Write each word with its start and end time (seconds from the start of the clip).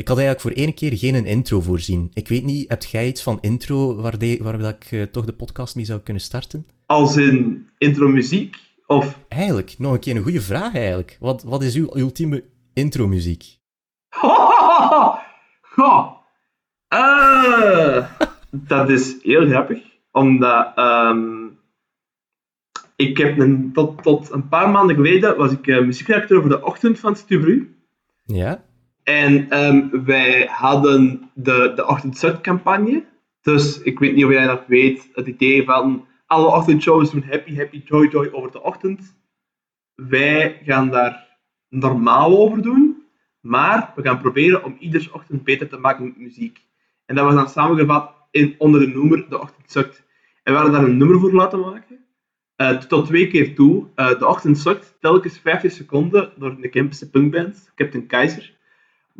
Ik 0.00 0.08
had 0.08 0.18
eigenlijk 0.18 0.46
voor 0.46 0.64
één 0.64 0.74
keer 0.74 0.96
geen 0.96 1.26
intro 1.26 1.60
voorzien. 1.60 2.10
Ik 2.14 2.28
weet 2.28 2.44
niet, 2.44 2.68
heb 2.68 2.82
jij 2.82 3.06
iets 3.06 3.22
van 3.22 3.38
intro 3.40 3.94
waar, 3.94 4.18
de, 4.18 4.38
waar 4.42 4.58
dat 4.58 4.74
ik 4.74 4.92
eh, 4.92 5.02
toch 5.02 5.24
de 5.24 5.32
podcast 5.32 5.76
mee 5.76 5.84
zou 5.84 6.00
kunnen 6.00 6.22
starten? 6.22 6.66
Als 6.86 7.16
in 7.16 7.68
intro 7.78 8.08
muziek? 8.08 8.56
Of... 8.86 9.18
Eigenlijk, 9.28 9.74
nog 9.78 9.92
een 9.92 10.00
keer 10.00 10.16
een 10.16 10.22
goede 10.22 10.40
vraag 10.40 10.74
eigenlijk. 10.74 11.16
Wat, 11.20 11.42
wat 11.42 11.62
is 11.62 11.74
uw 11.74 11.96
ultieme 11.96 12.44
intro 12.74 13.06
muziek? 13.06 13.44
Goh. 15.74 16.10
Uh, 16.94 18.06
dat 18.50 18.90
is 18.90 19.16
heel 19.22 19.46
grappig, 19.46 19.82
omdat 20.12 20.72
ehm, 20.74 21.46
ik 22.96 23.16
heb 23.16 23.38
een, 23.38 23.70
tot, 23.72 24.02
tot 24.02 24.30
een 24.30 24.48
paar 24.48 24.70
maanden 24.70 24.96
geleden 24.96 25.36
was 25.36 25.52
ik 25.52 25.66
uh, 25.66 25.84
muziekredacteur 25.84 26.40
voor 26.40 26.50
de 26.50 26.64
ochtend 26.64 26.98
van 26.98 27.16
Stubru. 27.16 27.74
Ja. 28.24 28.68
En 29.10 29.64
um, 29.64 30.04
wij 30.04 30.46
hadden 30.50 31.30
de, 31.34 31.72
de 31.74 31.86
ochtendzet-campagne. 31.86 33.04
Dus 33.40 33.82
ik 33.82 33.98
weet 33.98 34.14
niet 34.14 34.24
of 34.24 34.30
jij 34.30 34.46
dat 34.46 34.66
weet, 34.66 35.10
het 35.14 35.26
idee 35.26 35.64
van 35.64 36.06
alle 36.26 36.46
ochtendshows 36.46 37.10
doen 37.10 37.24
happy, 37.28 37.56
happy, 37.56 37.82
joy, 37.84 38.08
joy 38.08 38.28
over 38.32 38.50
de 38.50 38.62
ochtend. 38.62 39.16
Wij 39.94 40.60
gaan 40.64 40.90
daar 40.90 41.38
normaal 41.68 42.38
over 42.38 42.62
doen, 42.62 43.02
maar 43.40 43.92
we 43.96 44.02
gaan 44.02 44.20
proberen 44.20 44.64
om 44.64 44.76
iedere 44.78 45.12
ochtend 45.12 45.44
beter 45.44 45.68
te 45.68 45.78
maken 45.78 46.04
met 46.04 46.16
muziek. 46.16 46.60
En 47.06 47.14
dat 47.14 47.24
was 47.24 47.34
dan 47.34 47.48
samengevat 47.48 48.12
in, 48.30 48.54
onder 48.58 48.80
de 48.80 48.86
noemer 48.86 49.28
De 49.28 49.40
Ochtend. 49.40 50.04
En 50.42 50.52
we 50.52 50.58
hadden 50.58 50.72
daar 50.72 50.84
een 50.84 50.96
nummer 50.96 51.20
voor 51.20 51.32
laten 51.32 51.60
maken. 51.60 52.04
Uh, 52.56 52.78
tot 52.78 53.06
twee 53.06 53.28
keer 53.28 53.54
toe. 53.54 53.86
Uh, 53.96 54.18
de 54.18 54.26
Ochtend 54.26 54.94
telkens 55.00 55.38
50 55.38 55.72
seconden 55.72 56.32
door 56.36 56.50
een 56.50 56.70
Kempische 56.70 57.10
punkband, 57.10 57.72
Captain 57.74 58.06
Keizer 58.06 58.58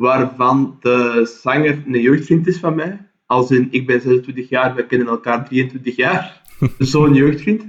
waarvan 0.01 0.77
de 0.79 1.25
zanger 1.41 1.83
een 1.85 2.01
jeugdvriend 2.01 2.47
is 2.47 2.57
van 2.57 2.75
mij. 2.75 3.09
Als 3.25 3.51
in, 3.51 3.67
ik 3.71 3.85
ben 3.85 4.01
26 4.01 4.49
jaar, 4.49 4.75
we 4.75 4.85
kennen 4.85 5.07
elkaar 5.07 5.45
23 5.45 5.95
jaar. 5.95 6.41
Zo'n 6.77 7.13
jeugdvriend. 7.13 7.63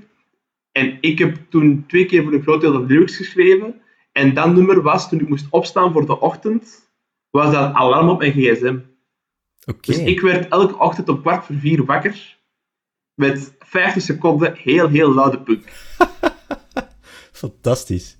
En 0.72 0.98
ik 1.00 1.18
heb 1.18 1.36
toen 1.48 1.84
twee 1.86 2.06
keer 2.06 2.22
voor 2.22 2.32
een 2.32 2.42
groot 2.42 2.60
deel 2.60 2.72
de 2.72 2.84
lyrics 2.86 3.16
geschreven. 3.16 3.80
En 4.12 4.34
dat 4.34 4.54
nummer 4.54 4.82
was, 4.82 5.08
toen 5.08 5.20
ik 5.20 5.28
moest 5.28 5.46
opstaan 5.50 5.92
voor 5.92 6.06
de 6.06 6.20
ochtend, 6.20 6.90
was 7.30 7.52
dat 7.52 7.74
alarm 7.74 8.08
op 8.08 8.18
mijn 8.18 8.32
gsm. 8.32 8.78
Okay. 9.64 9.80
Dus 9.80 9.98
ik 9.98 10.20
werd 10.20 10.48
elke 10.48 10.78
ochtend 10.78 11.08
om 11.08 11.20
kwart 11.20 11.44
voor 11.44 11.56
vier 11.56 11.84
wakker. 11.84 12.38
Met 13.14 13.54
50 13.58 14.02
seconden 14.02 14.54
heel, 14.56 14.88
heel 14.88 15.14
luide 15.14 15.40
punk. 15.40 15.64
Fantastisch. 17.42 18.16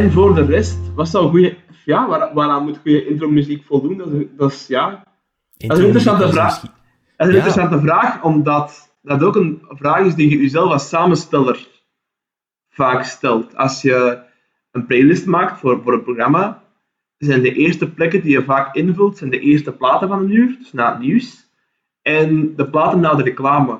En 0.00 0.12
voor 0.12 0.34
de 0.34 0.44
rest, 0.44 0.94
wat 0.94 1.08
zou 1.08 1.28
goede, 1.28 1.56
ja, 1.84 2.08
waar, 2.08 2.34
waaraan 2.34 2.64
moet 2.64 2.78
goede 2.78 3.06
intro-muziek 3.06 3.64
voldoen? 3.64 3.98
Dat 3.98 4.12
is, 4.12 4.26
dat 4.36 4.50
is 4.50 4.66
ja, 4.66 5.04
dat 5.56 5.70
is 5.70 5.78
een 5.78 5.84
interessante 5.84 6.32
vraag. 6.32 6.60
Dat 6.60 6.70
is 7.16 7.26
een 7.26 7.34
interessante 7.34 7.80
vraag, 7.80 8.22
omdat 8.22 8.96
dat 9.02 9.22
ook 9.22 9.36
een 9.36 9.62
vraag 9.68 10.06
is 10.06 10.14
die 10.14 10.30
je 10.30 10.38
jezelf 10.38 10.72
als 10.72 10.88
samensteller 10.88 11.68
vaak 12.68 13.04
stelt. 13.04 13.56
Als 13.56 13.82
je 13.82 14.22
een 14.70 14.86
playlist 14.86 15.26
maakt 15.26 15.60
voor, 15.60 15.80
voor 15.82 15.92
een 15.92 16.02
programma, 16.02 16.62
zijn 17.18 17.42
de 17.42 17.52
eerste 17.52 17.90
plekken 17.90 18.22
die 18.22 18.30
je 18.30 18.44
vaak 18.44 18.74
invult, 18.74 19.18
zijn 19.18 19.30
de 19.30 19.40
eerste 19.40 19.72
platen 19.72 20.08
van 20.08 20.18
een 20.18 20.34
uur, 20.34 20.56
dus 20.58 20.72
na 20.72 20.90
het 20.90 21.00
nieuws, 21.00 21.50
en 22.02 22.56
de 22.56 22.70
platen 22.70 23.00
na 23.00 23.14
de 23.14 23.22
reclame. 23.22 23.78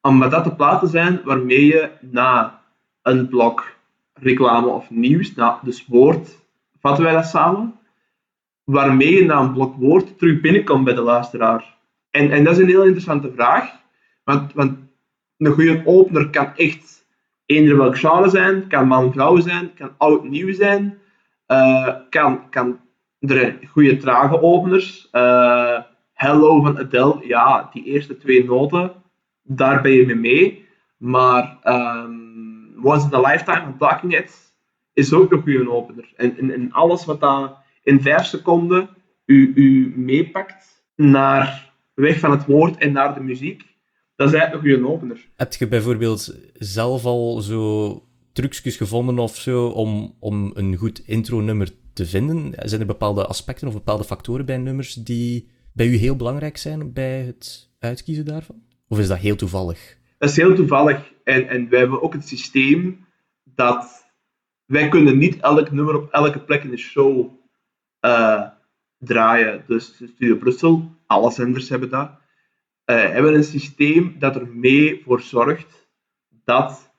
Omdat 0.00 0.30
dat 0.30 0.44
de 0.44 0.54
platen 0.54 0.88
zijn 0.88 1.20
waarmee 1.24 1.66
je 1.66 1.90
na 2.00 2.62
een 3.02 3.28
blok 3.28 3.76
reclame 4.20 4.66
of 4.66 4.90
nieuws, 4.90 5.34
nou, 5.34 5.58
dus 5.62 5.86
woord, 5.86 6.38
vatten 6.80 7.04
wij 7.04 7.12
dat 7.12 7.26
samen, 7.26 7.74
waarmee 8.64 9.12
je 9.12 9.24
na 9.24 9.40
een 9.40 9.52
blok 9.52 9.76
woord 9.76 10.18
terug 10.18 10.40
binnenkomt 10.40 10.84
bij 10.84 10.94
de 10.94 11.00
luisteraar. 11.00 11.76
En, 12.10 12.30
en 12.30 12.44
dat 12.44 12.52
is 12.52 12.58
een 12.58 12.68
heel 12.68 12.84
interessante 12.84 13.32
vraag, 13.32 13.70
want, 14.24 14.52
want 14.52 14.78
een 15.36 15.52
goede 15.52 15.82
opener 15.84 16.30
kan 16.30 16.52
echt 16.56 17.06
eender 17.46 17.76
welk 17.76 17.98
genre 17.98 18.28
zijn, 18.28 18.66
kan 18.68 18.86
man-vrouw 18.86 19.40
zijn, 19.40 19.74
kan 19.74 19.90
oud-nieuw 19.96 20.52
zijn, 20.52 20.98
uh, 21.48 21.94
kan, 22.10 22.50
kan 22.50 22.80
er 23.18 23.58
goede 23.70 23.96
trage 23.96 24.42
openers. 24.42 25.08
Uh, 25.12 25.78
Hello 26.12 26.62
van 26.62 26.78
Adele, 26.78 27.18
ja, 27.22 27.68
die 27.72 27.84
eerste 27.84 28.16
twee 28.16 28.44
noten, 28.44 28.92
daar 29.42 29.82
ben 29.82 29.92
je 29.92 30.06
mee 30.06 30.16
mee. 30.16 30.66
Maar 30.96 31.58
um, 31.64 32.17
Once 32.82 33.06
in 33.06 33.14
a 33.14 33.30
Lifetime 33.30 33.76
Talking 33.78 34.12
Heads 34.12 34.52
is 34.92 35.12
ook 35.12 35.32
een 35.32 35.42
goede 35.42 35.70
opener. 35.70 36.12
En, 36.16 36.38
en, 36.38 36.50
en 36.50 36.72
alles 36.72 37.04
wat 37.04 37.20
daar 37.20 37.50
in 37.82 38.00
vijf 38.02 38.24
seconden 38.24 38.88
u, 39.26 39.52
u 39.54 39.92
meepakt 39.96 40.84
naar 40.96 41.72
weg 41.94 42.18
van 42.18 42.30
het 42.30 42.46
woord 42.46 42.76
en 42.76 42.92
naar 42.92 43.14
de 43.14 43.20
muziek, 43.20 43.62
dat 44.16 44.28
is 44.28 44.34
eigenlijk 44.34 44.64
een 44.64 44.72
goede 44.72 44.92
opener. 44.92 45.28
Heb 45.36 45.52
je 45.52 45.68
bijvoorbeeld 45.68 46.38
zelf 46.54 47.04
al 47.04 47.40
zo 47.40 48.02
trucjes 48.32 48.76
gevonden 48.76 49.18
of 49.18 49.36
zo 49.36 49.66
om, 49.66 50.14
om 50.18 50.50
een 50.54 50.76
goed 50.76 51.02
intro-nummer 51.06 51.70
te 51.92 52.06
vinden? 52.06 52.52
Zijn 52.56 52.80
er 52.80 52.86
bepaalde 52.86 53.26
aspecten 53.26 53.68
of 53.68 53.74
bepaalde 53.74 54.04
factoren 54.04 54.46
bij 54.46 54.56
nummers 54.56 54.94
die 54.94 55.50
bij 55.72 55.86
u 55.86 55.96
heel 55.96 56.16
belangrijk 56.16 56.56
zijn 56.56 56.92
bij 56.92 57.20
het 57.20 57.70
uitkiezen 57.78 58.24
daarvan? 58.24 58.62
Of 58.88 58.98
is 58.98 59.08
dat 59.08 59.18
heel 59.18 59.36
toevallig? 59.36 59.97
Dat 60.18 60.30
is 60.30 60.36
heel 60.36 60.54
toevallig. 60.54 61.12
En, 61.24 61.48
en 61.48 61.68
wij 61.68 61.78
hebben 61.78 62.02
ook 62.02 62.12
het 62.12 62.28
systeem 62.28 63.06
dat 63.44 64.06
wij 64.64 64.88
kunnen 64.88 65.18
niet 65.18 65.40
elk 65.40 65.70
nummer 65.70 65.96
op 65.96 66.10
elke 66.10 66.40
plek 66.40 66.62
in 66.64 66.70
de 66.70 66.76
show 66.76 67.32
uh, 68.00 68.48
draaien. 68.98 69.64
Dus 69.66 69.94
Studio 69.94 70.36
Brussel, 70.36 70.90
alle 71.06 71.30
zenders 71.30 71.68
hebben 71.68 71.88
dat. 71.88 72.10
Uh, 72.10 72.96
hebben 72.96 73.34
een 73.34 73.44
systeem 73.44 74.16
dat 74.18 74.36
er 74.36 74.48
mee 74.48 75.02
voor 75.04 75.20
zorgt 75.20 75.88
dat 76.44 76.92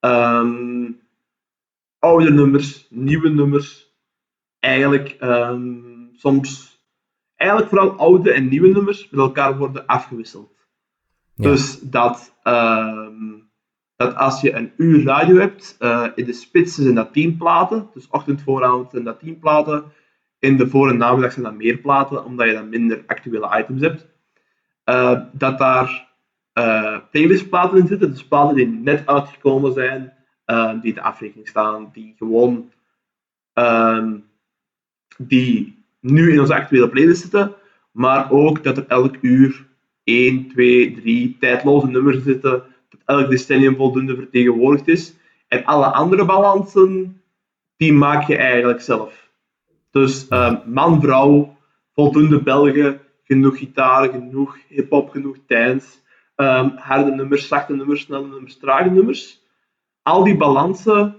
um, 0.00 1.00
oude 1.98 2.30
nummers, 2.30 2.86
nieuwe 2.90 3.28
nummers, 3.28 3.94
eigenlijk 4.58 5.16
um, 5.20 6.10
soms, 6.12 6.80
eigenlijk 7.34 7.70
vooral 7.70 7.98
oude 7.98 8.32
en 8.32 8.48
nieuwe 8.48 8.68
nummers 8.68 9.10
met 9.10 9.20
elkaar 9.20 9.58
worden 9.58 9.86
afgewisseld. 9.86 10.65
Dus 11.36 11.80
dat, 11.80 12.34
uh, 12.44 13.08
dat 13.96 14.14
als 14.14 14.40
je 14.40 14.54
een 14.54 14.72
uur 14.76 15.04
radio 15.04 15.36
hebt, 15.36 15.76
uh, 15.78 16.06
in 16.14 16.24
de 16.24 16.32
spitsen 16.32 16.82
zijn 16.82 16.94
dat 16.94 17.12
10 17.12 17.36
platen, 17.36 17.90
dus 17.94 18.08
ochtend, 18.08 18.42
vooravond 18.42 18.90
zijn 18.90 19.04
dat 19.04 19.20
10 19.20 19.38
platen. 19.38 19.84
In 20.38 20.56
de 20.56 20.68
voor- 20.68 20.88
en 20.88 20.96
namiddag 20.96 21.32
zijn 21.32 21.44
dat 21.44 21.54
meer 21.54 21.76
platen, 21.78 22.24
omdat 22.24 22.46
je 22.46 22.52
dan 22.52 22.68
minder 22.68 23.02
actuele 23.06 23.58
items 23.58 23.80
hebt. 23.80 24.06
Uh, 24.84 25.20
dat 25.32 25.58
daar 25.58 26.08
uh, 26.54 26.98
playlistplaten 27.10 27.78
in 27.78 27.86
zitten, 27.86 28.10
dus 28.10 28.26
platen 28.26 28.56
die 28.56 28.66
net 28.66 29.06
uitgekomen 29.06 29.72
zijn, 29.72 30.12
die 30.80 30.94
de 30.94 31.02
afrekening 31.02 31.48
staan, 31.48 31.90
die 31.92 32.14
gewoon 32.18 32.72
ehm, 33.52 34.16
die 35.18 35.84
nu 36.00 36.32
in 36.32 36.40
onze 36.40 36.54
actuele 36.54 36.88
playlist 36.88 37.20
zitten, 37.20 37.54
maar 37.92 38.30
ook 38.30 38.64
dat 38.64 38.76
er 38.76 38.86
elk 38.86 39.16
uur 39.20 39.66
1, 40.06 40.48
2, 40.48 40.94
3 40.94 41.36
tijdloze 41.40 41.86
nummers 41.86 42.22
zitten, 42.22 42.64
dat 42.88 43.00
elk 43.04 43.30
decennium 43.30 43.76
voldoende 43.76 44.16
vertegenwoordigd 44.16 44.88
is. 44.88 45.14
En 45.48 45.64
alle 45.64 45.86
andere 45.86 46.24
balansen, 46.24 47.22
die 47.76 47.92
maak 47.92 48.26
je 48.26 48.36
eigenlijk 48.36 48.80
zelf. 48.80 49.30
Dus 49.90 50.26
uh, 50.30 50.54
man, 50.66 51.00
vrouw, 51.00 51.56
voldoende 51.92 52.42
Belgen, 52.42 53.00
genoeg 53.24 53.58
gitaar, 53.58 54.08
genoeg 54.08 54.58
hip-hop, 54.68 55.10
genoeg 55.10 55.36
dance, 55.46 55.88
um, 56.36 56.72
harde 56.76 57.10
nummers, 57.10 57.48
zachte 57.48 57.74
nummers, 57.74 58.00
snelle 58.00 58.26
nummers, 58.26 58.56
trage 58.56 58.90
nummers. 58.90 59.42
Al 60.02 60.24
die 60.24 60.36
balansen 60.36 61.16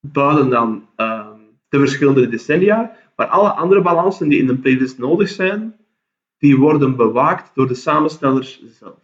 duiden 0.00 0.50
dan 0.50 0.88
um, 0.96 1.58
de 1.68 1.78
verschillende 1.78 2.28
decennia, 2.28 2.96
maar 3.16 3.26
alle 3.26 3.48
andere 3.48 3.82
balansen 3.82 4.28
die 4.28 4.38
in 4.38 4.48
een 4.48 4.60
playlist 4.60 4.98
nodig 4.98 5.28
zijn, 5.28 5.76
die 6.44 6.56
worden 6.56 6.96
bewaakt 6.96 7.50
door 7.54 7.68
de 7.68 7.74
samenstellers 7.74 8.62
zelf. 8.66 8.98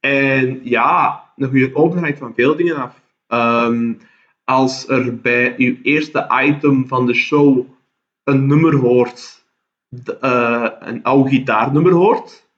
En 0.00 0.60
ja, 0.64 1.24
een 1.36 1.48
goede 1.48 1.74
opener 1.74 2.02
hangt 2.02 2.18
van 2.18 2.34
veel 2.34 2.56
dingen 2.56 2.76
af. 2.76 3.00
Um, 3.28 3.98
als 4.44 4.88
er 4.88 5.20
bij 5.20 5.54
uw 5.56 5.76
eerste 5.82 6.42
item 6.44 6.88
van 6.88 7.06
de 7.06 7.14
show 7.14 7.66
een 8.24 8.46
nummer 8.46 8.76
hoort, 8.76 9.44
uh, 10.20 10.70
een 10.78 11.02
oude 11.02 11.30
gitaarnummer 11.30 11.92
hoort, 11.92 12.48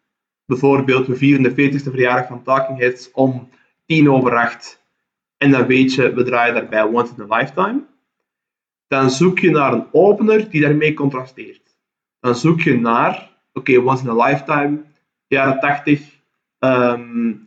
bijvoorbeeld 0.45 1.07
we 1.07 1.17
vieren 1.17 1.43
de 1.43 1.51
40ste 1.51 1.91
verjaardag 1.91 2.27
van 2.27 2.43
Talking 2.43 2.79
Heads 2.79 3.11
om 3.13 3.49
tien 3.87 4.11
over 4.11 4.37
acht, 4.37 4.83
en 5.37 5.51
dan 5.51 5.67
weet 5.67 5.95
je, 5.95 6.15
we 6.15 6.23
draaien 6.23 6.55
daarbij 6.55 6.83
Once 6.83 7.13
in 7.17 7.33
a 7.33 7.37
Lifetime, 7.37 7.87
dan 8.87 9.11
zoek 9.11 9.39
je 9.39 9.51
naar 9.51 9.73
een 9.73 9.87
opener 9.93 10.51
die 10.51 10.61
daarmee 10.61 10.95
contrasteert. 10.95 11.77
Dan 12.21 12.35
zoek 12.35 12.61
je 12.61 12.79
naar 12.79 13.35
oké, 13.57 13.73
okay, 13.73 13.77
once 13.77 14.03
in 14.03 14.11
a 14.11 14.27
lifetime, 14.27 14.85
jaren 15.27 15.61
80, 15.61 16.21
um, 16.59 17.45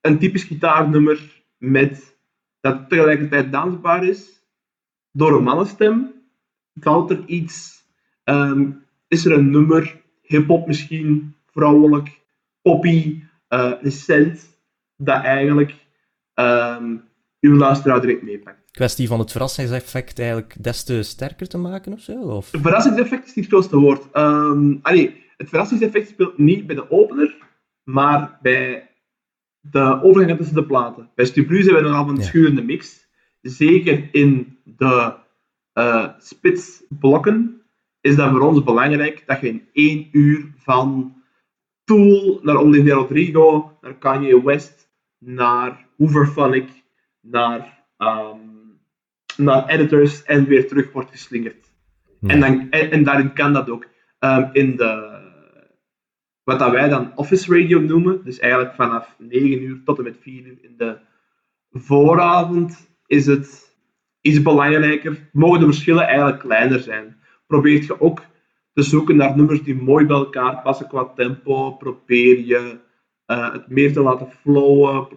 een 0.00 0.18
typisch 0.18 0.44
gitaarnummer 0.44 1.42
met, 1.58 2.16
dat 2.60 2.88
tegelijkertijd 2.88 3.52
dansbaar 3.52 4.04
is, 4.04 4.42
door 5.12 5.36
een 5.36 5.42
mannenstem? 5.42 6.14
Valt 6.74 7.10
er 7.10 7.24
iets? 7.26 7.84
Ehm, 8.24 8.70
is 9.08 9.24
er 9.24 9.32
een 9.32 9.50
nummer, 9.50 10.02
hip-hop 10.22 10.66
misschien, 10.66 11.34
vrouwelijk, 11.52 12.20
poppy, 12.62 13.22
uh, 13.48 13.72
recent, 13.80 14.60
dat 14.96 15.22
eigenlijk 15.22 15.74
um, 16.34 17.04
uw 17.40 17.56
luisteraar 17.56 18.00
direct 18.00 18.22
meepakt? 18.22 18.70
Kwestie 18.70 19.08
van 19.08 19.18
het 19.18 19.30
verrassingseffect 19.30 20.18
eigenlijk 20.18 20.56
des 20.60 20.84
te 20.84 21.02
sterker 21.02 21.48
te 21.48 21.58
maken 21.58 21.92
of 21.92 22.00
zo? 22.00 22.12
Of? 22.12 22.48
Verrassingseffect 22.52 23.26
is 23.26 23.34
niet 23.34 23.44
het 23.44 23.54
grootste 23.54 23.78
woord. 23.78 24.16
Um, 24.16 24.78
allee, 24.82 25.24
het 25.36 25.48
verrassingseffect 25.48 26.08
speelt 26.08 26.38
niet 26.38 26.66
bij 26.66 26.74
de 26.74 26.90
opener, 26.90 27.36
maar 27.84 28.38
bij 28.42 28.90
de 29.60 30.02
overgangen 30.02 30.36
tussen 30.36 30.54
de 30.54 30.64
platen. 30.64 31.10
Bij 31.14 31.24
Stubru 31.24 31.62
hebben 31.62 31.82
we 31.82 31.88
nogal 31.88 32.08
een 32.08 32.22
schurende 32.22 32.62
mix. 32.62 33.06
Zeker 33.42 34.08
in 34.12 34.58
de 34.64 35.14
uh, 35.74 36.08
spitsblokken 36.18 37.62
is 38.00 38.16
dat 38.16 38.30
voor 38.30 38.40
ons 38.40 38.64
belangrijk 38.64 39.22
dat 39.26 39.40
je 39.40 39.48
in 39.48 39.68
één 39.72 40.08
uur 40.12 40.52
van 40.56 41.14
Tool 41.84 42.40
naar 42.42 42.56
Olivia 42.56 42.94
Rodrigo, 42.94 43.78
naar 43.80 43.94
Kanye 43.94 44.42
West, 44.44 44.88
naar 45.18 45.86
Hooverphonic, 45.96 46.68
naar, 47.20 47.84
um, 47.98 48.80
naar 49.36 49.68
editors 49.68 50.22
en 50.22 50.46
weer 50.46 50.68
terug 50.68 50.92
wordt 50.92 51.10
geslingerd. 51.10 51.66
En, 52.20 52.40
dan, 52.40 52.70
en, 52.70 53.04
daarin 53.04 53.32
kan 53.32 53.52
dat 53.52 53.70
ook. 53.70 53.86
Um, 54.20 54.48
in 54.52 54.76
de, 54.76 55.15
wat 56.46 56.58
dat 56.58 56.70
wij 56.70 56.88
dan 56.88 57.12
office 57.14 57.58
radio 57.58 57.80
noemen, 57.80 58.24
dus 58.24 58.38
eigenlijk 58.38 58.74
vanaf 58.74 59.14
9 59.18 59.62
uur 59.62 59.80
tot 59.84 59.98
en 59.98 60.04
met 60.04 60.16
4 60.20 60.46
uur 60.46 60.58
in 60.60 60.74
de 60.76 60.98
vooravond, 61.72 62.90
is 63.06 63.26
het 63.26 63.76
iets 64.20 64.42
belangrijker. 64.42 65.28
Mogen 65.32 65.60
de 65.60 65.66
verschillen 65.66 66.06
eigenlijk 66.06 66.38
kleiner 66.38 66.80
zijn. 66.80 67.16
Probeert 67.46 67.86
je 67.86 68.00
ook 68.00 68.22
te 68.72 68.82
zoeken 68.82 69.16
naar 69.16 69.36
nummers 69.36 69.62
die 69.62 69.74
mooi 69.74 70.06
bij 70.06 70.16
elkaar 70.16 70.62
passen 70.62 70.88
qua 70.88 71.04
tempo. 71.04 71.70
Probeer 71.70 72.38
je 72.44 72.78
uh, 73.26 73.52
het 73.52 73.68
meer 73.68 73.92
te 73.92 74.00
laten 74.00 74.30
flowen. 74.30 75.08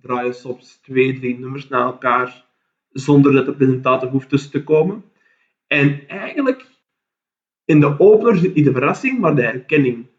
Draai 0.00 0.26
je 0.26 0.32
soms 0.32 0.80
twee, 0.82 1.18
drie 1.18 1.38
nummers 1.38 1.68
naar 1.68 1.84
elkaar 1.84 2.44
zonder 2.90 3.32
dat 3.32 3.46
de 3.46 3.54
presentator 3.54 4.08
hoeft 4.08 4.28
tussen 4.28 4.50
te 4.50 4.64
komen. 4.64 5.04
En 5.66 6.08
eigenlijk, 6.08 6.66
in 7.64 7.80
de 7.80 7.98
opener 7.98 8.36
zit 8.36 8.54
niet 8.54 8.64
de 8.64 8.72
verrassing, 8.72 9.18
maar 9.18 9.34
de 9.34 9.42
herkenning. 9.42 10.12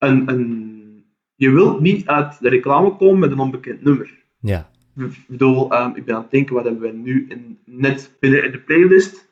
Een, 0.00 0.28
een, 0.28 1.04
je 1.34 1.50
wilt 1.50 1.80
niet 1.80 2.06
uit 2.06 2.40
de 2.40 2.48
reclame 2.48 2.96
komen 2.96 3.18
met 3.18 3.30
een 3.30 3.38
onbekend 3.38 3.82
nummer. 3.82 4.18
Ja. 4.40 4.70
Ik 4.96 5.24
bedoel, 5.26 5.82
um, 5.82 5.96
ik 5.96 6.04
ben 6.04 6.14
aan 6.14 6.22
het 6.22 6.30
denken, 6.30 6.54
wat 6.54 6.64
hebben 6.64 6.82
we 6.82 6.92
nu 6.92 7.26
in, 7.28 7.58
net 7.64 8.16
binnen 8.20 8.44
in 8.44 8.52
de 8.52 8.58
playlist? 8.58 9.28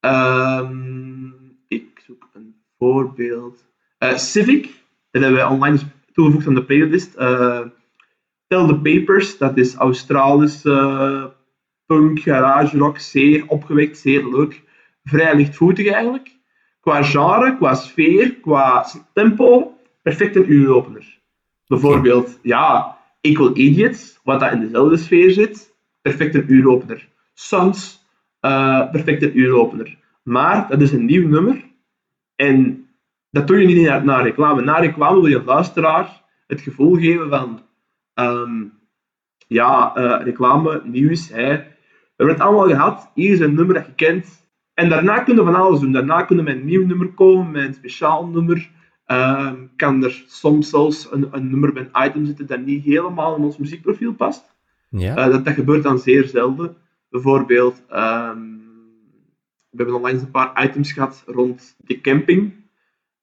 Um, 0.00 1.34
ik 1.68 2.02
zoek 2.06 2.28
een 2.32 2.54
voorbeeld. 2.78 3.64
Uh, 3.98 4.16
Civic, 4.16 4.62
dat 5.10 5.22
hebben 5.22 5.40
we 5.40 5.48
online 5.48 5.78
toegevoegd 6.12 6.46
aan 6.46 6.54
de 6.54 6.64
playlist. 6.64 7.16
Uh, 7.18 7.60
Tell 8.46 8.66
the 8.66 8.80
Papers, 8.82 9.38
dat 9.38 9.56
is 9.56 9.74
Australische 9.74 10.70
uh, 10.70 11.24
punk, 11.86 12.20
garage 12.20 12.78
rock, 12.78 12.98
zeer 12.98 13.44
opgewekt, 13.46 13.98
zeer 13.98 14.28
leuk. 14.28 14.62
Vrij 15.04 15.36
lichtvoetig 15.36 15.86
eigenlijk. 15.86 16.34
Qua 16.80 17.02
genre, 17.02 17.56
qua 17.56 17.74
sfeer, 17.74 18.34
qua 18.34 18.86
tempo, 19.12 19.75
perfect 20.06 20.36
een 20.36 20.52
uuropener. 20.52 21.20
Bijvoorbeeld, 21.66 22.38
ja, 22.42 22.98
Equal 23.20 23.56
Idiots, 23.56 24.20
wat 24.24 24.40
dat 24.40 24.52
in 24.52 24.60
dezelfde 24.60 24.96
sfeer 24.96 25.30
zit, 25.30 25.74
perfect 26.02 26.34
een 26.34 26.52
uuropener. 26.52 27.08
Sons, 27.34 28.06
uh, 28.40 28.90
perfect 28.90 29.22
een 29.22 29.38
uuropener. 29.38 29.98
Maar 30.22 30.68
dat 30.68 30.80
is 30.80 30.92
een 30.92 31.04
nieuw 31.04 31.28
nummer 31.28 31.64
en 32.36 32.86
dat 33.30 33.46
doe 33.46 33.60
je 33.60 33.66
niet 33.66 33.86
naar, 33.86 34.04
naar 34.04 34.22
reclame. 34.22 34.62
Na 34.62 34.78
reclame 34.78 35.20
wil 35.20 35.30
je 35.30 35.44
luisteraar 35.44 36.22
het 36.46 36.60
gevoel 36.60 36.94
geven 36.94 37.28
van 37.28 37.62
um, 38.14 38.72
ja, 39.46 39.96
uh, 39.96 40.24
reclame, 40.24 40.82
nieuws. 40.84 41.28
Hè. 41.28 41.56
We 41.56 42.16
hebben 42.16 42.36
het 42.36 42.44
allemaal 42.44 42.68
gehad. 42.68 43.10
Hier 43.14 43.32
is 43.32 43.40
een 43.40 43.54
nummer 43.54 43.74
dat 43.74 43.86
je 43.86 43.94
kent. 43.94 44.48
En 44.74 44.88
daarna 44.88 45.18
kunnen 45.18 45.44
we 45.44 45.52
van 45.52 45.60
alles 45.60 45.80
doen. 45.80 45.92
Daarna 45.92 46.22
kunnen 46.22 46.44
we 46.44 46.50
met 46.50 46.60
een 46.60 46.66
nieuw 46.66 46.86
nummer 46.86 47.08
komen, 47.08 47.50
met 47.50 47.66
een 47.66 47.74
speciaal 47.74 48.26
nummer. 48.26 48.74
Um, 49.06 49.70
kan 49.76 50.04
er 50.04 50.24
soms 50.26 50.70
zelfs 50.70 51.12
een, 51.12 51.28
een 51.30 51.50
nummer 51.50 51.72
bij 51.72 51.88
een 51.92 52.06
item 52.06 52.24
zitten 52.24 52.46
dat 52.46 52.60
niet 52.60 52.84
helemaal 52.84 53.36
in 53.36 53.42
ons 53.42 53.56
muziekprofiel 53.56 54.14
past. 54.14 54.54
Ja. 54.88 55.18
Uh, 55.18 55.32
dat, 55.32 55.44
dat 55.44 55.54
gebeurt 55.54 55.82
dan 55.82 55.98
zeer 55.98 56.24
zelden. 56.24 56.76
Bijvoorbeeld, 57.08 57.82
um, 57.90 58.64
we 59.70 59.76
hebben 59.76 59.94
onlangs 59.94 60.22
een 60.22 60.30
paar 60.30 60.64
items 60.64 60.92
gehad 60.92 61.24
rond 61.26 61.76
de 61.78 62.00
camping. 62.00 62.52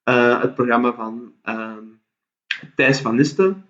Uh, 0.09 0.41
het 0.41 0.56
programma 0.56 0.94
van 0.94 1.33
um, 1.44 2.00
Thijs 2.75 3.01
van 3.01 3.15
Nisten. 3.15 3.65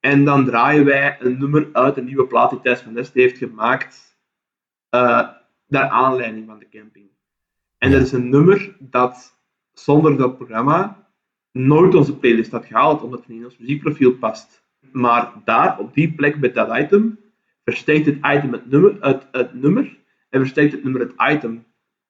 En 0.00 0.24
dan 0.24 0.44
draaien 0.44 0.84
wij 0.84 1.16
een 1.20 1.38
nummer 1.38 1.68
uit 1.72 1.96
een 1.96 2.04
nieuwe 2.04 2.26
plaat 2.26 2.50
die 2.50 2.60
Thijs 2.60 2.80
van 2.80 2.92
Nisten 2.92 3.20
heeft 3.20 3.38
gemaakt. 3.38 4.18
Uh, 4.90 5.28
naar 5.66 5.88
aanleiding 5.88 6.46
van 6.46 6.58
de 6.58 6.68
camping. 6.68 7.08
En 7.78 7.90
dat 7.90 8.02
is 8.02 8.12
een 8.12 8.28
nummer 8.28 8.76
dat 8.78 9.36
zonder 9.72 10.16
dat 10.16 10.36
programma 10.36 11.07
nooit 11.58 11.94
onze 11.94 12.16
playlist 12.16 12.50
had 12.50 12.66
gehaald, 12.66 13.02
omdat 13.02 13.18
het 13.18 13.28
niet 13.28 13.38
in 13.38 13.44
ons 13.44 13.58
muziekprofiel 13.58 14.12
past. 14.12 14.64
Maar 14.92 15.32
daar, 15.44 15.78
op 15.78 15.94
die 15.94 16.12
plek 16.12 16.40
bij 16.40 16.52
dat 16.52 16.78
item, 16.78 17.18
versterkt 17.64 18.06
het 18.06 18.16
item 18.16 18.52
het 18.52 18.70
nummer, 18.70 18.96
het, 19.00 19.26
het 19.32 19.54
nummer 19.54 19.98
en 20.30 20.40
versterkt 20.40 20.72
het 20.72 20.82
nummer 20.84 21.00
het 21.00 21.14
item. 21.36 21.64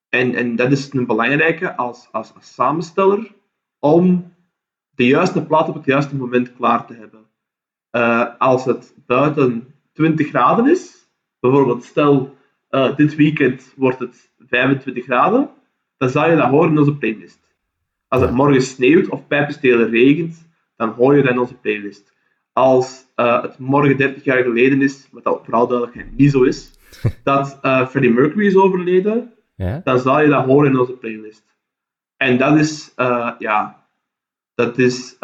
En, 0.08 0.34
en 0.34 0.56
dat 0.56 0.72
is 0.72 0.92
een 0.92 1.06
belangrijke 1.06 1.76
als, 1.76 2.08
als, 2.12 2.34
als 2.34 2.54
samensteller 2.54 3.32
om 3.78 4.32
de 4.90 5.06
juiste 5.06 5.46
plaat 5.46 5.68
op 5.68 5.74
het 5.74 5.84
juiste 5.84 6.16
moment 6.16 6.54
klaar 6.54 6.86
te 6.86 6.94
hebben. 6.94 7.26
Uh, 7.90 8.26
als 8.38 8.64
het 8.64 8.94
buiten 9.06 9.74
20 9.92 10.28
graden 10.28 10.70
is, 10.70 11.08
bijvoorbeeld 11.40 11.84
stel 11.84 12.36
uh, 12.70 12.96
dit 12.96 13.14
weekend 13.14 13.72
wordt 13.76 13.98
het 13.98 14.30
25 14.38 15.04
graden, 15.04 15.50
dan 15.96 16.08
zal 16.08 16.30
je 16.30 16.36
dat 16.36 16.48
horen 16.48 16.70
in 16.70 16.78
onze 16.78 16.96
playlist. 16.96 17.47
Als 18.08 18.22
het 18.22 18.30
morgen 18.30 18.62
sneeuwt 18.62 19.08
of 19.08 19.26
pijpenstelen 19.26 19.90
regent, 19.90 20.48
dan 20.76 20.90
hoor 20.90 21.16
je 21.16 21.22
dat 21.22 21.30
in 21.30 21.38
onze 21.38 21.54
playlist. 21.54 22.12
Als 22.52 23.06
uh, 23.16 23.42
het 23.42 23.58
morgen 23.58 23.96
30 23.96 24.24
jaar 24.24 24.42
geleden 24.42 24.82
is, 24.82 25.08
wat 25.10 25.24
dat 25.24 25.40
vooral 25.44 25.66
duidelijk 25.66 26.10
niet 26.16 26.30
zo 26.30 26.42
is, 26.42 26.70
dat 27.24 27.58
uh, 27.62 27.86
Freddie 27.86 28.12
Mercury 28.12 28.46
is 28.46 28.56
overleden, 28.56 29.32
ja? 29.54 29.80
dan 29.84 29.98
zal 29.98 30.20
je 30.20 30.28
dat 30.28 30.44
horen 30.44 30.70
in 30.70 30.78
onze 30.78 30.92
playlist. 30.92 31.44
En 32.16 32.38
dat 32.38 32.58
is, 32.58 32.92
uh, 32.96 33.30
ja, 33.38 33.86
dat 34.54 34.78
is 34.78 35.16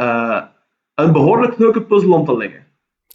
een 0.95 1.13
behoorlijk 1.13 1.59
leuke 1.59 1.83
puzzel 1.83 2.13
om 2.13 2.25
te 2.25 2.37
leggen. 2.37 2.63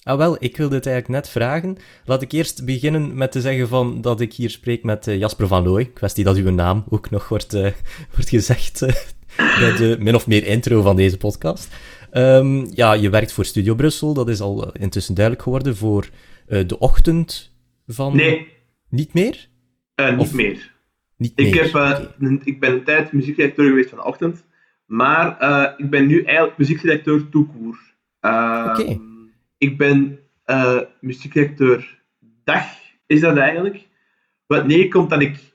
Ah 0.03 0.17
wel, 0.17 0.35
ik 0.39 0.57
wilde 0.57 0.75
het 0.75 0.85
eigenlijk 0.85 1.21
net 1.21 1.31
vragen. 1.31 1.77
Laat 2.05 2.21
ik 2.21 2.31
eerst 2.31 2.65
beginnen 2.65 3.17
met 3.17 3.31
te 3.31 3.41
zeggen 3.41 3.67
van 3.67 4.01
dat 4.01 4.21
ik 4.21 4.33
hier 4.33 4.49
spreek 4.49 4.83
met 4.83 5.05
Jasper 5.05 5.47
van 5.47 5.63
Looy. 5.63 5.85
Kwestie 5.85 6.23
dat 6.23 6.35
uw 6.35 6.51
naam 6.51 6.83
ook 6.89 7.09
nog 7.09 7.29
wordt, 7.29 7.53
wordt 8.15 8.29
gezegd 8.29 8.85
bij 9.59 9.75
de 9.77 9.97
min 9.99 10.15
of 10.15 10.27
meer 10.27 10.45
intro 10.45 10.81
van 10.81 10.95
deze 10.95 11.17
podcast. 11.17 11.75
Um, 12.13 12.67
ja, 12.73 12.93
je 12.93 13.09
werkt 13.09 13.31
voor 13.31 13.45
Studio 13.45 13.75
Brussel, 13.75 14.13
dat 14.13 14.29
is 14.29 14.41
al 14.41 14.71
intussen 14.71 15.15
duidelijk 15.15 15.43
geworden, 15.43 15.75
voor 15.75 16.09
de 16.45 16.79
ochtend 16.79 17.51
van... 17.87 18.15
Nee. 18.15 18.47
Niet 18.89 19.13
meer? 19.13 19.47
niet 19.95 20.17
of... 20.17 20.33
meer. 20.33 20.73
Niet 21.17 21.31
ik, 21.35 21.53
meer. 21.53 21.63
Heb, 21.63 21.75
okay. 21.75 22.39
ik 22.43 22.59
ben 22.59 22.71
een 22.71 22.83
tijd 22.83 23.11
muziekdirecteur 23.11 23.67
geweest 23.67 23.89
van 23.89 23.97
de 23.97 24.03
ochtend, 24.03 24.43
maar 24.85 25.29
ik 25.77 25.89
ben 25.89 26.07
nu 26.07 26.23
eigenlijk 26.23 26.57
muziekdirecteur 26.57 27.29
toekoer. 27.29 27.79
Oké. 28.21 28.81
Okay 28.81 28.99
ik 29.59 29.77
ben 29.77 30.19
muziekdirecteur 30.99 32.01
dag, 32.43 32.65
is 33.05 33.21
dat 33.21 33.37
eigenlijk. 33.37 33.87
Wat 34.47 34.65
neerkomt 34.65 35.09
dat 35.09 35.21
ik 35.21 35.53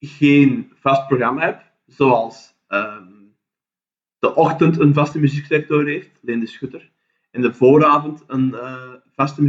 geen 0.00 0.72
vast 0.80 1.06
programma 1.06 1.44
heb, 1.44 1.62
zoals 1.86 2.54
um, 2.68 3.03
de 4.24 4.34
ochtend 4.34 4.78
een 4.80 4.94
vaste 4.94 5.18
muziekdirecteur 5.18 5.86
heeft, 5.86 6.10
Leen 6.20 6.40
de 6.40 6.46
Schutter, 6.46 6.90
en 7.30 7.42
de 7.42 7.54
vooravond 7.54 8.24
een 8.26 8.48
uh, 8.48 8.82
vaste 9.14 9.42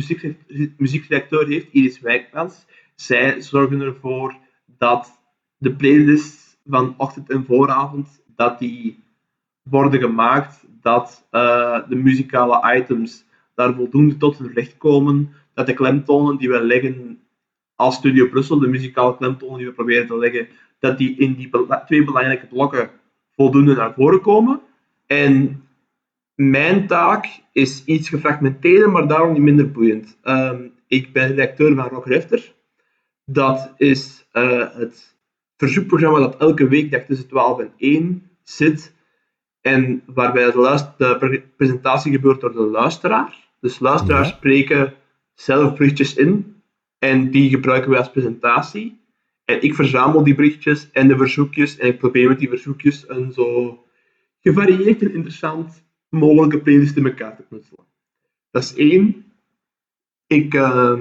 muziekdirecteur 0.77 1.47
heeft, 1.47 1.67
Iris 1.71 1.99
Wijkmans. 1.99 2.65
Zij 2.95 3.41
zorgen 3.41 3.81
ervoor 3.81 4.35
dat 4.77 5.21
de 5.57 5.75
playlists 5.75 6.57
van 6.65 6.93
ochtend 6.97 7.29
en 7.29 7.45
vooravond 7.45 8.23
dat 8.35 8.59
die 8.59 9.03
worden 9.63 9.99
gemaakt, 9.99 10.67
dat 10.81 11.27
uh, 11.31 11.79
de 11.89 11.95
muzikale 11.95 12.75
items 12.77 13.25
daar 13.53 13.73
voldoende 13.73 14.17
tot 14.17 14.37
hun 14.37 14.53
recht 14.53 14.77
komen, 14.77 15.33
dat 15.53 15.65
de 15.65 15.73
klemtonen 15.73 16.37
die 16.37 16.49
we 16.49 16.63
leggen 16.63 17.19
als 17.75 17.95
Studio 17.95 18.27
Brussel, 18.27 18.59
de 18.59 18.67
muzikale 18.67 19.17
klemtonen 19.17 19.57
die 19.57 19.67
we 19.67 19.73
proberen 19.73 20.07
te 20.07 20.17
leggen, 20.17 20.47
dat 20.79 20.97
die 20.97 21.17
in 21.17 21.33
die 21.33 21.49
twee 21.85 22.03
belangrijke 22.03 22.47
blokken 22.47 22.89
voldoende 23.35 23.75
naar 23.75 23.93
voren 23.93 24.21
komen. 24.21 24.61
En 25.05 25.63
mijn 26.35 26.87
taak 26.87 27.41
is 27.51 27.83
iets 27.85 28.09
gefragmenteerder, 28.09 28.91
maar 28.91 29.07
daarom 29.07 29.33
niet 29.33 29.41
minder 29.41 29.71
boeiend. 29.71 30.17
Ehm, 30.21 30.67
ik 30.87 31.13
ben 31.13 31.27
redacteur 31.27 31.75
van 31.75 31.87
Rock 31.87 32.05
Refter. 32.05 32.53
Dat 33.25 33.73
is 33.77 34.27
uh, 34.33 34.73
het 34.73 35.15
verzoekprogramma 35.57 36.19
dat 36.19 36.37
elke 36.37 36.67
weekdag 36.67 37.05
tussen 37.05 37.27
12 37.27 37.59
en 37.59 37.71
1 37.77 38.29
zit. 38.43 38.93
En 39.61 40.03
waarbij 40.05 40.51
de, 40.51 40.85
de 40.97 41.43
presentatie 41.55 42.11
gebeurt 42.11 42.41
door 42.41 42.51
de 42.51 42.59
luisteraar. 42.59 43.35
Dus 43.59 43.79
luisteraars 43.79 44.29
spreken 44.29 44.93
zelf 45.33 45.77
berichtjes 45.77 46.15
in 46.15 46.61
en 46.99 47.31
die 47.31 47.49
gebruiken 47.49 47.89
wij 47.89 47.99
als 47.99 48.11
presentatie. 48.11 48.99
En 49.45 49.61
ik 49.61 49.75
verzamel 49.75 50.23
die 50.23 50.35
berichtjes 50.35 50.91
en 50.91 51.07
de 51.07 51.17
verzoekjes 51.17 51.77
en 51.77 51.87
ik 51.87 51.97
probeer 51.97 52.27
met 52.27 52.39
die 52.39 52.49
verzoekjes 52.49 53.09
een 53.09 53.31
zo 53.31 53.79
gevarieerd 54.39 55.01
en 55.01 55.13
interessant 55.13 55.83
mogelijke 56.09 56.61
playlist 56.61 56.97
in 56.97 57.05
elkaar 57.05 57.35
te 57.35 57.43
knutselen. 57.49 57.85
Dat 58.51 58.63
is 58.63 58.75
één. 58.75 59.25
Ik 60.27 60.53
uh, 60.53 60.99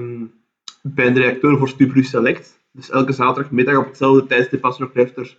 ben 0.81 1.13
directeur 1.13 1.57
voor 1.57 1.69
Stubru 1.69 2.03
Select. 2.03 2.63
Dus 2.71 2.89
elke 2.89 3.11
zaterdagmiddag 3.11 3.77
op 3.77 3.85
hetzelfde 3.85 4.25
tijdstip 4.25 4.65
als 4.65 4.77
Rocklifters 4.77 5.37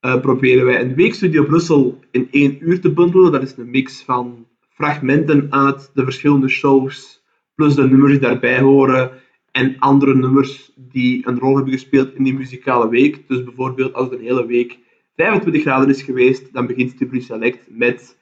uh, 0.00 0.20
proberen 0.20 0.64
wij 0.64 0.80
een 0.80 0.94
weekstudio 0.94 1.44
Brussel 1.44 1.98
in 2.10 2.28
één 2.30 2.56
uur 2.60 2.80
te 2.80 2.92
bundelen. 2.92 3.32
Dat 3.32 3.42
is 3.42 3.56
een 3.56 3.70
mix 3.70 4.02
van 4.02 4.46
fragmenten 4.68 5.46
uit 5.52 5.90
de 5.94 6.04
verschillende 6.04 6.48
shows, 6.48 7.22
plus 7.54 7.74
de 7.74 7.88
nummers 7.88 8.12
die 8.12 8.20
daarbij 8.20 8.60
horen 8.60 9.10
en 9.52 9.78
andere 9.78 10.14
nummers 10.14 10.72
die 10.76 11.28
een 11.28 11.38
rol 11.38 11.54
hebben 11.54 11.72
gespeeld 11.72 12.14
in 12.14 12.24
die 12.24 12.34
muzikale 12.34 12.88
week. 12.88 13.28
Dus 13.28 13.44
bijvoorbeeld 13.44 13.92
als 13.92 14.10
het 14.10 14.18
een 14.18 14.24
hele 14.24 14.46
week 14.46 14.78
25 15.16 15.62
graden 15.62 15.88
is 15.88 16.02
geweest, 16.02 16.52
dan 16.52 16.66
begint 16.66 16.90
Stubru 16.90 17.20
Select 17.20 17.66
met 17.68 18.18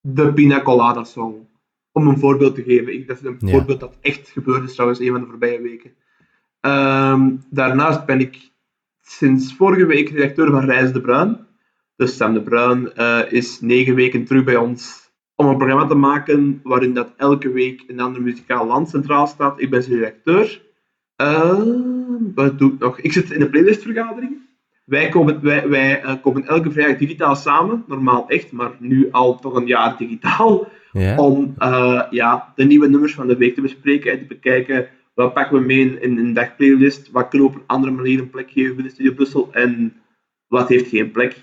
de 0.00 0.32
Pina 0.32 0.62
Colada 0.62 1.04
Song. 1.04 1.50
Om 1.92 2.06
een 2.08 2.18
voorbeeld 2.18 2.54
te 2.54 2.62
geven. 2.62 2.94
Ik, 2.94 3.06
dat 3.06 3.16
is 3.16 3.24
een 3.24 3.50
voorbeeld 3.50 3.80
dat 3.80 3.96
echt 4.00 4.28
gebeurd 4.28 4.64
is 4.64 4.72
trouwens, 4.72 5.00
een 5.00 5.10
van 5.10 5.20
de 5.20 5.26
voorbije 5.26 5.60
weken. 5.60 5.94
Ehm, 6.60 7.36
daarnaast 7.50 8.06
ben 8.06 8.20
ik 8.20 8.50
sinds 9.00 9.54
vorige 9.54 9.86
week 9.86 10.08
redacteur 10.08 10.50
van 10.50 10.64
Reis 10.64 10.92
de 10.92 11.00
Bruin. 11.00 11.46
Dus 11.96 12.16
Sam 12.16 12.34
de 12.34 12.42
Bruin 12.42 12.92
uh, 12.96 13.32
is 13.32 13.60
negen 13.60 13.94
weken 13.94 14.24
terug 14.24 14.44
bij 14.44 14.56
ons 14.56 15.01
om 15.42 15.50
een 15.50 15.56
programma 15.56 15.86
te 15.86 15.94
maken 15.94 16.60
waarin 16.62 16.94
dat 16.94 17.12
elke 17.16 17.52
week 17.52 17.84
een 17.86 18.00
ander 18.00 18.22
muzikaal 18.22 18.66
land 18.66 18.88
centraal 18.88 19.26
staat. 19.26 19.60
Ik 19.60 19.70
ben 19.70 19.82
zijn 19.82 19.98
redacteur. 19.98 20.62
Uh, 21.16 21.62
wat 22.34 22.58
doe 22.58 22.72
ik 22.72 22.78
nog? 22.78 23.00
Ik 23.00 23.12
zit 23.12 23.30
in 23.30 23.40
de 23.40 23.50
playlistvergadering. 23.50 24.40
Wij 24.84 25.08
komen, 25.08 25.42
wij, 25.42 25.68
wij 25.68 26.04
uh, 26.04 26.12
komen 26.22 26.46
elke 26.46 26.70
vrijdag 26.70 26.96
digitaal 26.96 27.36
samen, 27.36 27.84
normaal 27.86 28.28
echt, 28.28 28.52
maar 28.52 28.70
nu 28.78 29.08
al 29.10 29.38
toch 29.38 29.54
een 29.54 29.66
jaar 29.66 29.96
digitaal, 29.96 30.68
om 31.16 31.54
uh, 31.58 32.02
ja, 32.10 32.52
de 32.54 32.64
nieuwe 32.64 32.88
nummers 32.88 33.14
van 33.14 33.26
de 33.26 33.36
week 33.36 33.54
te 33.54 33.60
bespreken 33.60 34.12
en 34.12 34.18
te 34.18 34.24
bekijken 34.24 34.88
wat 35.14 35.34
pakken 35.34 35.58
we 35.58 35.64
mee 35.64 36.00
in 36.00 36.18
een 36.18 36.32
dagplaylist, 36.32 37.10
wat 37.10 37.28
kunnen 37.28 37.48
we 37.48 37.54
op 37.54 37.60
een 37.60 37.66
andere 37.66 37.92
manier 37.92 38.18
een 38.18 38.30
plek 38.30 38.50
geven 38.50 38.74
binnen 38.74 38.92
Studio 38.92 39.12
Brussel 39.12 39.48
en 39.52 40.02
wat 40.48 40.68
heeft 40.68 40.88
geen 40.88 41.10
plek. 41.10 41.36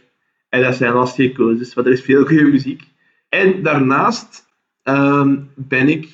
En 0.50 0.62
dat 0.62 0.76
zijn 0.76 0.94
lastige 0.94 1.32
keuzes, 1.32 1.74
want 1.74 1.88
er 1.88 1.94
is 1.94 2.02
veel 2.02 2.26
goede 2.26 2.44
muziek. 2.44 2.84
En 3.30 3.64
daarnaast 3.64 4.48
uh, 4.84 5.34
ben 5.56 5.90
ik 5.90 6.08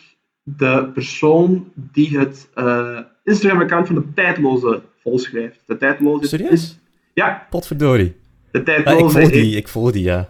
de 0.43 0.89
persoon 0.93 1.71
die 1.75 2.17
het 2.17 2.49
uh, 2.55 2.99
Instagram-account 3.23 3.87
van 3.87 3.95
de 3.95 4.13
Tijdloze 4.13 4.81
volschrijft. 5.01 5.59
De 5.65 5.77
Tijdloze 5.77 6.27
Serieus? 6.27 6.51
is 6.51 6.79
ja. 7.13 7.47
Potverdorie. 7.49 8.15
De 8.51 8.63
tijdloze... 8.63 8.99
Ja, 8.99 9.05
ik 9.05 9.11
volg 9.11 9.29
die, 9.29 9.55
ik 9.55 9.67
volg 9.67 9.91
die, 9.91 10.03
ja. 10.03 10.27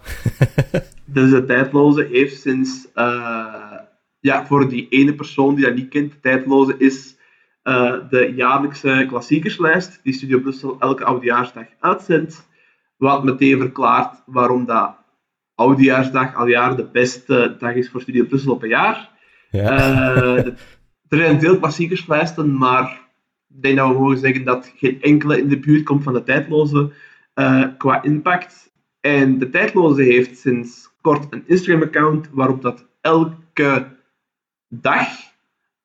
dus 1.04 1.30
de 1.30 1.44
tijdloze 1.44 2.08
heeft 2.10 2.40
sinds... 2.40 2.86
Uh, 2.94 3.72
ja, 4.20 4.46
voor 4.46 4.68
die 4.68 4.86
ene 4.88 5.14
persoon 5.14 5.54
die 5.54 5.64
dat 5.64 5.74
niet 5.74 5.88
kent, 5.88 6.12
de 6.12 6.20
tijdloze 6.20 6.74
is 6.78 7.16
uh, 7.64 7.94
de 8.10 8.32
jaarlijkse 8.36 9.04
klassiekerslijst 9.08 10.00
die 10.02 10.12
Studio 10.12 10.40
Brussel 10.40 10.76
elke 10.78 11.04
oudejaarsdag 11.04 11.66
uitzendt. 11.80 12.48
Wat 12.96 13.24
meteen 13.24 13.58
verklaart 13.58 14.22
waarom 14.26 14.64
dat 14.64 14.96
oudejaarsdag 15.56 16.34
al 16.34 16.46
jaren 16.46 16.76
de 16.76 16.88
beste 16.92 17.56
dag 17.58 17.74
is 17.74 17.90
voor 17.90 18.00
Studio 18.00 18.24
Brussel 18.24 18.52
op 18.52 18.62
een 18.62 18.68
jaar. 18.68 19.10
Ja. 19.50 20.16
Uh, 20.16 20.46
er 21.08 21.18
zijn 21.18 21.40
veel 21.40 21.58
klassiekerslijsten, 21.58 22.56
maar 22.58 23.00
ik 23.48 23.62
denk 23.62 23.76
dat 23.76 23.88
we 23.88 23.98
mogen 23.98 24.18
zeggen 24.18 24.44
dat 24.44 24.72
geen 24.76 25.02
enkele 25.02 25.40
in 25.40 25.48
de 25.48 25.58
buurt 25.58 25.84
komt 25.84 26.02
van 26.02 26.12
de 26.12 26.22
tijdloze 26.22 26.92
uh, 27.34 27.64
qua 27.78 28.02
impact. 28.02 28.72
En 29.00 29.38
de 29.38 29.50
tijdloze 29.50 30.02
heeft 30.02 30.38
sinds 30.38 30.90
kort 31.00 31.32
een 31.32 31.44
Instagram-account 31.46 32.28
waarop 32.32 32.62
dat 32.62 32.86
elke 33.00 33.86
dag 34.68 35.08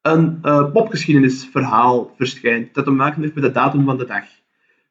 een 0.01 0.39
uh, 0.43 0.71
popgeschiedenisverhaal 0.71 2.13
verschijnt 2.17 2.73
dat 2.73 2.85
te 2.85 2.91
maken 2.91 3.21
heeft 3.21 3.33
met 3.33 3.43
de 3.43 3.51
datum 3.51 3.85
van 3.85 3.97
de 3.97 4.05
dag. 4.05 4.23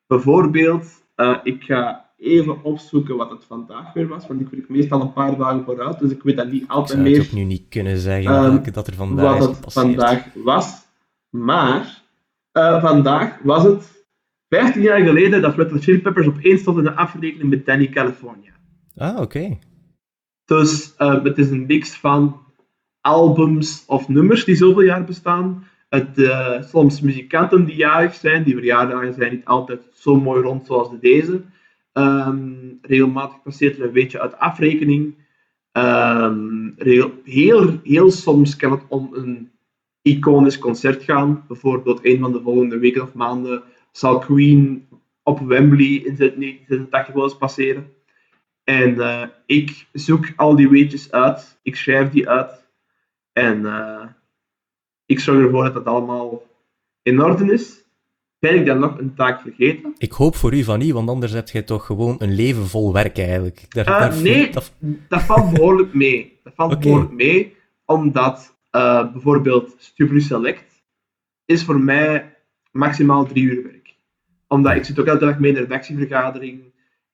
Bijvoorbeeld, 0.06 1.04
uh, 1.16 1.38
ik 1.42 1.62
ga 1.62 2.09
even 2.20 2.62
opzoeken 2.62 3.16
wat 3.16 3.30
het 3.30 3.44
vandaag 3.44 3.92
weer 3.92 4.08
was, 4.08 4.26
want 4.26 4.40
ik 4.40 4.48
weet 4.48 4.68
meestal 4.68 5.00
een 5.00 5.12
paar 5.12 5.36
dagen 5.36 5.64
vooruit, 5.64 5.98
dus 5.98 6.10
ik 6.10 6.22
weet 6.22 6.36
dat 6.36 6.50
niet 6.50 6.68
altijd 6.68 6.98
meer. 6.98 7.08
Ik 7.08 7.14
zou 7.14 7.26
het 7.26 7.32
ook 7.32 7.38
nu 7.38 7.44
niet 7.44 7.68
kunnen 7.68 7.98
zeggen 7.98 8.44
um, 8.44 8.72
dat 8.72 8.86
er 8.86 8.94
vandaag 8.94 9.38
wat 9.38 9.56
het 9.64 9.72
vandaag 9.72 10.26
was, 10.34 10.86
maar 11.30 12.02
uh, 12.52 12.82
vandaag 12.82 13.38
was 13.42 13.62
het 13.62 14.04
15 14.48 14.82
jaar 14.82 15.00
geleden 15.00 15.42
dat 15.42 15.56
Red 15.56 15.70
Hot 15.70 15.82
Chili 15.82 16.00
Peppers 16.00 16.26
op 16.26 16.38
één 16.42 16.58
stond 16.58 16.78
in 16.78 16.84
de 16.84 16.94
afrekening 16.94 17.50
met 17.50 17.66
Danny 17.66 17.88
California. 17.88 18.52
Ah, 18.96 19.10
oké. 19.10 19.22
Okay. 19.22 19.58
Dus 20.44 20.94
uh, 20.98 21.24
het 21.24 21.38
is 21.38 21.50
een 21.50 21.66
mix 21.66 21.94
van 21.94 22.40
albums 23.00 23.84
of 23.86 24.08
nummers 24.08 24.44
die 24.44 24.56
zoveel 24.56 24.82
jaar 24.82 25.04
bestaan. 25.04 25.66
Het, 25.88 26.18
uh, 26.18 26.62
soms 26.62 27.00
muzikanten 27.00 27.64
die 27.64 27.76
jarig 27.76 28.14
zijn, 28.14 28.42
die 28.42 28.54
verjaardagen 28.54 29.14
zijn 29.14 29.32
niet 29.32 29.44
altijd 29.44 29.80
zo 29.94 30.20
mooi 30.20 30.42
rond 30.42 30.66
zoals 30.66 30.90
de 30.90 30.98
deze. 31.00 31.42
Um, 31.92 32.78
regelmatig 32.82 33.42
passeert 33.42 33.78
er 33.78 33.84
een 33.84 33.92
beetje 33.92 34.20
uit 34.20 34.38
afrekening. 34.38 35.14
Um, 35.72 36.74
heel, 37.24 37.80
heel 37.82 38.10
soms 38.10 38.56
kan 38.56 38.70
het 38.70 38.82
om 38.88 39.10
een 39.12 39.50
iconisch 40.02 40.58
concert 40.58 41.02
gaan. 41.02 41.44
Bijvoorbeeld 41.48 42.04
een 42.04 42.18
van 42.18 42.32
de 42.32 42.40
volgende 42.40 42.78
weken 42.78 43.02
of 43.02 43.14
maanden 43.14 43.62
zal 43.92 44.18
Queen 44.18 44.88
op 45.22 45.38
Wembley 45.38 45.86
in 45.86 46.16
1986 46.16 47.14
wel 47.14 47.24
eens 47.24 47.36
passeren. 47.36 47.92
En 48.64 48.94
uh, 48.94 49.26
ik 49.46 49.86
zoek 49.92 50.32
al 50.36 50.56
die 50.56 50.68
weetjes 50.68 51.12
uit, 51.12 51.58
ik 51.62 51.76
schrijf 51.76 52.10
die 52.10 52.28
uit 52.28 52.68
en 53.32 53.60
uh, 53.60 54.06
ik 55.06 55.20
zorg 55.20 55.44
ervoor 55.44 55.64
dat 55.64 55.74
dat 55.74 55.84
allemaal 55.84 56.42
in 57.02 57.22
orde 57.22 57.52
is. 57.52 57.79
Ben 58.40 58.54
ik 58.54 58.66
dan 58.66 58.78
nog 58.78 58.98
een 58.98 59.14
taak 59.14 59.40
vergeten? 59.40 59.94
Ik 59.98 60.12
hoop 60.12 60.36
voor 60.36 60.54
u 60.54 60.64
van 60.64 60.78
niet, 60.78 60.92
want 60.92 61.08
anders 61.08 61.32
heb 61.32 61.48
je 61.48 61.64
toch 61.64 61.86
gewoon 61.86 62.16
een 62.18 62.34
leven 62.34 62.66
vol 62.66 62.92
werk 62.92 63.18
eigenlijk. 63.18 63.64
Daar, 63.68 63.88
uh, 63.88 63.98
daar 63.98 64.22
nee, 64.22 64.50
dat... 64.50 64.72
dat... 65.08 65.22
valt 65.22 65.50
behoorlijk 65.50 65.94
mee. 65.94 66.38
Dat 66.44 66.52
valt 66.56 66.72
okay. 66.74 66.84
behoorlijk 66.84 67.12
mee, 67.12 67.56
omdat 67.84 68.56
uh, 68.72 69.12
bijvoorbeeld 69.12 69.74
Stubru 69.78 70.20
Select 70.20 70.82
is 71.44 71.64
voor 71.64 71.80
mij 71.80 72.36
maximaal 72.72 73.26
drie 73.26 73.44
uur 73.44 73.62
werk. 73.62 73.94
Omdat 74.48 74.76
ik 74.76 74.84
zit 74.84 74.98
ook 74.98 75.06
elke 75.06 75.24
dag 75.24 75.38
mee 75.38 75.48
in 75.48 75.56
de 75.56 75.62
redactievergadering. 75.62 76.62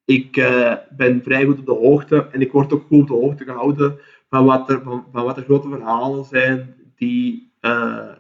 Ik 0.05 0.37
uh, 0.37 0.75
ben 0.97 1.23
vrij 1.23 1.45
goed 1.45 1.59
op 1.59 1.67
de 1.67 1.73
hoogte 1.73 2.29
en 2.33 2.41
ik 2.41 2.53
word 2.53 2.73
ook 2.73 2.87
goed 2.87 3.01
op 3.01 3.07
de 3.07 3.15
hoogte 3.15 3.45
gehouden 3.45 3.99
van 4.29 4.45
wat 4.45 4.71
er, 4.71 4.83
van, 4.83 5.05
van 5.13 5.25
wat 5.25 5.37
er 5.37 5.43
grote 5.43 5.69
verhalen 5.69 6.25
zijn 6.25 6.75
die 6.97 7.53
uh, 7.61 8.13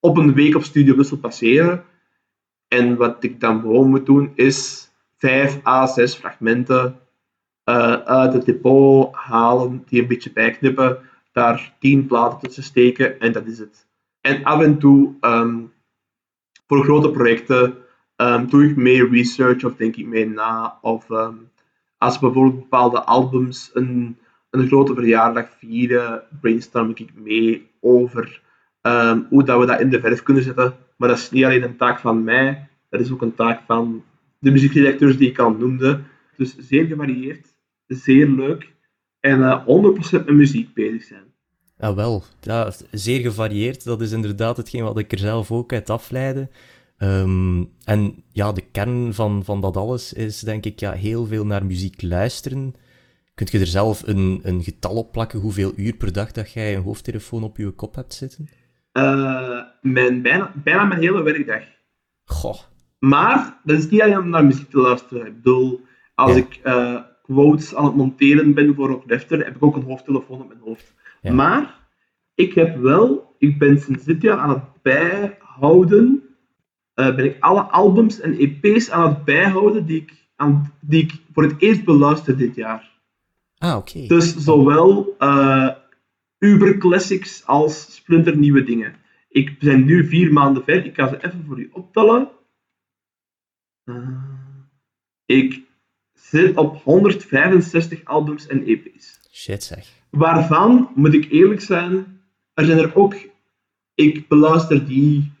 op 0.00 0.16
een 0.16 0.34
week 0.34 0.56
op 0.56 0.62
Studio 0.62 0.94
Brussel 0.94 1.16
passeren. 1.16 1.84
En 2.68 2.96
wat 2.96 3.24
ik 3.24 3.40
dan 3.40 3.60
gewoon 3.60 3.88
moet 3.88 4.06
doen 4.06 4.32
is 4.34 4.88
vijf 5.16 5.66
à 5.66 5.86
zes 5.86 6.14
fragmenten 6.14 6.98
uh, 7.64 7.92
uit 7.92 8.32
het 8.32 8.44
depot 8.44 9.14
halen, 9.14 9.84
die 9.86 10.00
een 10.00 10.08
beetje 10.08 10.32
bijknippen 10.32 10.98
daar 11.32 11.76
tien 11.78 12.06
platen 12.06 12.38
tussen 12.38 12.62
steken 12.62 13.20
en 13.20 13.32
dat 13.32 13.46
is 13.46 13.58
het. 13.58 13.86
En 14.20 14.44
af 14.44 14.60
en 14.60 14.78
toe, 14.78 15.14
um, 15.20 15.72
voor 16.66 16.84
grote 16.84 17.10
projecten, 17.10 17.74
um, 18.16 18.48
doe 18.48 18.64
ik 18.64 18.76
meer 18.76 19.10
research 19.10 19.64
of 19.64 19.76
denk 19.76 19.96
ik 19.96 20.06
mee 20.06 20.28
na. 20.28 20.78
Of 20.82 21.10
um, 21.10 21.50
als 21.98 22.18
bijvoorbeeld 22.18 22.60
bepaalde 22.60 23.04
albums 23.04 23.70
een, 23.74 24.18
een 24.50 24.66
grote 24.66 24.94
verjaardag 24.94 25.48
vieren, 25.58 26.22
brainstorm 26.40 26.90
ik 26.94 27.14
mee 27.14 27.70
over 27.80 28.42
hoe 29.28 29.44
dat 29.44 29.60
we 29.60 29.66
dat 29.66 29.80
in 29.80 29.90
de 29.90 30.00
verf 30.00 30.22
kunnen 30.22 30.42
zetten. 30.42 30.74
Maar 30.96 31.08
dat 31.08 31.18
is 31.18 31.30
niet 31.30 31.44
alleen 31.44 31.62
een 31.62 31.76
taak 31.76 31.98
van 31.98 32.24
mij, 32.24 32.68
dat 32.90 33.00
is 33.00 33.12
ook 33.12 33.22
een 33.22 33.34
taak 33.34 33.62
van 33.66 34.02
de 34.38 34.50
muziekdirecteurs 34.50 35.16
die 35.16 35.28
ik 35.28 35.38
al 35.38 35.50
noemde. 35.50 36.00
Dus 36.36 36.56
zeer 36.58 36.86
gevarieerd, 36.86 37.46
zeer 37.86 38.28
leuk 38.28 38.72
en 39.20 39.38
uh, 39.38 39.50
eh, 39.50 39.66
100% 39.66 40.10
met 40.10 40.30
muziek 40.30 40.74
bezig 40.74 41.02
zijn. 41.02 41.22
Ja, 41.78 41.94
wel. 41.94 42.24
Ja, 42.40 42.72
zeer 42.90 43.20
gevarieerd. 43.20 43.84
Dat 43.84 44.00
is 44.00 44.12
inderdaad 44.12 44.56
hetgeen 44.56 44.82
wat 44.82 44.98
ik 44.98 45.12
er 45.12 45.18
zelf 45.18 45.52
ook 45.52 45.72
uit 45.72 45.90
afleide. 45.90 46.48
Um, 46.98 47.72
en 47.84 48.24
ja, 48.32 48.52
de 48.52 48.64
kern 48.72 49.14
van, 49.14 49.44
van 49.44 49.60
dat 49.60 49.76
alles 49.76 50.12
is 50.12 50.40
denk 50.40 50.64
ik 50.64 50.80
ja, 50.80 50.92
heel 50.92 51.26
veel 51.26 51.46
naar 51.46 51.66
muziek 51.66 52.02
luisteren. 52.02 52.74
Kunt 53.34 53.50
je 53.50 53.58
er 53.58 53.66
zelf 53.66 54.02
een, 54.06 54.40
een 54.42 54.62
getal 54.62 54.94
op 54.94 55.12
plakken 55.12 55.40
hoeveel 55.40 55.72
uur 55.76 55.96
per 55.96 56.12
dag 56.12 56.32
dat 56.32 56.52
jij 56.52 56.76
een 56.76 56.82
hoofdtelefoon 56.82 57.42
op 57.42 57.56
je 57.56 57.70
kop 57.70 57.94
hebt 57.94 58.14
zitten? 58.14 58.48
Uh, 58.92 59.62
mijn, 59.80 60.22
bijna, 60.22 60.52
bijna 60.54 60.84
mijn 60.84 61.00
hele 61.00 61.22
werkdag. 61.22 61.62
Goh. 62.24 62.58
Maar 62.98 63.60
dat 63.64 63.78
is 63.78 63.88
niet 63.88 64.02
alleen 64.02 64.18
om 64.18 64.28
naar 64.28 64.44
muziek 64.44 64.70
te 64.70 64.78
luisteren. 64.78 65.26
Ik 65.26 65.34
bedoel, 65.34 65.80
als 66.14 66.36
ik 66.36 66.60
uh, 66.64 67.00
quotes 67.22 67.74
aan 67.74 67.84
het 67.84 67.94
monteren 67.94 68.54
ben 68.54 68.74
voor 68.74 68.94
op 68.94 69.08
Defter, 69.08 69.44
heb 69.44 69.56
ik 69.56 69.62
ook 69.62 69.76
een 69.76 69.82
hoofdtelefoon 69.82 70.40
op 70.40 70.48
mijn 70.48 70.60
hoofd. 70.64 70.94
Maar 71.22 71.78
ik 72.34 72.54
heb 72.54 72.76
wel, 72.76 73.34
ik 73.38 73.58
ben 73.58 73.80
sinds 73.80 74.04
dit 74.04 74.22
jaar 74.22 74.38
aan 74.38 74.50
het 74.50 74.82
bijhouden, 74.82 76.22
uh, 76.94 77.14
ben 77.14 77.24
ik 77.24 77.36
alle 77.40 77.60
albums 77.60 78.20
en 78.20 78.38
EP's 78.38 78.90
aan 78.90 79.08
het 79.08 79.24
bijhouden 79.24 79.86
die 79.86 80.00
ik, 80.00 80.12
aan, 80.36 80.72
die 80.80 81.02
ik 81.02 81.12
voor 81.32 81.42
het 81.42 81.54
eerst 81.58 81.84
beluister 81.84 82.36
dit 82.36 82.54
jaar. 82.54 82.90
Ah, 83.58 83.76
oké. 83.76 84.06
Dus 84.06 84.36
zowel 84.36 85.16
uh, 85.18 85.68
Uber 86.38 86.78
Classics 86.78 87.46
als 87.46 87.94
splinternieuwe 87.94 88.62
dingen. 88.62 88.94
Ik 89.28 89.58
ben 89.58 89.84
nu 89.84 90.06
vier 90.06 90.32
maanden 90.32 90.64
ver. 90.64 90.84
Ik 90.84 90.94
ga 90.94 91.08
ze 91.08 91.24
even 91.24 91.44
voor 91.46 91.58
u 91.58 91.68
optellen. 91.72 92.28
Uh, 93.84 94.22
ik 95.24 95.62
zit 96.12 96.56
op 96.56 96.82
165 96.82 98.04
albums 98.04 98.46
en 98.46 98.64
EP's. 98.64 99.20
Shit 99.32 99.62
zeg. 99.62 99.88
Waarvan, 100.10 100.90
moet 100.94 101.14
ik 101.14 101.30
eerlijk 101.30 101.60
zijn, 101.60 102.20
er 102.54 102.64
zijn 102.64 102.78
er 102.78 102.94
ook... 102.94 103.16
Ik 103.94 104.28
beluister 104.28 104.86
die 104.86 105.32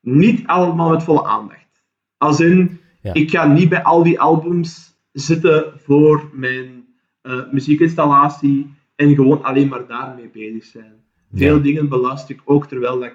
niet 0.00 0.46
allemaal 0.46 0.90
met 0.90 1.02
volle 1.02 1.24
aandacht. 1.24 1.84
Als 2.16 2.40
in, 2.40 2.80
ja. 3.02 3.14
ik 3.14 3.30
ga 3.30 3.46
niet 3.46 3.68
bij 3.68 3.82
al 3.82 4.02
die 4.02 4.20
albums 4.20 4.94
zitten 5.12 5.80
voor 5.80 6.30
mijn 6.32 6.86
uh, 7.22 7.52
muziekinstallatie 7.52 8.75
en 8.96 9.14
gewoon 9.14 9.42
alleen 9.42 9.68
maar 9.68 9.86
daarmee 9.86 10.28
bezig 10.28 10.64
zijn. 10.64 11.04
Veel 11.32 11.62
dingen 11.62 11.88
beluister 11.88 12.34
ik 12.34 12.40
ook 12.44 12.66
terwijl 12.66 13.04
ik 13.04 13.14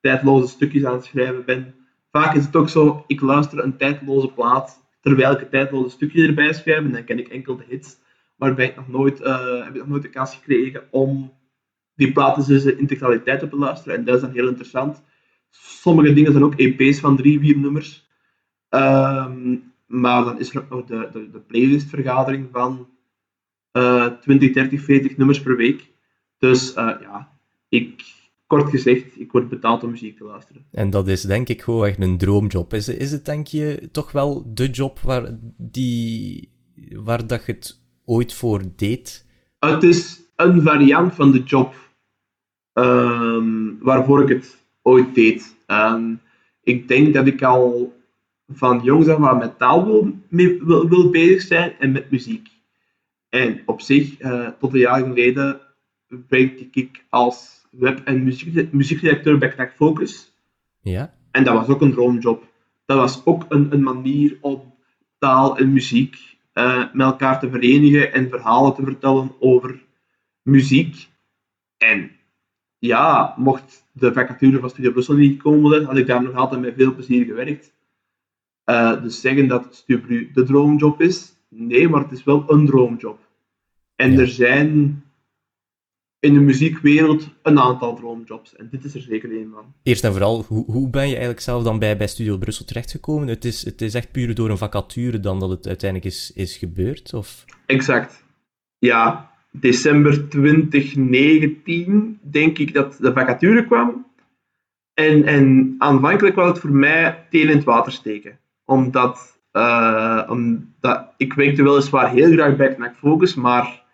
tijdloze 0.00 0.48
stukjes 0.48 0.84
aan 0.84 0.94
het 0.94 1.04
schrijven 1.04 1.44
ben. 1.44 1.74
Vaak 2.10 2.34
is 2.34 2.44
het 2.44 2.56
ook 2.56 2.68
zo, 2.68 3.04
ik 3.06 3.20
luister 3.20 3.64
een 3.64 3.76
tijdloze 3.76 4.32
plaat 4.32 4.84
terwijl 5.00 5.32
ik 5.32 5.40
een 5.40 5.48
tijdloze 5.48 5.90
stukje 5.90 6.26
erbij 6.26 6.52
schrijf 6.52 6.84
en 6.84 6.92
dan 6.92 7.04
ken 7.04 7.18
ik 7.18 7.28
enkel 7.28 7.56
de 7.56 7.64
hits. 7.68 7.96
Maar 8.36 8.54
ben 8.54 8.66
ik 8.66 8.76
nog 8.76 8.88
nooit, 8.88 9.20
uh, 9.20 9.64
heb 9.64 9.74
ik 9.74 9.80
nog 9.80 9.88
nooit 9.88 10.02
de 10.02 10.08
kans 10.08 10.34
gekregen 10.34 10.82
om 10.90 11.32
die 11.94 12.12
platen 12.12 12.54
in 12.54 12.60
zijn 12.60 12.78
integraliteit 12.78 13.38
te 13.38 13.46
beluisteren. 13.46 13.96
En 13.96 14.04
dat 14.04 14.14
is 14.14 14.20
dan 14.20 14.30
heel 14.30 14.48
interessant. 14.48 15.02
Sommige 15.50 16.12
dingen 16.12 16.32
zijn 16.32 16.44
ook 16.44 16.54
EP's 16.54 17.00
van 17.00 17.16
drie, 17.16 17.38
vier 17.38 17.58
nummers. 17.58 18.08
Um, 18.70 19.72
maar 19.86 20.24
dan 20.24 20.38
is 20.38 20.54
er 20.54 20.62
ook 20.62 20.68
nog 20.68 20.84
de, 20.84 21.08
de, 21.12 21.30
de 21.30 21.40
playlistvergadering 21.40 22.48
van 22.52 22.88
uh, 23.76 24.06
20, 24.20 24.52
30, 24.52 24.80
40 24.80 25.16
nummers 25.16 25.40
per 25.40 25.56
week. 25.56 25.92
Dus 26.38 26.70
uh, 26.70 26.76
ja, 27.00 27.28
ik, 27.68 28.04
kort 28.46 28.70
gezegd, 28.70 29.20
ik 29.20 29.32
word 29.32 29.48
betaald 29.48 29.82
om 29.82 29.90
muziek 29.90 30.16
te 30.16 30.24
luisteren. 30.24 30.66
En 30.70 30.90
dat 30.90 31.08
is 31.08 31.22
denk 31.22 31.48
ik 31.48 31.62
gewoon 31.62 31.86
echt 31.86 32.00
een 32.00 32.18
droomjob. 32.18 32.74
Is, 32.74 32.88
is 32.88 33.10
het 33.10 33.24
denk 33.24 33.46
je 33.46 33.88
toch 33.92 34.12
wel 34.12 34.52
de 34.54 34.70
job 34.70 35.00
waar, 35.00 35.38
die, 35.56 36.48
waar 36.92 37.26
dat 37.26 37.46
je 37.46 37.52
het 37.52 37.80
ooit 38.04 38.34
voor 38.34 38.62
deed? 38.76 39.26
Het 39.58 39.82
is 39.82 40.20
een 40.36 40.62
variant 40.62 41.14
van 41.14 41.32
de 41.32 41.42
job 41.42 41.74
um, 42.72 43.78
waarvoor 43.80 44.22
ik 44.22 44.28
het 44.28 44.66
ooit 44.82 45.14
deed. 45.14 45.56
Um, 45.66 46.20
ik 46.62 46.88
denk 46.88 47.14
dat 47.14 47.26
ik 47.26 47.42
al 47.42 47.94
van 48.48 48.80
jongs 48.82 49.08
af 49.08 49.24
aan 49.24 49.38
met 49.38 49.58
taal 49.58 49.84
wil, 49.84 50.18
wil, 50.60 50.88
wil 50.88 51.10
bezig 51.10 51.40
zijn 51.40 51.72
en 51.78 51.92
met 51.92 52.10
muziek. 52.10 52.48
En 53.28 53.62
op 53.66 53.80
zich, 53.80 54.20
uh, 54.20 54.48
tot 54.58 54.72
een 54.72 54.78
jaar 54.78 55.02
geleden, 55.02 55.60
werkte 56.28 56.68
ik 56.70 57.04
als 57.08 57.66
web- 57.70 58.04
en 58.04 58.24
muziek, 58.24 58.72
muziekdirecteur 58.72 59.38
bij 59.38 59.48
Knack 59.48 59.72
Focus. 59.72 60.32
Ja. 60.82 61.14
En 61.30 61.44
dat 61.44 61.54
was 61.54 61.68
ook 61.68 61.80
een 61.80 61.92
droomjob. 61.92 62.44
Dat 62.86 62.96
was 62.96 63.24
ook 63.24 63.44
een, 63.48 63.72
een 63.72 63.82
manier 63.82 64.38
om 64.40 64.74
taal 65.18 65.58
en 65.58 65.72
muziek 65.72 66.36
uh, 66.54 66.92
met 66.92 67.06
elkaar 67.06 67.40
te 67.40 67.50
verenigen 67.50 68.12
en 68.12 68.28
verhalen 68.28 68.74
te 68.74 68.82
vertellen 68.82 69.32
over 69.38 69.84
muziek. 70.42 71.08
En 71.76 72.10
ja, 72.78 73.34
mocht 73.36 73.84
de 73.92 74.12
vacature 74.12 74.60
van 74.60 74.70
Studio 74.70 74.90
Brussel 74.90 75.14
niet 75.14 75.42
komen, 75.42 75.84
had 75.84 75.96
ik 75.96 76.06
daar 76.06 76.22
nog 76.22 76.34
altijd 76.34 76.60
met 76.60 76.74
veel 76.76 76.94
plezier 76.94 77.24
gewerkt. 77.24 77.72
Uh, 78.64 79.02
dus 79.02 79.20
zeggen 79.20 79.48
dat 79.48 79.74
Studio 79.74 80.26
de 80.32 80.42
droomjob 80.42 81.00
is, 81.00 81.35
nee, 81.48 81.88
maar 81.88 82.02
het 82.02 82.12
is 82.12 82.24
wel 82.24 82.44
een 82.46 82.66
droomjob. 82.66 83.18
En 83.96 84.12
ja. 84.12 84.18
er 84.18 84.28
zijn 84.28 85.02
in 86.26 86.34
de 86.34 86.40
muziekwereld 86.40 87.28
een 87.42 87.58
aantal 87.58 87.96
droomjobs. 87.96 88.56
En 88.56 88.68
dit 88.70 88.84
is 88.84 88.94
er 88.94 89.00
zeker 89.00 89.30
één 89.30 89.50
van. 89.54 89.74
Eerst 89.82 90.04
en 90.04 90.12
vooral, 90.12 90.44
hoe, 90.48 90.64
hoe 90.64 90.90
ben 90.90 91.02
je 91.02 91.10
eigenlijk 91.10 91.40
zelf 91.40 91.62
dan 91.62 91.78
bij, 91.78 91.96
bij 91.96 92.06
Studio 92.06 92.38
Brussel 92.38 92.64
terechtgekomen? 92.64 93.28
Het 93.28 93.44
is, 93.44 93.64
het 93.64 93.82
is 93.82 93.94
echt 93.94 94.12
puur 94.12 94.34
door 94.34 94.50
een 94.50 94.58
vacature 94.58 95.20
dan 95.20 95.40
dat 95.40 95.50
het 95.50 95.66
uiteindelijk 95.66 96.12
is, 96.12 96.32
is 96.34 96.56
gebeurd? 96.56 97.14
Of? 97.14 97.44
Exact. 97.66 98.24
Ja, 98.78 99.30
december 99.50 100.28
2019 100.28 102.18
denk 102.22 102.58
ik 102.58 102.74
dat 102.74 102.96
de 103.00 103.12
vacature 103.12 103.66
kwam. 103.66 104.06
En, 104.94 105.24
en 105.24 105.74
aanvankelijk 105.78 106.34
was 106.34 106.48
het 106.48 106.58
voor 106.58 106.72
mij 106.72 107.26
teen 107.30 107.48
in 107.48 107.56
het 107.56 107.64
water 107.64 107.92
steken. 107.92 108.38
Omdat, 108.64 109.35
omdat 110.28 111.12
ik 111.16 111.32
werkte 111.32 111.62
weliswaar 111.62 112.10
heel 112.10 112.32
graag 112.32 112.56
bij 112.56 112.74
Knack 112.74 112.96
Focus, 112.96 113.34
maar 113.34 113.84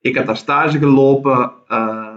ik 0.00 0.16
had 0.16 0.26
daar 0.26 0.36
stage 0.36 0.78
gelopen. 0.78 1.52
Uh, 1.68 2.14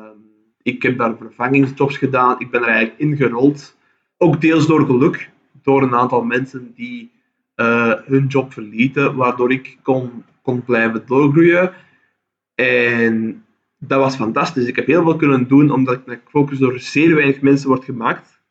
ik 0.62 0.84
heb 0.84 0.98
daar 0.98 1.18
vervangingsjobs 1.18 1.98
gedaan. 1.98 2.36
Ik 2.40 2.52
ben 2.52 2.62
er 2.62 2.68
eigenlijk 2.68 3.00
ingerold. 3.00 3.78
Ook 4.18 4.42
deels 4.42 4.68
door 4.68 4.86
geluk, 4.86 5.30
door 5.62 5.82
een 5.82 5.96
aantal 5.96 6.24
mensen 6.24 6.74
die 6.76 7.12
uh, 7.56 7.94
hun 8.06 8.28
job 8.28 8.54
verlieten, 8.54 9.16
waardoor 9.16 9.52
ik 9.52 9.78
kon, 9.82 10.24
kon 10.42 10.64
blijven 10.64 11.04
doorgroeien. 11.06 11.74
En 12.56 13.46
dat 13.78 14.00
was 14.00 14.16
fantastisch. 14.16 14.66
Ik 14.66 14.76
heb 14.76 14.88
heel 14.88 15.04
veel 15.04 15.16
kunnen 15.16 15.48
doen, 15.48 15.72
omdat 15.72 16.02
ik 16.06 16.22
focus 16.30 16.58
door 16.58 16.80
zeer 16.80 17.16
weinig 17.16 17.42
mensen 17.42 17.68
wordt 17.68 17.86
gemaakt. 17.86 18.42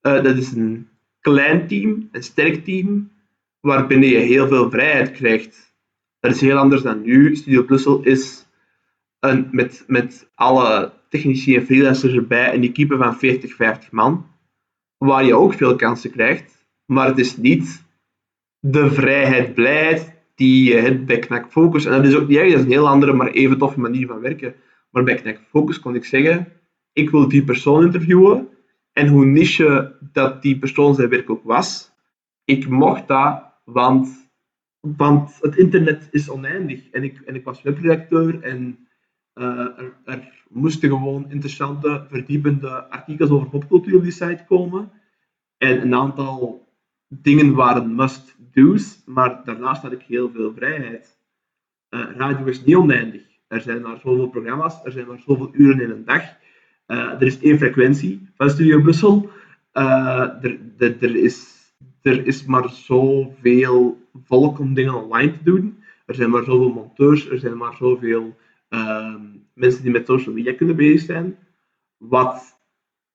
Dat 0.00 0.36
is 0.36 0.52
een 0.52 0.88
klein 1.20 1.66
team, 1.66 2.08
een 2.12 2.22
sterk 2.22 2.64
team, 2.64 3.10
waarbinnen 3.64 4.08
je 4.08 4.16
heel 4.16 4.48
veel 4.48 4.70
vrijheid 4.70 5.10
krijgt. 5.10 5.74
Dat 6.20 6.34
is 6.34 6.40
heel 6.40 6.56
anders 6.56 6.82
dan 6.82 7.02
nu. 7.02 7.36
Studio 7.36 7.62
Brussel 7.62 8.02
is 8.02 8.46
een, 9.20 9.48
met, 9.50 9.84
met 9.86 10.30
alle 10.34 10.92
technici 11.08 11.56
en 11.56 11.64
freelancers 11.64 12.12
erbij 12.12 12.54
een 12.54 12.62
equipe 12.62 12.96
van 12.96 13.16
40, 13.16 13.54
50 13.54 13.90
man, 13.90 14.26
waar 14.98 15.24
je 15.24 15.34
ook 15.34 15.54
veel 15.54 15.76
kansen 15.76 16.10
krijgt. 16.10 16.66
Maar 16.84 17.06
het 17.06 17.18
is 17.18 17.36
niet 17.36 17.84
de 18.58 18.90
vrijheid, 18.90 19.54
blijheid 19.54 20.12
die 20.34 20.72
je 20.72 20.74
hebt 20.74 21.06
bij 21.06 21.18
Knack 21.18 21.50
Focus. 21.50 21.84
En 21.84 21.92
dat 21.92 22.04
is 22.04 22.14
ook 22.14 22.28
niet 22.28 22.38
erg, 22.38 22.50
dat 22.50 22.58
is 22.58 22.64
een 22.64 22.70
heel 22.70 22.88
andere, 22.88 23.12
maar 23.12 23.30
even 23.30 23.58
toffe 23.58 23.80
manier 23.80 24.06
van 24.06 24.20
werken. 24.20 24.54
Maar 24.90 25.04
bij 25.04 25.14
Knack 25.14 25.40
Focus 25.48 25.80
kon 25.80 25.94
ik 25.94 26.04
zeggen, 26.04 26.48
ik 26.92 27.10
wil 27.10 27.28
die 27.28 27.44
persoon 27.44 27.84
interviewen. 27.84 28.48
En 28.92 29.08
hoe 29.08 29.24
niche 29.24 29.96
dat 30.12 30.42
die 30.42 30.58
persoon 30.58 30.94
zijn 30.94 31.08
werk 31.08 31.30
ook 31.30 31.44
was, 31.44 31.92
ik 32.44 32.68
mocht 32.68 33.08
dat, 33.08 33.53
want, 33.64 34.30
want 34.80 35.38
het 35.40 35.56
internet 35.56 36.08
is 36.10 36.30
oneindig. 36.30 36.90
En 36.90 37.02
ik, 37.02 37.20
en 37.20 37.34
ik 37.34 37.44
was 37.44 37.62
webredacteur 37.62 38.42
en 38.42 38.78
uh, 39.34 39.68
er, 40.04 40.44
moesten 40.48 40.88
gewoon 40.88 41.30
interessante, 41.30 42.06
verdiepende 42.08 42.90
artikels 42.90 43.30
over 43.30 43.48
popcultuur 43.48 43.96
op 43.96 44.02
die 44.02 44.12
site 44.12 44.44
komen. 44.46 44.90
En 45.56 45.80
een 45.80 45.94
aantal 45.94 46.68
dingen 47.08 47.54
waren 47.54 47.94
must-do's, 47.94 49.02
maar 49.06 49.44
daarnaast 49.44 49.82
had 49.82 49.92
ik 49.92 50.02
heel 50.02 50.30
veel 50.30 50.52
vrijheid. 50.54 51.18
Uh, 51.90 52.10
radio 52.16 52.44
is 52.44 52.64
niet 52.64 52.76
oneindig. 52.76 53.22
Er 53.48 53.60
zijn 53.60 53.82
maar 53.82 53.98
zoveel 53.98 54.28
programma's, 54.28 54.84
er 54.84 54.92
zijn 54.92 55.06
maar 55.06 55.22
zoveel 55.26 55.50
uren 55.52 55.80
in 55.80 55.90
een 55.90 56.04
dag. 56.04 56.22
Uh, 56.86 56.98
er 56.98 57.22
is 57.22 57.40
één 57.40 57.58
frequentie 57.58 58.28
van 58.36 58.50
Studio 58.50 58.80
Brussel. 58.80 59.30
er, 59.72 60.58
er, 60.78 61.16
is, 61.16 61.63
er 62.04 62.26
is 62.26 62.44
maar 62.44 62.68
zoveel 62.68 64.08
volk 64.24 64.58
om 64.58 64.74
dingen 64.74 64.94
online 64.94 65.32
te 65.32 65.42
doen. 65.44 65.78
Er 66.06 66.14
zijn 66.14 66.30
maar 66.30 66.44
zoveel 66.44 66.72
monteurs, 66.72 67.28
er 67.28 67.38
zijn 67.38 67.56
maar 67.56 67.74
zoveel 67.74 68.36
uh, 68.68 69.14
mensen 69.52 69.82
die 69.82 69.90
met 69.90 70.06
social 70.06 70.34
media 70.34 70.54
kunnen 70.54 70.76
bezig 70.76 71.00
zijn. 71.00 71.38
Wat 71.96 72.58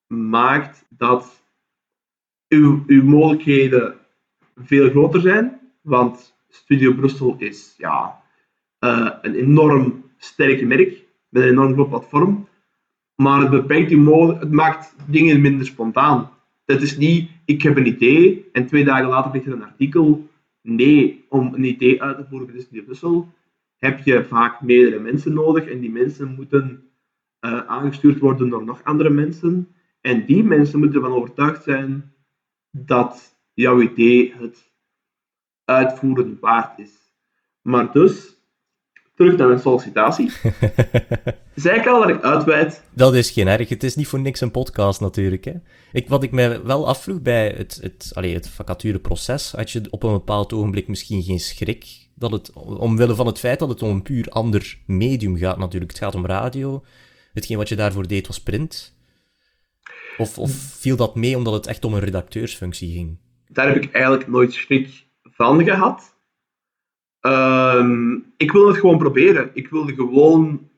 maakt 0.08 0.86
dat 0.90 1.44
uw, 2.48 2.84
uw 2.88 3.04
mogelijkheden 3.04 3.96
veel 4.56 4.90
groter 4.90 5.22
zijn. 5.22 5.60
Want 5.82 6.36
Studio 6.48 6.94
Brussel 6.94 7.36
is 7.38 7.76
ja, 7.78 8.22
uh, 8.80 9.12
een 9.22 9.36
enorm 9.36 10.04
sterk 10.18 10.66
merk 10.66 11.04
met 11.30 11.44
een 11.44 11.50
enorm 11.50 11.74
groot 11.74 11.90
platform. 11.90 12.48
Maar 13.16 13.42
het 13.42 13.50
beperkt 13.50 13.92
uw 13.92 14.38
het 14.40 14.52
maakt 14.52 14.96
dingen 15.08 15.42
minder 15.42 15.66
spontaan. 15.66 16.30
Het 16.72 16.82
is 16.82 16.98
niet, 16.98 17.30
ik 17.46 17.62
heb 17.62 17.78
een 17.78 17.88
idee 17.88 18.50
en 18.52 18.66
twee 18.66 18.84
dagen 18.84 19.08
later 19.08 19.32
ligt 19.32 19.46
er 19.46 19.54
een 19.54 19.64
artikel. 19.64 20.30
Nee, 20.62 21.26
om 21.30 21.54
een 21.54 21.64
idee 21.64 22.02
uit 22.02 22.18
te 22.18 22.26
voeren 22.30 22.48
bij 22.48 22.62
Studio 22.62 22.84
Brussel 22.84 23.34
heb 23.78 24.00
je 24.00 24.26
vaak 24.26 24.62
meerdere 24.62 25.00
mensen 25.00 25.34
nodig 25.34 25.66
en 25.66 25.80
die 25.80 25.92
mensen 25.92 26.36
moeten 26.36 26.90
uh, 27.46 27.66
aangestuurd 27.66 28.20
worden 28.20 28.50
door 28.50 28.64
nog 28.64 28.84
andere 28.84 29.10
mensen. 29.10 29.68
En 30.02 30.26
die 30.26 30.44
mensen 30.44 30.80
moeten 30.80 31.02
ervan 31.02 31.18
overtuigd 31.18 31.64
zijn 31.64 32.14
dat 32.72 33.40
jouw 33.54 33.82
idee 33.82 34.34
het 34.38 34.72
uitvoeren 35.66 36.38
waard 36.40 36.80
is. 36.80 37.14
Maar 37.62 37.92
dus, 37.92 38.39
terug 39.20 39.38
naar 39.38 39.48
mijn 39.48 39.60
sollicitatie. 39.60 40.32
Zei 41.56 41.80
ik 41.80 41.88
al 41.88 42.00
dat 42.00 42.10
ik 42.10 42.22
uitweid? 42.22 42.84
Dat 42.94 43.16
is 43.16 43.32
geen 43.32 43.48
erg. 43.48 43.70
Het 43.70 43.84
is 43.84 43.96
niet 43.96 44.08
voor 44.08 44.20
niks 44.20 44.42
een 44.42 44.52
podcast 44.52 45.02
natuurlijk. 45.02 45.46
Hè? 45.46 45.54
Ik, 45.92 46.08
wat 46.08 46.24
ik 46.24 46.32
mij 46.32 46.64
wel 46.64 46.88
afvroeg 46.88 47.22
bij 47.22 47.54
het, 47.58 47.80
het, 47.82 48.12
het 48.14 48.50
vacatureproces, 48.50 49.52
had 49.52 49.72
je 49.72 49.82
op 49.90 50.04
een 50.04 50.12
bepaald 50.12 50.54
ogenblik 50.54 50.88
misschien 50.88 51.24
geen 51.24 51.40
schrik 51.40 51.86
dat 52.16 52.32
het, 52.32 52.54
omwille 52.54 53.16
van 53.16 53.26
het 53.26 53.40
feit 53.40 53.60
dat 53.60 53.70
het 53.70 53.82
om 53.82 53.90
een 53.90 54.02
puur 54.02 54.30
ander 54.30 54.78
medium 54.86 55.38
gaat 55.38 55.58
natuurlijk. 55.58 55.92
Het 55.92 56.00
gaat 56.00 56.16
om 56.16 56.26
radio. 56.26 56.84
Hetgeen 57.34 57.58
wat 57.58 57.70
je 57.70 57.76
daarvoor 57.76 58.08
deed 58.08 58.28
was 58.28 58.42
print. 58.42 58.98
Of, 60.18 60.38
of 60.38 60.52
viel 60.52 60.96
dat 60.96 61.16
mee 61.16 61.38
omdat 61.38 61.54
het 61.54 61.68
echt 61.68 61.86
om 61.86 61.94
een 61.94 62.00
redacteursfunctie 62.00 62.92
ging? 62.92 63.18
Daar 63.48 63.68
heb 63.68 63.84
ik 63.84 63.94
eigenlijk 63.94 64.28
nooit 64.28 64.54
schrik 64.54 65.06
van 65.24 65.64
gehad. 65.64 66.18
Um, 67.22 68.34
ik 68.38 68.52
wilde 68.52 68.68
het 68.72 68.80
gewoon 68.80 68.98
proberen. 68.98 69.50
Ik 69.54 69.70
wilde 69.70 69.94
gewoon 69.94 70.70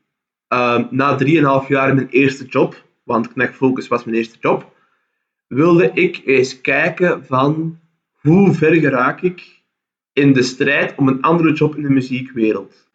uh, 0.52 0.90
na 0.90 1.18
3,5 1.62 1.68
jaar 1.68 1.94
mijn 1.94 2.08
eerste 2.08 2.44
job, 2.44 2.86
want 3.02 3.32
Knack 3.32 3.54
Focus 3.54 3.88
was 3.88 4.04
mijn 4.04 4.16
eerste 4.16 4.38
job, 4.40 4.72
wilde 5.46 5.90
ik 5.94 6.22
eens 6.24 6.60
kijken 6.60 7.26
van 7.26 7.78
hoe 8.12 8.54
ver 8.54 8.74
geraak 8.74 9.20
ik 9.20 9.62
in 10.12 10.32
de 10.32 10.42
strijd 10.42 10.94
om 10.96 11.08
een 11.08 11.22
andere 11.22 11.52
job 11.52 11.76
in 11.76 11.82
de 11.82 11.90
muziekwereld. 11.90 12.90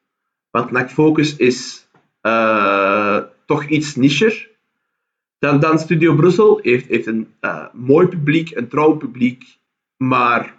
Want 0.49 0.67
Knack 0.67 0.89
Focus 0.89 1.36
is 1.36 1.88
uh, 2.21 3.19
toch 3.45 3.65
iets 3.65 3.95
nicher 3.95 4.49
dan, 5.39 5.60
dan 5.60 5.79
Studio 5.79 6.15
Brussel. 6.15 6.60
Heeft, 6.62 6.88
heeft 6.88 7.07
een 7.07 7.33
uh, 7.41 7.65
mooi 7.73 8.07
publiek, 8.07 8.55
een 8.55 8.67
trouw 8.67 8.97
publiek, 8.97 9.57
maar 9.97 10.55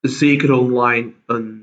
zeker 0.00 0.52
online 0.52 1.12
een 1.26 1.57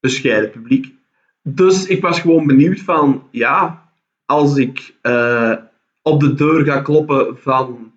bescheiden 0.00 0.50
publiek. 0.50 0.94
Dus 1.42 1.86
ik 1.86 2.02
was 2.02 2.20
gewoon 2.20 2.46
benieuwd 2.46 2.80
van, 2.80 3.22
ja, 3.30 3.88
als 4.24 4.56
ik 4.56 4.94
uh, 5.02 5.56
op 6.02 6.20
de 6.20 6.34
deur 6.34 6.64
ga 6.64 6.80
kloppen 6.80 7.38
van 7.38 7.92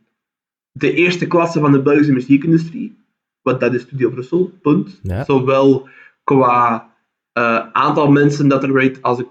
de 0.72 0.94
eerste 0.94 1.28
klasse 1.28 1.60
van 1.60 1.72
de 1.72 1.82
Belgische 1.82 2.14
muziekindustrie, 2.14 2.98
wat 3.42 3.60
dat 3.60 3.74
is 3.74 3.82
Studio 3.82 4.10
Brussel, 4.10 4.52
punt. 4.62 5.00
Ja. 5.04 5.24
Zowel 5.24 5.88
qua 6.24 6.90
uh, 7.34 7.66
aantal 7.72 8.12
mensen 8.12 8.48
dat 8.48 8.64
er 8.64 8.74
werkt, 8.74 9.02
als 9.02 9.18
de 9.18 9.28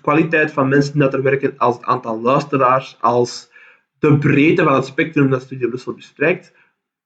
kwaliteit 0.00 0.52
van 0.52 0.68
mensen 0.68 0.98
dat 0.98 1.14
er 1.14 1.22
werken, 1.22 1.54
als 1.56 1.76
het 1.76 1.84
aantal 1.84 2.20
luisteraars, 2.20 2.96
als 3.00 3.50
de 3.98 4.18
breedte 4.18 4.64
van 4.64 4.74
het 4.74 4.86
spectrum 4.86 5.30
dat 5.30 5.42
Studio 5.42 5.68
Brussel 5.68 5.92
bestrijkt, 5.92 6.52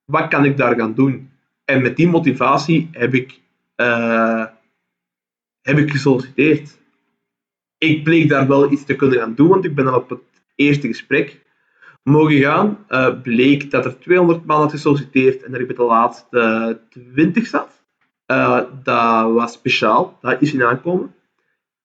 wat 0.04 0.28
kan 0.28 0.44
ik 0.44 0.56
daar 0.56 0.76
gaan 0.76 0.94
doen? 0.94 1.30
En 1.64 1.82
met 1.82 1.96
die 1.96 2.08
motivatie 2.08 2.88
heb 2.92 3.14
ik, 3.14 3.40
uh, 3.76 4.44
heb 5.62 5.78
ik 5.78 5.90
gesolliciteerd. 5.90 6.78
Ik 7.78 8.04
bleek 8.04 8.28
daar 8.28 8.48
wel 8.48 8.72
iets 8.72 8.84
te 8.84 8.96
kunnen 8.96 9.18
gaan 9.18 9.34
doen, 9.34 9.48
want 9.48 9.64
ik 9.64 9.74
ben 9.74 9.86
al 9.86 9.98
op 9.98 10.10
het 10.10 10.20
eerste 10.54 10.86
gesprek 10.86 11.40
mogen 12.02 12.40
gaan. 12.40 12.86
Uh, 12.88 13.20
bleek 13.22 13.70
dat 13.70 13.84
er 13.84 13.98
200 13.98 14.44
man 14.44 14.60
had 14.60 14.70
gesolliciteerd 14.70 15.42
en 15.42 15.52
dat 15.52 15.60
ik 15.60 15.66
bij 15.66 15.76
de 15.76 15.82
laatste 15.82 16.80
20 16.90 17.46
zat. 17.46 17.84
Uh, 18.26 18.60
dat 18.82 19.32
was 19.32 19.52
speciaal, 19.52 20.18
dat 20.20 20.42
is 20.42 20.52
in 20.52 20.64
aankomen. 20.64 21.14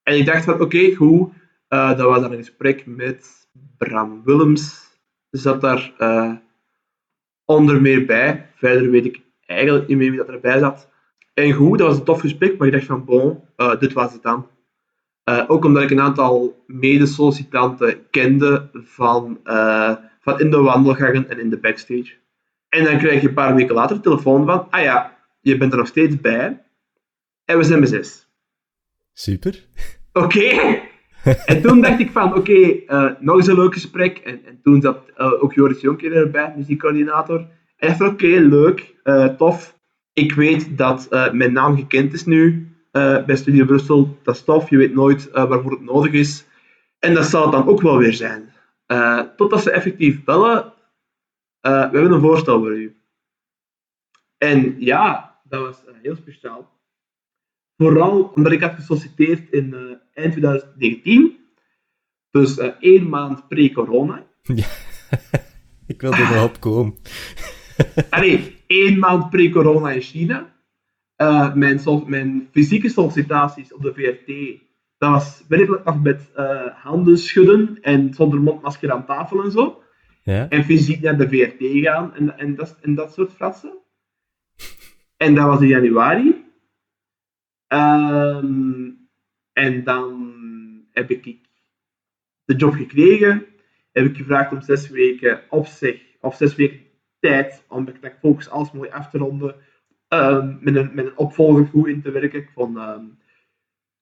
En 0.04 0.18
ik 0.18 0.26
dacht 0.26 0.44
van, 0.44 0.62
oké, 0.62 0.96
goed. 0.96 1.30
Uh, 1.70 1.98
dat 1.98 2.08
was 2.08 2.22
dan 2.22 2.32
een 2.32 2.38
gesprek 2.38 2.86
met 2.86 3.48
Bram 3.78 4.22
Willems, 4.24 4.98
zat 5.30 5.62
daar 5.62 5.94
onder 7.46 7.82
meer 7.82 8.06
bij. 8.06 8.50
Verder 8.56 8.92
weet 8.92 9.06
ik 9.06 9.22
eigenlijk 9.46 9.88
niet 9.88 9.98
meer 9.98 10.10
wie 10.10 10.20
dat 10.20 10.30
erbij 10.30 10.60
zat. 10.60 10.90
En 11.38 11.52
goed, 11.52 11.78
dat 11.78 11.88
was 11.88 11.98
een 11.98 12.04
tof 12.04 12.20
gesprek, 12.20 12.58
maar 12.58 12.68
ik 12.68 12.74
dacht 12.74 12.86
van, 12.86 13.06
bon, 13.06 13.40
uh, 13.58 13.80
dit 13.80 13.94
was 13.94 14.14
het 14.14 14.24
dan. 14.24 14.48
Uh, 15.30 15.44
ook 15.48 15.66
omdat 15.66 15.84
ik 15.84 15.90
een 15.90 16.02
aantal 16.02 16.64
mede-sollicitanten 16.68 18.10
kende 18.10 18.70
van, 18.74 19.40
uh, 19.44 19.96
van 20.20 20.40
in 20.40 20.52
de 20.52 20.58
wandelgangen 20.58 21.30
en 21.30 21.40
in 21.40 21.50
de 21.50 21.58
backstage. 21.58 22.14
En 22.70 22.84
dan 22.84 22.98
krijg 22.98 23.22
je 23.22 23.28
een 23.28 23.34
paar 23.34 23.56
weken 23.56 23.76
later 23.76 23.96
een 23.96 24.02
telefoon 24.02 24.46
van, 24.46 24.68
ah 24.70 24.82
ja, 24.82 25.18
je 25.42 25.58
bent 25.58 25.72
er 25.72 25.78
nog 25.78 25.88
steeds 25.88 26.22
bij. 26.22 26.64
En 27.46 27.58
we 27.58 27.64
zijn 27.64 27.80
met 27.80 27.90
zes. 27.90 28.28
Super. 29.14 29.68
Oké. 30.14 30.26
Okay. 30.26 30.90
en 31.46 31.62
toen 31.62 31.82
dacht 31.82 32.00
ik 32.00 32.12
van, 32.12 32.28
oké, 32.30 32.40
okay, 32.40 32.84
uh, 32.88 33.12
nog 33.20 33.36
eens 33.36 33.48
een 33.48 33.56
leuk 33.56 33.74
gesprek. 33.74 34.18
En, 34.18 34.46
en 34.46 34.60
toen 34.62 34.82
zat 34.82 35.18
ook 35.18 35.54
Joris 35.54 35.82
Jonker 35.82 36.16
erbij, 36.16 36.54
muziekcoördinator. 36.56 37.40
En 37.78 37.90
ik 37.90 37.98
dacht, 37.98 38.12
oké, 38.12 38.26
okay, 38.26 38.40
leuk, 38.40 38.96
tof. 39.38 39.77
Ik 40.18 40.34
weet 40.34 40.78
dat 40.78 41.08
mijn 41.32 41.54
naam 41.54 41.76
gekend 41.76 42.14
is 42.14 42.26
nu 42.26 42.72
bij 42.92 43.36
Studio 43.36 43.66
Brussel. 43.66 44.18
Dat 44.24 44.36
is 44.36 44.44
tof, 44.44 44.70
je 44.70 44.78
weet 44.78 44.94
nooit 44.94 45.30
waarvoor 45.32 45.72
het 45.72 45.82
nodig 45.82 46.12
is. 46.12 46.46
En 47.00 47.14
dat 47.14 47.26
zal 47.26 47.42
het 47.42 47.52
dan 47.52 47.68
ook 47.68 47.82
wel 47.82 47.98
weer 47.98 48.14
zijn. 48.14 48.54
totdat 49.36 49.62
ze 49.62 49.72
effectief 49.72 50.24
bellen, 50.24 50.74
we 51.62 51.70
hebben 51.70 52.12
een 52.12 52.22
voorstel 52.22 52.60
voor 52.60 52.78
u. 52.78 52.96
En 54.38 54.76
ja, 54.80 55.40
dat 55.44 55.62
was 55.62 55.84
heel 56.02 56.16
speciaal. 56.16 56.70
Vooral 57.78 58.32
omdat 58.36 58.52
ik 58.52 58.62
had 58.62 58.76
gesolliciteerd 58.76 59.52
in 59.52 60.00
eind 60.14 60.32
2019. 60.32 61.38
Dus 62.32 62.58
één 62.80 63.10
maand 63.10 63.48
pre-corona. 63.48 64.26
Ja, 64.56 64.68
ik 65.88 66.02
wilde 66.02 66.18
er 66.18 66.36
nog 66.36 66.44
op 66.44 66.60
komen. 66.60 66.96
Allee, 68.10 68.56
één 68.68 69.00
maand 69.00 69.30
pre-corona 69.30 69.92
in 69.92 70.02
China. 70.02 70.56
Uh, 71.18 71.54
mijn, 71.54 71.80
mijn, 72.06 72.48
fysieke 72.52 72.90
sollicitaties 72.90 73.74
op 73.74 73.82
de 73.82 73.94
VRT, 73.94 74.62
dat 74.98 75.10
was 75.10 75.44
werkelijk 75.48 75.84
nog 75.84 76.02
met 76.02 76.30
handen 76.74 77.18
schudden 77.18 77.78
en 77.82 78.14
zonder 78.14 78.40
mondmasker 78.40 78.92
aan 78.92 79.06
tafel 79.06 79.44
en 79.44 79.52
zo. 79.52 79.82
Ja. 80.24 80.50
En 80.50 80.64
fysiek 80.64 81.02
naar 81.02 81.18
de 81.18 81.30
VRT 81.30 81.84
gaan 81.84 82.16
en, 82.16 82.38
en, 82.38 82.56
dat, 82.56 82.78
en 82.82 82.96
dat 82.96 83.14
soort 83.14 83.34
fratsen. 83.34 83.78
En 85.18 85.36
dat 85.36 85.46
was 85.46 85.62
in 85.62 85.68
januari. 85.68 86.46
Um, 87.68 89.10
en 89.54 89.84
dan 89.84 90.34
heb 90.92 91.12
ik 91.12 91.38
de 92.46 92.56
job 92.56 92.74
gekregen. 92.74 93.46
Heb 93.92 94.06
ik 94.06 94.18
gevraagd 94.18 94.52
om 94.52 94.62
zes 94.62 94.90
weken 94.90 95.42
op 95.50 95.66
zich, 95.66 96.02
of 96.22 96.36
zes 96.36 96.56
weken 96.56 96.80
tijd, 97.20 97.64
om 97.68 97.84
met 98.02 98.14
Focus 98.20 98.50
alles 98.50 98.72
mooi 98.72 98.90
af 98.90 99.10
te 99.10 99.18
ronden. 99.18 99.56
Um, 100.10 100.58
met, 100.62 100.76
een, 100.76 100.92
met 100.94 101.06
een 101.06 101.18
opvolger 101.18 101.66
goed 101.66 101.88
in 101.88 102.02
te 102.02 102.12
werken. 102.12 102.40
Ik 102.40 102.50
vond 102.54 102.78
um, 102.78 103.18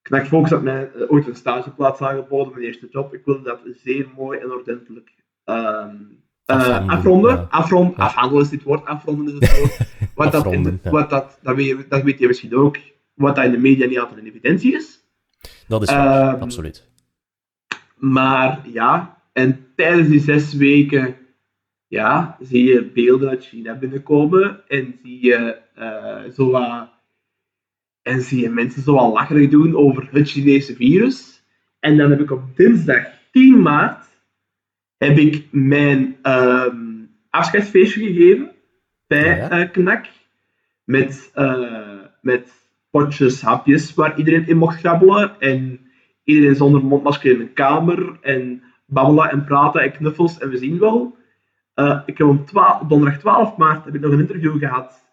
Knack 0.02 0.28
Focus 0.28 0.50
had 0.50 0.62
mij 0.62 0.90
ooit 1.08 1.28
een 1.28 1.36
stageplaats 1.36 2.02
aangeboden, 2.02 2.54
mijn 2.54 2.66
eerste 2.66 2.88
job. 2.90 3.14
Ik 3.14 3.26
wilde 3.26 3.44
dat 3.44 3.60
zeer 3.84 4.08
mooi 4.16 4.40
en 4.40 4.52
ordentelijk 4.52 5.14
um, 5.46 6.24
uh, 6.46 6.88
afronden. 6.88 7.36
Ja. 7.36 7.48
Afhandelen 7.50 8.44
is 8.44 8.50
dit 8.50 8.64
woord, 8.64 8.86
afronden 8.86 9.26
is 9.26 9.34
het 9.34 9.58
woord. 9.58 9.78
wat 10.16 10.32
dat, 10.32 10.52
ja. 10.52 10.92
wat 10.92 11.10
dat, 11.10 11.40
dat, 11.42 11.56
weet, 11.56 11.90
dat 11.90 12.04
weet 12.04 12.20
je 12.20 12.28
misschien 12.28 12.56
ook 12.56 12.78
wat 13.14 13.36
dat 13.36 13.46
in 13.46 13.52
de 13.52 13.58
media 13.58 13.88
niet 13.88 14.00
altijd 14.00 14.20
in 14.20 14.26
evidentie 14.26 14.76
is. 14.76 15.04
Dat 15.68 15.82
is 15.82 15.90
waar, 15.90 16.38
absoluut. 16.38 16.90
Maar 17.96 18.60
ja, 18.72 19.22
en 19.34 19.68
tijdens 19.76 20.08
die 20.08 20.20
zes 20.20 20.54
weken 20.54 21.16
ja, 21.88 22.38
zie 22.40 22.64
je 22.64 22.92
beelden 22.92 23.30
uit 23.30 23.46
China 23.46 23.76
binnenkomen 23.76 24.62
en 24.68 25.00
zie 25.04 25.26
je, 25.26 25.58
uh, 25.80 26.34
zo 26.34 26.52
wat, 26.52 26.90
en 28.02 28.22
zie 28.22 28.42
je 28.42 28.50
mensen 28.50 28.82
zo 28.82 28.94
wat 28.94 29.14
lacherig 29.14 29.50
doen 29.50 29.76
over 29.76 30.08
het 30.12 30.30
Chinese 30.30 30.76
virus. 30.76 31.44
En 31.80 31.98
dan 31.98 32.10
heb 32.10 32.20
ik 32.20 32.32
op 32.32 32.56
dinsdag 32.56 33.08
10 33.32 33.62
maart 33.62 34.06
heb 34.98 35.18
ik 35.18 35.48
mijn 35.52 36.18
um, 36.24 37.10
afscheidsfeestje 37.30 38.06
gegeven 38.06 38.52
bij 39.08 39.38
ja, 39.38 39.58
ja. 39.58 39.64
Uh, 39.64 39.72
Knak. 39.72 40.06
Met, 40.84 41.32
uh, 41.36 42.00
met 42.22 42.52
potjes, 42.90 43.42
hapjes 43.42 43.94
waar 43.94 44.18
iedereen 44.18 44.48
in 44.48 44.58
mocht 44.58 44.80
grabbelen. 44.80 45.40
En 45.40 45.80
iedereen 46.24 46.56
zonder 46.56 46.84
mondmasker 46.84 47.32
in 47.32 47.40
een 47.40 47.54
kamer. 47.54 48.18
En 48.22 48.64
babbelen 48.86 49.30
en 49.30 49.46
praten 49.46 49.82
en 49.82 49.92
knuffels 49.92 50.38
en 50.38 50.50
we 50.50 50.58
zien 50.58 50.80
wel. 50.80 51.18
Uh, 51.76 52.02
ik 52.06 52.18
heb 52.18 52.28
op, 52.28 52.48
12, 52.48 52.82
op 52.82 52.90
donderdag 52.90 53.20
12 53.20 53.58
maart 53.58 53.86
heb 53.86 53.96
ik 53.96 54.02
nog 54.02 54.12
een 54.12 54.20
interview 54.20 54.58
gehad 54.58 55.06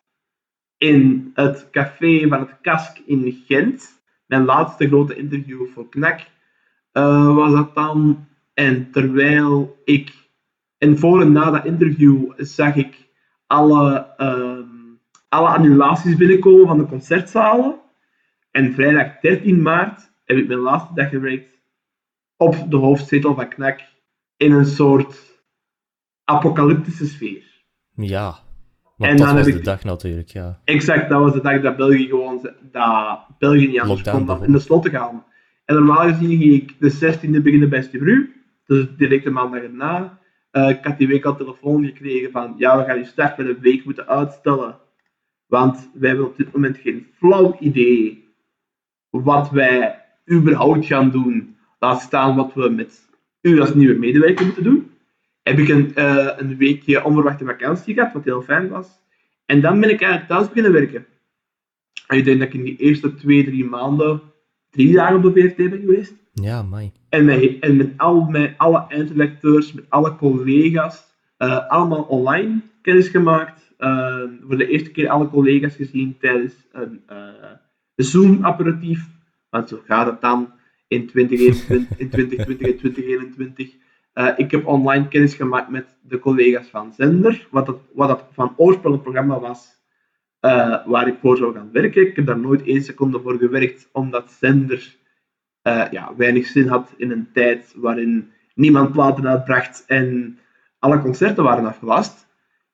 in 0.77 1.31
het 1.35 1.69
café 1.71 2.29
van 2.29 2.41
het 2.41 2.61
Kask 2.61 2.99
in 2.99 3.43
Gent. 3.47 4.03
Mijn 4.27 4.45
laatste 4.45 4.89
grote 4.89 5.17
interview 5.17 5.67
voor 5.67 5.89
Knak 5.89 6.21
uh, 6.93 7.35
was 7.35 7.53
dat 7.53 7.75
dan. 7.75 8.27
En 8.55 8.91
terwijl 8.91 9.81
ik, 9.85 10.13
en 10.79 10.99
voor 10.99 11.21
en 11.21 11.33
na 11.33 11.51
dat 11.51 11.65
interview, 11.65 12.33
zag 12.37 12.77
ik 12.77 13.11
alle 13.47 14.15
uh, 14.19 14.73
alle 15.33 15.49
annulaties 15.49 16.17
binnenkomen 16.17 16.67
van 16.67 16.79
de 16.79 16.87
concertzalen. 16.87 17.81
En 18.51 18.75
vrijdag 18.75 19.21
13 19.21 19.63
maart 19.63 20.13
heb 20.25 20.37
ik 20.37 20.47
mijn 20.47 20.59
laatste 20.59 20.95
dag 20.95 21.09
gewerkt 21.09 21.59
op 22.37 22.71
de 22.71 22.77
hoofdzetel 22.77 23.35
van 23.35 23.49
Knak 23.49 23.81
in 24.37 24.53
een 24.53 24.67
soort 24.67 25.32
apocalyptische 26.25 27.07
sfeer. 27.07 27.51
Ja, 27.95 28.39
want 28.97 29.11
en 29.11 29.17
dat 29.17 29.27
dan 29.27 29.37
was 29.37 29.45
heb 29.45 29.55
de 29.55 29.59
ik... 29.59 29.65
dag 29.65 29.85
natuurlijk, 29.85 30.29
ja. 30.29 30.61
Exact, 30.65 31.09
dat 31.09 31.21
was 31.21 31.33
de 31.33 31.41
dag 31.41 31.61
dat 31.61 31.77
België 31.77 32.07
gewoon 32.07 32.51
dat 32.73 33.19
België 33.39 33.67
niet 33.67 33.81
anders 33.81 34.03
kon 34.03 34.45
in 34.45 34.53
de 34.53 34.59
slot 34.59 34.83
te 34.83 34.91
gaan. 34.91 35.25
En 35.65 35.75
normaal 35.75 36.09
gezien 36.09 36.39
ging 36.39 36.53
ik 36.53 36.75
de 36.79 36.93
16e 36.93 37.43
beginnen 37.43 37.69
bij 37.69 37.83
Stibru, 37.83 38.33
dus 38.67 38.87
direct 38.97 39.25
de 39.25 39.31
maandag 39.31 39.63
erna. 39.63 40.19
Uh, 40.53 40.69
ik 40.69 40.85
had 40.85 40.99
die 40.99 41.07
week 41.07 41.25
al 41.25 41.37
telefoon 41.37 41.85
gekregen 41.85 42.31
van, 42.31 42.55
ja, 42.57 42.79
we 42.79 42.85
gaan 42.85 42.99
je 42.99 43.05
start 43.05 43.37
met 43.37 43.47
een 43.49 43.61
week 43.61 43.85
moeten 43.85 44.07
uitstellen. 44.07 44.79
Want 45.47 45.91
wij 45.95 46.09
hebben 46.09 46.27
op 46.27 46.37
dit 46.37 46.53
moment 46.53 46.79
geen 46.79 47.07
flauw 47.19 47.57
idee 47.61 48.29
wat 49.11 49.51
wij 49.51 50.05
überhaupt 50.31 50.87
gaan 50.87 51.11
doen. 51.11 51.57
Laat 51.79 52.01
staan 52.01 52.37
wat 52.37 52.55
we 52.55 52.69
met 52.69 53.09
u 53.41 53.61
als 53.61 53.75
nieuwe 53.75 53.99
medewerker 53.99 54.45
moeten 54.45 54.65
doen. 54.65 54.91
Heb 55.43 55.59
ik 55.59 55.69
een, 55.69 55.93
uh, 55.95 56.29
een 56.37 56.57
weekje 56.57 57.05
onverwachte 57.05 57.45
vakantie 57.45 57.95
gehad, 57.95 58.13
wat 58.13 58.25
heel 58.25 58.43
fijn 58.43 58.69
was. 58.69 58.89
En 59.47 59.61
dan 59.61 59.81
ben 59.81 59.91
ik 59.91 60.01
eigenlijk 60.01 60.31
thuis 60.33 60.49
beginnen 60.49 60.73
werken. 60.73 61.07
En 62.07 62.19
ik 62.19 62.25
denk 62.25 62.39
dat 62.39 62.49
ik 62.49 62.55
in 62.55 62.63
die 62.63 62.77
eerste 62.77 63.15
twee, 63.15 63.45
drie 63.45 63.65
maanden 63.65 64.21
drie 64.71 64.93
dagen 64.93 65.17
op 65.17 65.23
de 65.23 65.41
VRT 65.41 65.57
ben 65.71 65.81
geweest. 65.81 66.15
Ja, 66.33 66.63
mooi. 66.63 66.93
En 67.09 67.25
met, 67.25 67.59
en 67.61 67.77
met, 67.77 67.93
al, 67.97 68.25
met 68.25 68.55
alle 68.57 68.85
eindredacteurs, 68.89 69.73
met 69.73 69.85
alle 69.89 70.17
collega's, 70.17 71.05
uh, 71.39 71.69
allemaal 71.69 72.03
online 72.03 72.61
kennis 72.83 73.09
gemaakt. 73.09 73.75
Uh, 73.79 74.23
voor 74.47 74.59
de 74.59 74.67
eerste 74.67 74.91
keer 74.91 75.09
alle 75.09 75.29
collega's 75.29 75.75
gezien 75.75 76.17
tijdens 76.19 76.55
een 76.73 77.03
Zoom-apparatief. 77.97 79.07
Want 79.51 79.69
zo 79.69 79.83
gaat 79.87 80.07
het 80.07 80.21
dan 80.21 80.53
in 80.89 81.07
2021, 81.11 81.99
in 81.99 82.09
2020 82.09 82.67
en 82.67 82.77
2021. 82.77 83.75
Ik 84.37 84.51
heb 84.51 84.67
online 84.67 85.09
kennis 85.09 85.35
gemaakt 85.35 85.69
met 85.69 85.97
de 86.01 86.19
collega's 86.19 86.69
van 86.69 86.93
Zender, 86.93 87.47
wat 87.51 87.67
dat, 87.67 87.81
wat 87.95 88.09
dat 88.09 88.25
van 88.33 88.55
oorsprong 88.57 89.03
programma 89.03 89.41
was 89.41 89.83
uh, 90.43 90.87
waar 90.87 91.07
ik 91.07 91.19
voor 91.21 91.37
zou 91.37 91.55
gaan 91.55 91.73
werken. 91.73 92.07
Ik 92.07 92.17
heb 92.17 92.27
daar 92.27 92.39
nooit 92.39 92.63
één 92.63 92.83
seconde 92.83 93.21
voor 93.21 93.39
gewerkt, 93.39 93.89
omdat 93.93 94.31
Zender 94.31 94.97
uh, 95.63 95.85
ja, 95.91 96.17
weinig 96.17 96.47
zin 96.47 96.69
had 96.69 96.95
in 96.97 97.11
een 97.11 97.29
tijd 97.33 97.75
waarin 97.77 98.31
niemand 98.55 98.93
platen 98.93 99.29
uitbracht 99.29 99.85
en 99.87 100.39
alle 100.79 101.01
concerten 101.01 101.45
waren 101.45 101.67
afgelast. 101.67 102.27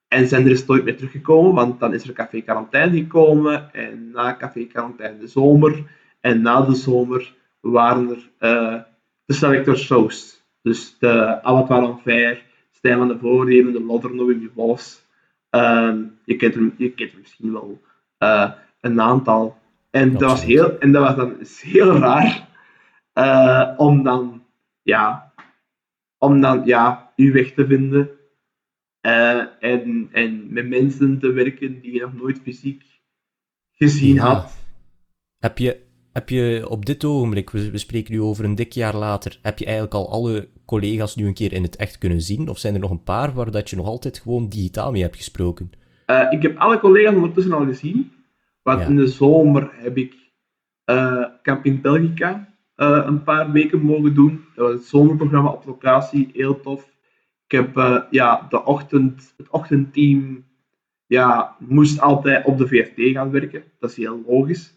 En 0.09 0.29
Zender 0.29 0.53
is 0.53 0.67
nooit 0.67 0.85
meer 0.85 0.97
teruggekomen, 0.97 1.55
want 1.55 1.81
dan 1.81 1.95
is 1.95 2.09
er 2.09 2.13
Café 2.13 2.41
Quarantaine 2.41 2.97
gekomen. 2.97 3.73
En 3.73 4.11
na 4.11 4.37
Café 4.37 4.65
Quarantaine 4.65 5.19
de 5.19 5.27
zomer. 5.27 5.85
En 6.21 6.43
na 6.43 6.61
de 6.61 6.75
zomer 6.75 7.35
waren 7.61 8.09
er 8.39 8.87
de 9.25 9.33
Selector 9.33 9.77
Shows. 9.77 10.38
Dus 10.63 10.99
de 10.99 11.43
Abattoir 11.43 11.83
en 11.83 11.99
Fair, 11.99 12.45
Stijn 12.73 12.99
van 12.99 13.09
de 13.09 13.19
Voorheven, 13.19 13.73
de 13.73 13.83
Lodder, 13.83 14.15
Noemi 14.15 14.51
Vos. 14.55 15.07
Uh, 15.51 15.95
je, 16.25 16.37
kent 16.37 16.55
er, 16.55 16.73
je 16.77 16.91
kent 16.93 17.13
er 17.13 17.19
misschien 17.19 17.53
wel 17.53 17.83
uh, 18.19 18.53
een 18.81 19.01
aantal. 19.01 19.59
En 19.91 20.13
dat, 20.13 20.21
was 20.21 20.45
heel, 20.45 20.79
en 20.79 20.93
dat 20.93 21.03
was 21.03 21.17
dan 21.17 21.37
heel 21.61 21.97
raar 21.97 22.49
uh, 23.15 23.75
om 23.77 24.03
dan, 24.03 24.45
ja, 24.83 25.33
om 26.19 26.41
dan 26.41 26.65
ja, 26.65 27.13
je 27.17 27.31
weg 27.31 27.53
te 27.53 27.67
vinden. 27.67 28.11
Uh, 29.03 29.45
en, 29.61 30.09
en 30.13 30.53
met 30.53 30.69
mensen 30.69 31.19
te 31.19 31.33
werken 31.33 31.81
die 31.81 31.93
je 31.93 32.01
nog 32.01 32.15
nooit 32.15 32.41
fysiek 32.43 32.83
gezien 33.73 34.19
had. 34.19 34.57
Heb 35.39 35.59
je, 35.59 35.88
heb 36.13 36.29
je 36.29 36.67
op 36.69 36.87
dit 36.87 37.05
ogenblik, 37.05 37.51
we, 37.51 37.71
we 37.71 37.79
spreken 37.79 38.13
nu 38.13 38.21
over 38.21 38.45
een 38.45 38.55
dik 38.55 38.73
jaar 38.73 38.97
later, 38.97 39.39
heb 39.43 39.59
je 39.59 39.65
eigenlijk 39.65 39.95
al 39.95 40.11
alle 40.11 40.49
collega's 40.67 41.17
nu 41.17 41.27
een 41.27 41.35
keer 41.35 41.53
in 41.53 41.63
het 41.63 41.77
echt 41.77 41.99
kunnen 41.99 42.21
zien? 42.21 42.49
Of 42.49 42.59
zijn 42.59 42.75
er 42.75 42.81
nog 42.81 42.91
een 42.91 43.03
paar 43.03 43.33
waar 43.33 43.51
dat 43.51 43.71
je 43.71 43.77
nog 43.77 43.87
altijd 43.87 44.19
gewoon 44.19 44.49
digitaal 44.49 44.91
mee 44.91 45.03
hebt 45.03 45.17
gesproken? 45.17 45.71
Uh, 46.07 46.27
ik 46.31 46.43
heb 46.43 46.59
alle 46.59 46.79
collega's 46.79 47.15
ondertussen 47.15 47.53
al 47.53 47.65
gezien. 47.65 48.13
Want 48.63 48.81
in 48.81 48.97
de 48.97 49.07
zomer 49.07 49.71
heb 49.73 49.97
ik 49.97 50.15
uh, 50.91 51.25
Camping 51.43 51.81
Belgica 51.81 52.49
uh, 52.77 53.03
een 53.07 53.23
paar 53.23 53.53
weken 53.53 53.81
mogen 53.81 54.15
doen. 54.15 54.45
Dat 54.55 54.67
was 54.67 54.75
het 54.75 54.89
zomerprogramma 54.89 55.51
op 55.51 55.65
locatie, 55.67 56.31
heel 56.33 56.61
tof. 56.61 56.89
Ik 57.47 57.59
heb 57.59 57.77
ja, 58.11 58.47
de 58.49 58.65
ochtend, 58.65 59.35
het 59.37 59.49
ochtendteam 59.51 60.45
ja, 61.07 61.57
moest 61.59 62.01
altijd 62.01 62.47
op 62.47 62.59
de 62.59 62.69
VRT 62.69 63.13
gaan 63.13 63.31
werken. 63.31 63.63
Dat 63.79 63.91
is 63.91 63.97
heel 63.97 64.23
logisch. 64.27 64.77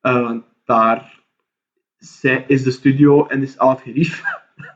want 0.00 0.44
daar 0.64 1.20
is 2.46 2.62
de 2.62 2.70
studio 2.70 3.26
en 3.26 3.42
is 3.42 3.58
al 3.58 3.70
het 3.70 3.80
gerief. 3.80 4.22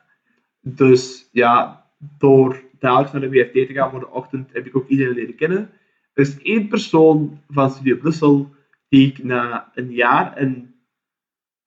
dus 0.80 1.28
ja, 1.32 1.84
door 2.18 2.62
dagelijks 2.78 3.12
naar 3.12 3.20
de 3.20 3.30
VRT 3.30 3.66
te 3.66 3.74
gaan 3.74 3.90
voor 3.90 4.00
de 4.00 4.10
ochtend 4.10 4.52
heb 4.52 4.66
ik 4.66 4.76
ook 4.76 4.88
iedereen 4.88 5.14
leren 5.14 5.34
kennen. 5.34 5.70
Er 6.14 6.22
is 6.22 6.38
één 6.42 6.68
persoon 6.68 7.40
van 7.48 7.70
Studio 7.70 7.96
Brussel 7.96 8.54
die 8.88 9.08
ik 9.08 9.24
na 9.24 9.70
een 9.74 9.92
jaar 9.92 10.36
en 10.36 10.74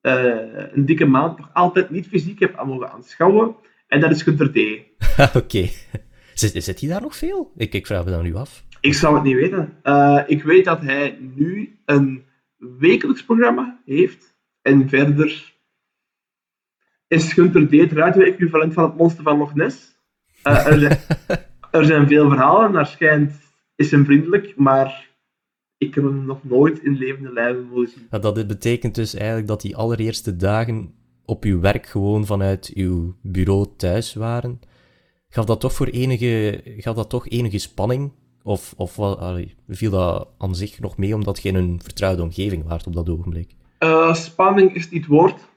uh, 0.02 0.72
een 0.72 0.86
dikke 0.86 1.06
maand 1.06 1.38
nog 1.38 1.50
altijd 1.52 1.90
niet 1.90 2.06
fysiek 2.06 2.40
heb 2.40 2.56
aan 2.56 2.68
mogen 2.68 2.90
aanschouwen. 2.90 3.54
En 3.86 4.00
dat 4.00 4.10
is 4.10 4.22
Gunter 4.22 4.52
D. 4.52 4.56
Oké. 5.42 5.68
Zit, 6.34 6.64
zit 6.64 6.80
hij 6.80 6.88
daar 6.88 7.00
nog 7.00 7.16
veel? 7.16 7.52
Ik, 7.56 7.74
ik 7.74 7.86
vraag 7.86 8.04
me 8.04 8.10
dan 8.10 8.22
nu 8.22 8.34
af. 8.34 8.64
Ik 8.80 8.94
zou 8.94 9.14
het 9.14 9.24
niet 9.24 9.34
weten. 9.34 9.72
Uh, 9.82 10.22
ik 10.26 10.42
weet 10.42 10.64
dat 10.64 10.80
hij 10.80 11.18
nu 11.34 11.78
een 11.84 12.24
wekelijks 12.60 13.24
programma 13.24 13.80
heeft. 13.84 14.34
En 14.62 14.88
verder 14.88 15.54
is 17.06 17.32
Gunter 17.32 17.68
D 17.68 17.70
het 17.70 17.92
radio-equivalent 17.92 18.72
van 18.72 18.84
het 18.84 18.96
monster 18.96 19.22
van 19.22 19.38
Loch 19.38 19.54
Ness. 19.54 19.98
Uh, 20.44 20.66
er, 20.66 20.78
zijn, 20.78 20.98
er 21.80 21.84
zijn 21.84 22.06
veel 22.06 22.28
verhalen. 22.28 22.72
Naar 22.72 22.86
schijnt 22.86 23.32
is 23.76 23.90
hem 23.90 24.04
vriendelijk, 24.04 24.56
maar 24.56 25.08
ik 25.78 25.94
heb 25.94 26.04
hem 26.04 26.24
nog 26.24 26.44
nooit 26.44 26.78
in 26.78 26.96
levende 26.96 27.32
lijven 27.32 27.64
mogen 27.64 27.88
zien. 27.88 28.06
Ja, 28.10 28.18
dat 28.18 28.46
betekent 28.46 28.94
dus 28.94 29.14
eigenlijk 29.14 29.46
dat 29.46 29.60
die 29.60 29.76
allereerste 29.76 30.36
dagen 30.36 30.94
op 31.24 31.44
uw 31.44 31.60
werk 31.60 31.86
gewoon 31.86 32.26
vanuit 32.26 32.70
uw 32.74 33.16
bureau 33.22 33.66
thuis 33.76 34.14
waren. 34.14 34.60
Gaf 35.28 35.44
dat 35.44 35.60
toch 35.60 35.72
voor 35.72 35.86
enige, 35.86 36.60
gaf 36.64 36.94
dat 36.94 37.10
toch 37.10 37.28
enige 37.28 37.58
spanning? 37.58 38.12
Of, 38.42 38.74
of 38.76 38.94
viel 39.68 39.90
dat 39.90 40.28
aan 40.38 40.54
zich 40.54 40.80
nog 40.80 40.96
mee 40.96 41.14
omdat 41.14 41.42
je 41.42 41.48
in 41.48 41.54
een 41.54 41.80
vertrouwde 41.82 42.22
omgeving 42.22 42.64
waart 42.64 42.86
op 42.86 42.94
dat 42.94 43.08
ogenblik? 43.08 43.54
Uh, 43.78 44.14
spanning 44.14 44.74
is 44.74 44.90
niet 44.90 45.00
het 45.00 45.10
woord, 45.10 45.48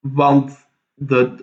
want 0.00 0.68
de, 0.94 1.34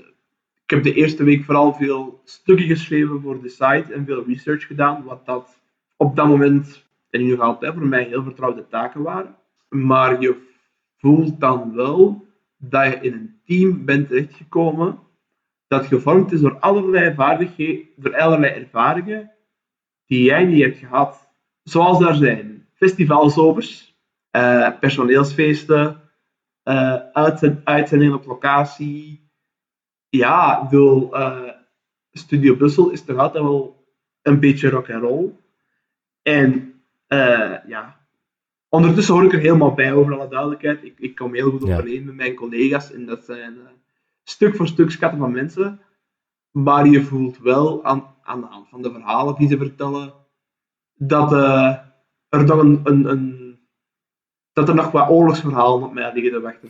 ik 0.63 0.69
heb 0.69 0.83
de 0.83 0.93
eerste 0.93 1.23
week 1.23 1.43
vooral 1.43 1.73
veel 1.73 2.21
stukken 2.23 2.65
geschreven 2.65 3.21
voor 3.21 3.41
de 3.41 3.49
site 3.49 3.93
en 3.93 4.05
veel 4.05 4.25
research 4.25 4.67
gedaan, 4.67 5.03
wat 5.03 5.25
dat 5.25 5.61
op 5.97 6.15
dat 6.15 6.27
moment, 6.27 6.85
en 7.09 7.21
nu 7.21 7.39
altijd 7.39 7.73
voor 7.73 7.87
mij 7.87 8.03
heel 8.03 8.23
vertrouwde 8.23 8.67
taken 8.67 9.01
waren. 9.01 9.35
Maar 9.69 10.21
je 10.21 10.35
voelt 10.97 11.39
dan 11.39 11.73
wel 11.73 12.25
dat 12.57 12.93
je 12.93 12.99
in 13.01 13.13
een 13.13 13.39
team 13.45 13.85
bent 13.85 14.07
terechtgekomen 14.07 14.99
dat 15.67 15.85
gevormd 15.85 16.31
is 16.31 16.39
door 16.39 16.59
allerlei 16.59 17.15
vaardigheden, 17.15 17.85
door 17.95 18.17
allerlei 18.17 18.53
ervaringen 18.53 19.31
die 20.07 20.23
jij 20.23 20.45
niet 20.45 20.63
hebt 20.63 20.77
gehad. 20.77 21.29
Zoals 21.63 21.99
daar 21.99 22.15
zijn 22.15 22.67
festivalzovers, 22.73 23.95
uh, 24.31 24.79
personeelsfeesten, 24.79 26.01
uh, 26.63 26.95
uitzendingen 27.63 28.13
op 28.15 28.25
locatie. 28.25 29.29
Ja, 30.09 30.61
ik 30.61 30.69
bedoel, 30.69 31.17
uh, 31.17 31.49
Studio 32.11 32.55
Brussel 32.55 32.89
is 32.89 33.03
toch 33.03 33.17
altijd 33.17 33.43
wel 33.43 33.85
een 34.21 34.39
beetje 34.39 34.69
rock 34.69 34.89
and 34.89 35.03
roll. 35.03 35.29
En 36.21 36.73
ja, 37.67 38.07
ondertussen 38.69 39.13
hoor 39.13 39.23
ik 39.23 39.33
er 39.33 39.39
helemaal 39.39 39.73
bij 39.73 39.93
over 39.93 40.13
alle 40.13 40.29
duidelijkheid. 40.29 40.83
Ik, 40.83 40.99
ik 40.99 41.15
kom 41.15 41.33
heel 41.33 41.51
goed 41.51 41.63
overeen 41.63 42.05
met 42.05 42.15
mijn 42.15 42.35
collega's 42.35 42.91
en 42.91 43.05
dat 43.05 43.23
zijn 43.23 43.57
stuk 44.23 44.55
voor 44.55 44.67
stuk 44.67 44.91
schatten 44.91 45.19
van 45.19 45.31
mensen. 45.31 45.81
Maar 46.51 46.87
je 46.87 47.03
voelt 47.03 47.37
wel 47.37 47.83
aan, 47.83 48.15
aan 48.27 48.41
de 48.41 48.47
hand 48.47 48.69
van 48.69 48.81
de 48.81 48.91
verhalen 48.91 49.35
die 49.35 49.47
ze 49.47 49.57
vertellen, 49.57 50.13
dat 50.93 51.31
uh, 51.31 51.75
er 52.29 52.43
nog 52.43 52.59
een, 52.59 52.79
een, 52.83 53.05
een, 53.05 53.57
dat 54.53 54.69
er 54.69 54.75
nog 54.75 54.91
wat 54.91 55.09
oorlogsverhalen 55.09 55.83
op 55.83 55.93
mij 55.93 56.13
liggen 56.13 56.31
te 56.31 56.41
wachten. 56.41 56.69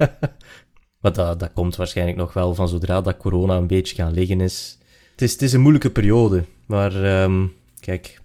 maar 1.00 1.12
dat, 1.12 1.40
dat 1.40 1.52
komt 1.52 1.76
waarschijnlijk 1.76 2.18
nog 2.18 2.32
wel 2.32 2.54
van 2.54 2.68
zodra 2.68 3.00
dat 3.00 3.16
corona 3.16 3.56
een 3.56 3.66
beetje 3.66 3.94
gaan 3.94 4.12
liggen 4.12 4.40
is. 4.40 4.78
Het 5.10 5.22
is, 5.22 5.32
het 5.32 5.42
is 5.42 5.52
een 5.52 5.60
moeilijke 5.60 5.90
periode, 5.90 6.44
maar 6.66 7.22
um, 7.22 7.52
kijk, 7.80 8.20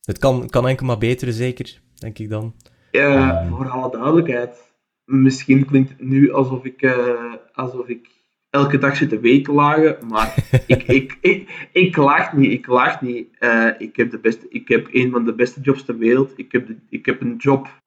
het 0.00 0.18
kan, 0.18 0.48
kan 0.48 0.68
enkel 0.68 0.86
maar 0.86 0.98
beter, 0.98 1.32
zeker, 1.32 1.80
denk 1.94 2.18
ik 2.18 2.30
dan. 2.30 2.54
Ja, 2.90 3.44
um, 3.44 3.56
voor 3.56 3.68
alle 3.68 3.90
duidelijkheid. 3.90 4.68
Misschien 5.04 5.64
klinkt 5.64 5.90
het 5.90 6.00
nu 6.00 6.32
alsof 6.32 6.64
ik, 6.64 6.82
uh, 6.82 7.34
alsof 7.52 7.88
ik 7.88 8.19
elke 8.50 8.78
dag 8.78 8.96
zit 8.96 9.08
te 9.08 9.20
weeklagen, 9.20 10.06
maar 10.08 10.34
ik, 10.66 10.82
ik, 10.82 11.18
ik, 11.20 11.68
ik 11.72 11.92
klaag 11.92 12.32
niet. 12.32 12.52
Ik 12.52 12.62
klaag 12.62 13.00
niet. 13.00 13.28
Uh, 13.40 13.70
ik, 13.78 13.96
heb 13.96 14.10
de 14.10 14.18
beste, 14.18 14.46
ik 14.48 14.68
heb 14.68 14.88
een 14.92 15.10
van 15.10 15.24
de 15.24 15.34
beste 15.34 15.60
jobs 15.60 15.84
ter 15.84 15.98
wereld. 15.98 16.32
Ik 16.36 16.52
heb, 16.52 16.66
de, 16.66 16.76
ik 16.88 17.06
heb 17.06 17.20
een 17.20 17.36
job 17.36 17.82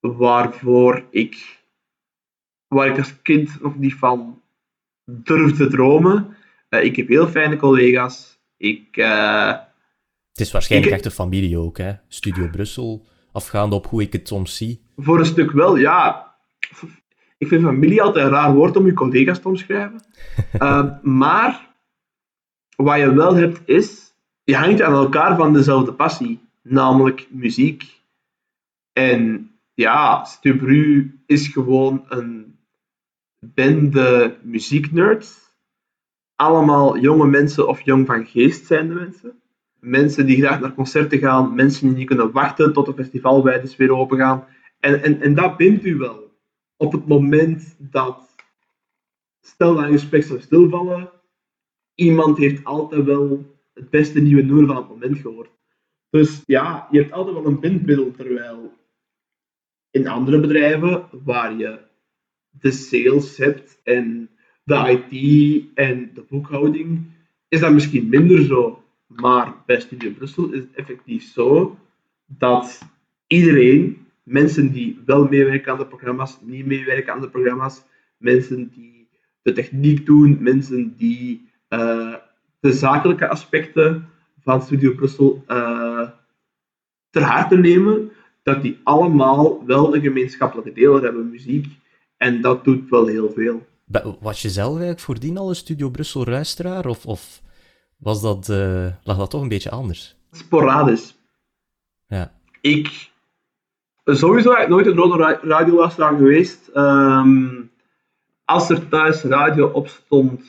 waarvoor 0.00 1.04
ik 1.10 1.62
waar 2.68 2.88
ik 2.88 2.98
als 2.98 3.22
kind 3.22 3.60
nog 3.62 3.78
niet 3.78 3.94
van 3.94 4.42
durfde 5.04 5.68
dromen. 5.68 6.36
Uh, 6.70 6.84
ik 6.84 6.96
heb 6.96 7.08
heel 7.08 7.26
fijne 7.26 7.56
collega's. 7.56 8.38
Ik, 8.56 8.96
uh, 8.96 9.48
het 10.30 10.40
is 10.40 10.52
waarschijnlijk 10.52 10.92
ik, 10.92 10.98
echt 10.98 11.06
een 11.06 11.24
familie 11.24 11.58
ook, 11.58 11.78
hè? 11.78 11.92
Studio 12.08 12.48
Brussel, 12.48 13.06
afgaande 13.32 13.74
op 13.74 13.86
hoe 13.86 14.02
ik 14.02 14.12
het 14.12 14.28
soms 14.28 14.56
zie. 14.56 14.82
Voor 14.96 15.18
een 15.18 15.26
stuk 15.26 15.50
wel, 15.50 15.76
ja. 15.76 16.34
Ik 17.38 17.48
vind 17.48 17.62
familie 17.62 18.02
altijd 18.02 18.24
een 18.24 18.32
raar 18.32 18.54
woord 18.54 18.76
om 18.76 18.86
je 18.86 18.92
collega's 18.92 19.40
te 19.40 19.48
omschrijven. 19.48 20.04
uh, 20.60 20.90
maar 21.02 21.74
wat 22.76 22.98
je 22.98 23.14
wel 23.14 23.34
hebt 23.34 23.60
is, 23.64 24.14
je 24.44 24.56
hangt 24.56 24.82
aan 24.82 24.92
elkaar 24.92 25.36
van 25.36 25.52
dezelfde 25.52 25.92
passie, 25.92 26.40
namelijk 26.62 27.26
muziek. 27.30 28.02
En 28.92 29.50
ja, 29.74 30.24
Stubru 30.24 31.18
is 31.26 31.48
gewoon 31.48 32.04
een 32.08 32.58
bende 33.40 34.36
muzieknerds. 34.42 35.52
Allemaal 36.36 36.98
jonge 36.98 37.26
mensen 37.26 37.68
of 37.68 37.80
jong 37.80 38.06
van 38.06 38.26
geest 38.26 38.66
zijn 38.66 38.88
de 38.88 38.94
mensen. 38.94 39.42
Mensen 39.80 40.26
die 40.26 40.36
graag 40.36 40.60
naar 40.60 40.74
concerten 40.74 41.18
gaan, 41.18 41.54
mensen 41.54 41.88
die 41.88 41.96
niet 41.96 42.06
kunnen 42.06 42.32
wachten 42.32 42.72
tot 42.72 42.86
de 42.86 42.94
festivalwijdes 42.94 43.76
weer 43.76 43.96
open 43.96 44.18
gaan. 44.18 44.44
En, 44.80 45.02
en, 45.02 45.20
en 45.20 45.34
dat 45.34 45.56
bindt 45.56 45.84
u 45.84 45.96
wel. 45.96 46.23
Op 46.76 46.92
het 46.92 47.06
moment 47.06 47.76
dat, 47.78 48.34
stel 49.40 49.74
dat 49.74 49.84
een 49.84 49.92
gesprek 49.92 50.22
zou 50.22 50.40
stilvallen, 50.40 51.10
iemand 51.94 52.38
heeft 52.38 52.64
altijd 52.64 53.04
wel 53.04 53.56
het 53.74 53.90
beste 53.90 54.20
nieuwe 54.20 54.42
nummer 54.42 54.66
van 54.66 54.76
het 54.76 54.88
moment 54.88 55.18
gehoord. 55.18 55.50
Dus 56.10 56.42
ja, 56.46 56.88
je 56.90 56.98
hebt 56.98 57.12
altijd 57.12 57.34
wel 57.34 57.46
een 57.46 57.60
bindmiddel, 57.60 58.10
terwijl 58.10 58.72
in 59.90 60.08
andere 60.08 60.40
bedrijven 60.40 61.08
waar 61.24 61.56
je 61.56 61.78
de 62.50 62.70
sales 62.70 63.36
hebt 63.36 63.80
en 63.82 64.30
de 64.62 65.02
IT 65.10 65.64
en 65.74 66.10
de 66.14 66.24
boekhouding, 66.28 67.12
is 67.48 67.60
dat 67.60 67.72
misschien 67.72 68.08
minder 68.08 68.44
zo. 68.44 68.84
Maar 69.06 69.62
bij 69.66 69.80
Studio 69.80 70.10
Brussel 70.10 70.52
is 70.52 70.60
het 70.60 70.74
effectief 70.74 71.22
zo 71.32 71.78
dat 72.26 72.82
iedereen, 73.26 74.03
mensen 74.24 74.72
die 74.72 75.02
wel 75.06 75.28
meewerken 75.28 75.72
aan 75.72 75.78
de 75.78 75.86
programma's, 75.86 76.38
niet 76.40 76.66
meewerken 76.66 77.12
aan 77.12 77.20
de 77.20 77.30
programma's, 77.30 77.82
mensen 78.16 78.70
die 78.74 79.08
de 79.42 79.52
techniek 79.52 80.06
doen, 80.06 80.36
mensen 80.40 80.96
die 80.96 81.48
uh, 81.68 82.14
de 82.60 82.72
zakelijke 82.72 83.28
aspecten 83.28 84.08
van 84.40 84.62
Studio 84.62 84.94
Brussel 84.94 85.44
uh, 85.48 86.08
ter 87.10 87.22
harte 87.22 87.56
nemen, 87.56 88.10
dat 88.42 88.62
die 88.62 88.80
allemaal 88.84 89.66
wel 89.66 89.94
een 89.94 90.02
gemeenschappelijke 90.02 90.72
deel 90.72 91.02
hebben, 91.02 91.30
muziek. 91.30 91.66
En 92.16 92.40
dat 92.40 92.64
doet 92.64 92.90
wel 92.90 93.06
heel 93.06 93.30
veel. 93.30 93.66
Was 94.20 94.42
je 94.42 94.50
zelf 94.50 94.70
eigenlijk 94.70 95.00
voordien 95.00 95.38
al 95.38 95.48
een 95.48 95.54
Studio 95.54 95.90
Brussel 95.90 96.24
luisteraar? 96.24 96.86
Of, 96.86 97.06
of 97.06 97.42
was 97.96 98.22
dat, 98.22 98.48
uh, 98.48 98.86
lag 99.02 99.16
dat 99.16 99.30
toch 99.30 99.42
een 99.42 99.48
beetje 99.48 99.70
anders? 99.70 100.16
Sporadisch. 100.30 101.16
Ja. 102.06 102.32
Ik... 102.60 103.12
Sowieso 104.04 104.66
nooit 104.68 104.86
een 104.86 104.96
rode 104.96 105.38
radioluisteraar 105.42 106.16
geweest. 106.16 106.70
Um, 106.74 107.70
als 108.44 108.70
er 108.70 108.88
thuis 108.88 109.22
radio 109.22 109.66
op 109.66 109.88
stond 109.88 110.42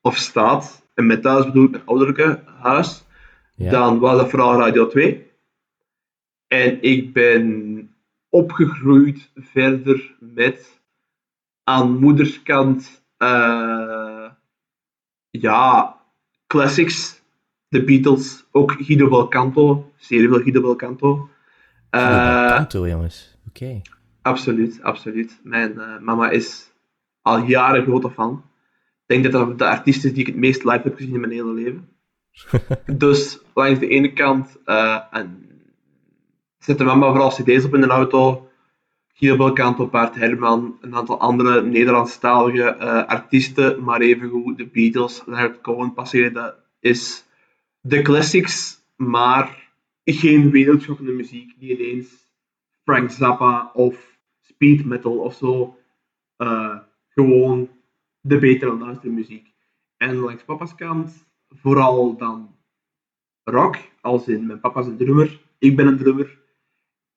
of 0.00 0.16
staat, 0.16 0.86
en 0.94 1.06
met 1.06 1.22
thuis 1.22 1.44
bedoel 1.44 1.64
ik 1.64 1.70
mijn 1.70 1.86
ouderlijke 1.86 2.42
huis, 2.60 3.04
dan 3.56 3.98
was 3.98 4.16
dat 4.16 4.30
vooral 4.30 4.58
Radio 4.58 4.86
2. 4.86 5.30
En 6.48 6.82
ik 6.82 7.12
ben 7.12 7.90
opgegroeid 8.28 9.30
verder 9.34 10.14
met 10.18 10.80
aan 11.64 11.98
moederskant 11.98 13.02
uh, 13.18 14.28
ja, 15.30 15.96
classics, 16.46 17.22
de 17.68 17.84
Beatles, 17.84 18.44
ook 18.50 18.72
Guido 18.72 19.08
Belcanto, 19.08 19.92
zeer 19.96 20.28
veel 20.28 20.40
Guido 20.40 20.60
Belcanto. 20.60 21.28
Uh, 21.94 22.64
jongens. 22.70 23.36
Oké. 23.48 23.80
Absoluut, 24.22 24.82
absoluut. 24.82 25.40
Mijn 25.42 25.72
uh, 25.72 25.98
mama 25.98 26.30
is 26.30 26.72
al 27.22 27.38
jaren 27.38 27.82
grote 27.82 28.10
fan. 28.10 28.44
Ik 29.06 29.22
denk 29.22 29.32
dat 29.32 29.32
dat 29.32 29.58
de 29.58 29.66
artiest 29.66 30.04
is 30.04 30.12
die 30.12 30.20
ik 30.20 30.26
het 30.26 30.36
meest 30.36 30.64
live 30.64 30.80
heb 30.82 30.96
gezien 30.96 31.14
in 31.14 31.20
mijn 31.20 31.32
hele 31.32 31.52
leven. 31.52 31.88
dus 33.04 33.40
langs 33.54 33.78
de 33.78 33.88
ene 33.88 34.12
kant 34.12 34.56
uh, 34.66 35.00
en 35.10 35.48
zette 36.58 36.84
mama 36.84 37.06
vooral 37.06 37.30
cd's 37.30 37.64
op 37.64 37.74
in 37.74 37.80
de 37.80 37.86
auto. 37.86 38.46
Guido 39.14 39.36
Belcanto, 39.36 39.86
Bart 39.86 40.14
Herman, 40.14 40.78
een 40.80 40.94
aantal 40.94 41.20
andere 41.20 41.62
Nederlandstalige 41.62 42.76
uh, 42.80 43.06
artiesten, 43.06 43.84
maar 43.84 44.00
evengoed 44.00 44.56
de 44.56 44.66
Beatles, 44.66 45.22
Leonard 45.26 45.60
Cohen 45.60 45.94
passeren. 45.94 46.32
Dat 46.32 46.54
is 46.80 47.24
de 47.80 48.02
classics, 48.02 48.82
maar 48.96 49.61
geen 50.04 50.50
wereldschokkende 50.50 51.12
muziek 51.12 51.58
die 51.58 51.78
ineens 51.78 52.32
Frank 52.84 53.10
Zappa 53.10 53.70
of 53.74 54.18
speed 54.40 54.84
metal 54.84 55.18
of 55.18 55.34
zo 55.34 55.78
uh, 56.38 56.78
gewoon 57.08 57.70
de 58.20 58.38
betere 58.38 58.78
luistermuziek. 58.78 59.54
En 59.96 60.16
langs 60.16 60.44
papa's 60.44 60.74
kant 60.74 61.26
vooral 61.48 62.16
dan 62.16 62.56
rock, 63.44 63.76
als 64.00 64.28
in 64.28 64.46
mijn 64.46 64.60
papa 64.60 64.80
is 64.80 64.86
een 64.86 64.96
drummer, 64.96 65.40
ik 65.58 65.76
ben 65.76 65.86
een 65.86 65.96
drummer. 65.96 66.40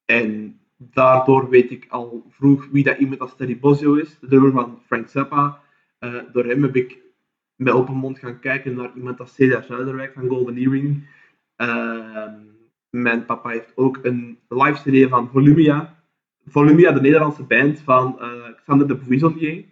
En 0.06 0.60
daardoor 0.78 1.50
weet 1.50 1.71
ik 1.71 1.86
al 1.89 2.26
vroeg 2.30 2.67
wie 2.71 2.84
dat 2.84 2.98
iemand 2.98 3.19
als 3.19 3.36
Terry 3.36 3.60
Bozzio 3.60 3.93
is, 3.93 4.19
de 4.19 4.28
drummer 4.28 4.52
van 4.52 4.82
Frank 4.86 5.08
Zappa. 5.08 5.62
Uh, 6.00 6.21
door 6.32 6.45
hem 6.45 6.63
heb 6.63 6.76
ik 6.76 6.98
met 7.56 7.74
open 7.74 7.95
mond 7.95 8.19
gaan 8.19 8.39
kijken 8.39 8.76
naar 8.76 8.91
iemand 8.95 9.19
als 9.19 9.34
Cedar 9.34 9.63
Zuiderwijk 9.63 10.13
van 10.13 10.28
Golden 10.28 10.58
Earring. 10.58 11.08
Uh, 11.58 12.34
mijn 13.01 13.25
papa 13.25 13.49
heeft 13.49 13.71
ook 13.75 13.99
een 14.01 14.38
live 14.49 14.81
CD 14.81 15.10
van 15.10 15.29
Volumia. 15.31 15.95
Volumia, 16.47 16.91
de 16.91 17.01
Nederlandse 17.01 17.43
band 17.43 17.79
van 17.79 18.17
uh, 18.19 18.27
Xander 18.63 18.88
de 18.88 18.95
Bouizelier. 18.95 19.65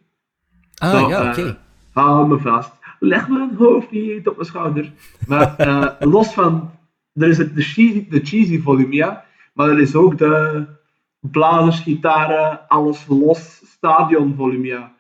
Ah, 0.76 1.10
ja, 1.10 1.30
oké. 1.30 1.40
Okay. 1.40 1.58
hou 1.94 2.28
me 2.28 2.40
vast. 2.40 2.72
Leg 3.00 3.30
me 3.30 3.40
een 3.40 3.56
hoofd 3.56 3.92
niet 3.92 4.28
op 4.28 4.36
mijn 4.36 4.48
schouder. 4.48 4.92
Maar 5.28 5.56
los 6.16 6.34
van... 6.34 6.72
Er 7.14 7.28
is 7.28 7.38
het, 7.38 7.56
de, 7.56 7.62
cheesy, 7.62 8.08
de 8.10 8.20
cheesy 8.20 8.62
Volumia, 8.62 9.26
maar 9.54 9.70
er 9.70 9.80
is 9.80 9.96
ook 9.96 10.18
de 10.18 10.66
blazers, 11.20 11.80
gitaren, 11.80 12.68
alles 12.68 13.06
los, 13.08 13.62
stadion 13.66 14.36
volumia. 14.36 14.96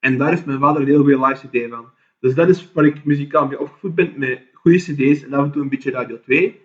En 0.00 0.18
daar 0.18 0.32
is 0.32 0.44
mijn 0.44 0.58
vader 0.58 0.82
een 0.82 0.88
heel 0.88 1.02
goede 1.02 1.26
live 1.26 1.48
CD 1.48 1.70
van. 1.70 1.90
Dus 2.20 2.34
dat 2.34 2.48
is 2.48 2.72
waar 2.72 2.84
ik 2.84 3.04
muzikaal 3.04 3.46
mee 3.46 3.60
opgevoed 3.60 3.94
ben, 3.94 4.12
met 4.16 4.40
goede 4.52 4.78
CD's 4.78 5.24
en 5.24 5.32
af 5.32 5.44
en 5.44 5.50
toe 5.50 5.62
een 5.62 5.68
beetje 5.68 5.90
Radio 5.90 6.20
2. 6.20 6.60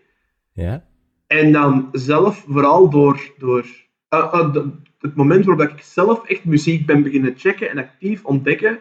Ja. 0.54 0.84
En 1.27 1.51
dan 1.51 1.89
zelf, 1.91 2.45
vooral 2.47 2.89
door, 2.89 3.31
door 3.38 3.65
uh, 4.09 4.33
uh, 4.33 4.55
het 4.99 5.15
moment 5.15 5.45
waarop 5.45 5.69
ik 5.69 5.81
zelf 5.81 6.25
echt 6.25 6.45
muziek 6.45 6.86
ben 6.86 7.03
beginnen 7.03 7.33
checken 7.38 7.69
en 7.69 7.77
actief 7.77 8.25
ontdekken, 8.25 8.79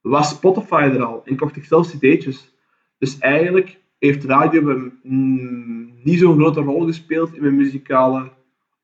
was 0.00 0.28
Spotify 0.28 0.90
er 0.92 1.02
al 1.02 1.22
en 1.24 1.36
kocht 1.36 1.56
ik 1.56 1.64
zelf 1.64 1.90
CD'tjes. 1.90 2.54
Dus 2.98 3.18
eigenlijk 3.18 3.80
heeft 3.98 4.24
radio 4.24 4.90
mm, 5.02 5.92
niet 6.02 6.18
zo'n 6.18 6.38
grote 6.38 6.60
rol 6.60 6.86
gespeeld 6.86 7.34
in 7.34 7.42
mijn 7.42 7.56
muzikale 7.56 8.30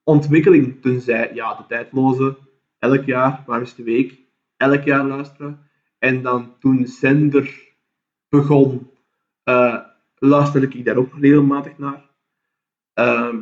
ontwikkeling. 0.02 0.80
Tenzij, 0.80 1.30
ja, 1.34 1.54
de 1.54 1.64
tijdloze, 1.68 2.36
elk 2.78 3.04
jaar, 3.04 3.42
waar 3.46 3.60
is 3.60 3.74
de 3.74 3.82
week, 3.82 4.18
elk 4.56 4.82
jaar 4.82 5.04
luisteren. 5.04 5.58
En 5.98 6.22
dan 6.22 6.54
toen 6.58 6.86
Zender 6.86 7.72
begon, 8.28 8.90
uh, 9.44 9.78
luisterde 10.18 10.68
ik 10.68 10.84
daar 10.84 10.96
ook 10.96 11.12
regelmatig 11.20 11.78
naar. 11.78 12.12
Ehm, 12.94 13.38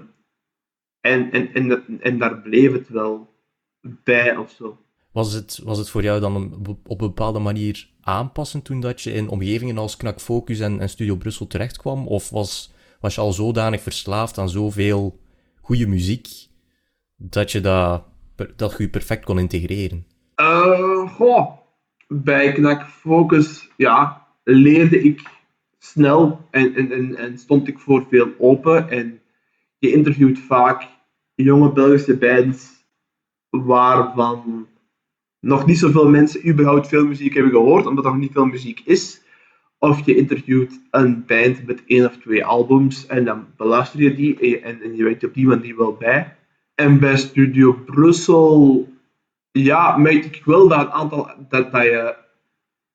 en, 1.00 1.30
en, 1.32 1.52
en, 1.54 2.00
en 2.00 2.18
daar 2.18 2.40
bleef 2.40 2.72
het 2.72 2.88
wel 2.88 3.34
bij 3.80 4.36
of 4.36 4.50
zo. 4.50 4.78
Was 5.12 5.32
het, 5.32 5.60
was 5.64 5.78
het 5.78 5.90
voor 5.90 6.02
jou 6.02 6.20
dan 6.20 6.52
op 6.86 7.00
een 7.00 7.06
bepaalde 7.06 7.38
manier 7.38 7.88
aanpassen 8.00 8.62
toen 8.62 8.80
dat 8.80 9.00
je 9.00 9.12
in 9.12 9.28
omgevingen 9.28 9.78
als 9.78 9.96
Knak 9.96 10.20
Focus 10.20 10.60
en, 10.60 10.80
en 10.80 10.88
Studio 10.88 11.16
Brussel 11.16 11.46
terechtkwam? 11.46 12.06
Of 12.06 12.30
was, 12.30 12.72
was 13.00 13.14
je 13.14 13.20
al 13.20 13.32
zodanig 13.32 13.82
verslaafd 13.82 14.38
aan 14.38 14.48
zoveel 14.48 15.20
goede 15.60 15.86
muziek 15.86 16.28
dat 17.16 17.52
je 17.52 17.60
dat, 17.60 18.04
dat 18.56 18.74
je 18.78 18.88
perfect 18.88 19.24
kon 19.24 19.38
integreren? 19.38 20.06
Uh, 20.36 21.14
goh, 21.14 21.58
bij 22.08 22.52
Knak 22.52 22.86
Focus 22.86 23.70
ja, 23.76 24.26
leerde 24.44 25.02
ik 25.02 25.30
snel 25.78 26.40
en, 26.50 26.74
en, 26.74 26.92
en, 26.92 27.16
en 27.16 27.38
stond 27.38 27.68
ik 27.68 27.78
voor 27.78 28.06
veel 28.10 28.28
open. 28.38 28.90
En 28.90 29.20
je 29.82 29.92
interviewt 29.92 30.38
vaak 30.38 30.88
jonge 31.34 31.72
Belgische 31.72 32.16
bands 32.16 32.86
waarvan 33.50 34.66
nog 35.40 35.66
niet 35.66 35.78
zoveel 35.78 36.08
mensen 36.08 36.48
überhaupt 36.48 36.88
veel 36.88 37.06
muziek 37.06 37.34
hebben 37.34 37.52
gehoord, 37.52 37.86
omdat 37.86 38.04
er 38.04 38.10
nog 38.10 38.20
niet 38.20 38.32
veel 38.32 38.46
muziek 38.46 38.80
is. 38.84 39.22
Of 39.78 40.06
je 40.06 40.16
interviewt 40.16 40.80
een 40.90 41.24
band 41.26 41.66
met 41.66 41.82
één 41.86 42.06
of 42.06 42.16
twee 42.16 42.44
albums 42.44 43.06
en 43.06 43.24
dan 43.24 43.46
beluister 43.56 44.00
je 44.00 44.14
die 44.14 44.60
en, 44.60 44.96
je 44.96 45.04
weet 45.04 45.24
op 45.24 45.34
die 45.34 45.46
manier 45.46 45.76
wel 45.76 45.96
bij. 45.96 46.36
En 46.74 46.98
bij 46.98 47.16
Studio 47.16 47.72
Brussel 47.72 48.88
ja, 49.52 49.96
maar 49.96 50.12
ik 50.12 50.42
wil 50.44 50.68
dat 50.68 50.80
een 50.80 50.90
aantal, 50.90 51.30
dat, 51.48 51.72
dat 51.72 51.82
je 51.82 52.16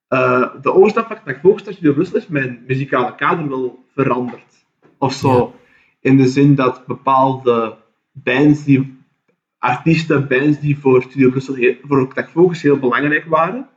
uh, 0.10 0.54
de 0.62 0.74
overstap 0.74 1.08
van 1.08 1.18
naar 1.26 1.60
Studio 1.60 1.94
Brussel 1.94 2.18
is 2.18 2.28
mijn 2.28 2.64
muzikale 2.68 3.16
kader 3.16 3.50
wel 3.50 3.84
veranderd. 3.94 4.66
Of 4.98 5.14
zo. 5.14 5.56
In 6.08 6.18
de 6.18 6.28
zin 6.28 6.56
dat 6.56 6.86
bepaalde 6.86 7.78
bands 8.12 8.64
die, 8.64 8.98
artiesten, 9.58 10.28
bands 10.28 10.60
die 10.60 10.78
voor 10.78 11.02
Studio 11.02 11.30
Brussel, 11.30 11.54
heel, 11.54 11.76
voor 11.82 12.08
Knack 12.08 12.30
Focus 12.30 12.62
heel 12.62 12.80
belangrijk 12.80 13.26
waren. 13.26 13.70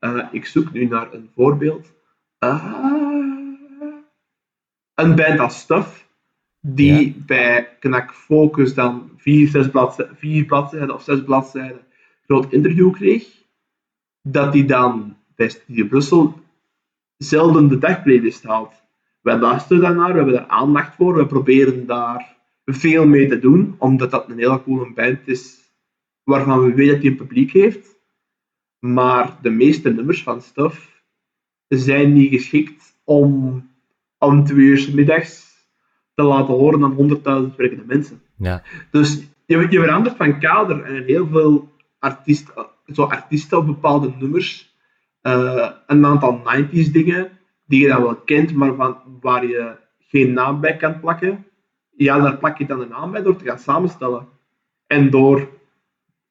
Uh, 0.00 0.28
ik 0.32 0.46
zoek 0.46 0.72
nu 0.72 0.86
naar 0.86 1.12
een 1.12 1.30
voorbeeld. 1.34 1.92
Uh, 2.40 2.82
een 4.94 5.14
band 5.14 5.38
als 5.38 5.58
Stuff, 5.58 6.08
die 6.60 7.06
ja. 7.06 7.24
bij 7.26 7.76
Knack 7.80 8.14
Focus 8.14 8.74
dan 8.74 9.10
vier, 9.16 9.48
zes 9.48 9.70
bladzijden, 9.70 10.16
vier 10.16 10.44
bladzijden 10.44 10.94
of 10.94 11.02
zes 11.02 11.24
bladzijden 11.24 11.80
groot 12.24 12.52
interview 12.52 12.92
kreeg, 12.92 13.26
dat 14.22 14.52
die 14.52 14.64
dan 14.64 15.16
bij 15.34 15.48
Studio 15.48 15.86
Brussel 15.86 16.40
zelden 17.16 17.68
de 17.68 17.78
dagplaylist 17.78 18.42
haalt. 18.42 18.84
Wij 19.26 19.38
luisteren 19.38 19.82
daarnaar, 19.82 20.08
we 20.08 20.16
hebben 20.16 20.34
daar 20.34 20.46
aandacht 20.46 20.94
voor, 20.94 21.16
we 21.16 21.26
proberen 21.26 21.86
daar 21.86 22.36
veel 22.64 23.06
mee 23.06 23.28
te 23.28 23.38
doen, 23.38 23.74
omdat 23.78 24.10
dat 24.10 24.28
een 24.28 24.38
hele 24.38 24.62
coole 24.62 24.92
band 24.92 25.18
is 25.24 25.72
waarvan 26.22 26.60
we 26.60 26.74
weten 26.74 26.92
dat 26.92 27.02
hij 27.02 27.10
een 27.10 27.16
publiek 27.16 27.52
heeft. 27.52 27.96
Maar 28.78 29.38
de 29.42 29.50
meeste 29.50 29.90
nummers 29.92 30.22
van 30.22 30.42
Stuff 30.42 31.02
zijn 31.68 32.12
niet 32.12 32.30
geschikt 32.30 32.98
om 33.04 33.62
om 34.18 34.44
twee 34.44 34.58
uur 34.58 34.90
middags 34.94 35.46
te 36.14 36.22
laten 36.22 36.54
horen 36.54 36.84
aan 36.84 36.92
honderdduizend 36.92 37.56
werkende 37.56 37.84
mensen. 37.86 38.22
Ja. 38.36 38.62
Dus 38.90 39.28
je, 39.46 39.66
je 39.70 39.80
verandert 39.80 40.16
van 40.16 40.40
kader 40.40 40.82
en 40.82 41.04
heel 41.04 41.26
veel 41.26 41.72
artiesten, 41.98 42.66
zo 42.86 43.02
artiesten 43.02 43.58
op 43.58 43.66
bepaalde 43.66 44.12
nummers, 44.18 44.76
uh, 45.22 45.70
een 45.86 46.06
aantal 46.06 46.42
90s 46.44 46.90
dingen 46.92 47.35
die 47.66 47.80
je 47.80 47.88
dan 47.88 48.02
wel 48.02 48.16
kent, 48.16 48.54
maar 48.54 48.74
van, 48.74 48.98
waar 49.20 49.46
je 49.46 49.76
geen 49.98 50.32
naam 50.32 50.60
bij 50.60 50.76
kan 50.76 51.00
plakken. 51.00 51.46
Ja, 51.96 52.20
daar 52.20 52.36
plak 52.36 52.58
je 52.58 52.66
dan 52.66 52.80
een 52.80 52.88
naam 52.88 53.10
bij 53.10 53.22
door 53.22 53.36
te 53.36 53.44
gaan 53.44 53.58
samenstellen. 53.58 54.28
En 54.86 55.10
door 55.10 55.48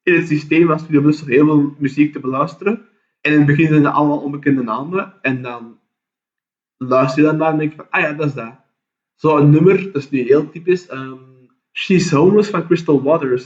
in 0.04 0.16
het 0.16 0.28
systeem 0.28 0.68
van 0.68 0.80
Studio 0.80 1.02
Brussel 1.02 1.28
heel 1.28 1.46
veel 1.46 1.76
muziek 1.78 2.14
te 2.14 2.20
beluisteren. 2.20 2.86
En 3.22 3.32
in 3.32 3.38
het 3.38 3.48
begin 3.48 3.68
zijn 3.68 3.84
het 3.86 3.94
allemaal 3.94 4.20
onbekende 4.20 4.64
namen. 4.64 5.14
En 5.22 5.42
dan 5.42 5.80
luister 6.78 7.24
je 7.24 7.30
dan 7.30 7.38
naar 7.38 7.52
en 7.52 7.58
denk 7.58 7.70
je 7.70 7.76
van, 7.76 7.88
ah 7.90 8.02
ja, 8.02 8.14
dat 8.14 8.28
is 8.28 8.34
dat. 8.34 8.54
Zo'n 9.16 9.50
nummer, 9.50 9.84
dat 9.92 9.96
is 10.02 10.10
nu 10.10 10.20
heel 10.20 10.50
typisch. 10.50 10.92
Um, 10.92 11.36
She's 11.72 12.12
Homeless 12.12 12.50
van 12.50 12.66
Crystal 12.66 13.04
Waters. 13.04 13.46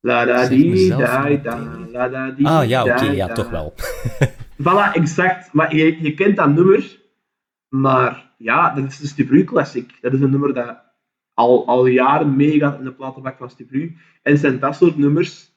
La 0.00 0.24
da 0.24 0.48
di 0.48 0.88
da 0.88 1.28
da, 1.36 1.56
la 1.92 2.08
da 2.08 2.30
di 2.30 2.44
Ah 2.44 2.64
ja, 2.64 2.84
oké, 2.84 3.04
ja, 3.04 3.28
toch 3.28 3.50
wel. 3.50 3.74
voilà, 4.64 4.92
exact. 4.92 5.52
Maar 5.52 5.74
je, 5.76 6.02
je 6.02 6.14
kent 6.14 6.36
dat 6.36 6.54
nummer, 6.54 6.99
maar 7.70 8.32
ja, 8.36 8.74
dat 8.74 8.84
is 8.84 8.98
de 8.98 9.06
Stubru 9.06 9.44
Classic. 9.44 9.98
Dat 10.00 10.12
is 10.12 10.20
een 10.20 10.30
nummer 10.30 10.54
dat 10.54 10.82
al, 11.34 11.66
al 11.66 11.86
jaren 11.86 12.36
meegaat 12.36 12.78
in 12.78 12.84
de 12.84 12.92
platenbak 12.92 13.36
van 13.36 13.50
Stubru. 13.50 13.96
En 14.22 14.32
het 14.32 14.40
zijn 14.40 14.58
dat 14.58 14.76
soort 14.76 14.96
nummers 14.96 15.52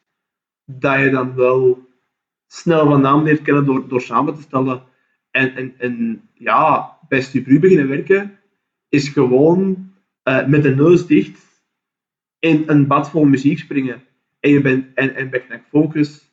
dat 0.66 1.00
je 1.00 1.10
dan 1.10 1.36
wel 1.36 1.90
snel 2.48 2.86
van 2.86 3.02
naam 3.02 3.24
leert 3.24 3.42
kennen 3.42 3.66
door, 3.66 3.88
door 3.88 4.02
samen 4.02 4.36
te 4.36 4.42
stellen. 4.42 4.84
En, 5.32 5.56
en, 5.56 5.74
en 5.78 6.22
ja, 6.34 6.98
bij 7.08 7.22
Stubru 7.22 7.60
beginnen 7.60 7.88
werken 7.88 8.40
is 8.90 9.10
gewoon 9.10 9.92
uh, 10.24 10.48
met 10.48 10.64
de 10.64 10.76
neus 10.76 11.06
dicht 11.06 11.64
in 12.40 12.64
een 12.66 12.88
bad 12.88 13.10
vol 13.10 13.26
muziek 13.26 13.60
springen. 13.60 14.04
En, 14.40 14.50
je 14.50 14.62
bent, 14.62 14.86
en, 14.94 15.16
en 15.16 15.30
bij 15.30 15.40
Knack 15.40 15.64
Focus 15.70 16.32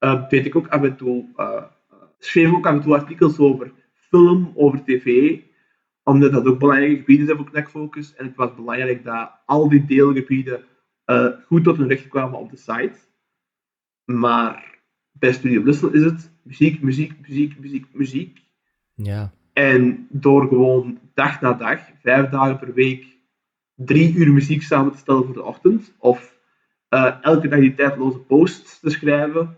uh, 0.00 0.28
weet 0.28 0.46
ik 0.46 0.56
ook 0.56 0.68
af 0.68 0.82
en 0.82 0.96
toe, 0.96 1.28
uh, 1.36 1.62
schreef 2.18 2.52
ook 2.52 2.66
af 2.66 2.74
en 2.74 2.80
toe 2.80 2.94
artikels 2.94 3.38
over 3.38 3.72
film, 4.12 4.52
over 4.54 4.84
tv, 4.84 5.38
omdat 6.02 6.32
dat 6.32 6.46
ook 6.46 6.58
belangrijke 6.58 6.96
gebieden 6.96 7.26
zijn 7.26 7.38
voor 7.38 7.50
Knack 7.50 7.70
Focus. 7.70 8.14
En 8.14 8.26
het 8.26 8.36
was 8.36 8.54
belangrijk 8.54 9.04
dat 9.04 9.30
al 9.46 9.68
die 9.68 9.84
deelgebieden 9.84 10.64
uh, 11.06 11.26
goed 11.46 11.64
tot 11.64 11.76
hun 11.76 11.88
recht 11.88 12.08
kwamen 12.08 12.38
op 12.38 12.50
de 12.50 12.56
site. 12.56 12.98
Maar 14.04 14.80
bij 15.12 15.32
Studio 15.32 15.62
Brussel 15.62 15.92
is 15.92 16.04
het 16.04 16.32
muziek, 16.42 16.82
muziek, 16.82 17.12
muziek, 17.20 17.58
muziek, 17.58 17.86
muziek. 17.92 18.40
Ja. 18.94 19.32
En 19.52 20.06
door 20.10 20.48
gewoon 20.48 20.98
dag 21.14 21.40
na 21.40 21.52
dag, 21.52 21.80
vijf 22.02 22.28
dagen 22.28 22.58
per 22.58 22.74
week, 22.74 23.06
drie 23.74 24.14
uur 24.14 24.32
muziek 24.32 24.62
samen 24.62 24.92
te 24.92 24.98
stellen 24.98 25.24
voor 25.24 25.34
de 25.34 25.42
ochtend, 25.42 25.94
of 25.98 26.38
uh, 26.90 27.16
elke 27.22 27.48
dag 27.48 27.60
die 27.60 27.74
tijdloze 27.74 28.18
posts 28.18 28.80
te 28.80 28.90
schrijven, 28.90 29.56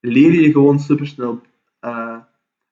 leer 0.00 0.32
je 0.32 0.52
gewoon 0.52 0.80
supersnel 0.80 1.40
uh, 1.80 2.18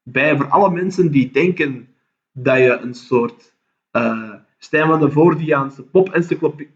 bij. 0.06 0.36
Voor 0.36 0.48
alle 0.48 0.70
mensen 0.70 1.10
die 1.10 1.30
denken 1.30 1.88
dat 2.32 2.58
je 2.58 2.78
een 2.78 2.94
soort 2.94 3.54
uh, 3.92 4.34
Stijn 4.58 4.86
van 4.86 5.00
de 5.00 5.10
Voordiaanse 5.10 5.82
pop-encyclopedie 5.82 6.70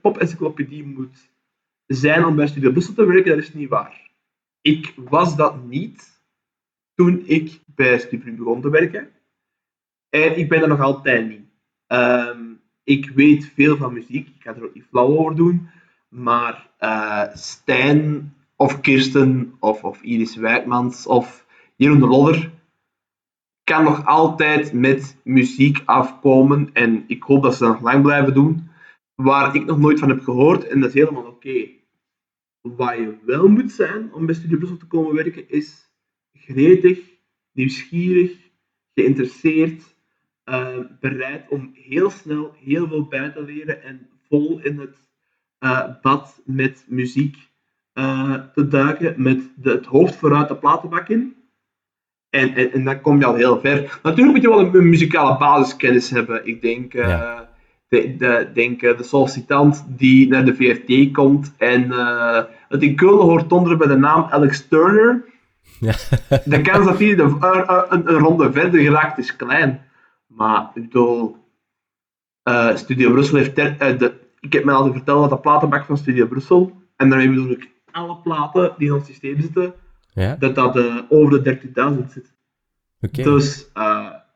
pop 0.00 0.64
moet 0.94 1.30
zijn 1.86 2.24
om 2.24 2.36
bij 2.36 2.46
Studio 2.46 2.70
Brussel 2.70 2.94
te 2.94 3.04
werken, 3.04 3.36
dat 3.36 3.44
is 3.44 3.54
niet 3.54 3.68
waar. 3.68 4.10
Ik 4.60 4.94
was 4.96 5.36
dat 5.36 5.64
niet 5.64 6.20
toen 6.94 7.22
ik 7.26 7.60
bij 7.66 7.98
Studio 7.98 8.34
begon 8.34 8.60
te 8.60 8.70
werken. 8.70 9.08
En 10.08 10.38
ik 10.38 10.48
ben 10.48 10.62
er 10.62 10.68
nog 10.68 10.80
altijd 10.80 11.28
niet. 11.28 11.44
Um, 11.86 12.60
ik 12.84 13.10
weet 13.10 13.52
veel 13.54 13.76
van 13.76 13.92
muziek, 13.92 14.28
ik 14.28 14.42
ga 14.42 14.54
er 14.54 14.64
ook 14.64 14.74
niet 14.74 14.86
flauw 14.90 15.18
over 15.18 15.36
doen. 15.36 15.68
Maar 16.08 16.70
uh, 16.80 17.24
Stijn 17.34 18.34
of 18.56 18.80
Kirsten 18.80 19.54
of, 19.60 19.84
of 19.84 20.02
Iris 20.02 20.36
Wijkmans 20.36 21.06
of 21.06 21.46
Jeroen 21.76 22.00
de 22.00 22.06
Lodder 22.06 22.50
kan 23.66 23.84
nog 23.84 24.06
altijd 24.06 24.72
met 24.72 25.16
muziek 25.24 25.82
afkomen. 25.84 26.70
En 26.72 27.04
ik 27.06 27.22
hoop 27.22 27.42
dat 27.42 27.54
ze 27.54 27.64
dat 27.64 27.72
nog 27.72 27.82
lang 27.82 28.02
blijven 28.02 28.34
doen. 28.34 28.68
Waar 29.14 29.54
ik 29.54 29.64
nog 29.64 29.78
nooit 29.78 29.98
van 29.98 30.08
heb 30.08 30.20
gehoord. 30.20 30.66
En 30.66 30.80
dat 30.80 30.88
is 30.88 30.94
helemaal 30.94 31.26
oké. 31.26 31.68
Wat 32.60 32.96
je 32.96 33.18
wel 33.24 33.48
moet 33.48 33.72
zijn 33.72 34.12
om 34.12 34.26
bij 34.26 34.34
Studio 34.34 34.56
Brussel 34.56 34.78
te 34.78 34.86
komen 34.86 35.14
werken, 35.14 35.50
is 35.50 35.90
gretig, 36.32 36.98
nieuwsgierig, 37.52 38.32
geïnteresseerd, 38.94 39.96
uh, 40.44 40.78
bereid 41.00 41.48
om 41.48 41.70
heel 41.74 42.10
snel 42.10 42.54
heel 42.58 42.88
veel 42.88 43.06
bij 43.06 43.30
te 43.30 43.42
leren 43.42 43.82
en 43.82 44.08
vol 44.28 44.60
in 44.62 44.78
het 44.78 44.96
uh, 45.60 46.00
bad 46.02 46.42
met 46.44 46.84
muziek 46.88 47.36
uh, 47.94 48.34
te 48.54 48.68
duiken, 48.68 49.22
met 49.22 49.50
de, 49.56 49.70
het 49.70 49.86
hoofd 49.86 50.16
vooruit 50.16 50.48
de 50.48 50.56
platenbak 50.56 51.08
in. 51.08 51.36
En, 52.36 52.54
en, 52.54 52.72
en, 52.72 52.84
dan 52.84 53.00
kom 53.00 53.18
je 53.18 53.24
al 53.24 53.34
heel 53.34 53.60
ver. 53.60 53.98
Natuurlijk 54.02 54.34
moet 54.34 54.42
je 54.42 54.48
wel 54.48 54.60
een, 54.60 54.74
een 54.74 54.88
muzikale 54.88 55.38
basiskennis 55.38 56.10
hebben. 56.10 56.46
Ik 56.46 56.62
denk, 56.62 56.94
uh, 56.94 57.08
ja. 57.08 57.48
de, 57.88 58.16
de, 58.16 58.50
denk 58.54 58.80
de 58.80 58.96
sollicitant 59.02 59.84
die 59.88 60.28
naar 60.28 60.44
de 60.44 60.54
VRT 60.54 61.12
komt 61.12 61.54
en 61.58 61.90
het 62.68 62.82
in 62.82 62.96
Keulen 62.96 63.24
hoort 63.24 63.48
donderen 63.48 63.78
bij 63.78 63.86
de 63.86 63.96
naam 63.96 64.26
Alex 64.30 64.68
Turner. 64.68 65.24
Ja. 65.80 65.92
de 66.44 66.60
kans 66.60 66.86
dat 66.86 66.98
hij 66.98 67.18
een, 67.18 67.36
een, 67.40 68.12
een 68.12 68.18
ronde 68.18 68.52
verder 68.52 68.80
geraakt 68.80 69.18
is 69.18 69.36
klein. 69.36 69.80
Maar 70.26 70.70
ik 70.74 70.82
bedoel, 70.82 71.36
Studio 72.74 73.12
Brussel 73.12 73.36
heeft. 73.36 73.56
de, 73.56 74.12
ik 74.40 74.52
heb 74.52 74.64
mij 74.64 74.74
altijd 74.74 74.94
verteld 74.94 75.20
dat 75.20 75.30
de 75.30 75.38
platenbak 75.38 75.84
van 75.84 75.96
Studio 75.96 76.26
Brussel, 76.26 76.72
en 76.96 77.08
daarmee 77.08 77.28
bedoel 77.28 77.50
ik 77.50 77.70
alle 77.90 78.16
platen 78.16 78.74
die 78.78 78.88
in 78.88 78.94
ons 78.94 79.06
systeem 79.06 79.40
zitten, 79.40 79.74
ja? 80.22 80.36
dat 80.36 80.54
dat 80.54 80.76
uh, 80.76 81.02
over 81.08 81.42
de 81.42 81.58
30.000 82.04 82.12
zit. 82.12 82.34
Okay. 83.00 83.24
Dus 83.24 83.70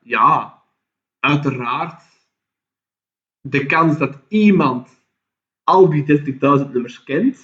ja, 0.03 0.63
uiteraard, 1.21 2.03
de 3.41 3.67
kans 3.67 3.99
dat 3.99 4.19
iemand 4.29 4.89
al 5.65 5.91
die 5.91 6.21
30.000 6.65 6.73
nummers 6.73 7.03
kent 7.03 7.39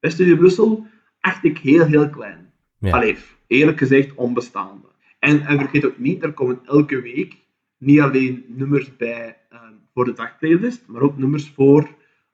bij 0.00 0.10
Studio 0.10 0.36
Brussel, 0.36 0.86
acht 1.20 1.44
ik 1.44 1.58
heel, 1.58 1.86
heel 1.86 2.10
klein. 2.10 2.52
Ja. 2.78 2.90
Allee, 2.90 3.16
eerlijk 3.46 3.78
gezegd 3.78 4.14
onbestaande. 4.14 4.86
En, 5.18 5.46
en 5.46 5.58
vergeet 5.58 5.84
ook 5.84 5.98
niet, 5.98 6.22
er 6.22 6.32
komen 6.32 6.60
elke 6.64 7.00
week 7.00 7.36
niet 7.78 8.00
alleen 8.00 8.44
nummers 8.48 8.96
bij 8.96 9.36
um, 9.52 9.80
voor 9.94 10.04
de 10.04 10.12
dagplaylist, 10.12 10.86
maar 10.86 11.02
ook 11.02 11.18
nummers 11.18 11.48
voor 11.48 11.88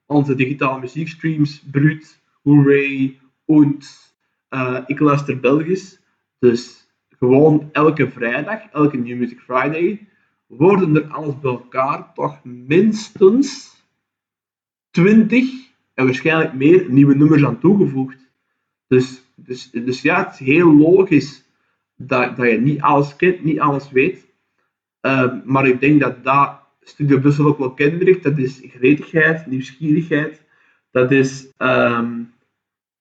onze 0.05 0.35
digitale 0.35 0.79
muziekstreams, 0.79 1.63
Brut, 1.71 2.21
Hooray, 2.43 3.19
Und, 3.45 4.08
uh, 4.49 4.79
Ik 4.85 4.99
luister 4.99 5.39
Belgisch. 5.39 5.99
Dus 6.39 6.87
gewoon 7.09 7.69
elke 7.71 8.09
vrijdag, 8.09 8.59
elke 8.71 8.97
New 8.97 9.17
Music 9.17 9.39
Friday, 9.39 10.07
worden 10.45 10.95
er 10.95 11.07
alles 11.07 11.39
bij 11.39 11.51
elkaar 11.51 12.13
toch 12.13 12.43
minstens 12.43 13.77
20 14.91 15.69
en 15.93 16.05
waarschijnlijk 16.05 16.53
meer 16.53 16.85
nieuwe 16.89 17.15
nummers 17.15 17.45
aan 17.45 17.59
toegevoegd. 17.59 18.31
Dus, 18.87 19.23
dus, 19.35 19.69
dus 19.71 20.01
ja, 20.01 20.23
het 20.25 20.33
is 20.33 20.39
heel 20.39 20.73
logisch 20.73 21.43
dat, 21.95 22.37
dat 22.37 22.49
je 22.49 22.57
niet 22.57 22.81
alles 22.81 23.15
kent, 23.15 23.43
niet 23.43 23.59
alles 23.59 23.91
weet. 23.91 24.27
Uh, 25.01 25.33
maar 25.45 25.67
ik 25.67 25.79
denk 25.79 25.99
dat 25.99 26.23
dat 26.23 26.59
Studio 26.81 27.19
Brussel 27.19 27.45
ook 27.45 27.57
wel 27.57 27.73
kenmerkt. 27.73 28.23
Dat 28.23 28.37
is 28.37 28.61
gretigheid, 28.63 29.45
nieuwsgierigheid. 29.45 30.43
Dat 30.91 31.11
is 31.11 31.47
um, 31.57 32.33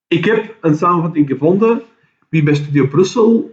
ik 0.09 0.25
heb 0.25 0.57
een 0.61 0.77
samenvatting 0.77 1.29
gevonden. 1.29 1.83
Wie 2.29 2.43
bij 2.43 2.55
Studio 2.55 2.87
Brussel 2.87 3.51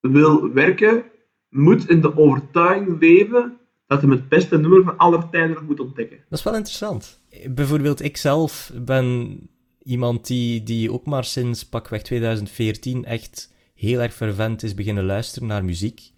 wil 0.00 0.52
werken, 0.52 1.04
moet 1.48 1.88
in 1.88 2.00
de 2.00 2.16
overtuiging 2.16 3.00
leven 3.00 3.58
dat 3.86 4.02
hij 4.02 4.10
het 4.10 4.28
beste 4.28 4.58
nummer 4.58 4.82
van 4.82 4.96
aller 4.96 5.28
tijden 5.30 5.64
moet 5.64 5.80
ontdekken. 5.80 6.16
Dat 6.28 6.38
is 6.38 6.44
wel 6.44 6.54
interessant. 6.54 7.20
Bijvoorbeeld, 7.50 8.02
ik 8.02 8.16
zelf 8.16 8.72
ben 8.84 9.38
iemand 9.82 10.26
die, 10.26 10.62
die 10.62 10.92
ook 10.92 11.06
maar 11.06 11.24
sinds 11.24 11.68
pakweg 11.68 12.02
2014 12.02 13.04
echt 13.04 13.52
heel 13.74 14.00
erg 14.00 14.14
fervent 14.14 14.62
is 14.62 14.74
beginnen 14.74 15.04
luisteren 15.04 15.48
naar 15.48 15.64
muziek. 15.64 16.12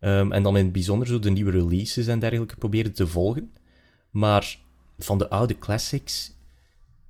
Ehm, 0.00 0.32
en 0.32 0.42
dan 0.42 0.56
in 0.56 0.64
het 0.64 0.72
bijzonder 0.72 1.06
zo 1.06 1.18
de 1.18 1.30
nieuwe 1.30 1.50
releases 1.50 2.06
en 2.06 2.18
dergelijke 2.18 2.56
proberen 2.56 2.92
te 2.92 3.06
volgen. 3.06 3.52
Maar 4.10 4.58
van 4.98 5.18
de 5.18 5.28
oude 5.28 5.58
classics, 5.58 6.36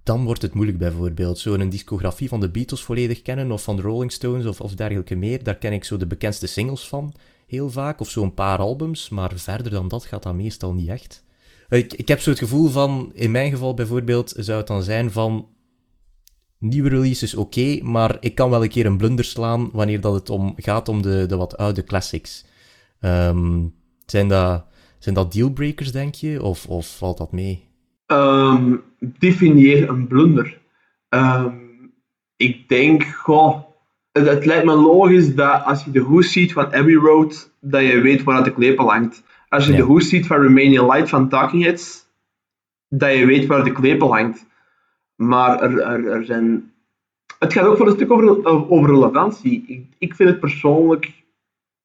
dan 0.02 0.24
wordt 0.24 0.42
het 0.42 0.54
moeilijk 0.54 0.78
bijvoorbeeld. 0.78 1.38
Zo 1.38 1.54
een 1.54 1.68
discografie 1.68 2.28
van 2.28 2.40
de 2.40 2.50
Beatles 2.50 2.82
volledig 2.82 3.22
kennen, 3.22 3.50
of 3.50 3.62
van 3.62 3.76
de 3.76 3.82
Rolling 3.82 4.12
Stones 4.12 4.46
of, 4.46 4.60
of 4.60 4.74
dergelijke 4.74 5.14
meer. 5.14 5.42
Daar 5.42 5.56
ken 5.56 5.72
ik 5.72 5.84
zo 5.84 5.96
de 5.96 6.06
bekendste 6.06 6.46
singles 6.46 6.88
van, 6.88 7.14
heel 7.46 7.70
vaak. 7.70 8.00
Of 8.00 8.10
zo 8.10 8.22
een 8.22 8.34
paar 8.34 8.58
albums, 8.58 9.08
maar 9.08 9.32
verder 9.34 9.70
dan 9.70 9.88
dat 9.88 10.04
gaat 10.04 10.22
dat 10.22 10.34
meestal 10.34 10.72
niet 10.74 10.88
echt. 10.88 11.24
Ik, 11.68 11.92
ik 11.92 12.08
heb 12.08 12.20
zo 12.20 12.30
het 12.30 12.38
gevoel 12.38 12.68
van, 12.68 13.10
in 13.14 13.30
mijn 13.30 13.50
geval 13.50 13.74
bijvoorbeeld, 13.74 14.34
zou 14.36 14.58
het 14.58 14.66
dan 14.66 14.82
zijn 14.82 15.10
van... 15.10 15.46
Nieuwe 16.58 16.88
releases 16.88 17.34
oké, 17.34 17.78
maar 17.82 18.16
ik 18.20 18.34
kan 18.34 18.50
wel 18.50 18.62
een 18.62 18.68
keer 18.68 18.86
een 18.86 18.96
blunder 18.96 19.24
slaan 19.24 19.70
wanneer 19.72 20.00
dat 20.00 20.14
het 20.14 20.30
om, 20.30 20.54
gaat 20.56 20.88
om 20.88 21.02
de, 21.02 21.24
de 21.28 21.36
wat 21.36 21.56
oude 21.56 21.84
classics. 21.84 22.44
Ehm, 23.00 23.66
zijn, 24.06 24.28
dat, 24.28 24.64
zijn 24.98 25.14
dat 25.14 25.32
dealbreakers, 25.32 25.92
denk 25.92 26.14
je? 26.14 26.42
Of, 26.42 26.66
of 26.66 26.96
valt 26.96 27.18
dat 27.18 27.32
mee? 27.32 27.71
Um, 28.12 28.82
definieer 28.98 29.88
een 29.88 30.06
blunder. 30.06 30.58
Um, 31.08 31.92
ik 32.36 32.68
denk, 32.68 33.02
goh, 33.04 33.62
het, 34.12 34.26
het, 34.28 34.44
lijkt 34.44 34.64
me 34.64 34.74
logisch 34.74 35.34
dat 35.34 35.64
als 35.64 35.84
je 35.84 35.90
de 35.90 35.98
hoes 35.98 36.32
ziet 36.32 36.52
van 36.52 36.64
Abbey 36.64 36.94
Road, 36.94 37.52
dat 37.60 37.82
je 37.82 38.00
weet 38.00 38.22
waar 38.22 38.44
de 38.44 38.52
klepel 38.52 38.90
hangt. 38.90 39.22
Als 39.48 39.66
je 39.66 39.70
ja. 39.70 39.76
de 39.76 39.82
hoes 39.82 40.08
ziet 40.08 40.26
van 40.26 40.42
Romanian 40.42 40.86
Light 40.86 41.08
van 41.08 41.28
Talking 41.28 41.62
Heads, 41.62 42.06
dat 42.88 43.16
je 43.16 43.26
weet 43.26 43.46
waar 43.46 43.64
de 43.64 43.72
klepel 43.72 44.14
hangt. 44.14 44.46
Maar 45.14 45.62
er, 45.62 45.80
er, 45.80 46.06
er 46.06 46.24
zijn... 46.24 46.72
Het 47.38 47.52
gaat 47.52 47.64
ook 47.64 47.76
voor 47.76 47.86
een 47.86 47.94
stuk 47.94 48.10
over, 48.10 48.46
over 48.70 48.90
relevantie. 48.90 49.64
Ik, 49.66 49.84
ik 49.98 50.14
vind 50.14 50.28
het 50.28 50.40
persoonlijk 50.40 51.12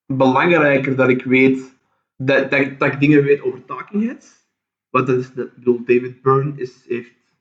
belangrijker 0.06 0.96
dat 0.96 1.10
ik 1.10 1.24
weet 1.24 1.76
dat, 2.18 2.52
dat, 2.52 2.80
dat 2.80 2.94
ik 2.94 3.00
dingen 3.00 3.24
weet 3.24 3.42
over 3.42 3.66
Talking 3.66 4.04
Heads. 4.04 4.47
Want 4.90 5.08
dat 5.08 5.18
is 5.18 5.34
de, 5.34 5.52
bedoel, 5.56 5.84
David 5.86 6.22
Byrne 6.22 6.54
is, 6.56 6.86
heeft 6.88 7.36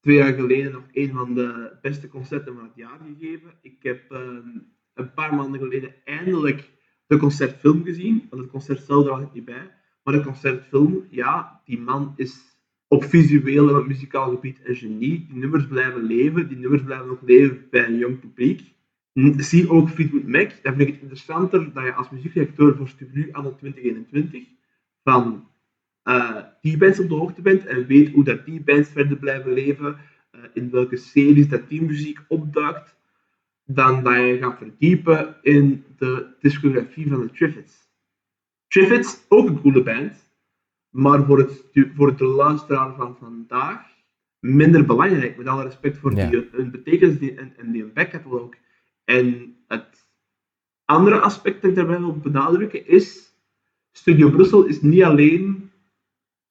twee 0.00 0.16
jaar 0.16 0.34
geleden 0.34 0.72
nog 0.72 0.84
een 0.92 1.12
van 1.12 1.34
de 1.34 1.76
beste 1.82 2.08
concerten 2.08 2.54
van 2.54 2.64
het 2.64 2.74
jaar 2.74 3.00
gegeven. 3.06 3.50
Ik 3.60 3.82
heb 3.82 4.10
um, 4.10 4.66
een 4.94 5.14
paar 5.14 5.34
maanden 5.34 5.60
geleden 5.60 5.94
eindelijk 6.04 6.70
de 7.06 7.16
concertfilm 7.16 7.84
gezien. 7.84 8.26
Want 8.30 8.42
het 8.42 8.50
concert 8.50 8.82
zelf 8.82 9.08
was 9.08 9.22
ik 9.22 9.32
niet 9.32 9.44
bij. 9.44 9.70
Maar 10.02 10.14
de 10.14 10.22
concertfilm, 10.22 11.06
ja, 11.10 11.60
die 11.64 11.78
man 11.78 12.12
is 12.16 12.56
op 12.88 13.04
visueel 13.04 13.80
en 13.80 13.86
muzikaal 13.86 14.30
gebied 14.30 14.60
een 14.64 14.76
genie. 14.76 15.26
Die 15.28 15.36
nummers 15.36 15.66
blijven 15.66 16.02
leven. 16.02 16.48
Die 16.48 16.58
nummers 16.58 16.82
blijven 16.82 17.10
ook 17.10 17.22
leven 17.22 17.66
bij 17.70 17.86
een 17.86 17.98
jong 17.98 18.20
publiek. 18.20 18.74
Zie 19.36 19.70
ook 19.70 19.88
Fleetwood 19.88 20.26
Mac. 20.26 20.62
Dan 20.62 20.74
vind 20.74 20.88
ik 20.88 20.94
het 20.94 21.02
interessanter 21.02 21.72
dat 21.72 21.84
je 21.84 21.94
als 21.94 22.10
muziekdirecteur 22.10 22.76
voor 22.76 22.88
Stublu 22.88 23.28
anno 23.32 23.54
2021 23.54 24.48
van 25.02 25.48
uh, 26.08 26.36
die 26.60 26.76
bands 26.76 27.00
op 27.00 27.08
de 27.08 27.14
hoogte 27.14 27.42
bent 27.42 27.66
en 27.66 27.86
weet 27.86 28.12
hoe 28.12 28.24
dat 28.24 28.44
die 28.44 28.60
bands 28.60 28.88
verder 28.88 29.16
blijven 29.16 29.52
leven, 29.52 29.96
uh, 30.34 30.40
in 30.52 30.70
welke 30.70 30.96
series 30.96 31.48
dat 31.48 31.68
die 31.68 31.82
muziek 31.82 32.18
opduikt, 32.28 32.96
dan 33.64 34.02
dat 34.02 34.14
je 34.14 34.38
gaat 34.40 34.58
verdiepen 34.58 35.36
in 35.42 35.84
de 35.96 36.26
discografie 36.40 37.08
van 37.08 37.20
de 37.20 37.30
Triffids. 37.30 37.74
Triffids, 38.68 39.24
ook 39.28 39.48
een 39.48 39.60
coole 39.60 39.82
band, 39.82 40.30
maar 40.90 41.24
voor 41.24 41.38
het, 41.38 41.64
voor 41.94 42.16
de 42.16 42.24
luisteraar 42.24 42.94
van 42.94 43.16
vandaag 43.20 43.94
minder 44.40 44.86
belangrijk, 44.86 45.36
met 45.36 45.46
alle 45.46 45.62
respect 45.62 45.98
voor 45.98 46.14
ja. 46.14 46.30
die, 46.30 46.48
hun 46.52 46.70
betekenis 46.70 47.18
die, 47.18 47.34
en, 47.34 47.52
en 47.56 47.72
die 47.72 47.84
backcatalog. 47.84 48.54
En 49.04 49.56
het 49.68 50.08
andere 50.84 51.20
aspect 51.20 51.60
dat 51.62 51.70
ik 51.70 51.76
daarbij 51.76 51.98
wil 51.98 52.16
benadrukken 52.18 52.86
is, 52.86 53.34
Studio 53.92 54.30
Brussel 54.30 54.64
is 54.64 54.82
niet 54.82 55.02
alleen 55.02 55.65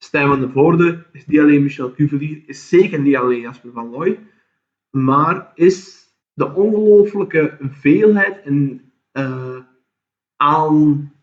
Stijn 0.06 0.28
van 0.28 0.40
de 0.40 0.50
Voorde, 0.50 1.06
is 1.12 1.26
niet 1.26 1.40
alleen 1.40 1.64
Michel 1.64 1.94
Cuvelier, 1.94 2.42
is 2.46 2.70
zeker 2.70 3.00
niet 3.00 3.16
alleen 3.16 3.40
Jasper 3.40 3.72
van 3.72 3.90
Looy, 3.90 4.20
maar 4.90 5.52
is 5.56 6.08
de 6.34 6.54
ongelooflijke 6.54 7.58
veelheid 7.60 8.42
en, 8.42 8.92
uh, 9.14 9.58
aan 10.36 11.14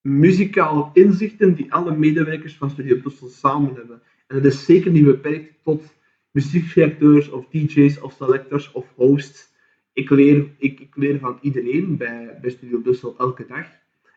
muzikale 0.00 0.90
inzichten 0.92 1.54
die 1.54 1.72
alle 1.72 1.96
medewerkers 1.96 2.56
van 2.56 2.70
Studio 2.70 2.96
Brussel 3.00 3.28
samen 3.28 3.74
hebben. 3.74 4.02
En 4.26 4.36
dat 4.36 4.52
is 4.52 4.64
zeker 4.64 4.90
niet 4.90 5.04
beperkt 5.04 5.52
tot 5.62 5.94
muziekdirecteurs 6.30 7.30
of 7.30 7.46
DJ's 7.48 8.00
of 8.00 8.12
selectors 8.12 8.72
of 8.72 8.86
hosts. 8.94 9.48
Ik 9.92 10.10
leer, 10.10 10.46
ik, 10.58 10.80
ik 10.80 10.96
leer 10.96 11.18
van 11.18 11.38
iedereen 11.40 11.96
bij, 11.96 12.38
bij 12.40 12.50
Studio 12.50 12.78
Brussel 12.78 13.14
elke 13.18 13.46
dag. 13.46 13.66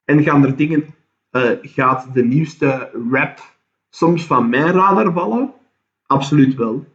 En 0.05 0.23
gaan 0.23 0.45
er 0.45 0.55
dingen, 0.55 0.85
uh, 1.31 1.51
gaat 1.61 2.13
de 2.13 2.23
nieuwste 2.23 2.91
rap 3.09 3.52
soms 3.95 4.25
van 4.25 4.49
mijn 4.49 4.71
radar 4.71 5.13
vallen? 5.13 5.53
Absoluut 6.05 6.55
wel. 6.55 6.85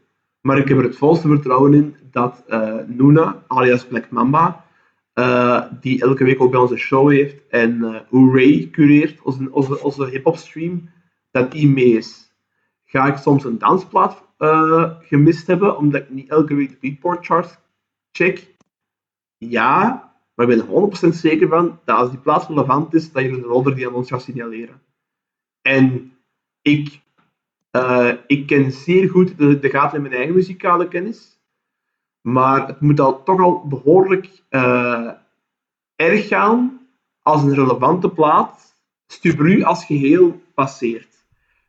Maar 0.40 0.58
ik 0.58 0.68
heb 0.68 0.78
er 0.78 0.84
het 0.84 0.96
volste 0.96 1.28
vertrouwen 1.28 1.74
in 1.74 1.96
dat 2.10 2.44
uh, 2.48 2.74
Nuna, 2.86 3.44
alias 3.46 3.86
Black 3.86 4.10
Mamba, 4.10 4.64
uh, 5.14 5.64
die 5.80 6.02
elke 6.02 6.24
week 6.24 6.40
ook 6.40 6.50
bij 6.50 6.60
onze 6.60 6.76
show 6.76 7.10
heeft 7.10 7.48
en 7.48 7.78
uh, 7.78 8.00
Hooray 8.10 8.68
cureert, 8.72 9.22
onze, 9.22 9.52
onze, 9.52 9.82
onze 9.82 10.04
hip-hop 10.04 10.36
stream, 10.36 10.90
dat 11.30 11.52
die 11.52 11.68
mee 11.68 11.96
is. 11.96 12.32
Ga 12.84 13.06
ik 13.06 13.16
soms 13.16 13.44
een 13.44 13.58
dansplaat 13.58 14.26
gemist 15.00 15.46
hebben, 15.46 15.76
omdat 15.76 16.00
ik 16.00 16.10
niet 16.10 16.28
elke 16.28 16.54
week 16.54 16.70
de 16.70 16.76
Beatport 16.80 17.26
charts 17.26 17.58
check? 18.12 18.54
Ja, 19.36 20.12
maar 20.34 20.48
ik 20.50 20.56
ben 20.56 20.68
er 20.68 21.12
100% 21.12 21.14
zeker 21.14 21.48
van 21.48 21.80
dat 21.84 21.98
als 21.98 22.10
die 22.10 22.18
plaats 22.18 22.46
relevant 22.46 22.94
is, 22.94 23.12
dat 23.12 23.22
je 23.22 23.28
een 23.28 23.42
rolder 23.42 23.74
die 23.74 23.86
aan 23.86 23.94
ons 23.94 24.08
gaat 24.08 24.22
signaleren. 24.22 24.80
En 25.62 26.12
ik, 26.68 27.00
uh, 27.72 28.12
ik 28.26 28.46
ken 28.46 28.72
zeer 28.72 29.10
goed 29.10 29.38
de, 29.38 29.58
de 29.58 29.70
gaten 29.70 29.96
in 29.96 30.02
mijn 30.02 30.14
eigen 30.14 30.34
muzikale 30.34 30.88
kennis. 30.88 31.40
Maar 32.20 32.66
het 32.66 32.80
moet 32.80 33.00
al, 33.00 33.22
toch 33.22 33.40
al 33.40 33.66
behoorlijk 33.66 34.42
uh, 34.50 35.10
erg 35.96 36.28
gaan 36.28 36.86
als 37.22 37.42
een 37.42 37.54
relevante 37.54 38.10
plaat 38.10 38.68
Stubru 39.06 39.62
als 39.62 39.84
geheel 39.84 40.42
passeert. 40.54 41.26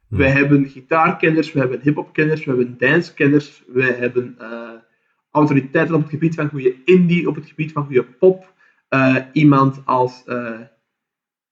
Hmm. 0.08 0.18
Wij 0.18 0.30
hebben 0.30 0.70
gitaarkenners, 0.70 1.52
we 1.52 1.60
hebben 1.60 1.82
hip-hopkenners, 1.82 2.46
we 2.46 2.50
hebben 2.50 2.78
dancekenners, 2.78 3.64
we 3.68 3.84
hebben 3.84 4.38
uh, 4.42 4.72
autoriteiten 5.32 5.96
op 5.96 6.02
het 6.02 6.10
gebied 6.10 6.36
van 6.36 6.50
goede 6.50 6.76
indie, 6.86 7.28
op 7.28 7.36
het 7.36 7.46
gebied 7.46 7.72
van 7.72 7.86
goede 7.86 8.04
pop. 8.04 8.54
Uh, 8.90 9.16
iemand 9.34 9.82
als 9.86 10.24
uh, 10.26 10.60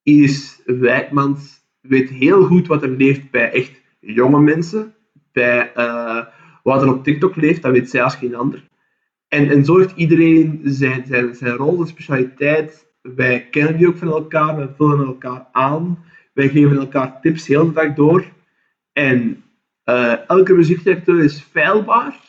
Iris 0.04 0.62
Wijkmans 0.66 1.57
weet 1.88 2.10
heel 2.10 2.44
goed 2.44 2.68
wat 2.68 2.84
er 2.84 2.90
leeft 2.90 3.32
bij 3.32 3.52
echt 3.52 3.82
jonge 4.00 4.40
mensen. 4.40 4.96
Bij 5.32 5.72
uh, 5.76 6.26
wat 6.64 6.82
er 6.82 6.94
op 6.94 7.04
TikTok 7.04 7.36
leeft, 7.36 7.62
dat 7.62 7.72
weet 7.72 7.90
zij 7.90 8.04
als 8.04 8.16
geen 8.16 8.36
ander. 8.36 8.68
En, 9.28 9.50
en 9.50 9.66
zo 9.66 9.78
heeft 9.78 9.96
iedereen 9.96 10.62
zijn, 10.64 11.06
zijn, 11.06 11.36
zijn 11.36 11.56
rol, 11.56 11.76
zijn 11.76 11.88
specialiteit. 11.88 12.88
Wij 13.02 13.48
kennen 13.50 13.78
die 13.78 13.88
ook 13.88 13.98
van 13.98 14.08
elkaar, 14.08 14.58
we 14.58 14.70
vullen 14.76 15.06
elkaar 15.06 15.48
aan. 15.52 16.04
Wij 16.34 16.50
geven 16.50 16.78
elkaar 16.78 17.22
tips 17.22 17.48
heel 17.48 17.66
de 17.66 17.72
dag 17.72 17.94
door. 17.94 18.26
En 18.94 19.44
uh, 19.86 20.30
elke 20.30 20.54
muziekdirecteur 20.54 21.24
is 21.24 21.42
feilbaar. 21.42 22.20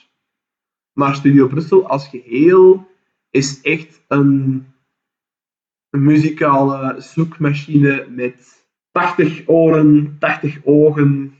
Maar 0.93 1.15
Studio 1.15 1.47
Brussel 1.47 1.89
als 1.89 2.09
geheel 2.09 2.89
is 3.31 3.61
echt 3.61 4.05
een, 4.09 4.67
een 5.91 6.03
muzikale 6.03 6.95
zoekmachine 6.99 8.07
met 8.11 8.58
80 8.93 9.43
oren, 9.47 10.17
80 10.19 10.59
ogen 10.65 11.35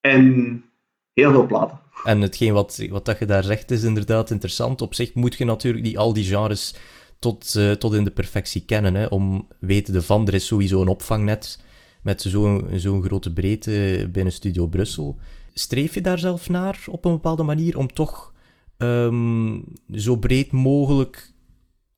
en 0.00 0.64
heel 1.12 1.30
veel 1.30 1.46
platen. 1.46 1.78
En 2.04 2.20
hetgeen 2.20 2.52
wat, 2.52 2.86
wat 2.90 3.04
dat 3.04 3.18
je 3.18 3.26
daar 3.26 3.44
zegt 3.44 3.70
is 3.70 3.82
inderdaad 3.82 4.30
interessant. 4.30 4.82
Op 4.82 4.94
zich 4.94 5.14
moet 5.14 5.34
je 5.34 5.44
natuurlijk 5.44 5.84
niet 5.84 5.96
al 5.96 6.12
die 6.12 6.24
genres 6.24 6.74
tot, 7.18 7.54
uh, 7.58 7.72
tot 7.72 7.94
in 7.94 8.04
de 8.04 8.10
perfectie 8.10 8.64
kennen. 8.64 8.94
Hè, 8.94 9.06
om 9.06 9.48
weten 9.60 10.02
van, 10.02 10.26
er 10.26 10.34
is 10.34 10.46
sowieso 10.46 10.80
een 10.80 10.88
opvangnet 10.88 11.64
met 12.02 12.22
zo'n 12.22 12.68
zo'n 12.74 13.02
grote 13.02 13.32
breedte 13.32 14.08
binnen 14.12 14.32
Studio 14.32 14.66
Brussel. 14.66 15.18
Streef 15.54 15.94
je 15.94 16.00
daar 16.00 16.18
zelf 16.18 16.48
naar 16.48 16.84
op 16.90 17.04
een 17.04 17.12
bepaalde 17.12 17.42
manier 17.42 17.78
om 17.78 17.92
toch 17.92 18.32
um, 18.78 19.64
zo 19.94 20.16
breed 20.16 20.52
mogelijk 20.52 21.29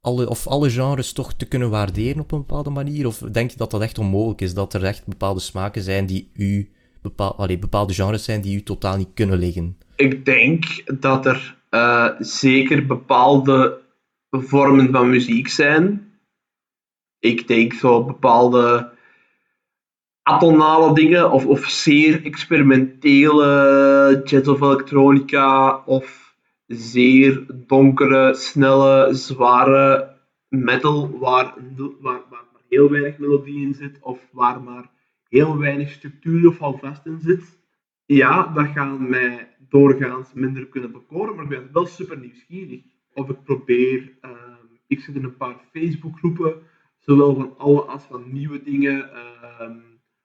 alle, 0.02 0.28
of 0.28 0.46
alle 0.46 0.70
genres 0.70 1.12
toch 1.12 1.32
te 1.32 1.48
kunnen 1.48 1.70
waarderen 1.70 2.22
op 2.22 2.32
een 2.32 2.38
bepaalde 2.38 2.70
manier? 2.70 3.06
Of 3.06 3.18
denk 3.18 3.50
je 3.50 3.56
dat 3.56 3.70
dat 3.70 3.82
echt 3.82 3.98
onmogelijk 3.98 4.40
is? 4.40 4.54
Dat 4.54 4.74
er 4.74 4.84
echt 4.84 5.06
bepaalde 5.06 5.40
smaken 5.40 5.82
zijn 5.82 6.06
die 6.06 6.30
u, 6.34 6.70
bepaal, 7.02 7.36
allee, 7.36 7.58
bepaalde 7.58 7.94
genres 7.94 8.24
zijn 8.24 8.40
die 8.40 8.56
u 8.56 8.62
totaal 8.62 8.96
niet 8.96 9.14
kunnen 9.14 9.38
liggen? 9.38 9.78
Ik 9.96 10.24
denk 10.24 10.64
dat 11.00 11.26
er 11.26 11.56
eh, 11.68 12.08
zeker 12.18 12.86
bepaalde 12.86 13.80
vormen 14.30 14.90
van 14.90 15.10
muziek 15.10 15.48
zijn. 15.48 16.12
Ik 17.18 17.48
denk 17.48 17.72
zo 17.72 18.04
bepaalde 18.04 18.90
atonale 20.22 20.94
dingen 20.94 21.30
of, 21.30 21.46
of 21.46 21.64
zeer 21.64 22.24
experimentele 22.24 24.20
jazz 24.24 24.48
of 24.48 24.60
elektronica 24.60 25.82
of 25.86 26.31
zeer 26.74 27.46
donkere, 27.66 28.34
snelle, 28.34 29.14
zware 29.14 30.16
metal 30.48 31.18
waar, 31.18 31.54
waar, 31.76 32.20
waar 32.30 32.44
maar 32.52 32.62
heel 32.68 32.90
weinig 32.90 33.18
melodie 33.18 33.66
in 33.66 33.74
zit 33.74 33.98
of 34.00 34.28
waar 34.32 34.62
maar 34.62 34.90
heel 35.28 35.58
weinig 35.58 35.90
structuur 35.90 36.48
of 36.48 36.60
alvast 36.60 37.06
in 37.06 37.20
zit. 37.20 37.60
Ja, 38.06 38.52
dat 38.54 38.66
gaan 38.66 39.08
mij 39.08 39.56
doorgaans 39.68 40.32
minder 40.34 40.66
kunnen 40.66 40.92
bekoren, 40.92 41.34
maar 41.34 41.44
ik 41.44 41.50
ben 41.50 41.68
wel 41.72 41.86
super 41.86 42.18
nieuwsgierig. 42.18 42.80
Of 43.14 43.28
ik 43.28 43.44
probeer, 43.44 44.12
ehm, 44.20 44.66
ik 44.86 45.00
zit 45.00 45.14
in 45.14 45.24
een 45.24 45.36
paar 45.36 45.56
Facebookgroepen, 45.72 46.54
zowel 46.98 47.34
van 47.34 47.54
oude 47.58 47.82
als 47.82 48.04
van 48.04 48.32
nieuwe 48.32 48.62
dingen. 48.62 49.12
Ehm, 49.12 49.78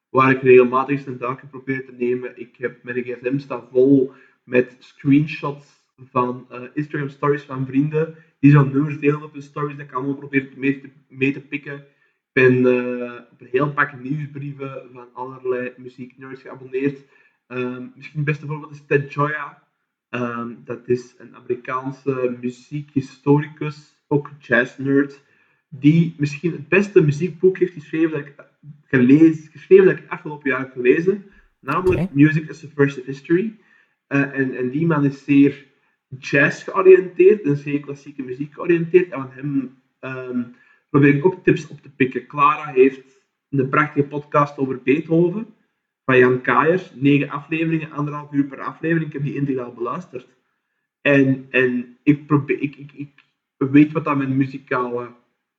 waar 0.09 0.31
ik 0.31 0.41
regelmatig 0.41 1.05
een 1.05 1.17
dag 1.17 1.49
probeer 1.49 1.85
te 1.85 1.91
nemen. 1.91 2.39
Ik 2.39 2.55
heb 2.57 2.83
mijn 2.83 3.03
gsm 3.03 3.37
staan 3.37 3.67
vol 3.71 4.11
met 4.43 4.75
screenshots 4.79 5.76
van 6.05 6.47
uh, 6.51 6.61
Instagram 6.73 7.09
stories 7.09 7.43
van 7.43 7.65
vrienden 7.65 8.15
die 8.39 8.51
zo'n 8.51 8.71
nummers 8.71 8.99
delen 8.99 9.23
op 9.23 9.33
hun 9.33 9.41
stories 9.41 9.77
dat 9.77 9.85
ik 9.85 9.93
allemaal 9.93 10.15
probeer 10.15 10.49
mee 10.55 10.81
te, 10.81 10.89
mee 11.09 11.33
te 11.33 11.41
pikken. 11.41 11.75
Ik 11.75 12.43
ben 12.43 12.53
uh, 12.53 13.13
op 13.31 13.41
een 13.41 13.47
heel 13.51 13.71
pak 13.73 13.99
nieuwsbrieven 13.99 14.89
van 14.93 15.07
allerlei 15.13 15.73
muzieknerds 15.77 16.41
geabonneerd. 16.41 17.05
Um, 17.47 17.91
misschien 17.95 18.17
het 18.17 18.25
beste 18.25 18.45
voorbeeld 18.45 18.71
is 18.71 18.85
Ted 18.85 19.13
Joya. 19.13 19.63
Um, 20.09 20.61
dat 20.65 20.87
is 20.87 21.15
een 21.17 21.35
Amerikaanse 21.35 22.37
muziekhistoricus, 22.41 23.95
ook 24.07 24.29
jazznerd, 24.39 25.21
die 25.69 26.15
misschien 26.17 26.51
het 26.51 26.67
beste 26.67 27.01
muziekboek 27.01 27.57
heeft 27.57 27.73
geschreven 27.73 28.11
dat 28.11 28.19
ik 28.19 28.33
gelezen, 28.83 29.51
geschreven 29.51 29.85
dat 29.85 29.97
ik 29.97 30.09
afgelopen 30.09 30.49
jaar 30.49 30.59
heb 30.59 30.71
gelezen, 30.71 31.25
namelijk 31.59 32.13
Music 32.13 32.49
is 32.49 32.59
the 32.59 32.67
First 32.67 32.99
of 32.99 33.05
History. 33.05 33.55
Uh, 34.07 34.21
en, 34.21 34.57
en 34.57 34.69
die 34.69 34.87
man 34.87 35.05
is 35.05 35.23
zeer 35.23 35.65
jazz 36.19 36.63
georiënteerd 36.63 37.41
en 37.41 37.57
zeer 37.57 37.79
klassieke 37.79 38.23
muziek 38.23 38.53
georiënteerd. 38.53 39.11
En 39.11 39.19
van 39.19 39.31
hem 39.31 39.77
um, 40.01 40.55
probeer 40.89 41.15
ik 41.15 41.25
ook 41.25 41.43
tips 41.43 41.67
op 41.67 41.81
te 41.81 41.89
pikken. 41.89 42.27
Clara 42.27 42.65
heeft 42.65 43.25
een 43.49 43.69
prachtige 43.69 44.07
podcast 44.07 44.57
over 44.57 44.81
Beethoven 44.83 45.45
van 46.05 46.17
Jan 46.17 46.41
Kaiers. 46.41 46.91
Negen 46.95 47.29
afleveringen, 47.29 47.91
anderhalf 47.91 48.31
uur 48.31 48.45
per 48.45 48.59
aflevering. 48.59 49.07
Ik 49.07 49.13
heb 49.13 49.23
die 49.23 49.35
integraal 49.35 49.73
beluisterd. 49.73 50.27
En, 51.01 51.47
en 51.49 51.97
ik, 52.03 52.25
probeer, 52.25 52.61
ik, 52.61 52.75
ik, 52.75 52.91
ik 52.95 53.11
weet 53.57 53.91
wat 53.91 54.03
dat 54.03 54.17
mijn 54.17 54.37
muzikale 54.37 55.11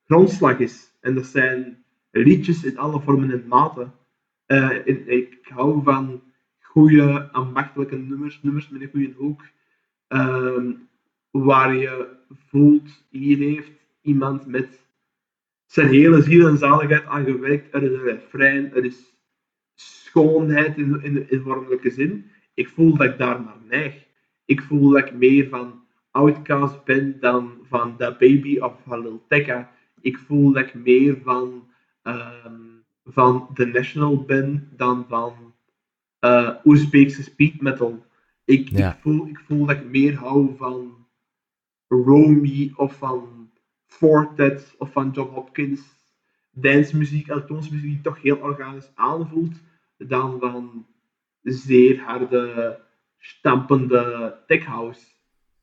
grondslag 0.04 0.58
is. 0.58 0.92
En 1.00 1.14
dat 1.14 1.26
zijn 1.26 1.84
liedjes 2.10 2.64
in 2.64 2.78
alle 2.78 3.00
vormen 3.00 3.30
en 3.30 3.44
maten. 3.48 3.92
Uh, 4.46 4.86
ik 5.06 5.38
hou 5.42 5.82
van 5.82 6.22
goede, 6.60 7.32
ambachtelijke 7.32 7.96
nummers, 7.96 8.42
nummers 8.42 8.68
met 8.68 8.80
een 8.80 8.90
goede 8.90 9.12
hoek, 9.16 9.44
uh, 10.08 10.72
waar 11.30 11.74
je 11.74 12.16
voelt, 12.30 13.06
hier 13.10 13.38
heeft 13.38 13.72
iemand 14.00 14.46
met 14.46 14.86
zijn 15.66 15.88
hele 15.88 16.22
ziel 16.22 16.48
en 16.48 16.58
zaligheid 16.58 17.04
aan 17.06 17.24
gewerkt. 17.24 17.74
Er 17.74 17.82
is 17.82 17.92
een 17.92 18.04
refrein, 18.04 18.74
er 18.74 18.84
is 18.84 19.14
schoonheid 19.74 20.76
in, 20.76 21.02
in, 21.02 21.30
in 21.30 21.40
vormelijke 21.40 21.90
zin. 21.90 22.30
Ik 22.54 22.68
voel 22.68 22.96
dat 22.96 23.06
ik 23.06 23.18
daar 23.18 23.40
naar 23.40 23.60
neig. 23.68 23.94
Ik 24.44 24.62
voel 24.62 24.90
dat 24.90 25.06
ik 25.06 25.14
meer 25.14 25.48
van 25.48 25.86
Outcast 26.10 26.84
ben 26.84 27.20
dan 27.20 27.52
van 27.62 27.94
Da 27.96 28.10
Baby 28.10 28.58
of 28.58 28.72
van 28.86 29.02
Lil 29.02 29.24
Tecca. 29.28 29.72
Ik 30.00 30.18
voel 30.18 30.52
dat 30.52 30.62
ik 30.62 30.74
meer 30.74 31.18
van 31.22 31.68
um, 32.02 32.84
van 33.04 33.48
The 33.54 33.64
National 33.64 34.24
ben 34.24 34.68
dan 34.76 35.06
van 35.08 35.54
uh, 36.20 36.54
Oezbeekse 36.64 37.22
speed 37.22 37.60
metal. 37.60 38.06
Ik, 38.48 38.70
ik, 38.70 38.96
voel, 39.00 39.26
ik 39.26 39.38
voel 39.38 39.66
dat 39.66 39.76
ik 39.76 39.84
meer 39.84 40.14
hou 40.14 40.56
van 40.56 41.06
Romy 41.88 42.72
of 42.76 42.96
van 42.96 43.50
Fortet 43.86 44.74
of 44.78 44.92
van 44.92 45.10
John 45.10 45.34
Hopkins. 45.34 45.80
Dance 46.50 46.96
muziek, 46.96 47.28
elektronische 47.28 47.72
muziek 47.72 47.90
die 47.90 48.00
toch 48.00 48.22
heel 48.22 48.36
organisch 48.36 48.90
aanvoelt, 48.94 49.60
dan 49.96 50.38
van 50.40 50.86
zeer 51.42 52.00
harde, 52.00 52.80
stampende 53.18 54.34
tech 54.46 54.64
house. 54.64 55.00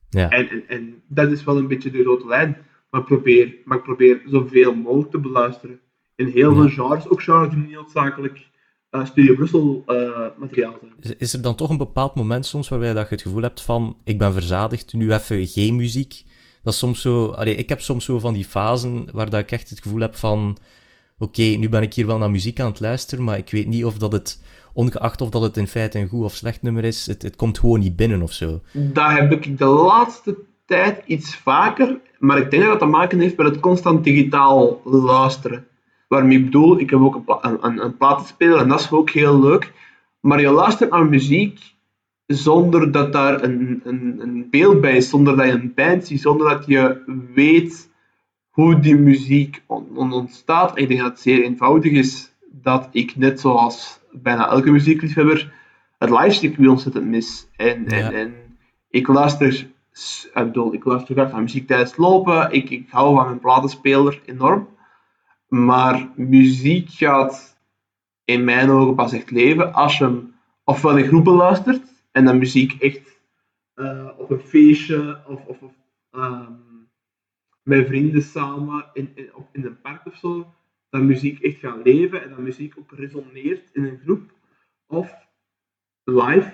Ja. 0.10 0.30
En, 0.30 0.50
en, 0.50 0.68
en 0.68 1.04
dat 1.08 1.32
is 1.32 1.44
wel 1.44 1.58
een 1.58 1.68
beetje 1.68 1.92
de 1.92 2.04
rode 2.04 2.28
lijn. 2.28 2.58
Maar, 2.90 3.04
probeer, 3.04 3.56
maar 3.64 3.78
ik 3.78 3.84
probeer 3.84 4.22
zoveel 4.26 4.76
mogelijk 4.76 5.12
te 5.12 5.20
beluisteren 5.20 5.80
in 6.16 6.28
heel 6.28 6.54
veel 6.54 6.70
genres, 6.70 7.10
ook 7.10 7.22
genres 7.22 7.50
die 7.50 7.58
niet 7.58 7.72
noodzakelijk 7.72 8.48
uh, 8.96 9.06
Studio 9.06 9.36
Brussel 9.36 9.84
uh, 9.88 10.20
materiaal 10.38 10.76
zijn. 10.80 11.16
Is 11.18 11.34
er 11.34 11.42
dan 11.42 11.56
toch 11.56 11.70
een 11.70 11.78
bepaald 11.78 12.16
moment 12.16 12.46
soms 12.46 12.70
waarbij 12.70 12.94
dat 12.94 13.10
je 13.10 13.16
het 13.16 13.24
gevoel 13.24 13.42
hebt 13.42 13.62
van 13.62 13.98
ik 14.04 14.18
ben 14.18 14.34
verzadigd, 14.34 14.94
nu 14.94 15.14
even 15.14 15.48
geen 15.48 15.76
muziek? 15.76 16.24
Dat 16.64 16.74
is 16.74 16.80
soms 16.80 17.02
zo, 17.02 17.28
allee, 17.28 17.56
ik 17.56 17.70
heb 17.70 17.82
soms 17.82 18.06
zo 18.06 18.20
van 18.20 18.34
die 18.34 18.46
fasen 18.46 19.08
waar 19.12 19.30
dat 19.30 19.40
ik 19.40 19.52
echt 19.52 19.70
het 19.70 19.82
gevoel 19.82 20.00
heb 20.00 20.16
van 20.16 20.58
oké, 21.18 21.42
nu 21.42 21.70
ben 21.70 21.82
ik 21.82 21.94
hier 21.94 22.08
wel 22.08 22.18
naar 22.18 22.32
muziek 22.32 22.60
aan 22.60 22.70
het 22.70 22.80
luisteren, 22.80 23.24
maar 23.24 23.38
ik 23.38 23.50
weet 23.50 23.68
niet 23.68 23.86
of 23.86 23.98
dat 23.98 24.12
het, 24.12 24.44
ongeacht 24.74 25.22
of 25.22 25.30
dat 25.30 25.42
het 25.42 25.58
in 25.58 25.68
feite 25.68 26.00
een 26.00 26.08
goed 26.08 26.24
of 26.24 26.34
slecht 26.34 26.62
nummer 26.62 26.84
is, 26.84 27.06
het, 27.06 27.22
het 27.22 27.36
komt 27.36 27.60
gewoon 27.60 27.80
niet 27.80 27.96
binnen 27.96 28.22
of 28.22 28.32
zo. 28.32 28.62
Dat 28.72 29.12
heb 29.12 29.32
ik 29.32 29.58
de 29.58 29.66
laatste 29.66 30.38
tijd 30.66 31.04
iets 31.06 31.36
vaker, 31.36 32.00
maar 32.20 32.38
ik 32.38 32.52
denk 32.52 32.64
dat 32.64 32.72
dat 32.72 32.82
te 32.82 32.86
maken 32.86 33.20
heeft 33.20 33.38
met 33.38 33.48
het 33.48 33.60
constant 33.60 34.04
digitaal 34.04 34.82
luisteren. 34.84 35.68
Waarmee 36.08 36.38
ik 36.38 36.46
bedoel, 36.46 36.80
ik 36.80 36.90
heb 36.90 37.00
ook 37.00 37.22
een, 37.42 37.58
een, 37.62 37.84
een 37.84 37.98
platenspeler 37.98 38.60
en 38.60 38.68
dat 38.68 38.80
is 38.80 38.92
ook 38.92 39.10
heel 39.10 39.40
leuk. 39.40 39.74
Maar 40.20 40.42
je 40.42 40.50
luistert 40.50 40.92
naar 40.92 41.06
muziek 41.06 41.60
zonder 42.26 42.92
dat 42.92 43.14
daar 43.14 43.44
een, 43.44 43.82
een, 43.84 44.16
een 44.20 44.48
beeld 44.50 44.82
bij 44.82 44.96
is, 44.96 45.10
zonder 45.10 45.38
dat 45.38 45.46
je 45.46 45.52
een 45.52 45.74
band 45.76 46.08
ziet, 46.08 46.22
zonder 46.22 46.50
dat 46.50 46.66
je 46.66 47.02
weet 47.34 47.90
hoe 48.50 48.80
die 48.80 48.96
muziek 48.96 49.64
ontstaat. 49.96 50.78
ik 50.78 50.88
denk 50.88 51.00
dat 51.00 51.10
het 51.10 51.20
zeer 51.20 51.44
eenvoudig 51.44 51.92
is 51.92 52.34
dat 52.52 52.90
ik, 52.92 53.16
net 53.16 53.40
zoals 53.40 54.00
bijna 54.12 54.50
elke 54.50 54.72
muziekliefhebber, 54.72 55.54
het 55.98 56.10
livestuk 56.10 56.58
ontzettend 56.60 57.06
mis. 57.06 57.48
En, 57.56 57.88
en, 57.88 58.14
en 58.14 58.34
ik 58.90 59.08
luister, 59.08 59.68
ik 60.24 60.32
bedoel, 60.34 60.74
ik 60.74 60.86
luister 60.86 61.16
graag 61.16 61.32
naar 61.32 61.42
muziek 61.42 61.68
tijdens 61.68 61.90
het 61.90 62.00
lopen. 62.00 62.52
Ik, 62.52 62.70
ik 62.70 62.88
hou 62.90 63.16
van 63.16 63.26
mijn 63.26 63.40
platenspeler 63.40 64.22
enorm. 64.26 64.68
Maar 65.56 66.10
muziek 66.16 66.90
gaat 66.90 67.58
in 68.24 68.44
mijn 68.44 68.70
ogen 68.70 68.96
pas 68.96 69.14
echt 69.14 69.32
leven 69.32 69.74
als 69.74 69.98
je 69.98 70.04
hem 70.04 70.36
ofwel 70.64 70.98
in 70.98 71.08
groepen 71.08 71.34
luistert 71.34 72.04
en 72.12 72.26
dan 72.26 72.38
muziek 72.38 72.82
echt 72.82 73.22
uh, 73.76 74.10
op 74.18 74.32
een 74.32 74.40
feestje 74.40 75.22
of, 75.28 75.46
of, 75.46 75.58
um, 76.12 76.90
met 77.64 77.88
vrienden 77.88 78.22
samen 78.22 78.86
in, 78.94 79.12
in, 79.16 79.30
in 79.52 79.66
een 79.66 79.82
park 79.82 80.06
of 80.06 80.16
zo, 80.16 80.54
dat 80.90 81.02
muziek 81.02 81.40
echt 81.40 81.60
gaat 81.60 81.84
leven 81.84 82.24
en 82.24 82.30
dat 82.30 82.40
muziek 82.40 82.74
ook 82.78 82.92
resoneert 82.92 83.70
in 83.74 83.86
een 83.86 84.00
groep 84.04 84.32
of 84.88 85.14
live. 86.04 86.54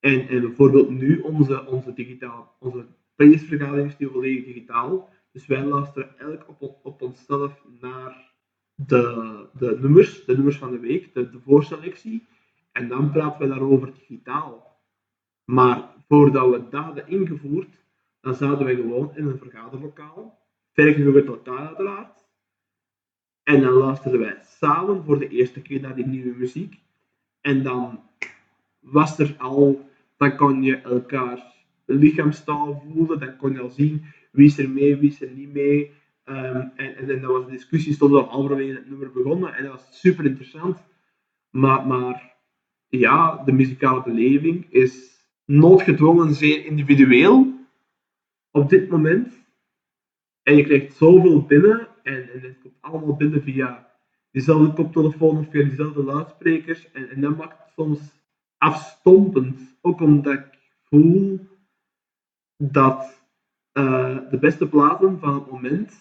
En, 0.00 0.28
en 0.28 0.40
bijvoorbeeld 0.40 0.90
nu 0.90 1.20
onze, 1.20 1.66
onze, 1.66 1.92
digitaal, 1.92 2.56
onze 2.58 2.86
playlistvergadering 3.14 3.88
is 3.88 3.98
nu 3.98 4.08
volledig 4.08 4.44
digitaal. 4.44 5.08
Dus 5.38 5.46
wij 5.46 5.64
luisteren 5.64 6.18
elk 6.18 6.44
op, 6.58 6.78
op 6.82 7.02
onszelf 7.02 7.64
naar 7.80 8.32
de, 8.74 9.46
de 9.52 9.78
nummers, 9.80 10.24
de 10.24 10.34
nummers 10.34 10.56
van 10.56 10.70
de 10.70 10.78
week, 10.78 11.14
de, 11.14 11.40
voorselectie. 11.44 12.26
En 12.72 12.88
dan 12.88 13.10
praten 13.10 13.40
we 13.40 13.48
daarover 13.48 13.92
digitaal. 13.94 14.80
Maar 15.44 15.94
voordat 16.08 16.50
we 16.50 16.68
dat 16.68 16.84
hadden 16.84 17.08
ingevoerd, 17.08 17.84
dan 18.20 18.34
zaten 18.34 18.66
we 18.66 18.74
gewoon 18.74 19.16
in 19.16 19.26
een 19.26 19.38
vergaderlokaal. 19.38 20.38
Vergen 20.72 21.12
we 21.12 21.24
elkaar 21.24 21.66
uiteraard. 21.66 22.26
En 23.42 23.60
dan 23.60 23.72
luisterden 23.72 24.20
wij 24.20 24.38
samen 24.42 25.04
voor 25.04 25.18
de 25.18 25.28
eerste 25.28 25.62
keer 25.62 25.80
naar 25.80 25.94
die 25.94 26.06
nieuwe 26.06 26.38
muziek. 26.38 26.80
En 27.40 27.62
dan 27.62 28.00
was 28.78 29.18
er 29.18 29.34
al, 29.38 29.88
dan 30.16 30.36
kon 30.36 30.62
je 30.62 30.76
elkaar 30.76 31.54
lichaamstaal 31.84 32.82
voelen, 32.92 33.18
dan 33.18 33.36
kon 33.36 33.52
je 33.52 33.60
al 33.60 33.70
zien 33.70 34.04
wie 34.30 34.46
is 34.46 34.58
er 34.58 34.70
mee, 34.70 34.96
wie 34.96 35.10
is 35.10 35.22
er 35.22 35.30
niet 35.30 35.52
mee. 35.52 35.90
Um, 36.24 36.72
en, 36.76 36.96
en, 36.96 37.06
dat 37.06 37.30
was 37.30 37.44
een 37.44 37.50
discussie, 37.50 37.92
stond 37.92 38.14
al 38.14 38.28
halverwege 38.28 38.74
het 38.74 38.88
nummer 38.88 39.12
begonnen 39.12 39.54
en 39.54 39.62
dat 39.62 39.72
was 39.72 40.00
super 40.00 40.24
interessant. 40.24 40.78
Maar, 41.50 41.86
maar 41.86 42.36
ja, 42.88 43.42
de 43.44 43.52
muzikale 43.52 44.02
beleving 44.02 44.66
is 44.70 45.24
noodgedwongen 45.44 46.34
zeer 46.34 46.64
individueel 46.64 47.66
op 48.50 48.68
dit 48.68 48.88
moment. 48.88 49.46
En 50.42 50.56
je 50.56 50.62
krijgt 50.62 50.96
zoveel 50.96 51.42
binnen 51.42 51.88
en, 52.02 52.32
en 52.32 52.40
het 52.40 52.58
komt 52.62 52.74
allemaal 52.80 53.16
binnen 53.16 53.42
via 53.42 53.88
diezelfde 54.30 54.72
koptelefoon 54.72 55.38
of 55.38 55.50
via 55.50 55.64
diezelfde 55.64 56.02
luidsprekers. 56.02 56.90
En, 56.92 57.10
en 57.10 57.20
dat 57.20 57.36
maakt 57.36 57.58
het 57.58 57.72
soms 57.74 58.00
afstompend. 58.58 59.78
Ook 59.80 60.00
omdat 60.00 60.32
ik 60.32 60.58
voel 60.82 61.48
dat 62.56 63.17
uh, 63.78 64.16
de 64.30 64.38
beste 64.38 64.68
platen 64.68 65.18
van 65.20 65.34
het 65.34 65.50
moment, 65.50 65.92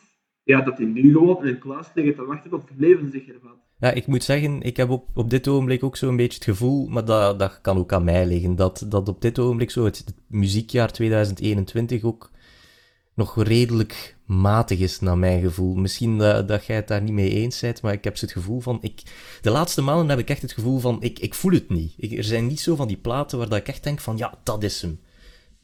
ja, 0.44 0.62
dat 0.62 0.78
die 0.78 0.88
nu 0.88 1.12
gewoon 1.12 1.46
in 1.46 1.48
een 1.48 1.60
klas 1.60 1.88
liggen 1.94 2.16
te 2.16 2.26
wachten 2.26 2.50
tot 2.50 2.70
het 2.70 2.80
leven 2.80 3.12
zich 3.12 3.26
hervat. 3.26 3.56
Ja, 3.80 3.92
ik 3.92 4.08
moet 4.08 4.24
zeggen, 4.24 4.62
ik 4.62 4.78
heb 4.78 4.90
op, 4.90 5.08
op 5.14 5.30
dit 5.30 5.48
ogenblik 5.48 5.84
ook 5.84 5.98
zo'n 5.98 6.16
beetje 6.16 6.36
het 6.36 6.44
gevoel, 6.44 6.88
maar 6.88 7.06
dat, 7.06 7.40
dat 7.40 7.62
kan 7.62 7.78
ook 7.78 7.94
aan 7.94 8.04
mij 8.04 8.26
liggen, 8.26 8.56
dat, 8.56 8.86
dat 8.90 9.10
op 9.10 9.22
dit 9.22 9.40
ogenblik 9.40 9.72
zo 9.72 9.86
het, 9.86 10.16
muziekjaar 10.28 10.92
2021 10.92 12.04
ook 12.04 12.32
nog 13.14 13.44
redelijk 13.44 14.18
matig 14.26 14.80
is, 14.80 15.00
naar 15.00 15.18
mijn 15.18 15.42
gevoel. 15.42 15.76
Misschien 15.76 16.18
dat, 16.18 16.48
dat 16.48 16.66
jij 16.66 16.76
het 16.76 16.88
daar 16.88 17.02
niet 17.02 17.14
mee 17.14 17.30
eens 17.30 17.60
bent, 17.60 17.82
maar 17.82 17.94
ik 17.94 18.04
heb 18.04 18.20
het 18.20 18.32
gevoel 18.32 18.60
van... 18.60 18.78
Ik, 18.82 19.02
de 19.42 19.50
laatste 19.50 19.82
maanden 19.82 20.10
heb 20.10 20.20
ik 20.20 20.30
echt 20.30 20.42
het 20.42 20.52
gevoel 20.52 20.80
van, 20.80 20.98
ik, 21.02 21.20
ik 21.20 21.34
voel 21.34 21.52
het 21.52 21.70
niet. 21.70 22.12
Er 22.12 22.24
zijn 22.24 22.48
niet 22.48 22.60
zo 22.60 22.76
van 22.76 22.88
die 22.88 22.98
platen 22.98 23.38
waar 23.38 23.50
dat 23.50 23.58
ik 23.58 23.68
echt 23.68 23.84
denk 23.84 24.00
van, 24.00 24.18
ja, 24.18 24.40
dat 24.44 24.64
is 24.64 24.82
hem. 24.82 25.00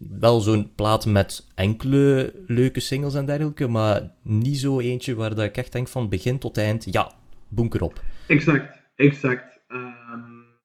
Wel 0.10 0.40
zo'n 0.40 0.72
plaat 0.76 1.06
met 1.06 1.52
enkele 1.56 2.34
leuke 2.48 2.80
singles 2.80 3.16
en 3.16 3.26
dergelijke, 3.26 3.68
maar 3.68 4.12
niet 4.22 4.58
zo 4.58 4.80
eentje 4.80 5.16
waar 5.16 5.36
dat 5.36 5.46
ik 5.46 5.58
echt 5.58 5.72
denk 5.72 5.88
van 5.88 6.10
begin 6.10 6.40
tot 6.40 6.58
eind, 6.58 6.94
ja, 6.94 7.12
bunker 7.48 7.82
op. 7.82 8.02
Exact, 8.28 8.82
exact. 8.96 9.60
Ehm, 9.68 10.22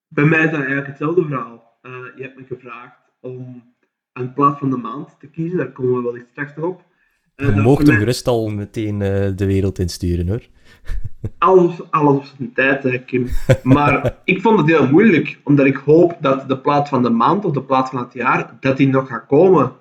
bij 0.07 0.23
mij 0.23 0.39
is 0.39 0.51
dat 0.51 0.59
eigenlijk 0.59 0.87
hetzelfde 0.87 1.25
verhaal. 1.25 1.79
Uh, 1.81 1.91
je 2.15 2.21
hebt 2.21 2.35
me 2.35 2.43
gevraagd 2.43 2.99
om 3.21 3.63
een 4.13 4.33
plaat 4.33 4.57
van 4.57 4.69
de 4.69 4.77
maand 4.77 5.19
te 5.19 5.27
kiezen, 5.27 5.57
daar 5.57 5.71
komen 5.71 6.03
we 6.03 6.11
wel 6.11 6.21
straks 6.31 6.53
op. 6.57 6.83
Uh, 7.35 7.55
je 7.55 7.61
mocht 7.61 7.87
hem 7.87 7.97
gerust 7.97 8.27
al 8.27 8.49
meteen 8.49 8.93
uh, 8.93 9.31
de 9.35 9.45
wereld 9.45 9.79
insturen 9.79 10.27
hoor. 10.27 10.43
Alles, 11.37 11.91
alles 11.91 12.17
op 12.17 12.25
zijn 12.37 12.53
tijd, 12.53 13.05
Kim. 13.05 13.27
Maar 13.63 14.15
ik 14.23 14.41
vond 14.41 14.59
het 14.59 14.67
heel 14.67 14.89
moeilijk, 14.89 15.39
omdat 15.43 15.65
ik 15.65 15.75
hoop 15.75 16.17
dat 16.19 16.47
de 16.47 16.57
plaat 16.57 16.89
van 16.89 17.03
de 17.03 17.09
maand 17.09 17.45
of 17.45 17.51
de 17.51 17.61
plaat 17.61 17.89
van 17.89 17.99
het 17.99 18.13
jaar, 18.13 18.57
dat 18.59 18.77
die 18.77 18.87
nog 18.87 19.07
gaat 19.07 19.25
komen. 19.27 19.71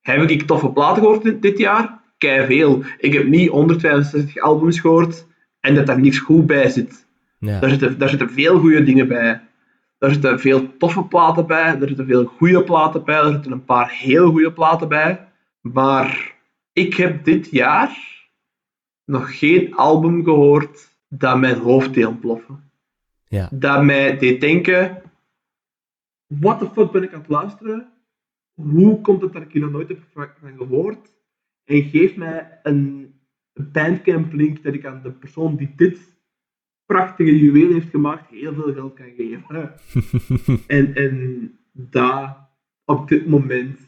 Heb 0.00 0.30
ik 0.30 0.42
toffe 0.42 0.68
platen 0.68 1.02
gehoord 1.02 1.42
dit 1.42 1.58
jaar? 1.58 2.00
Kei 2.18 2.46
veel. 2.46 2.82
Ik 2.98 3.12
heb 3.12 3.26
niet 3.26 3.48
165 3.48 4.38
albums 4.38 4.80
gehoord 4.80 5.26
en 5.60 5.74
dat 5.74 5.86
daar 5.86 6.00
niks 6.00 6.18
goed 6.18 6.46
bij 6.46 6.70
zit. 6.70 7.06
Ja. 7.38 7.60
Daar, 7.60 7.70
zitten, 7.70 7.98
daar 7.98 8.08
zitten 8.08 8.30
veel 8.30 8.58
goede 8.58 8.82
dingen 8.82 9.08
bij. 9.08 9.40
Daar 9.98 10.10
zitten 10.10 10.40
veel 10.40 10.76
toffe 10.76 11.02
platen 11.02 11.46
bij, 11.46 11.76
er 11.80 11.88
zitten 11.88 12.06
veel 12.06 12.24
goede 12.24 12.62
platen 12.62 13.04
bij, 13.04 13.18
er 13.18 13.32
zitten 13.32 13.52
een 13.52 13.64
paar 13.64 13.90
heel 13.90 14.30
goede 14.30 14.52
platen 14.52 14.88
bij. 14.88 15.28
Maar 15.60 16.34
ik 16.72 16.94
heb 16.94 17.24
dit 17.24 17.48
jaar 17.50 18.11
nog 19.04 19.38
geen 19.38 19.74
album 19.74 20.24
gehoord 20.24 20.96
dat 21.08 21.38
mijn 21.38 21.58
hoofd 21.58 21.94
deed 21.94 22.06
ontploffen. 22.06 22.70
Ja. 23.24 23.48
Dat 23.52 23.84
mij 23.84 24.18
deed 24.18 24.40
denken, 24.40 25.02
what 26.26 26.58
the 26.58 26.70
fuck 26.70 26.90
ben 26.90 27.02
ik 27.02 27.12
aan 27.12 27.20
het 27.20 27.28
luisteren? 27.28 27.92
Hoe 28.54 29.00
komt 29.00 29.22
het 29.22 29.32
dat 29.32 29.42
ik 29.42 29.52
hier 29.52 29.62
nog 29.62 29.70
nooit 29.70 29.88
heb 29.88 29.98
van 30.12 30.56
gehoord? 30.56 31.12
En 31.64 31.82
geef 31.82 32.16
mij 32.16 32.60
een 32.62 33.14
bandcamp 33.54 34.32
link 34.32 34.62
dat 34.62 34.74
ik 34.74 34.86
aan 34.86 35.02
de 35.02 35.12
persoon 35.12 35.56
die 35.56 35.72
dit 35.76 35.98
prachtige 36.86 37.38
juweel 37.38 37.72
heeft 37.72 37.90
gemaakt 37.90 38.30
heel 38.30 38.54
veel 38.54 38.72
geld 38.72 38.94
kan 38.94 39.12
geven. 39.16 39.74
en, 40.78 40.94
en 40.94 41.58
daar, 41.72 42.48
op 42.84 43.08
dit 43.08 43.26
moment, 43.26 43.80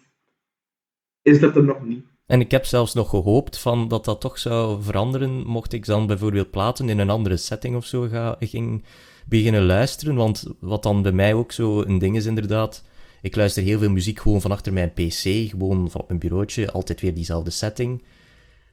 is 1.23 1.41
dat 1.41 1.57
er 1.57 1.65
nog 1.65 1.85
niet. 1.85 2.14
En 2.27 2.41
ik 2.41 2.51
heb 2.51 2.65
zelfs 2.65 2.95
nog 2.95 3.09
gehoopt 3.09 3.59
van 3.59 3.89
dat 3.89 4.05
dat 4.05 4.21
toch 4.21 4.39
zou 4.39 4.83
veranderen, 4.83 5.47
mocht 5.47 5.73
ik 5.73 5.87
dan 5.87 6.07
bijvoorbeeld 6.07 6.51
platen 6.51 6.89
in 6.89 6.99
een 6.99 7.11
andere 7.11 7.37
setting 7.37 7.77
of 7.77 7.87
zo 7.87 8.09
ga, 8.09 8.37
ging 8.41 8.85
beginnen 9.27 9.65
luisteren. 9.65 10.15
Want 10.15 10.45
wat 10.61 10.83
dan 10.83 11.03
bij 11.03 11.13
mij 11.13 11.35
ook 11.35 11.53
zo 11.53 11.83
een 11.83 11.99
ding 11.99 12.17
is 12.17 12.27
inderdaad, 12.27 12.85
ik 13.23 13.37
luister 13.37 13.63
heel 13.63 13.79
veel 13.79 13.91
muziek 13.91 14.21
gewoon 14.21 14.41
van 14.41 14.51
achter 14.51 14.73
mijn 14.73 14.93
pc, 14.93 15.51
gewoon 15.51 15.91
van 15.91 16.01
op 16.01 16.09
mijn 16.09 16.21
bureautje, 16.21 16.73
altijd 16.73 17.01
weer 17.01 17.15
diezelfde 17.15 17.51
setting. 17.51 18.05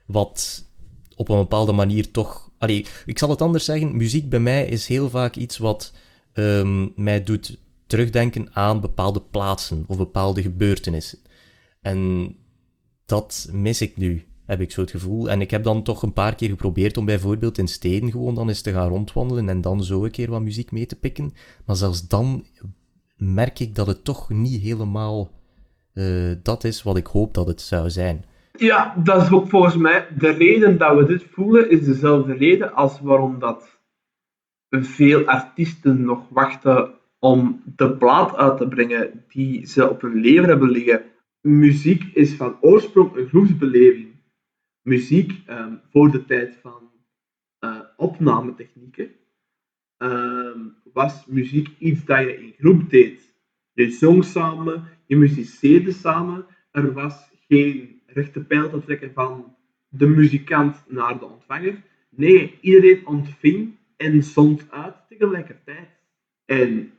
Wat 0.06 0.66
op 1.16 1.30
een 1.30 1.38
bepaalde 1.38 1.72
manier 1.72 2.12
toch... 2.12 2.50
Allee, 2.58 2.86
ik 3.06 3.18
zal 3.18 3.30
het 3.30 3.42
anders 3.42 3.66
zeggen, 3.66 3.98
muziek 3.98 4.30
bij 4.30 4.40
mij 4.40 4.66
is 4.66 4.88
heel 4.88 5.10
vaak 5.10 5.36
iets 5.36 5.58
wat 5.58 5.94
um, 6.34 6.94
mij 6.96 7.24
doet 7.24 7.58
terugdenken 7.88 8.50
aan 8.54 8.82
bepaalde 8.82 9.22
plaatsen 9.22 9.84
of 9.88 9.98
bepaalde 9.98 10.42
gebeurtenissen. 10.42 11.20
En 11.82 12.36
dat 13.12 13.50
mis 13.54 13.82
ik 13.82 13.98
nu, 13.98 14.24
heb 14.46 14.62
ik 14.62 14.72
zo 14.72 14.82
het 14.82 14.92
gevoel. 14.92 15.30
En 15.30 15.42
ik 15.42 15.52
heb 15.52 15.64
dan 15.64 15.84
toch 15.84 16.02
een 16.02 16.14
paar 16.14 16.36
keer 16.36 16.50
geprobeerd 16.50 16.98
om 16.98 17.06
bijvoorbeeld 17.06 17.58
in 17.58 17.68
steden 17.68 18.12
gewoon 18.12 18.36
dan 18.36 18.48
eens 18.48 18.62
te 18.62 18.72
gaan 18.72 18.90
rondwandelen 18.90 19.50
en 19.50 19.62
dan 19.62 19.84
zo 19.84 20.04
een 20.04 20.12
keer 20.12 20.30
wat 20.30 20.42
muziek 20.42 20.72
mee 20.72 20.86
te 20.86 21.00
pikken. 21.00 21.34
Maar 21.66 21.76
zelfs 21.76 22.08
dan 22.08 22.46
merk 23.18 23.60
ik 23.60 23.76
dat 23.76 23.88
het 23.88 24.04
toch 24.04 24.30
niet 24.30 24.62
helemaal 24.62 25.32
uh, 25.94 26.32
dat 26.44 26.64
is 26.64 26.84
wat 26.84 26.98
ik 26.98 27.08
hoop 27.08 27.34
dat 27.34 27.48
het 27.48 27.62
zou 27.62 27.90
zijn. 27.90 28.26
Ja, 28.58 28.96
dat 29.04 29.22
is 29.22 29.32
ook 29.32 29.50
volgens 29.50 29.78
mij 29.78 30.08
de 30.18 30.30
reden 30.30 30.78
dat 30.78 30.98
we 30.98 31.06
dit 31.06 31.24
voelen, 31.32 31.70
is 31.70 31.86
dezelfde 31.86 32.34
reden 32.34 32.74
als 32.74 33.00
waarom 33.02 33.40
dat 33.40 33.80
veel 34.70 35.26
artiesten 35.26 36.04
nog 36.04 36.20
wachten 36.30 36.94
om 37.20 37.62
de 37.76 37.92
plaat 37.98 38.36
uit 38.36 38.58
te 38.58 38.68
brengen 38.68 39.24
die 39.28 39.68
ze 39.68 39.90
op 39.90 40.02
hun 40.02 40.22
leven 40.22 40.48
hebben 40.50 40.70
liggen 40.70 41.11
muziek 41.42 42.04
is 42.04 42.34
van 42.34 42.58
oorsprong 42.62 43.16
een 43.16 43.28
groepsbeleving. 43.28 44.16
Muziek 44.82 45.42
um, 45.50 45.82
voor 45.90 46.12
de 46.12 46.26
tijd 46.26 46.56
van 46.56 46.92
uh, 47.60 47.80
opnametechnieken 47.98 49.12
um, 49.98 50.76
was 50.94 51.26
muziek 51.26 51.70
iets 51.78 52.06
dat 52.06 52.20
je 52.20 52.38
in 52.38 52.54
groep 52.58 52.90
deed. 52.90 53.34
Je 53.74 53.90
zong 53.90 54.24
samen, 54.24 54.88
je 55.06 55.16
muziceerde 55.18 55.92
samen. 55.92 56.46
Er 56.72 56.94
was 56.94 57.32
geen 57.48 58.02
rechte 58.06 58.46
pijl 58.46 58.70
te 58.70 58.82
trekken 58.82 59.14
van 59.14 59.56
de 59.88 60.08
muzikant 60.08 60.84
naar 60.88 61.20
de 61.20 61.26
ontvanger. 61.26 61.84
Nee, 62.10 62.58
iedereen 62.62 63.08
ontving 63.08 63.78
en 63.98 64.24
zond 64.24 64.72
uit 64.72 64.96
tegelijkertijd. 65.08 65.90
En, 66.46 66.94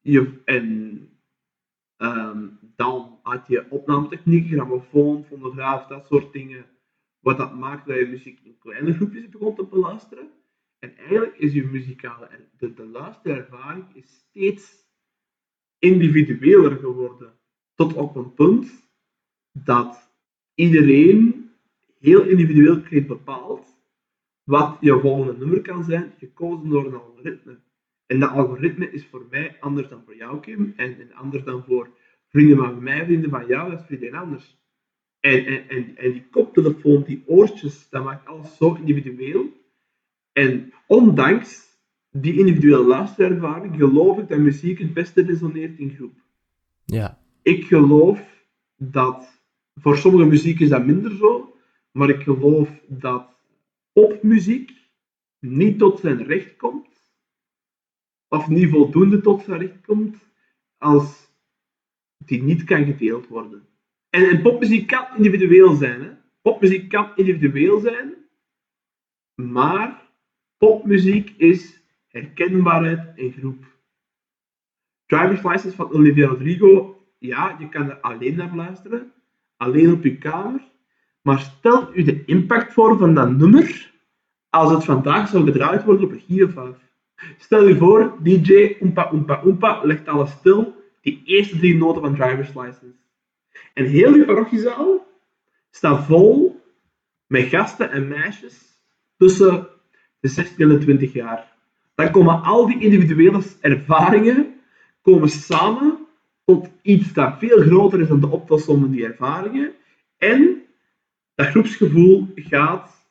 je, 0.00 0.40
en 0.44 0.98
um, 1.98 2.58
dan 2.76 3.15
had 3.26 3.46
je 3.48 3.70
opnametechniek, 3.70 4.48
grammofoon, 4.48 5.24
fonograaf, 5.24 5.86
dat 5.86 6.06
soort 6.06 6.32
dingen. 6.32 6.66
Wat 7.20 7.36
dat 7.36 7.54
maakt 7.54 7.86
dat 7.86 7.96
je 7.98 8.06
muziek 8.06 8.40
in 8.42 8.58
kleine 8.58 8.94
groepjes 8.94 9.28
begon 9.28 9.54
te 9.54 9.64
beluisteren. 9.64 10.30
En 10.78 10.96
eigenlijk 10.96 11.36
is 11.38 11.52
je 11.52 11.64
muzikale, 11.64 12.28
de, 12.58 12.74
de 12.74 12.86
luisterervaring 12.86 13.84
is 13.94 14.24
steeds 14.28 14.84
individueler 15.78 16.76
geworden. 16.76 17.32
Tot 17.74 17.94
op 17.94 18.16
een 18.16 18.34
punt 18.34 18.88
dat 19.52 20.12
iedereen 20.54 21.50
heel 21.98 22.22
individueel 22.22 22.80
kreeg 22.80 23.06
bepaald 23.06 23.76
wat 24.44 24.76
je 24.80 25.00
volgende 25.00 25.36
nummer 25.36 25.60
kan 25.60 25.84
zijn, 25.84 26.14
gekozen 26.18 26.68
door 26.68 26.86
een 26.86 26.94
algoritme. 26.94 27.58
En 28.06 28.20
dat 28.20 28.30
algoritme 28.30 28.90
is 28.90 29.06
voor 29.06 29.26
mij 29.30 29.56
anders 29.60 29.88
dan 29.88 30.02
voor 30.04 30.16
jou, 30.16 30.40
Kim, 30.40 30.72
en, 30.76 31.00
en 31.00 31.12
anders 31.12 31.44
dan 31.44 31.64
voor 31.64 31.90
vrienden 32.36 32.56
van 32.56 32.82
mij, 32.82 33.04
vrienden 33.04 33.30
van 33.30 33.46
jou, 33.46 33.70
dat 33.70 33.80
is 33.80 33.86
vrienden 33.86 34.20
anders. 34.20 34.56
En, 35.20 35.46
en, 35.46 35.68
en, 35.68 35.96
en 35.96 36.12
die 36.12 36.26
koptelefoon, 36.30 37.02
die 37.02 37.22
oortjes, 37.26 37.88
dat 37.90 38.04
maakt 38.04 38.26
alles 38.26 38.56
zo 38.56 38.74
individueel. 38.74 39.46
En 40.32 40.72
ondanks 40.86 41.64
die 42.10 42.38
individuele 42.38 42.84
luisterervaring 42.84 43.76
geloof 43.76 44.18
ik 44.18 44.28
dat 44.28 44.38
muziek 44.38 44.78
het 44.78 44.94
beste 44.94 45.22
resoneert 45.22 45.78
in 45.78 45.90
groep. 45.90 46.14
Ja. 46.84 47.18
Ik 47.42 47.64
geloof 47.64 48.46
dat, 48.76 49.42
voor 49.74 49.96
sommige 49.96 50.28
muziek 50.28 50.60
is 50.60 50.68
dat 50.68 50.86
minder 50.86 51.16
zo, 51.16 51.56
maar 51.92 52.08
ik 52.08 52.22
geloof 52.22 52.68
dat 52.86 53.26
popmuziek 53.92 54.72
niet 55.38 55.78
tot 55.78 56.00
zijn 56.00 56.24
recht 56.24 56.56
komt, 56.56 56.88
of 58.28 58.48
niet 58.48 58.70
voldoende 58.70 59.20
tot 59.20 59.42
zijn 59.42 59.60
recht 59.60 59.86
komt, 59.86 60.16
als 60.78 61.25
die 62.26 62.42
niet 62.42 62.64
kan 62.64 62.84
gedeeld 62.84 63.26
worden. 63.28 63.66
En, 64.10 64.42
popmuziek 64.42 64.86
kan 64.86 65.06
individueel 65.16 65.74
zijn. 65.74 66.02
Hè? 66.02 66.10
Popmuziek 66.42 66.88
kan 66.88 67.10
individueel 67.14 67.80
zijn, 67.80 68.14
maar 69.34 70.02
popmuziek 70.58 71.34
is 71.36 71.82
herkenbaarheid 72.08 73.00
in 73.14 73.32
groep. 73.32 73.64
Driver's 75.06 75.42
License 75.42 75.76
van 75.76 75.92
Olivia 75.92 76.26
Rodrigo, 76.26 77.04
ja, 77.18 77.56
je 77.58 77.68
kan 77.68 77.90
er 77.90 78.00
alleen 78.00 78.36
naar 78.36 78.56
luisteren, 78.56 79.12
alleen 79.56 79.92
op 79.92 80.04
je 80.04 80.18
kamer, 80.18 80.60
maar 81.22 81.38
stel 81.38 81.90
u 81.94 82.02
de 82.02 82.24
impact 82.24 82.72
voor 82.72 82.98
van 82.98 83.14
dat 83.14 83.30
nummer 83.30 83.92
als 84.50 84.70
het 84.70 84.84
vandaag 84.84 85.28
zou 85.28 85.44
gedraaid 85.44 85.84
worden 85.84 86.04
op 86.04 86.12
een 86.12 86.20
giervaaf. 86.26 86.76
Stel 87.38 87.68
je 87.68 87.76
voor, 87.76 88.16
DJ 88.22 88.76
Oompa 88.80 89.10
Oompa 89.12 89.40
Oompa 89.44 89.80
legt 89.84 90.08
alles 90.08 90.30
stil 90.30 90.74
die 91.06 91.22
eerste 91.24 91.58
drie 91.58 91.76
noten 91.76 92.02
van 92.02 92.14
driver's 92.14 92.54
license. 92.54 92.98
En 93.74 93.84
heel 93.84 94.12
die 94.12 94.24
parochiezaal 94.24 95.06
staat 95.70 96.04
vol 96.06 96.60
met 97.26 97.48
gasten 97.48 97.90
en 97.90 98.08
meisjes 98.08 98.58
tussen 99.16 99.68
de 100.20 100.28
16 100.28 100.56
en 100.58 100.68
de 100.68 100.78
20 100.78 101.12
jaar. 101.12 101.52
Dan 101.94 102.10
komen 102.10 102.42
al 102.42 102.66
die 102.66 102.80
individuele 102.80 103.42
ervaringen 103.60 104.54
komen 105.02 105.28
samen 105.28 106.06
tot 106.44 106.68
iets 106.82 107.12
dat 107.12 107.38
veel 107.38 107.60
groter 107.60 108.00
is 108.00 108.08
dan 108.08 108.20
de 108.20 108.30
optelsom 108.30 108.80
van 108.80 108.90
die 108.90 109.04
ervaringen. 109.04 109.72
En 110.18 110.62
dat 111.34 111.46
groepsgevoel 111.46 112.28
gaat 112.34 113.08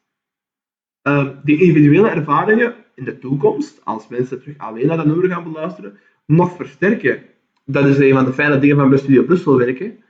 uh, 1.04 1.30
die 1.44 1.62
individuele 1.62 2.10
ervaringen 2.10 2.76
in 2.96 3.04
de 3.04 3.20
toekomst, 3.20 3.86
als 3.86 4.08
mensen 4.08 4.40
terug 4.40 4.58
alleen 4.58 4.88
naar 4.88 4.98
dat 4.98 5.06
nummer 5.06 5.30
gaan 5.30 5.44
beluisteren, 5.44 6.00
nog 6.26 6.56
versterken. 6.56 7.24
Dat 7.66 7.86
is 7.86 7.98
een 7.98 8.14
van 8.14 8.26
de 8.26 8.34
fijne 8.34 8.60
dingen 8.60 8.76
van 8.76 8.90
bij 8.90 8.98
Studio 8.98 9.24
Brussel 9.24 9.58
werken. 9.58 10.04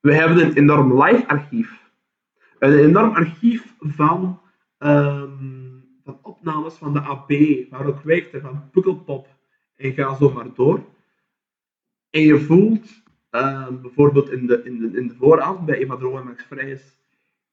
We 0.00 0.14
hebben 0.14 0.44
een 0.44 0.52
enorm 0.52 1.02
live 1.02 1.28
archief. 1.28 1.90
Een 2.58 2.78
enorm 2.78 3.14
archief 3.14 3.74
van, 3.78 4.40
um, 4.78 5.84
van 6.04 6.18
opnames 6.22 6.74
van 6.74 6.92
de 6.92 7.00
AB, 7.00 7.32
van 7.70 7.82
Rock 7.82 8.02
Weekte, 8.02 8.40
van 8.40 8.70
Pukkelpop 8.70 9.26
en 9.76 9.92
ga 9.92 10.14
zo 10.14 10.32
maar 10.32 10.54
door. 10.54 10.84
En 12.10 12.20
je 12.20 12.40
voelt 12.40 13.02
uh, 13.30 13.68
bijvoorbeeld 13.82 14.30
in 14.30 14.46
de, 14.46 14.62
in, 14.64 14.78
de, 14.78 14.98
in 14.98 15.08
de 15.08 15.14
vooravond 15.14 15.66
bij 15.66 15.78
Eva 15.78 15.96
en 15.96 16.24
Max 16.24 16.44
Vrijs, 16.44 16.98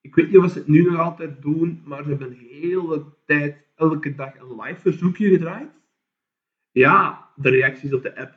ik 0.01 0.15
weet 0.15 0.31
niet 0.31 0.37
of 0.37 0.51
ze 0.51 0.57
het 0.57 0.67
nu 0.67 0.83
nog 0.83 0.99
altijd 0.99 1.41
doen, 1.41 1.81
maar 1.85 2.03
ze 2.03 2.09
hebben 2.09 2.27
een 2.27 2.47
hele 2.49 3.03
tijd, 3.25 3.57
elke 3.75 4.15
dag 4.15 4.39
een 4.39 4.61
live 4.61 4.81
verzoekje 4.81 5.29
gedraaid. 5.29 5.69
Ja, 6.71 7.29
de 7.35 7.49
reacties 7.49 7.93
op 7.93 8.03
de 8.03 8.17
app 8.17 8.33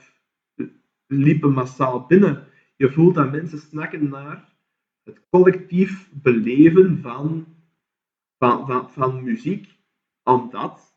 liepen 1.08 1.52
massaal 1.52 2.06
binnen. 2.06 2.46
Je 2.76 2.90
voelt 2.90 3.14
dat 3.14 3.30
mensen 3.30 3.58
snakken 3.58 4.08
naar 4.08 4.48
het 5.04 5.20
collectief 5.30 6.08
beleven 6.12 6.98
van, 7.02 7.46
van, 8.38 8.66
van, 8.66 8.90
van 8.90 9.24
muziek, 9.24 9.76
omdat, 10.22 10.94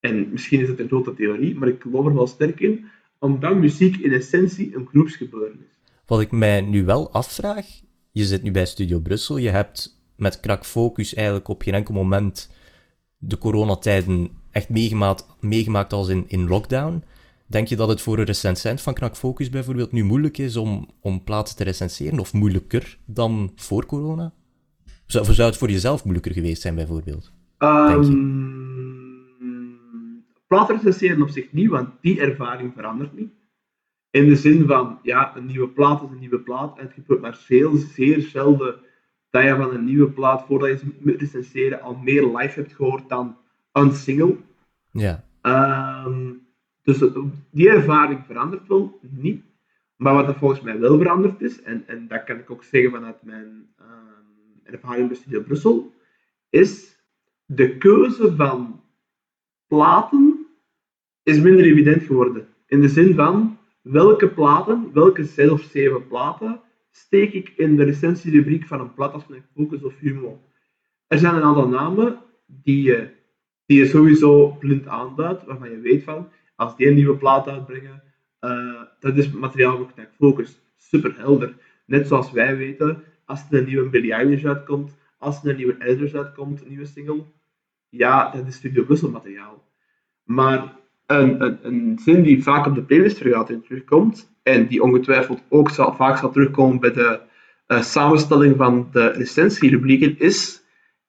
en 0.00 0.30
misschien 0.30 0.60
is 0.60 0.68
het 0.68 0.78
een 0.78 0.88
grote 0.88 1.14
theorie, 1.14 1.54
maar 1.54 1.68
ik 1.68 1.82
geloof 1.82 2.06
er 2.06 2.14
wel 2.14 2.26
sterk 2.26 2.60
in, 2.60 2.84
omdat 3.18 3.56
muziek 3.56 3.96
in 3.96 4.12
essentie 4.12 4.76
een 4.76 4.86
groepsgebeuren 4.86 5.60
is. 5.60 5.78
Wat 6.06 6.20
ik 6.20 6.30
mij 6.30 6.60
nu 6.60 6.84
wel 6.84 7.12
afvraag, 7.12 7.66
je 8.12 8.24
zit 8.24 8.42
nu 8.42 8.50
bij 8.50 8.66
Studio 8.66 9.00
Brussel, 9.00 9.36
je 9.36 9.48
hebt 9.48 10.02
met 10.16 10.40
Krak 10.40 10.64
Focus 10.64 11.14
eigenlijk 11.14 11.48
op 11.48 11.62
geen 11.62 11.74
enkel 11.74 11.94
moment 11.94 12.50
de 13.18 13.38
coronatijden 13.38 14.30
echt 14.50 14.68
meegemaakt, 14.68 15.26
meegemaakt 15.40 15.92
als 15.92 16.08
in, 16.08 16.24
in 16.28 16.48
lockdown. 16.48 17.02
Denk 17.48 17.66
je 17.68 17.76
dat 17.76 17.88
het 17.88 18.00
voor 18.00 18.18
een 18.18 18.24
recensent 18.24 18.80
van 18.80 18.94
Knak 18.94 19.16
Focus 19.16 19.50
bijvoorbeeld 19.50 19.92
nu 19.92 20.04
moeilijk 20.04 20.38
is 20.38 20.56
om, 20.56 20.88
om 21.00 21.24
plaatsen 21.24 21.56
te 21.56 21.64
recenseren, 21.64 22.18
of 22.18 22.32
moeilijker 22.32 22.98
dan 23.04 23.52
voor 23.56 23.86
corona? 23.86 24.32
Zou, 25.06 25.24
zou 25.24 25.48
het 25.48 25.58
voor 25.58 25.70
jezelf 25.70 26.04
moeilijker 26.04 26.32
geweest 26.32 26.62
zijn 26.62 26.74
bijvoorbeeld? 26.74 27.32
Um, 27.58 28.66
plaatsen 30.46 30.76
recenseren 30.76 31.22
op 31.22 31.28
zich 31.28 31.52
niet, 31.52 31.68
want 31.68 31.88
die 32.00 32.20
ervaring 32.20 32.72
verandert 32.74 33.16
niet. 33.16 33.32
In 34.10 34.28
de 34.28 34.36
zin 34.36 34.66
van, 34.66 34.98
ja, 35.02 35.36
een 35.36 35.46
nieuwe 35.46 35.68
plaat 35.68 36.02
is 36.02 36.10
een 36.10 36.18
nieuwe 36.18 36.40
plaat. 36.40 36.78
En 36.78 36.84
het 36.84 36.92
gebeurt 36.92 37.20
maar 37.20 37.36
veel, 37.36 37.76
zeer 37.76 38.20
zelden 38.20 38.74
dat 39.30 39.42
je 39.42 39.56
van 39.56 39.74
een 39.74 39.84
nieuwe 39.84 40.10
plaat, 40.10 40.44
voordat 40.46 40.68
je 40.68 40.76
ze 40.76 40.84
moet 41.00 41.20
recenseren, 41.20 41.80
al 41.80 41.94
meer 41.94 42.26
live 42.36 42.60
hebt 42.60 42.72
gehoord 42.72 43.08
dan 43.08 43.36
een 43.72 43.92
single. 43.92 44.36
Ja. 44.90 45.24
Um, 46.06 46.46
dus 46.96 47.10
die 47.50 47.68
ervaring 47.68 48.24
verandert 48.26 48.66
wel 48.66 49.00
niet. 49.00 49.44
Maar 49.96 50.14
wat 50.14 50.28
er 50.28 50.34
volgens 50.34 50.60
mij 50.60 50.78
wel 50.78 50.98
veranderd 50.98 51.40
is, 51.40 51.62
en, 51.62 51.84
en 51.86 52.08
dat 52.08 52.24
kan 52.24 52.38
ik 52.38 52.50
ook 52.50 52.64
zeggen 52.64 52.90
vanuit 52.90 53.22
mijn 53.22 53.66
um, 53.80 54.60
ervaring 54.62 55.08
bij 55.08 55.16
Studio 55.16 55.42
Brussel, 55.42 55.92
is 56.50 56.98
de 57.46 57.76
keuze 57.76 58.34
van 58.36 58.80
platen 59.66 60.46
is 61.22 61.40
minder 61.40 61.64
evident 61.64 62.02
geworden. 62.02 62.48
In 62.66 62.80
de 62.80 62.88
zin 62.88 63.14
van, 63.14 63.58
welke 63.82 64.28
platen, 64.28 64.90
welke 64.92 65.24
zes 65.24 65.50
of 65.50 65.62
zeven 65.62 66.06
platen, 66.06 66.60
steek 66.90 67.32
ik 67.32 67.52
in 67.56 67.76
de 67.76 67.84
recensierubriek 67.84 68.66
van 68.66 68.80
een 68.80 68.94
plat 68.94 69.12
als 69.12 69.26
mijn 69.26 69.44
Focus 69.54 69.82
of 69.82 69.98
Humo. 69.98 70.40
Er 71.06 71.18
zijn 71.18 71.34
een 71.34 71.42
aantal 71.42 71.68
namen 71.68 72.18
die 72.46 72.82
je, 72.82 73.08
die 73.66 73.78
je 73.78 73.86
sowieso 73.86 74.56
blind 74.58 74.86
aanduidt, 74.86 75.44
waarvan 75.44 75.70
je 75.70 75.80
weet 75.80 76.02
van, 76.02 76.28
als 76.58 76.76
die 76.76 76.86
een 76.86 76.94
nieuwe 76.94 77.16
plaat 77.16 77.48
uitbrengen, 77.48 78.02
uh, 78.40 78.82
dat 79.00 79.16
is 79.16 79.30
materiaal 79.30 79.76
voor 79.76 79.92
Knack 79.92 80.10
Focus. 80.18 80.60
Super 80.76 81.14
helder. 81.16 81.54
Net 81.86 82.06
zoals 82.06 82.32
wij 82.32 82.56
weten, 82.56 83.02
als 83.24 83.44
er 83.50 83.58
een 83.58 83.66
nieuwe 83.66 83.88
Billie 83.88 84.12
Eilish 84.12 84.44
uitkomt, 84.44 84.96
als 85.18 85.42
er 85.42 85.50
een 85.50 85.56
nieuwe 85.56 85.76
Elders 85.78 86.14
uitkomt, 86.14 86.60
een 86.60 86.68
nieuwe 86.68 86.86
single, 86.86 87.24
ja, 87.88 88.30
dat 88.30 88.46
is 88.46 88.54
Studio 88.54 88.84
Brussel 88.84 89.10
materiaal. 89.10 89.64
Maar 90.24 90.76
een, 91.06 91.42
een, 91.42 91.58
een 91.62 91.98
zin 91.98 92.22
die 92.22 92.42
vaak 92.42 92.66
op 92.66 92.74
de 92.74 92.82
playlist 92.82 93.16
terugkomt, 93.16 94.36
en 94.42 94.66
die 94.66 94.82
ongetwijfeld 94.82 95.42
ook 95.48 95.70
zal, 95.70 95.94
vaak 95.94 96.18
zal 96.18 96.30
terugkomen 96.30 96.80
bij 96.80 96.92
de 96.92 97.20
uh, 97.68 97.82
samenstelling 97.82 98.56
van 98.56 98.88
de 98.92 99.08
recensierubrieken, 99.08 100.18
is 100.18 100.62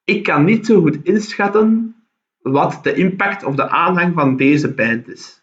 ik 0.04 0.22
kan 0.22 0.44
niet 0.44 0.66
zo 0.66 0.80
goed 0.80 0.98
inschatten 1.02 1.94
wat 2.38 2.78
de 2.82 2.94
impact 2.94 3.44
of 3.44 3.54
de 3.54 3.68
aanhang 3.68 4.14
van 4.14 4.36
deze 4.36 4.74
band 4.74 5.08
is. 5.08 5.39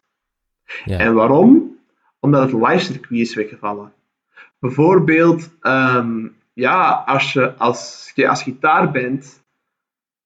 Ja. 0.86 0.98
En 0.98 1.14
waarom? 1.14 1.78
Omdat 2.20 2.42
het 2.42 2.62
live 2.62 2.84
circuit 2.84 3.20
is 3.20 3.36
weggevallen. 3.36 3.94
Bijvoorbeeld, 4.60 5.50
um, 5.62 6.36
ja, 6.54 7.04
als 7.06 7.34
je 7.34 7.54
als, 7.54 8.12
je 8.16 8.30
als 8.30 8.44
gitaarband 8.44 9.44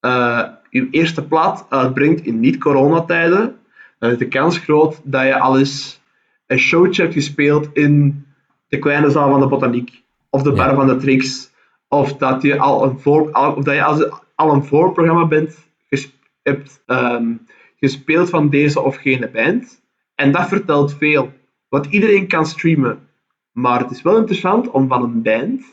uh, 0.01 0.47
je 0.69 0.87
eerste 0.91 1.27
plaat 1.27 1.65
uitbrengt 1.69 2.25
in 2.25 2.39
niet-coronatijden, 2.39 3.57
dan 3.99 4.11
is 4.11 4.17
de 4.17 4.27
kans 4.27 4.57
groot 4.57 5.01
dat 5.03 5.23
je 5.23 5.39
al 5.39 5.59
eens 5.59 6.01
een 6.47 6.57
showtje 6.59 7.01
hebt 7.01 7.13
gespeeld 7.13 7.69
in 7.73 8.25
de 8.67 8.79
kleine 8.79 9.09
zaal 9.09 9.29
van 9.29 9.39
de 9.39 9.47
botaniek, 9.47 10.03
of 10.29 10.41
de 10.41 10.51
bar 10.51 10.69
ja. 10.69 10.75
van 10.75 10.87
de 10.87 10.97
tricks, 10.97 11.51
of 11.87 12.17
dat 12.17 12.41
je 12.41 12.59
al 12.59 12.83
een, 12.83 12.99
voor, 12.99 13.31
of 13.31 13.63
dat 13.63 13.75
je 13.75 13.83
als, 13.83 14.09
al 14.35 14.53
een 14.53 14.65
voorprogramma 14.65 15.25
bent 15.25 15.69
hebt 16.43 16.83
um, 16.87 17.47
gespeeld 17.79 18.29
van 18.29 18.49
deze 18.49 18.81
of 18.81 18.95
gene 18.95 19.29
band. 19.29 19.81
En 20.21 20.31
dat 20.31 20.47
vertelt 20.47 20.93
veel. 20.93 21.31
Want 21.69 21.85
iedereen 21.85 22.27
kan 22.27 22.45
streamen. 22.45 23.09
Maar 23.51 23.79
het 23.79 23.91
is 23.91 24.01
wel 24.01 24.17
interessant 24.17 24.69
om 24.69 24.87
van 24.87 25.03
een 25.03 25.21
band, 25.21 25.63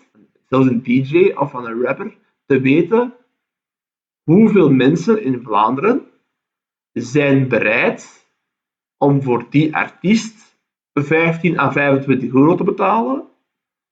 zelfs 0.49 0.67
een 0.67 0.83
DJ 0.83 1.33
of 1.37 1.51
van 1.51 1.67
een 1.67 1.83
rapper, 1.83 2.17
te 2.47 2.61
weten 2.61 3.15
hoeveel 4.23 4.71
mensen 4.71 5.23
in 5.23 5.43
Vlaanderen 5.43 6.03
zijn 6.93 7.49
bereid 7.49 8.27
om 8.97 9.23
voor 9.23 9.47
die 9.51 9.77
artiest 9.77 10.59
15 10.93 11.59
à 11.59 11.73
25 11.73 12.33
euro 12.33 12.55
te 12.55 12.65
betalen, 12.65 13.25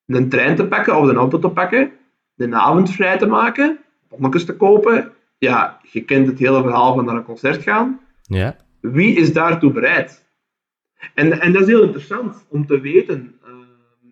een 0.06 0.28
trein 0.28 0.56
te 0.56 0.66
pakken 0.66 0.96
of 0.96 1.08
een 1.08 1.16
auto 1.16 1.38
te 1.38 1.48
pakken, 1.48 1.92
de 2.34 2.54
avond 2.54 2.90
vrij 2.90 3.18
te 3.18 3.26
maken, 3.26 3.78
bonnetjes 4.08 4.44
te 4.44 4.56
kopen 4.56 5.12
ja, 5.38 5.80
je 5.82 6.04
kent 6.04 6.26
het 6.26 6.38
hele 6.38 6.62
verhaal 6.62 6.94
van 6.94 7.04
naar 7.04 7.16
een 7.16 7.24
concert 7.24 7.62
gaan. 7.62 8.00
Ja. 8.22 8.56
Wie 8.80 9.16
is 9.16 9.32
daartoe 9.32 9.72
bereid? 9.72 10.25
En, 11.14 11.40
en 11.40 11.52
dat 11.52 11.62
is 11.62 11.68
heel 11.68 11.82
interessant 11.82 12.46
om 12.48 12.66
te 12.66 12.80
weten. 12.80 13.38
Uh, 13.46 13.54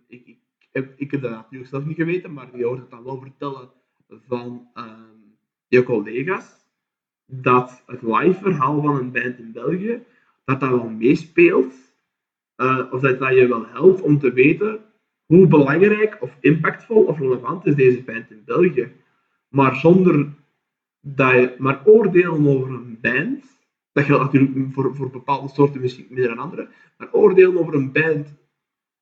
ik, 0.08 0.26
ik, 0.26 0.38
heb, 0.72 0.92
ik 0.96 1.10
heb 1.10 1.22
dat 1.22 1.30
natuurlijk 1.30 1.70
zelf 1.70 1.84
niet 1.84 1.96
geweten, 1.96 2.32
maar 2.32 2.56
je 2.56 2.64
hoort 2.64 2.80
het 2.80 2.90
dan 2.90 3.04
wel 3.04 3.20
vertellen 3.20 3.70
van 4.28 4.68
uh, 4.74 4.84
je 5.66 5.82
collega's. 5.82 6.62
Dat 7.26 7.82
het 7.86 8.02
live 8.02 8.40
verhaal 8.42 8.82
van 8.82 8.96
een 8.96 9.12
band 9.12 9.38
in 9.38 9.52
België, 9.52 10.02
dat 10.44 10.60
dat 10.60 10.70
wel 10.70 10.88
meespeelt. 10.88 11.74
Uh, 12.56 12.86
of 12.90 13.00
dat 13.00 13.18
dat 13.18 13.34
je 13.34 13.48
wel 13.48 13.66
helpt 13.66 14.00
om 14.00 14.18
te 14.18 14.32
weten 14.32 14.80
hoe 15.26 15.46
belangrijk 15.46 16.16
of 16.20 16.36
impactvol 16.40 17.04
of 17.04 17.18
relevant 17.18 17.66
is 17.66 17.74
deze 17.74 18.02
band 18.02 18.30
in 18.30 18.42
België. 18.44 18.92
Maar 19.48 19.76
zonder 19.76 20.28
dat 21.00 21.32
je 21.32 21.54
maar 21.58 21.86
oordelen 21.86 22.46
over 22.46 22.70
een 22.70 22.98
band, 23.00 23.53
dat 23.94 24.04
geldt 24.04 24.24
natuurlijk 24.24 24.72
voor, 24.72 24.94
voor 24.94 25.10
bepaalde 25.10 25.48
soorten 25.48 25.80
muziek 25.80 26.10
meer 26.10 26.28
dan 26.28 26.38
andere, 26.38 26.68
maar 26.98 27.12
oordelen 27.12 27.58
over 27.58 27.74
een 27.74 27.92
band, 27.92 28.34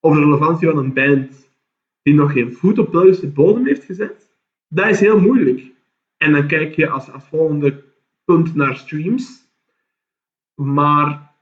over 0.00 0.20
de 0.20 0.24
relevantie 0.24 0.68
van 0.68 0.78
een 0.78 0.92
band 0.92 1.50
die 2.02 2.14
nog 2.14 2.32
geen 2.32 2.52
voet 2.52 2.78
op 2.78 2.92
Belgische 2.92 3.28
bodem 3.28 3.66
heeft 3.66 3.84
gezet, 3.84 4.30
dat 4.68 4.88
is 4.88 5.00
heel 5.00 5.20
moeilijk. 5.20 5.70
En 6.16 6.32
dan 6.32 6.46
kijk 6.46 6.74
je 6.74 6.88
als, 6.88 7.10
als 7.10 7.24
volgende 7.24 7.84
punt 8.24 8.54
naar 8.54 8.76
streams. 8.76 9.40
Maar 10.54 11.32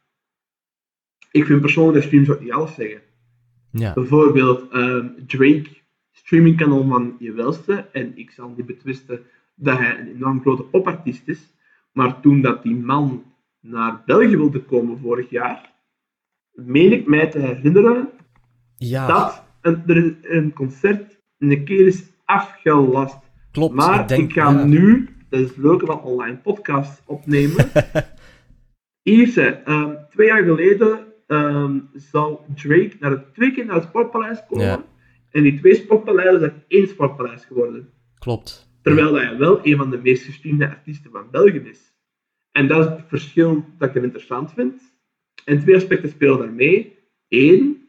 ik 1.30 1.44
vind 1.44 1.60
persoonlijk 1.60 1.94
dat 1.94 2.04
streams 2.04 2.30
ook 2.30 2.40
niet 2.40 2.52
alles 2.52 2.74
zeggen. 2.74 3.00
Ja. 3.70 3.92
Bijvoorbeeld 3.92 4.74
um, 4.74 5.26
Drake, 5.26 5.68
streamingkanaal 6.12 6.88
van 6.88 7.16
je 7.18 7.32
welste, 7.32 7.88
en 7.92 8.18
ik 8.18 8.30
zal 8.30 8.54
niet 8.56 8.66
betwisten 8.66 9.22
dat 9.54 9.78
hij 9.78 9.98
een 9.98 10.14
enorm 10.14 10.40
grote 10.40 10.62
popartiest 10.62 11.28
is. 11.28 11.54
Maar 11.92 12.20
toen 12.20 12.40
dat 12.40 12.62
die 12.62 12.76
man 12.76 13.29
naar 13.60 14.02
België 14.06 14.36
wilde 14.36 14.62
komen 14.62 14.98
vorig 14.98 15.30
jaar, 15.30 15.72
meen 16.52 16.92
ik 16.92 17.06
mij 17.06 17.26
te 17.30 17.38
herinneren 17.38 18.08
ja. 18.76 19.06
dat 19.06 19.44
een, 19.60 19.82
er 19.86 20.16
een 20.22 20.52
concert 20.52 21.18
een 21.38 21.64
keer 21.64 21.86
is 21.86 22.02
afgelast. 22.24 23.18
Klopt. 23.50 23.74
Maar 23.74 24.00
ik, 24.00 24.08
denk, 24.08 24.22
ik 24.22 24.32
ga 24.32 24.50
ja. 24.50 24.64
nu, 24.64 25.08
dat 25.28 25.40
is 25.40 25.48
het 25.48 25.56
leuke 25.56 25.86
van 25.86 26.02
online 26.02 26.36
podcasts 26.36 27.02
opnemen. 27.06 27.70
Ierse, 29.02 29.60
um, 29.66 29.96
twee 30.10 30.26
jaar 30.26 30.42
geleden 30.42 30.98
ehm, 31.26 31.78
zou 31.94 32.38
Drake 32.54 32.96
naar 33.00 33.10
het, 33.10 33.34
twee 33.34 33.52
keer 33.52 33.64
naar 33.64 33.74
het 33.74 33.84
Sportpaleis 33.84 34.42
komen. 34.48 34.64
Ja. 34.64 34.84
En 35.30 35.42
die 35.42 35.58
twee 35.58 35.74
Sportpaleizen 35.74 36.40
zijn 36.40 36.64
één 36.68 36.88
Sportpaleis 36.88 37.44
geworden. 37.44 37.88
Klopt. 38.18 38.70
Terwijl 38.82 39.14
hij 39.14 39.36
wel 39.36 39.58
een 39.62 39.76
van 39.76 39.90
de 39.90 40.00
meest 40.02 40.24
gestreamde 40.24 40.68
artiesten 40.68 41.10
van 41.10 41.30
België 41.30 41.58
is. 41.58 41.89
En 42.52 42.68
dat 42.68 42.86
is 42.86 42.92
het 42.92 43.08
verschil 43.08 43.64
dat 43.78 43.88
ik 43.88 43.94
er 43.94 44.02
interessant 44.02 44.52
vind. 44.52 44.82
En 45.44 45.60
twee 45.60 45.76
aspecten 45.76 46.08
spelen 46.08 46.38
daarmee. 46.38 46.98
Eén, 47.28 47.88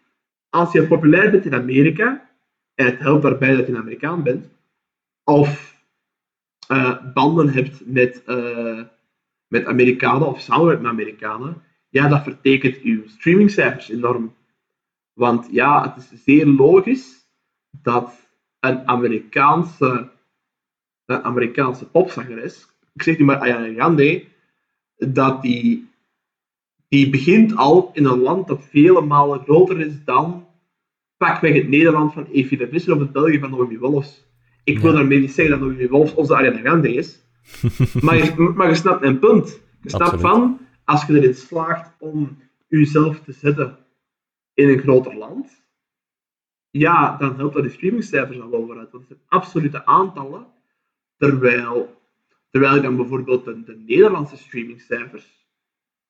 als 0.49 0.71
je 0.71 0.87
populair 0.87 1.31
bent 1.31 1.45
in 1.45 1.53
Amerika, 1.53 2.29
en 2.75 2.85
het 2.85 2.99
helpt 2.99 3.21
daarbij 3.21 3.55
dat 3.55 3.67
je 3.67 3.71
een 3.71 3.79
Amerikaan 3.79 4.23
bent, 4.23 4.49
of 5.23 5.75
eh, 6.67 7.13
banden 7.13 7.49
hebt 7.49 7.85
met, 7.85 8.23
eh, 8.23 8.83
met 9.47 9.65
Amerikanen 9.65 10.27
of 10.27 10.39
samenwerkt 10.39 10.81
met 10.81 10.91
Amerikanen, 10.91 11.63
ja, 11.89 12.07
dat 12.07 12.23
vertekent 12.23 12.81
uw 12.81 13.07
streamingcijfers 13.07 13.89
enorm. 13.89 14.35
Want 15.13 15.47
ja, 15.51 15.93
het 15.93 16.11
is 16.11 16.23
zeer 16.23 16.45
logisch 16.45 17.27
dat 17.81 18.29
een 18.59 18.87
Amerikaanse, 18.87 20.09
een 21.05 21.23
Amerikaanse 21.23 21.89
popzangeres, 21.89 22.67
ik 22.93 23.01
zeg 23.01 23.17
nu 23.17 23.25
maar 23.25 23.39
Ariana 23.39 23.73
Grande, 23.73 24.25
dat 25.09 25.41
die, 25.41 25.89
die 26.87 27.09
begint 27.09 27.55
al 27.55 27.89
in 27.93 28.05
een 28.05 28.19
land 28.19 28.47
dat 28.47 28.63
vele 28.69 29.01
malen 29.01 29.39
groter 29.43 29.79
is 29.79 30.03
dan 30.05 30.45
pakweg 31.17 31.53
het 31.53 31.67
Nederland 31.67 32.13
van 32.13 32.25
Evie 32.31 32.57
de 32.57 32.67
Visser 32.67 32.93
of 32.93 32.99
het 32.99 33.11
België 33.11 33.39
van 33.39 33.49
Noemi 33.49 33.77
Wolfs. 33.79 34.23
Ik 34.63 34.79
wil 34.79 34.91
Ja. 34.91 34.97
daarmee 34.97 35.19
niet 35.19 35.31
zeggen 35.31 35.59
dat 35.59 35.67
Noemi 35.67 35.87
Wolfs 35.87 36.13
onze 36.13 36.35
Ariana 36.35 36.59
Grande 36.59 36.93
is, 36.93 37.21
maar 38.01 38.17
je, 38.17 38.51
maar 38.55 38.69
je 38.69 38.75
snapt 38.75 39.01
mijn 39.01 39.19
punt. 39.19 39.59
Je 39.81 39.89
snapt 39.89 40.21
van, 40.21 40.59
als 40.85 41.05
je 41.05 41.13
erin 41.13 41.35
slaagt 41.35 41.91
om 41.99 42.37
jezelf 42.67 43.19
te 43.19 43.31
zetten 43.31 43.77
in 44.53 44.69
een 44.69 44.79
groter 44.79 45.15
land, 45.15 45.63
ja, 46.69 47.17
dan 47.17 47.35
helpt 47.35 47.53
dat 47.53 47.63
de 47.63 47.69
streamingcijfers 47.69 48.39
al 48.39 48.49
wel 48.49 48.65
vooruit. 48.65 48.91
Want 48.91 49.07
het 49.07 49.17
zijn 49.17 49.29
absolute 49.41 49.85
aantallen, 49.85 50.45
terwijl, 51.17 52.00
terwijl 52.51 52.75
je 52.75 52.81
dan 52.81 52.95
bijvoorbeeld 52.95 53.45
de, 53.45 53.63
de 53.63 53.83
Nederlandse 53.87 54.37
streamingcijfers, 54.37 55.47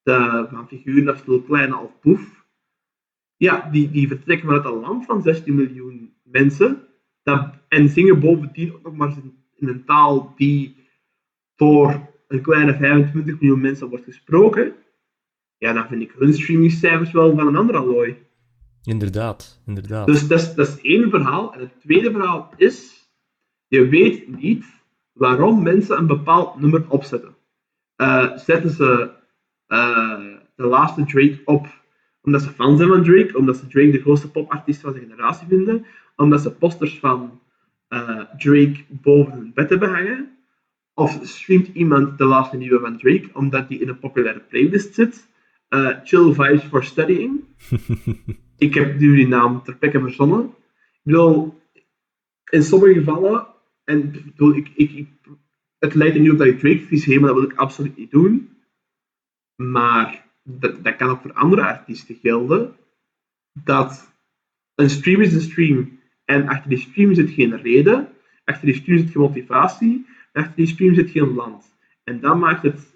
de, 0.03 0.47
van 0.51 0.67
figuren 0.67 1.13
als 1.13 1.25
Lil 1.25 1.41
Kleine 1.41 1.77
of 1.77 1.99
Poef, 1.99 2.45
ja, 3.37 3.69
die, 3.71 3.91
die 3.91 4.07
vertrekken 4.07 4.47
vanuit 4.47 4.65
een 4.65 4.79
land 4.79 5.05
van 5.05 5.21
16 5.21 5.55
miljoen 5.55 6.13
mensen 6.23 6.87
dat, 7.23 7.53
en 7.67 7.89
zingen 7.89 8.19
bovendien 8.19 8.73
ook 8.73 8.83
nog 8.83 8.95
maar 8.95 9.09
in, 9.09 9.43
in 9.55 9.67
een 9.67 9.85
taal 9.85 10.33
die 10.35 10.75
door 11.55 12.09
een 12.27 12.41
kleine 12.41 12.77
25 12.77 13.39
miljoen 13.39 13.61
mensen 13.61 13.89
wordt 13.89 14.05
gesproken, 14.05 14.75
ja, 15.57 15.73
dan 15.73 15.87
vind 15.87 16.01
ik 16.01 16.13
hun 16.17 16.33
streamingcijfers 16.33 17.11
wel 17.11 17.35
van 17.35 17.47
een 17.47 17.55
ander 17.55 17.77
allooi. 17.77 18.17
Inderdaad, 18.83 19.61
inderdaad. 19.65 20.07
Dus 20.07 20.27
dat 20.27 20.39
is, 20.39 20.53
dat 20.55 20.67
is 20.67 20.81
één 20.81 21.09
verhaal. 21.09 21.53
En 21.53 21.59
het 21.59 21.79
tweede 21.79 22.11
verhaal 22.11 22.53
is, 22.57 23.09
je 23.67 23.87
weet 23.87 24.39
niet 24.39 24.65
waarom 25.13 25.63
mensen 25.63 25.97
een 25.97 26.07
bepaald 26.07 26.59
nummer 26.59 26.85
opzetten. 26.87 27.35
Eh, 27.95 28.37
zetten 28.37 28.69
ze 28.69 29.11
eh, 29.67 30.19
de 30.55 30.65
laatste 30.65 31.05
Drake 31.05 31.41
op 31.45 31.79
omdat 32.23 32.41
ze 32.41 32.49
fan 32.49 32.77
zijn 32.77 32.89
van 32.89 33.03
Drake, 33.03 33.37
omdat 33.37 33.57
ze 33.57 33.67
Drake 33.67 33.91
de 33.91 34.01
grootste 34.01 34.31
popartiest 34.31 34.81
van 34.81 34.93
zijn 34.93 35.09
generatie 35.09 35.47
vinden, 35.47 35.85
omdat 36.15 36.41
ze 36.41 36.51
posters 36.51 36.99
van 36.99 37.39
eh, 37.87 38.19
Drake 38.37 38.75
boven 38.89 39.33
hun 39.33 39.51
bed 39.53 39.69
hebben 39.69 39.89
hangen, 39.89 40.37
of 40.93 41.19
streamt 41.21 41.67
iemand 41.67 42.17
de 42.17 42.25
laatste 42.25 42.57
nieuwe 42.57 42.79
van 42.79 42.97
Drake 42.97 43.29
omdat 43.33 43.67
die 43.67 43.79
in 43.79 43.89
een 43.89 43.99
populaire 43.99 44.39
playlist 44.39 44.93
zit. 44.93 45.29
Chill 46.03 46.33
Vibes 46.33 46.63
for 46.63 46.83
Studying. 46.83 47.43
Ik 48.57 48.73
heb 48.73 48.99
nu 48.99 49.15
die 49.15 49.27
naam 49.27 49.63
ter 49.63 49.75
plekke 49.75 49.99
verzonnen. 49.99 50.45
Ik 50.93 50.99
bedoel, 51.03 51.61
in 52.49 52.63
sommige 52.63 52.93
gevallen, 52.93 53.47
en 53.83 54.11
bedoel, 54.11 54.55
ik, 54.55 54.71
ik, 54.75 54.91
ik, 54.91 55.07
het 55.79 55.93
lijkt 55.93 56.15
er 56.15 56.21
nu 56.21 56.29
op 56.29 56.37
dat 56.37 56.47
ik 56.47 56.61
heb, 56.61 57.19
maar 57.19 57.29
dat 57.29 57.39
wil 57.39 57.49
ik 57.49 57.57
absoluut 57.57 57.97
niet 57.97 58.11
doen. 58.11 58.57
Maar 59.55 60.27
dat, 60.43 60.83
dat 60.83 60.95
kan 60.95 61.09
ook 61.09 61.21
voor 61.21 61.33
andere 61.33 61.65
artiesten 61.65 62.15
gelden. 62.15 62.75
Dat 63.63 64.13
een 64.75 64.89
stream 64.89 65.21
is 65.21 65.33
een 65.33 65.41
stream. 65.41 65.99
En 66.25 66.47
achter 66.47 66.69
die 66.69 66.79
stream 66.79 67.13
zit 67.13 67.29
geen 67.29 67.61
reden, 67.61 68.09
achter 68.43 68.65
die 68.65 68.75
stream 68.75 68.97
zit 68.97 69.11
geen 69.11 69.21
motivatie, 69.21 70.05
en 70.31 70.41
achter 70.41 70.55
die 70.55 70.67
stream 70.67 70.93
zit 70.93 71.09
geen 71.09 71.33
land. 71.33 71.75
En 72.03 72.19
dat 72.19 72.37
maakt 72.37 72.63
het 72.63 72.91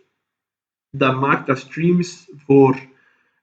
dat 0.97 1.19
maakt 1.19 1.47
dat 1.47 1.59
streams 1.59 2.29
voor 2.35 2.79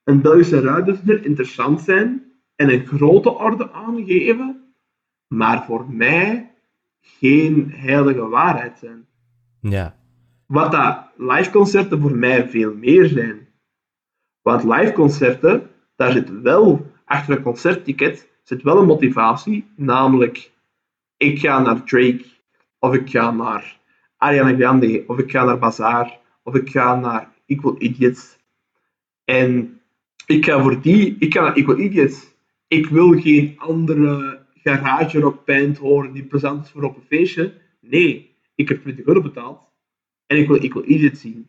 een 0.04 0.20
Belgische 0.20 0.60
ruimte 0.60 1.22
interessant 1.22 1.80
zijn 1.80 2.32
en 2.56 2.72
een 2.72 2.86
grote 2.86 3.30
orde 3.30 3.72
aangeven, 3.72 4.74
maar 5.26 5.64
voor 5.64 5.90
mij 5.90 6.51
geen 7.02 7.72
heilige 7.74 8.28
waarheid 8.28 8.78
zijn. 8.78 9.06
Ja, 9.60 9.96
Wat 10.46 10.72
dat 10.72 10.98
liveconcerten 11.16 12.00
voor 12.00 12.16
mij 12.16 12.48
veel 12.48 12.74
meer 12.74 13.06
zijn. 13.06 13.48
Want 14.42 14.64
liveconcerten, 14.64 15.70
daar 15.96 16.12
zit 16.12 16.40
wel, 16.40 16.90
achter 17.04 17.36
een 17.36 17.42
concertticket, 17.42 18.28
zit 18.42 18.62
wel 18.62 18.78
een 18.78 18.86
motivatie, 18.86 19.66
namelijk 19.76 20.50
ik 21.16 21.38
ga 21.38 21.60
naar 21.60 21.82
Drake, 21.84 22.24
of 22.78 22.94
ik 22.94 23.10
ga 23.10 23.30
naar 23.30 23.78
Ariana 24.16 24.54
Grande, 24.54 25.04
of 25.06 25.18
ik 25.18 25.30
ga 25.30 25.44
naar 25.44 25.58
Bazaar, 25.58 26.18
of 26.42 26.54
ik 26.54 26.70
ga 26.70 27.00
naar 27.00 27.28
Equal 27.46 27.74
Idiots. 27.78 28.38
En 29.24 29.80
ik 30.26 30.44
ga 30.44 30.62
voor 30.62 30.80
die, 30.80 31.16
ik 31.18 31.32
ga 31.32 31.40
naar 31.40 31.54
Equal 31.54 31.78
Idiots. 31.78 32.34
Ik 32.66 32.86
wil 32.86 33.20
geen 33.20 33.54
andere 33.58 34.41
garage 34.62 35.20
rock 35.20 35.44
band 35.44 35.78
horen 35.78 36.12
die 36.12 36.24
plezant 36.24 36.64
is 36.64 36.70
voor 36.70 36.82
op 36.82 36.96
een 36.96 37.02
feestje. 37.02 37.54
Nee, 37.80 38.36
ik 38.54 38.68
heb 38.68 38.80
20 38.82 39.04
euro 39.04 39.20
betaald 39.22 39.60
en 40.26 40.36
ik 40.38 40.48
wil 40.48 40.58
Equal 40.58 40.84
Idiots 40.86 41.20
zien. 41.20 41.48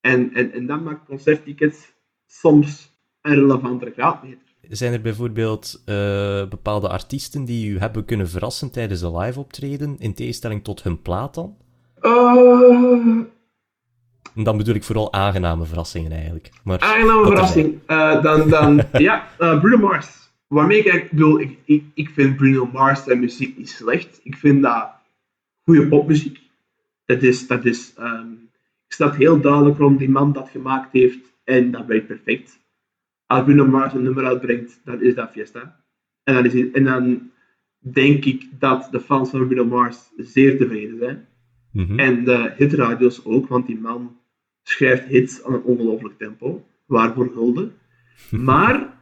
En, 0.00 0.34
en, 0.34 0.52
en 0.52 0.66
dat 0.66 0.82
maakt 0.82 1.06
concerttickets 1.06 1.92
soms 2.26 2.94
een 3.22 3.34
relevantere 3.34 3.90
graadmeter. 3.90 4.44
Zijn 4.68 4.92
er 4.92 5.00
bijvoorbeeld 5.00 5.82
eh, 5.84 5.94
bepaalde 6.48 6.88
artiesten 6.88 7.44
die 7.44 7.70
u 7.70 7.78
hebben 7.78 8.04
kunnen 8.04 8.28
verrassen 8.28 8.70
tijdens 8.72 9.00
de 9.00 9.18
live 9.18 9.40
optreden, 9.40 9.96
in 9.98 10.14
tegenstelling 10.14 10.64
tot 10.64 10.82
hun 10.82 11.02
plaat 11.02 11.34
dan? 11.34 11.56
Uh, 12.02 13.24
En 14.34 14.44
dan 14.44 14.56
bedoel 14.56 14.74
ik 14.74 14.84
vooral 14.84 15.12
aangename 15.12 15.64
verrassingen 15.64 16.12
eigenlijk. 16.12 16.50
Maar 16.64 16.80
aangename 16.80 17.22
dat 17.22 17.32
verrassing. 17.32 17.78
Eh, 17.86 18.22
dan, 18.22 18.48
dan, 18.48 18.82
ja, 19.08 19.26
eh, 19.38 19.60
Bruno 19.60 19.78
Mars. 19.78 20.25
Waarmee 20.46 20.78
ik 20.78 20.86
eigenlijk 20.86 21.14
bedoel, 21.14 21.40
ik, 21.40 21.58
ik, 21.64 21.84
ik 21.94 22.08
vind 22.08 22.36
Bruno 22.36 22.66
Mars 22.72 23.04
zijn 23.04 23.20
muziek 23.20 23.56
niet 23.56 23.68
slecht. 23.68 24.20
Ik 24.22 24.36
vind 24.36 24.62
dat 24.62 24.90
goede 25.64 25.88
popmuziek. 25.88 26.40
Dat 27.04 27.22
is, 27.22 27.46
dat 27.46 27.64
is, 27.64 27.94
ehm, 27.96 28.32
ik 28.86 28.92
snap 28.92 29.14
heel 29.14 29.40
duidelijk 29.40 29.78
waarom 29.78 29.96
die 29.96 30.10
man 30.10 30.32
dat 30.32 30.48
gemaakt 30.48 30.92
heeft 30.92 31.34
en 31.44 31.70
dat 31.70 31.86
werkt 31.86 32.06
perfect. 32.06 32.58
Als 33.26 33.44
Bruno 33.44 33.66
Mars 33.66 33.92
een 33.92 34.02
nummer 34.02 34.24
uitbrengt, 34.24 34.80
dan 34.84 35.02
is 35.02 35.14
dat 35.14 35.30
fiesta. 35.30 35.84
En 36.22 36.34
dan, 36.34 36.44
is 36.44 36.70
en 36.70 36.84
dan 36.84 37.30
denk 37.78 38.24
ik 38.24 38.48
dat 38.58 38.88
de 38.90 39.00
fans 39.00 39.30
van 39.30 39.46
Bruno 39.46 39.64
Mars 39.64 39.98
zeer 40.16 40.58
tevreden 40.58 40.98
zijn. 40.98 41.28
Mhm. 41.72 41.98
En 41.98 42.24
de 42.24 42.52
hitradios 42.56 43.24
ook, 43.24 43.48
want 43.48 43.66
die 43.66 43.78
man 43.78 44.16
schrijft 44.62 45.04
hits 45.04 45.44
aan 45.44 45.52
een 45.52 45.62
ongelooflijk 45.62 46.18
tempo. 46.18 46.66
Waarvoor 46.86 47.32
hulde. 47.32 47.70
Maar 48.30 48.95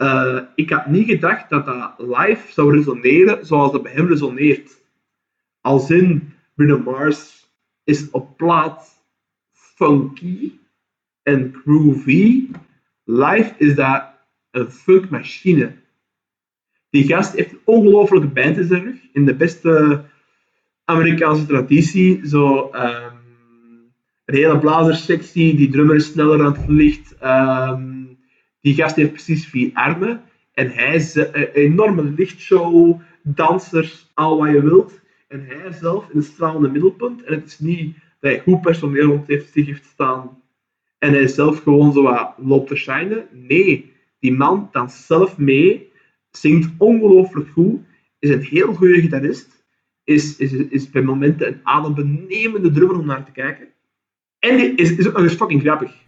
eh, 0.00 0.40
ik 0.54 0.70
had 0.70 0.86
niet 0.86 1.06
gedacht 1.06 1.50
dat 1.50 1.66
dat 1.66 1.94
live 1.98 2.52
zou 2.52 2.76
resoneren 2.76 3.46
zoals 3.46 3.72
dat 3.72 3.82
bij 3.82 3.92
hem 3.92 4.06
resoneert. 4.06 4.78
Als 5.60 5.90
in 5.90 6.32
Bruno 6.54 6.78
Mars 6.78 7.46
is 7.84 8.10
op 8.10 8.36
plaat 8.36 9.04
funky 9.52 10.52
en 11.22 11.54
groovy. 11.62 12.48
Live 13.04 13.54
is 13.58 13.74
dat 13.74 14.04
een 14.50 14.70
funkmachine. 14.70 15.72
Die 16.90 17.06
gast 17.06 17.34
heeft 17.34 17.52
een 17.52 17.60
ongelofelijke 17.64 18.28
band 18.28 18.56
in 18.56 18.68
rug. 18.68 18.96
In 19.12 19.24
de 19.24 19.34
beste 19.34 20.04
Amerikaanse 20.84 21.46
traditie. 21.46 22.26
Zo, 22.28 22.70
ehm, 22.70 23.14
een 24.24 24.34
hele 24.34 24.58
blazerssectie, 24.58 25.56
die 25.56 25.70
drummer 25.70 25.96
is 25.96 26.06
sneller 26.06 26.44
aan 26.44 26.52
het 26.52 26.68
licht. 26.68 27.16
ehm, 27.18 27.99
die 28.60 28.74
gast 28.74 28.96
heeft 28.96 29.12
precies 29.12 29.46
vier 29.46 29.70
armen. 29.72 30.22
En 30.52 30.70
hij 30.70 30.94
is 30.94 31.16
eh, 31.16 31.26
een 31.32 31.52
enorme 31.52 32.02
lichtshow, 32.02 33.00
dansers, 33.22 34.10
al 34.14 34.38
wat 34.38 34.50
je 34.50 34.62
wilt. 34.62 35.00
En 35.28 35.46
hij 35.46 35.72
zelf 35.72 36.10
in 36.10 36.18
het 36.18 36.26
stralende 36.26 36.70
middelpunt. 36.70 37.22
En 37.22 37.34
het 37.34 37.46
is 37.46 37.58
niet 37.58 37.94
dat 37.94 38.30
hij 38.30 38.40
goed 38.40 38.60
personeel 38.60 39.06
rond 39.06 39.26
heeft, 39.26 39.52
zich 39.52 39.66
heeft 39.66 39.84
staan. 39.84 40.42
En 40.98 41.12
hij 41.12 41.28
zelf 41.28 41.62
gewoon 41.62 41.92
zo 41.92 42.02
wat 42.02 42.34
loopt 42.36 42.68
te 42.68 42.76
shinen. 42.76 43.26
Nee, 43.32 43.92
die 44.18 44.32
man 44.32 44.68
danst 44.72 45.04
zelf 45.04 45.38
mee. 45.38 45.92
Zingt 46.30 46.70
ongelooflijk 46.78 47.48
goed. 47.48 47.80
Is 48.18 48.30
een 48.30 48.42
heel 48.42 48.74
goede 48.74 49.00
gitarist 49.00 49.60
is, 50.10 50.36
is, 50.36 50.52
is 50.52 50.90
bij 50.90 51.02
momenten 51.02 51.46
een 51.46 51.60
adembenemende 51.62 52.70
drummer 52.70 52.98
om 52.98 53.06
naar 53.06 53.24
te 53.24 53.32
kijken. 53.32 53.68
En 54.40 54.56
die 54.56 54.74
is, 54.74 54.96
is 54.96 55.34
fucking 55.34 55.62
grappig. 55.62 55.92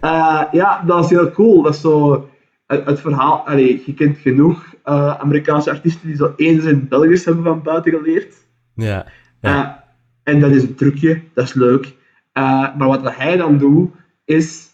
Eh, 0.00 0.42
ja, 0.52 0.82
dat 0.86 1.04
is 1.04 1.10
heel 1.10 1.30
cool. 1.30 1.62
Dat 1.62 1.74
is 1.74 1.80
zo 1.80 2.28
het, 2.66 2.84
het 2.84 3.00
verhaal. 3.00 3.46
Allee, 3.46 3.82
je 3.86 3.94
kent 3.94 4.18
genoeg 4.18 4.74
eh, 4.84 5.20
Amerikaanse 5.20 5.70
artiesten 5.70 6.06
die 6.06 6.16
zo 6.16 6.32
eens 6.36 6.64
in 6.64 6.88
Belgisch 6.88 7.24
hebben 7.24 7.44
van 7.44 7.62
buiten 7.62 7.92
geleerd. 7.92 8.34
Ja. 8.74 9.06
ja. 9.40 9.84
Eh, 10.24 10.32
en 10.34 10.40
dat 10.40 10.50
is 10.50 10.62
een 10.62 10.74
trucje, 10.74 11.20
dat 11.34 11.44
is 11.44 11.54
leuk. 11.54 11.94
maar 12.32 12.86
wat 12.86 13.16
hij 13.16 13.36
dan 13.36 13.58
doet, 13.58 13.90
is, 14.24 14.68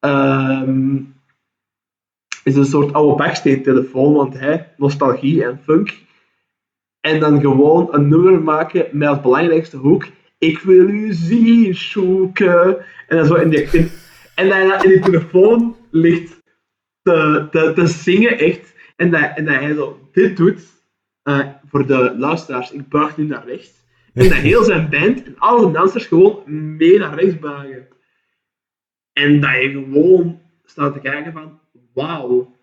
ehm, 0.00 0.96
is 2.44 2.56
een 2.56 2.64
soort 2.64 2.92
oude 2.92 3.16
backstage-telefoon, 3.16 4.12
want 4.12 4.38
hij, 4.38 4.72
nostalgie 4.76 5.44
en 5.44 5.60
funk. 5.62 6.02
En 7.00 7.20
dan 7.20 7.40
gewoon 7.40 7.88
een 7.90 8.08
nummer 8.08 8.42
maken 8.42 8.86
met 8.92 9.08
als 9.08 9.20
belangrijkste 9.20 9.76
hoek 9.76 10.06
ik 10.44 10.58
wil 10.58 10.88
u 10.88 11.12
zien 11.12 11.74
zoeken. 11.74 12.84
En 13.08 13.16
dan 13.16 13.26
zo 13.26 13.34
in, 13.34 13.50
de, 13.50 13.88
en 14.34 14.48
dan 14.48 14.82
in 14.82 14.90
de 14.90 15.00
telefoon 15.00 15.76
ligt 15.90 16.42
te, 17.02 17.72
te, 17.74 17.86
zingen, 17.86 18.38
echt. 18.38 18.74
En 18.96 19.10
dat, 19.10 19.32
en 19.34 19.44
dat 19.44 19.54
hij 19.54 19.74
zo 19.74 20.08
dit 20.12 20.36
doet, 20.36 20.62
uh, 21.24 21.48
voor 21.68 21.86
de 21.86 22.14
luisteraars, 22.18 22.72
ik 22.72 22.88
buig 22.88 23.16
nu 23.16 23.24
naar 23.24 23.46
rechts. 23.46 23.82
En 24.14 24.28
dat 24.28 24.38
heel 24.38 24.64
zijn 24.64 24.90
band 24.90 25.24
en 25.24 25.38
alle 25.38 25.72
dansers 25.72 26.06
gewoon 26.06 26.42
mee 26.76 26.98
naar 26.98 27.18
rechts 27.18 27.38
buigen. 27.38 27.88
En 29.12 29.40
dat 29.40 29.50
je 29.50 29.70
gewoon 29.70 30.40
staat 30.64 30.92
te 30.92 31.00
kijken 31.00 31.32
van, 31.32 31.60
wauw. 31.94 32.56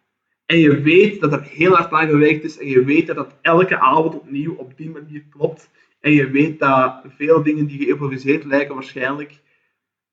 En 0.46 0.58
je 0.58 0.82
weet 0.82 1.20
dat 1.20 1.34
er 1.34 1.42
heel 1.42 1.76
hard 1.76 1.92
aan 1.92 2.08
gewerkt 2.08 2.44
is 2.44 2.58
en 2.58 2.68
je 2.68 2.84
weet 2.84 3.08
dat 3.08 3.16
dat 3.16 3.36
elke 3.42 3.80
avond 3.80 4.16
opnieuw 4.16 4.54
op 4.56 4.78
die 4.78 4.90
manier 4.90 5.24
klopt. 5.30 5.70
En 6.02 6.12
je 6.12 6.30
weet 6.30 6.60
dat 6.60 7.02
veel 7.18 7.44
dingen 7.44 7.66
die 7.66 7.80
geïmproviseerd 7.80 8.46
lijken 8.46 8.76
waarschijnlijk 8.76 9.40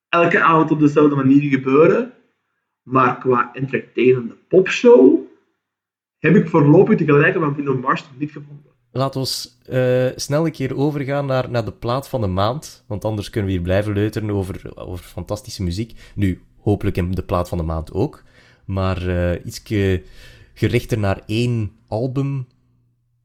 elke 0.08 0.42
avond 0.42 0.70
op 0.70 0.80
dezelfde 0.80 1.16
manier 1.16 1.50
gebeuren. 1.50 2.12
Maar 2.82 3.18
qua 3.18 3.50
entertainende 3.52 4.34
popshow 4.48 5.18
heb 6.18 6.36
ik 6.36 6.48
voorlopig 6.48 6.98
de 6.98 7.04
gelijke 7.04 7.38
van 7.38 7.54
Bruno 7.54 7.74
Mars 7.74 8.04
niet 8.18 8.30
gevonden. 8.30 8.72
Laten 8.92 9.20
we 9.20 9.48
uh, 10.10 10.18
snel 10.18 10.46
een 10.46 10.52
keer 10.52 10.76
overgaan 10.76 11.26
naar, 11.26 11.50
naar 11.50 11.64
de 11.64 11.72
plaat 11.72 12.08
van 12.08 12.20
de 12.20 12.26
maand. 12.26 12.84
Want 12.86 13.04
anders 13.04 13.30
kunnen 13.30 13.50
we 13.50 13.56
hier 13.56 13.64
blijven 13.64 13.92
leuteren 13.92 14.30
over, 14.30 14.72
over 14.74 15.04
fantastische 15.04 15.62
muziek. 15.62 15.92
Nu, 16.14 16.42
hopelijk 16.60 16.96
in 16.96 17.10
de 17.10 17.22
plaat 17.22 17.48
van 17.48 17.58
de 17.58 17.64
maand 17.64 17.92
ook. 17.92 18.22
Maar 18.64 19.08
uh, 19.08 19.44
iets 19.44 19.62
gerichter 20.54 20.98
naar 20.98 21.22
één 21.26 21.72
album. 21.86 22.46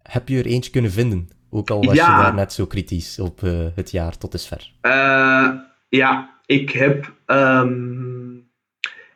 Heb 0.02 0.28
je 0.28 0.38
er 0.38 0.46
eentje 0.46 0.72
kunnen 0.72 0.92
vinden? 0.92 1.30
Ook 1.56 1.70
al 1.70 1.84
was 1.84 1.96
je 1.96 2.02
daar 2.02 2.34
net 2.34 2.54
zo 2.54 2.66
kritisch 2.66 3.20
op 3.20 3.42
uh, 3.42 3.52
het 3.76 3.92
jaar 3.92 4.18
tot 4.18 4.32
dusver. 4.32 4.72
Uh, 4.82 5.50
ja, 5.90 6.40
ik 6.46 6.70
heb, 6.70 7.14
um, 7.28 8.48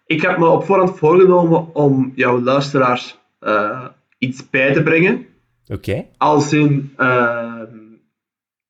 ik 0.05 0.21
heb 0.21 0.37
me 0.37 0.47
op 0.47 0.65
voorhand 0.65 0.97
voorgenomen 0.97 1.75
om 1.75 2.11
jouw 2.15 2.41
luisteraars 2.41 3.19
uh, 3.41 3.85
iets 4.17 4.49
bij 4.49 4.73
te 4.73 4.83
brengen. 4.83 5.25
Oké. 5.67 5.89
Okay. 5.89 6.09
Als 6.17 6.53
in 6.53 6.93
ehm, 6.97 7.75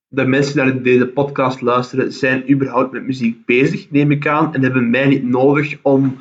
de 0.07 0.25
mensen 0.25 0.53
die 0.53 0.63
naar 0.73 0.81
deze 0.81 1.07
podcast 1.07 1.61
luisteren, 1.61 2.13
zijn 2.13 2.51
überhaupt 2.51 2.91
met 2.91 3.05
muziek 3.05 3.45
bezig, 3.45 3.91
neem 3.91 4.11
ik 4.11 4.27
aan, 4.27 4.53
en 4.53 4.63
hebben 4.63 4.89
mij 4.89 5.07
niet 5.07 5.23
nodig 5.23 5.77
om 5.81 6.17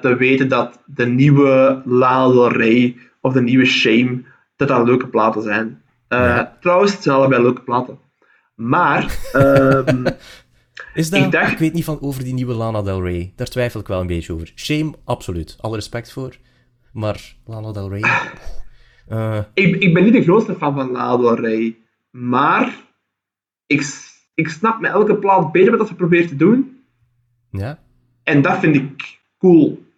te 0.00 0.16
weten 0.18 0.48
dat 0.48 0.82
de 0.86 1.06
nieuwe 1.06 1.82
Lana 1.84 2.32
Del 2.32 2.52
Rey 2.52 2.96
of 3.20 3.32
de 3.32 3.42
nieuwe 3.42 3.64
Shame, 3.64 4.22
dat 4.56 4.68
dat 4.68 4.86
leuke 4.86 5.06
platen 5.06 5.42
zijn. 5.42 5.82
Uh, 6.12 6.42
Trouwens, 6.60 6.92
het 6.92 7.02
zijn 7.02 7.16
allebei 7.16 7.42
leuke 7.42 7.62
platen. 7.62 7.98
Maar... 8.54 9.18
Um, 9.32 10.04
is 10.94 11.10
dat, 11.10 11.24
ik, 11.24 11.32
dacht... 11.32 11.52
ik, 11.52 11.58
weet 11.58 11.72
niet 11.72 11.84
van 11.84 12.00
over 12.00 12.24
die 12.24 12.34
nieuwe 12.34 12.54
Lana 12.54 12.82
Del 12.82 13.02
Rey. 13.02 13.32
Daar 13.36 13.46
twijfel 13.46 13.80
ik 13.80 13.86
wel 13.86 14.00
een 14.00 14.06
beetje 14.06 14.32
over. 14.32 14.52
Shame, 14.54 14.92
absoluut. 15.04 15.56
Alle 15.60 15.74
respect 15.74 16.12
voor. 16.12 16.36
Maar 16.92 17.34
Lana 17.44 17.72
Del 17.72 17.88
Rey... 17.88 18.04
Uh... 19.08 19.38
Ik, 19.54 19.76
ik 19.76 19.94
ben 19.94 20.04
niet 20.04 20.12
de 20.12 20.22
grootste 20.22 20.54
fan 20.54 20.74
van 20.74 20.90
Lana 20.90 21.16
Del 21.16 21.34
Rey. 21.34 21.78
Maar... 22.10 22.88
Ik, 23.66 23.86
ik 24.34 24.48
snap 24.48 24.80
met 24.80 24.90
elke 24.90 25.16
plaat 25.16 25.52
beter 25.52 25.76
wat 25.76 25.88
ze 25.88 25.94
probeert 25.94 26.28
te 26.28 26.36
doen. 26.36 26.84
Ja. 27.50 27.78
En 28.22 28.42
dat 28.42 28.58
vind 28.58 28.74
ik 28.74 29.20
cool. 29.38 29.88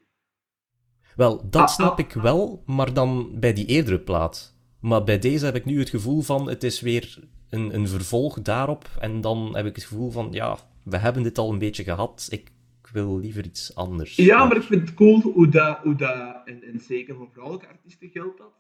Wel, 1.16 1.48
dat 1.50 1.62
ah, 1.62 1.68
snap 1.68 1.92
ah. 1.92 1.98
ik 1.98 2.12
wel, 2.12 2.62
maar 2.66 2.92
dan 2.92 3.30
bij 3.40 3.52
die 3.52 3.66
eerdere 3.66 3.98
plaat. 3.98 4.51
Maar 4.82 5.04
bij 5.04 5.18
deze 5.18 5.44
heb 5.44 5.54
ik 5.54 5.64
nu 5.64 5.78
het 5.78 5.90
gevoel 5.90 6.22
van, 6.22 6.48
het 6.48 6.62
is 6.62 6.80
weer 6.80 7.18
een, 7.50 7.74
een 7.74 7.88
vervolg 7.88 8.42
daarop. 8.42 8.90
En 9.00 9.20
dan 9.20 9.56
heb 9.56 9.66
ik 9.66 9.74
het 9.74 9.84
gevoel 9.84 10.10
van, 10.10 10.28
ja, 10.30 10.58
we 10.84 10.96
hebben 10.96 11.22
dit 11.22 11.38
al 11.38 11.52
een 11.52 11.58
beetje 11.58 11.84
gehad. 11.84 12.26
Ik 12.30 12.52
wil 12.92 13.18
liever 13.18 13.44
iets 13.44 13.74
anders. 13.74 14.16
Ja, 14.16 14.44
maar 14.44 14.56
ik 14.56 14.62
vind 14.62 14.80
het 14.80 14.94
cool 14.94 15.20
hoe 15.20 15.48
dat, 15.48 15.78
hoe 15.78 15.94
dat 15.94 16.42
en, 16.44 16.62
en 16.62 16.80
zeker 16.80 17.14
voor 17.14 17.28
vrouwelijke 17.32 17.68
artiesten 17.68 18.08
geldt 18.08 18.38
dat. 18.38 18.52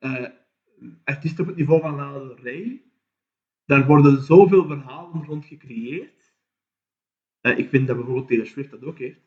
Uh, 0.00 0.26
artiesten 1.04 1.40
op 1.40 1.46
het 1.46 1.58
niveau 1.58 1.80
van 1.80 1.94
Lana 1.94 2.34
daar 3.64 3.86
worden 3.86 4.22
zoveel 4.22 4.66
verhalen 4.66 5.24
rond 5.24 5.44
gecreëerd. 5.44 6.34
Uh, 7.42 7.58
ik 7.58 7.68
vind 7.68 7.86
dat 7.86 7.96
bijvoorbeeld 7.96 8.28
Taylor 8.28 8.46
Swift 8.46 8.70
dat 8.70 8.84
ook 8.84 8.98
heeft. 8.98 9.20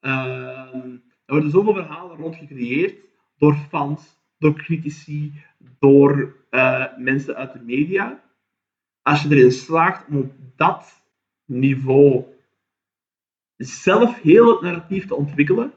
Uh, 0.00 0.74
er 1.24 1.34
worden 1.34 1.50
zoveel 1.50 1.74
verhalen 1.74 2.16
rond 2.16 2.36
gecreëerd 2.36 2.96
door 3.36 3.54
fans, 3.54 4.17
door 4.38 4.54
critici, 4.54 5.32
door 5.78 6.36
uh, 6.50 6.84
mensen 6.96 7.36
uit 7.36 7.52
de 7.52 7.60
media. 7.60 8.22
Als 9.02 9.22
je 9.22 9.28
erin 9.28 9.52
slaagt 9.52 10.08
om 10.08 10.16
op 10.16 10.32
dat 10.56 11.02
niveau 11.44 12.24
zelf 13.56 14.20
heel 14.20 14.50
het 14.52 14.60
narratief 14.60 15.06
te 15.06 15.14
ontwikkelen 15.14 15.72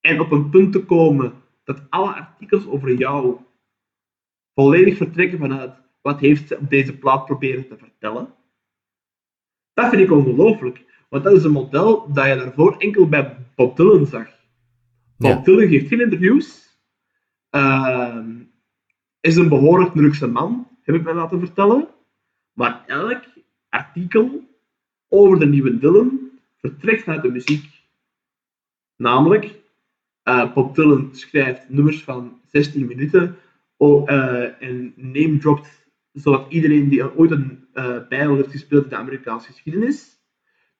en 0.00 0.20
op 0.20 0.30
een 0.30 0.50
punt 0.50 0.72
te 0.72 0.84
komen 0.84 1.32
dat 1.64 1.82
alle 1.88 2.14
artikels 2.14 2.66
over 2.66 2.94
jou 2.94 3.36
volledig 4.54 4.96
vertrekken 4.96 5.38
vanuit 5.38 5.72
wat 6.00 6.20
heeft 6.20 6.48
ze 6.48 6.58
op 6.58 6.70
deze 6.70 6.98
plaat 6.98 7.24
proberen 7.24 7.68
te 7.68 7.76
vertellen. 7.76 8.34
Dat 9.74 9.88
vind 9.90 10.02
ik 10.02 10.10
ongelooflijk, 10.10 11.04
want 11.08 11.24
dat 11.24 11.32
is 11.32 11.44
een 11.44 11.52
model 11.52 12.12
dat 12.12 12.26
je 12.26 12.34
daarvoor 12.36 12.76
enkel 12.76 13.08
bij 13.08 13.36
Bob 13.54 13.76
Dylan 13.76 14.06
zag. 14.06 14.28
Bob 15.16 15.44
Dylan 15.44 15.68
geeft 15.68 15.88
geen 15.88 16.00
interviews, 16.00 16.67
uh, 17.50 18.18
is 19.20 19.36
een 19.36 19.48
behoorlijk 19.48 19.94
drukse 19.94 20.26
man, 20.26 20.68
heb 20.82 20.94
ik 20.94 21.02
mij 21.02 21.14
laten 21.14 21.38
vertellen. 21.38 21.88
Maar 22.52 22.84
elk 22.86 23.24
artikel 23.68 24.44
over 25.08 25.38
de 25.38 25.46
nieuwe 25.46 25.78
Dylan 25.78 26.30
vertrekt 26.56 27.08
uit 27.08 27.22
de 27.22 27.30
muziek. 27.30 27.64
Namelijk, 28.96 29.54
uh, 30.24 30.52
Bob 30.52 30.74
Dylan 30.74 31.08
schrijft 31.12 31.68
nummers 31.68 32.02
van 32.02 32.40
16 32.46 32.86
minuten 32.86 33.36
oh, 33.76 34.10
uh, 34.10 34.62
en 34.62 34.92
name 34.96 35.38
dropt 35.38 35.86
zodat 36.12 36.46
iedereen 36.48 36.88
die 36.88 37.16
ooit 37.16 37.30
een 37.30 37.66
uh, 37.74 38.08
heeft 38.08 38.50
gespeeld 38.50 38.84
in 38.84 38.88
de 38.88 38.96
Amerikaanse 38.96 39.52
geschiedenis, 39.52 40.20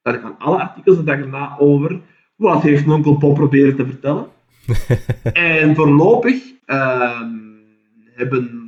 daar 0.03 0.19
gaan 0.19 0.39
alle 0.39 0.61
artikels 0.61 0.97
de 0.97 1.05
dag 1.05 1.19
erna 1.19 1.59
over 1.59 2.01
wat 2.37 2.63
heeft 2.63 2.89
onkel 2.89 3.19
Bob 3.19 3.35
proberen 3.35 3.77
te 3.77 3.87
vertellen. 3.87 4.29
en 5.33 5.75
voorlopig 5.75 6.49
Ehm, 6.49 6.58
hebben 8.15 8.67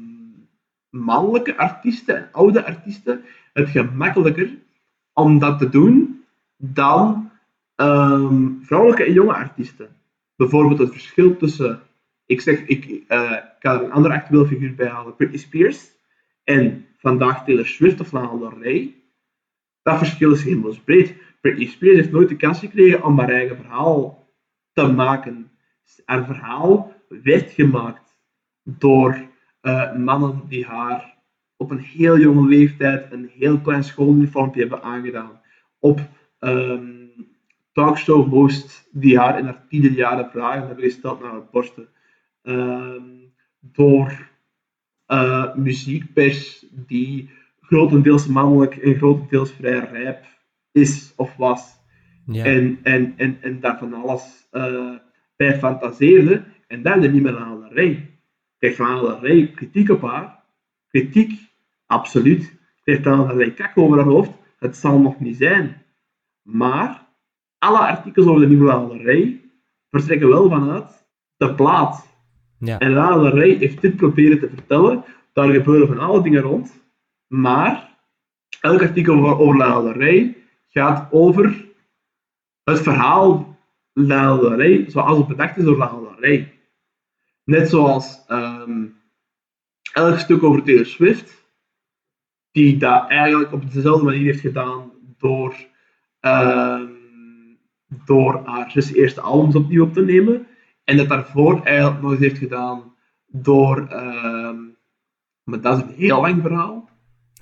mannelijke 0.91 1.57
artiesten 1.57 2.17
en 2.17 2.29
oude 2.33 2.65
artiesten 2.65 3.25
het 3.53 3.69
gemakkelijker 3.69 4.59
om 5.13 5.39
dat 5.39 5.59
te 5.59 5.69
doen 5.69 6.25
dan 6.57 7.31
ehm, 7.75 8.49
vrouwelijke 8.63 9.05
en 9.05 9.13
jonge 9.13 9.35
artiesten. 9.35 9.89
Bijvoorbeeld 10.37 10.79
het 10.79 10.93
verschil 10.93 11.37
tussen, 11.37 11.81
ik 12.27 12.41
zeg, 12.41 12.67
ik, 12.67 12.85
ik 12.85 13.05
ga 13.59 13.75
er 13.75 13.83
een 13.83 13.93
andere 13.93 14.15
actueel 14.15 14.47
figuur 14.47 14.75
bij 14.75 14.89
halen, 14.89 15.17
Britney 15.17 15.39
Spears, 15.39 15.91
en 16.45 16.87
vandaag 16.99 17.45
Taylor 17.45 17.67
Swift 17.67 18.01
of 18.01 18.13
Lana 18.13 18.37
Del 18.39 18.59
Rey. 18.59 18.95
Dat 19.83 19.99
verschil 19.99 20.33
is 20.33 20.45
hemelsbreed. 20.45 21.15
Britney 21.41 21.67
Spears 21.67 21.97
heeft 21.97 22.11
nooit 22.11 22.29
de 22.29 22.37
kans 22.37 22.59
gekregen 22.59 23.05
om 23.05 23.19
haar 23.19 23.29
eigen 23.29 23.57
verhaal 23.57 24.29
te 24.73 24.87
maken. 24.87 25.51
Haar 26.05 26.25
verhaal 26.25 26.95
werd 27.11 27.51
gemaakt 27.51 28.17
door 28.63 29.29
uh, 29.63 29.97
mannen 29.97 30.43
die 30.49 30.67
haar 30.67 31.19
op 31.57 31.71
een 31.71 31.79
heel 31.79 32.19
jonge 32.19 32.49
leeftijd 32.49 33.13
een 33.13 33.31
heel 33.35 33.61
klein 33.61 33.85
schooluniformpje 33.85 34.61
hebben 34.61 34.83
aangedaan. 34.83 35.41
Op 35.79 36.01
um, 36.41 37.13
talkshow 37.73 38.29
hosts 38.29 38.89
die 38.93 39.19
haar 39.19 39.39
in 39.39 39.45
haar 39.45 39.67
tiende 39.69 39.93
jaren 39.93 40.31
vragen 40.31 40.67
hebben 40.67 40.85
gesteld 40.85 41.21
naar 41.21 41.35
het 41.35 41.51
borsten. 41.51 41.89
Um, 42.43 43.33
door 43.61 44.29
uh, 45.09 45.55
muziekpers 45.55 46.67
die 46.71 47.31
grotendeels 47.61 48.27
mannelijk 48.27 48.77
en 48.77 48.95
grotendeels 48.95 49.53
vrij 49.53 49.79
rijp 49.79 50.25
is 50.73 51.13
of 51.17 51.37
was. 51.37 51.79
Ja. 52.27 52.45
En, 52.45 52.79
en, 52.83 53.15
en, 53.17 53.39
en 53.41 53.61
daar 53.61 53.79
van 53.79 53.95
alles 53.95 54.49
uh, 54.53 54.95
bij 55.37 55.59
fantaseerde. 55.59 56.45
En 56.71 56.83
daar 56.83 57.01
de 57.01 57.09
niet 57.09 57.23
meer 57.23 57.37
aan 57.39 57.61
de 57.61 57.69
rij. 57.69 58.11
Krijgt 58.59 58.79
Lana 58.79 59.01
Del 59.01 59.21
Rey 59.21 59.51
kritiek 59.55 59.91
op 59.91 60.03
haar? 60.03 60.45
Kritiek, 60.89 61.41
absoluut. 61.87 62.59
Krijgt 62.83 63.05
Del 63.05 63.31
Rey 63.37 63.51
kak 63.51 63.79
over 63.79 63.97
haar 63.97 64.07
hoofd? 64.07 64.31
Het 64.59 64.77
zal 64.77 65.01
nog 65.01 65.21
niet 65.21 65.37
zijn. 65.37 65.83
Maar 66.43 67.07
alle 67.59 67.79
artikels 67.79 68.27
over 68.27 68.41
de 68.41 68.49
nieuwe 68.49 68.99
Rey 69.03 69.41
vertrekken 69.91 70.29
wel 70.29 70.49
vanuit 70.49 71.07
de 71.37 71.55
plaat. 71.55 72.07
Ja. 72.59 72.79
En 72.79 72.95
Rey 73.31 73.57
heeft 73.57 73.81
dit 73.81 73.97
proberen 73.97 74.39
te 74.39 74.49
vertellen. 74.49 75.05
Daar 75.33 75.49
gebeuren 75.53 75.89
van 75.89 75.99
alle 75.99 76.23
dingen 76.23 76.43
rond. 76.43 76.81
Maar 77.27 77.99
elk 78.61 78.81
artikel 78.83 79.39
over- 79.39 79.59
Del 79.59 79.93
Rey 79.93 80.37
gaat 80.69 81.13
over 81.13 81.65
het 82.65 82.81
verhaal 82.81 83.59
Rey 83.93 84.85
zoals 84.91 85.19
het 85.19 85.27
bedacht 85.27 85.57
is 85.57 85.65
door 85.65 85.77
Rey. 86.19 86.60
Net 87.51 87.69
zoals 87.69 88.25
ehm, 88.29 88.85
elk 89.93 90.19
stuk 90.19 90.43
over 90.43 90.63
Taylor 90.63 90.87
Swift, 90.87 91.45
die 92.53 92.77
dat 92.77 93.09
eigenlijk 93.09 93.53
op 93.53 93.73
dezelfde 93.73 94.05
manier 94.05 94.25
heeft 94.25 94.41
gedaan 94.41 94.91
door, 95.19 95.55
ehm, 96.21 96.87
door 98.05 98.41
haar 98.45 98.71
zes 98.71 98.93
eerste 98.93 99.21
albums 99.21 99.55
opnieuw 99.55 99.85
op 99.85 99.93
te 99.93 100.01
nemen. 100.05 100.47
En 100.85 100.97
dat 100.97 101.09
daarvoor 101.09 101.63
eigenlijk 101.65 102.03
nog 102.03 102.11
eens 102.11 102.21
heeft 102.21 102.39
gedaan 102.39 102.83
door, 103.27 103.87
ehm, 103.89 104.57
maar 105.45 105.61
dat 105.61 105.77
is 105.77 105.83
een 105.83 105.95
heel 105.95 106.21
lang 106.21 106.43
verhaal, 106.43 106.89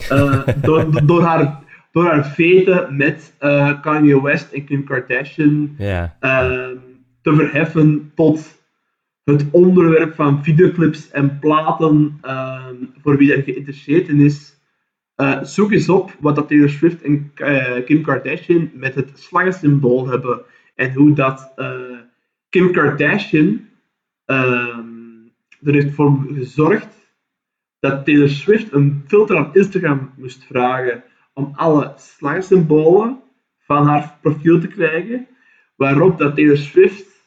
Eh, 0.09 0.47
door, 0.62 1.06
door, 1.06 1.22
haar, 1.22 1.62
door 1.93 2.05
haar 2.05 2.26
veten 2.26 2.97
met 2.97 3.35
eh, 3.39 3.80
Kanye 3.82 4.22
West 4.22 4.52
en 4.52 4.64
Kim 4.64 4.85
Kardashian 4.85 5.74
Ja. 5.78 6.16
ehm, 6.20 6.76
te 7.22 7.35
verheffen 7.35 8.12
tot 8.14 8.57
het 9.34 9.50
onderwerp 9.50 10.14
van 10.14 10.44
videoclips 10.44 11.10
en 11.10 11.38
platen 11.38 12.18
ehm, 12.20 12.74
voor 13.02 13.16
wie 13.16 13.28
daar 13.28 13.42
geïnteresseerd 13.42 14.09
in 14.09 14.20
is. 14.20 14.56
Eh, 15.14 15.42
zoek 15.42 15.72
eens 15.72 15.88
op 15.88 16.16
wat 16.20 16.36
dat 16.36 16.48
Taylor 16.48 16.68
Swift 16.68 17.02
en 17.02 17.32
eh, 17.34 17.84
Kim 17.84 18.02
Kardashian 18.02 18.70
met 18.74 18.94
het 18.94 19.10
slaggensymbool 19.14 20.09
hebben 20.09 20.40
en 20.74 20.92
hoe 20.92 21.12
dat 21.12 21.52
eh, 21.56 21.98
Kim 22.48 22.72
Kardashian 22.72 23.68
ehm, 24.24 24.86
er 25.62 25.72
heeft 25.72 25.94
voor 25.94 26.26
gezorgd 26.34 26.96
dat 27.80 28.05
Taylor 28.05 28.28
Swift 28.28 28.72
een 28.72 29.05
filter 29.06 29.36
aan 29.36 29.50
Instagram 29.55 30.10
moest 30.16 30.44
vragen 30.44 31.05
om 31.32 31.52
alle 31.55 31.92
slagsymbolen 31.96 33.22
van 33.59 33.86
haar 33.86 34.18
profiel 34.20 34.60
te 34.60 34.66
krijgen, 34.66 35.26
waarop 35.76 36.18
dat 36.18 36.34
Taylor 36.34 36.56
Swift 36.56 37.18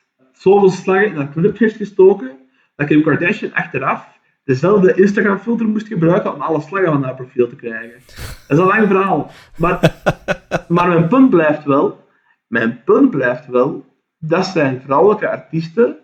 zoveel 0.42 0.70
slagen 0.70 1.06
in 1.06 1.16
haar 1.16 1.52
heeft 1.54 1.76
gestoken, 1.76 2.32
dat 2.76 2.88
Kim 2.88 3.04
Kardashian 3.04 3.54
achteraf 3.54 4.20
dezelfde 4.44 4.94
Instagram-filter 4.94 5.68
moest 5.68 5.88
gebruiken 5.88 6.34
om 6.34 6.42
alle 6.42 6.62
slagen 6.62 6.92
van 6.92 7.04
haar 7.04 7.16
profiel 7.16 7.48
te 7.48 7.56
krijgen. 7.56 8.00
Dat 8.48 8.58
is 8.58 8.58
een 8.58 8.66
lang 8.66 8.88
verhaal. 8.88 9.32
Maar, 9.58 9.96
maar 10.68 10.88
mijn 10.88 11.08
punt 11.08 11.30
blijft 11.30 11.64
wel, 11.64 12.08
mijn 12.48 12.84
punt 12.84 13.10
blijft 13.10 13.48
wel, 13.48 13.86
dat 14.18 14.46
zijn 14.46 14.82
vrouwelijke 14.82 15.30
artiesten 15.30 15.98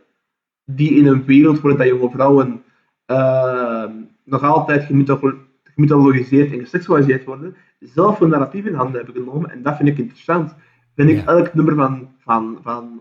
die 0.66 0.92
in 0.92 1.08
een 1.08 1.26
wereld 1.26 1.60
waar 1.62 1.78
dat 1.78 1.88
jonge 1.88 2.10
vrouwen 2.10 2.64
ehm, 3.06 3.92
nog 4.24 4.44
altijd 4.44 4.84
gemytholo- 4.84 5.38
gemythologiseerd 5.64 6.52
en 6.52 6.60
geseksualiseerd 6.60 7.26
worden, 7.26 7.56
zelf 7.80 8.20
een 8.20 8.30
narratief 8.30 8.66
in 8.66 8.74
handen 8.74 9.04
hebben 9.04 9.24
genomen. 9.24 9.52
En 9.52 9.62
dat 9.62 9.78
vind 9.78 9.90
ik 9.90 9.98
interessant. 9.98 10.56
Vind 10.96 11.10
ik 11.10 11.18
Ja. 11.18 11.26
elk 11.26 11.54
nummer 11.54 11.76
van, 11.76 12.10
van, 12.18 12.60
van 12.64 12.98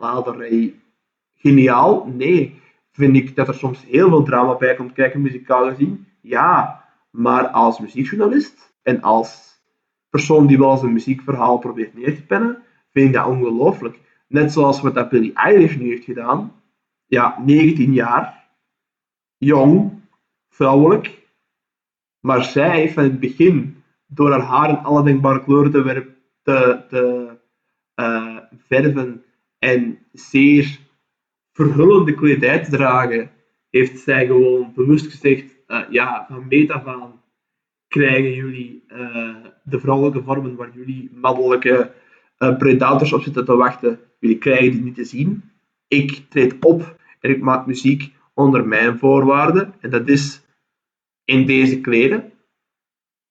geniaal? 1.37 2.07
Nee. 2.07 2.61
Vind 2.93 3.17
ik 3.17 3.37
dat 3.37 3.49
er 3.49 3.55
soms 3.55 3.85
heel 3.85 4.09
veel 4.09 4.23
drama 4.23 4.57
bij 4.57 4.75
komt 4.75 4.93
kijken, 4.93 5.21
muzikaal 5.21 5.69
gezien? 5.69 6.07
Ja. 6.21 6.85
Maar 7.11 7.49
als 7.49 7.81
muziekjournalist 7.81 8.75
en 8.83 9.03
als 9.03 9.61
persoon 10.11 10.47
die 10.47 10.59
wel 10.59 10.71
eens 10.71 10.83
een 10.83 10.93
muziekverhaal 10.93 11.59
probeert 11.59 11.95
neer 11.95 12.17
te 12.17 12.27
pennen, 12.27 12.63
vind 12.91 13.09
ik 13.09 13.15
dat 13.15 13.27
ongelooflijk. 13.27 14.01
Net 14.29 14.53
zoals 14.53 14.81
wat 14.81 14.95
dat 14.95 15.09
Billie 15.09 15.33
Eilish 15.33 15.77
nu 15.77 15.89
heeft 15.89 16.05
gedaan. 16.05 16.53
Ja, 17.07 17.43
19 17.45 17.93
jaar. 17.93 18.49
Jong. 19.39 20.01
Vrouwelijk. 20.49 21.27
Maar 22.21 22.45
zij 22.45 22.71
heeft 22.71 22.95
van 22.95 23.03
het 23.03 23.21
begin, 23.21 23.83
door 24.07 24.31
haar 24.31 24.41
haar 24.41 24.69
in 24.69 24.79
alle 24.79 25.03
denkbare 25.03 25.45
kleuren 25.45 25.73
te, 25.73 26.07
te, 26.43 26.85
te 26.89 27.37
eh, 27.95 28.37
verven 28.57 29.25
en 29.59 29.99
zeer 30.13 30.79
verhullende 31.57 32.15
te 32.41 32.67
dragen, 32.71 33.31
heeft 33.71 33.99
zij 33.99 34.27
gewoon 34.27 34.73
bewust 34.75 35.07
gezegd, 35.11 35.57
eh, 35.67 35.81
ja, 35.91 36.27
van 36.29 36.47
meet 36.49 36.71
af 36.71 36.85
krijgen 37.89 38.35
jullie 38.35 38.85
eh, 38.89 39.37
de 39.65 39.81
vrouwelijke 39.81 40.23
vormen 40.23 40.57
waar 40.57 40.71
jullie 40.75 41.11
mannelijke 41.15 41.93
eh, 42.39 42.57
predators 42.57 43.13
op 43.13 43.23
zitten 43.23 43.45
te 43.45 43.57
wachten, 43.57 44.01
jullie 44.19 44.39
krijgen 44.39 44.71
die 44.71 44.83
niet 44.83 44.95
te 44.95 45.05
zien. 45.05 45.51
Ik 45.89 46.25
treed 46.29 46.57
op 46.61 46.97
en 47.21 47.31
ik 47.31 47.41
maak 47.41 47.67
muziek 47.67 48.13
onder 48.35 48.67
mijn 48.67 48.99
voorwaarden, 48.99 49.75
en 49.81 49.91
dat 49.91 50.09
is 50.09 50.43
in 51.25 51.47
deze 51.47 51.81
kleden. 51.81 52.33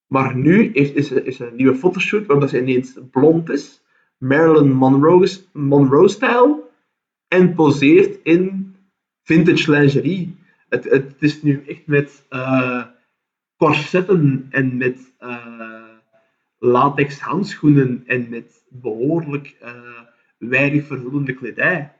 Maar 0.08 0.36
nu 0.36 0.72
is, 0.72 0.92
is, 0.92 1.40
een 1.40 1.56
nieuwe 1.56 1.76
fotoshoot 1.76 2.26
waarbij 2.26 2.48
ze 2.48 2.62
ineens 2.62 3.00
blond 3.12 3.50
is, 3.50 3.84
Marilyn 4.18 4.72
Monroe, 4.72 5.28
Monroe-stijl, 5.54 6.65
en 7.28 7.54
poseert 7.56 8.20
in 8.24 8.76
vintage 9.24 9.72
lingerie. 9.72 10.38
Het, 10.70 10.84
het 10.84 11.16
is 11.20 11.42
nu 11.42 11.64
echt 11.68 11.88
met 11.88 12.26
eh, 12.30 12.86
corsetten 13.58 14.48
en 14.50 14.78
met 14.78 15.14
eh, 15.18 15.84
latex 16.60 17.20
handschoenen 17.20 18.04
en 18.06 18.30
met 18.30 18.66
behoorlijk 18.70 19.58
uh, 19.64 20.02
weinig 20.38 20.86
verhullende 20.86 21.34
kledij. 21.34 21.94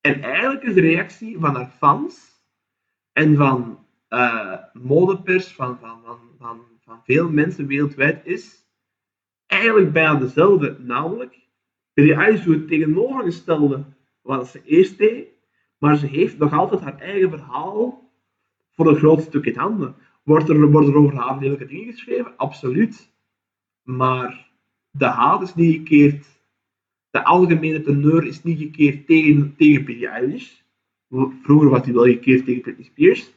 En 0.00 0.22
eigenlijk 0.22 0.62
is 0.62 0.74
de 0.74 0.80
reactie 0.80 1.38
van 1.38 1.54
haar 1.54 1.70
fans 1.78 2.42
en 3.12 3.36
van 3.36 3.78
eh, 4.08 4.54
modepers, 4.72 5.46
van, 5.46 5.78
van, 5.78 6.00
van, 6.04 6.18
van, 6.38 6.60
van 6.80 7.00
veel 7.04 7.30
mensen 7.30 7.66
wereldwijd, 7.66 8.26
is 8.26 8.64
eigenlijk 9.46 9.92
bijna 9.92 10.14
dezelfde. 10.14 10.76
Namelijk, 10.78 11.38
Eilish 11.94 12.44
doet 12.44 12.54
het 12.54 12.68
tegenovergestelde 12.68 13.84
wat 14.24 14.48
ze 14.48 14.60
eerst 14.64 14.98
deed, 14.98 15.28
maar 15.78 15.96
ze 15.96 16.06
heeft 16.06 16.38
nog 16.38 16.52
altijd 16.52 16.80
haar 16.80 16.98
eigen 16.98 17.30
verhaal 17.30 18.10
voor 18.70 18.88
een 18.88 18.96
groot 18.96 19.22
stuk 19.22 19.44
in 19.44 19.56
handen. 19.56 19.94
Wordt 20.22 20.48
er, 20.48 20.70
worden 20.70 20.90
er 20.90 20.96
over 20.96 21.16
haar 21.16 21.38
lelijke 21.38 21.66
dingen 21.66 21.92
geschreven? 21.92 22.36
Absoluut. 22.36 23.12
Maar 23.82 24.50
de 24.90 25.04
haat 25.04 25.42
is 25.42 25.54
niet 25.54 25.76
gekeerd, 25.76 26.26
de 27.10 27.24
algemene 27.24 27.82
teneur 27.82 28.26
is 28.26 28.42
niet 28.42 28.58
gekeerd 28.58 29.06
tegen, 29.06 29.54
tegen 29.56 29.84
Billie 29.84 30.08
Eilish. 30.08 30.52
Vroeger 31.42 31.68
was 31.68 31.84
hij 31.84 31.94
wel 31.94 32.04
gekeerd 32.04 32.44
tegen 32.44 32.60
Britney 32.60 32.84
Spears. 32.84 33.32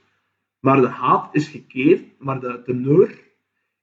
Maar 0.59 0.81
de 0.81 0.87
haat 0.87 1.35
is 1.35 1.47
gekeerd, 1.47 2.03
maar 2.19 2.39
de 2.39 2.61
teneur 2.65 3.19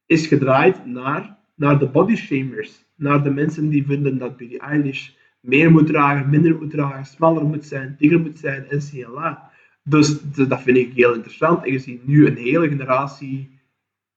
is 0.07 0.27
gedraaid 0.27 0.87
naar, 0.87 1.39
naar 1.55 1.79
de 1.79 1.89
bodyshamers. 1.89 2.85
Naar 2.97 3.23
de 3.23 3.31
mensen 3.31 3.69
die 3.69 3.87
vinden 3.87 4.19
dat 4.19 4.37
Billie 4.37 4.59
Eilish 4.59 5.11
meer 5.45 5.71
moet 5.71 5.87
dragen, 5.87 6.31
minder 6.31 6.57
moet 6.57 6.71
dragen, 6.71 7.05
smaller 7.05 7.45
moet 7.45 7.65
zijn, 7.65 7.95
dikker 7.99 8.21
moet 8.21 8.39
zijn 8.39 8.69
en 8.69 8.79
CLA. 8.91 9.51
Dus, 9.83 10.21
dus 10.21 10.49
dat 10.49 10.63
vind 10.63 10.77
ik 10.77 10.93
heel 10.93 11.15
interessant. 11.15 11.65
En 11.65 11.73
je 11.73 11.79
ziet 11.79 12.07
nu 12.07 12.27
een 12.27 12.37
hele 12.37 12.69
generatie, 12.69 13.61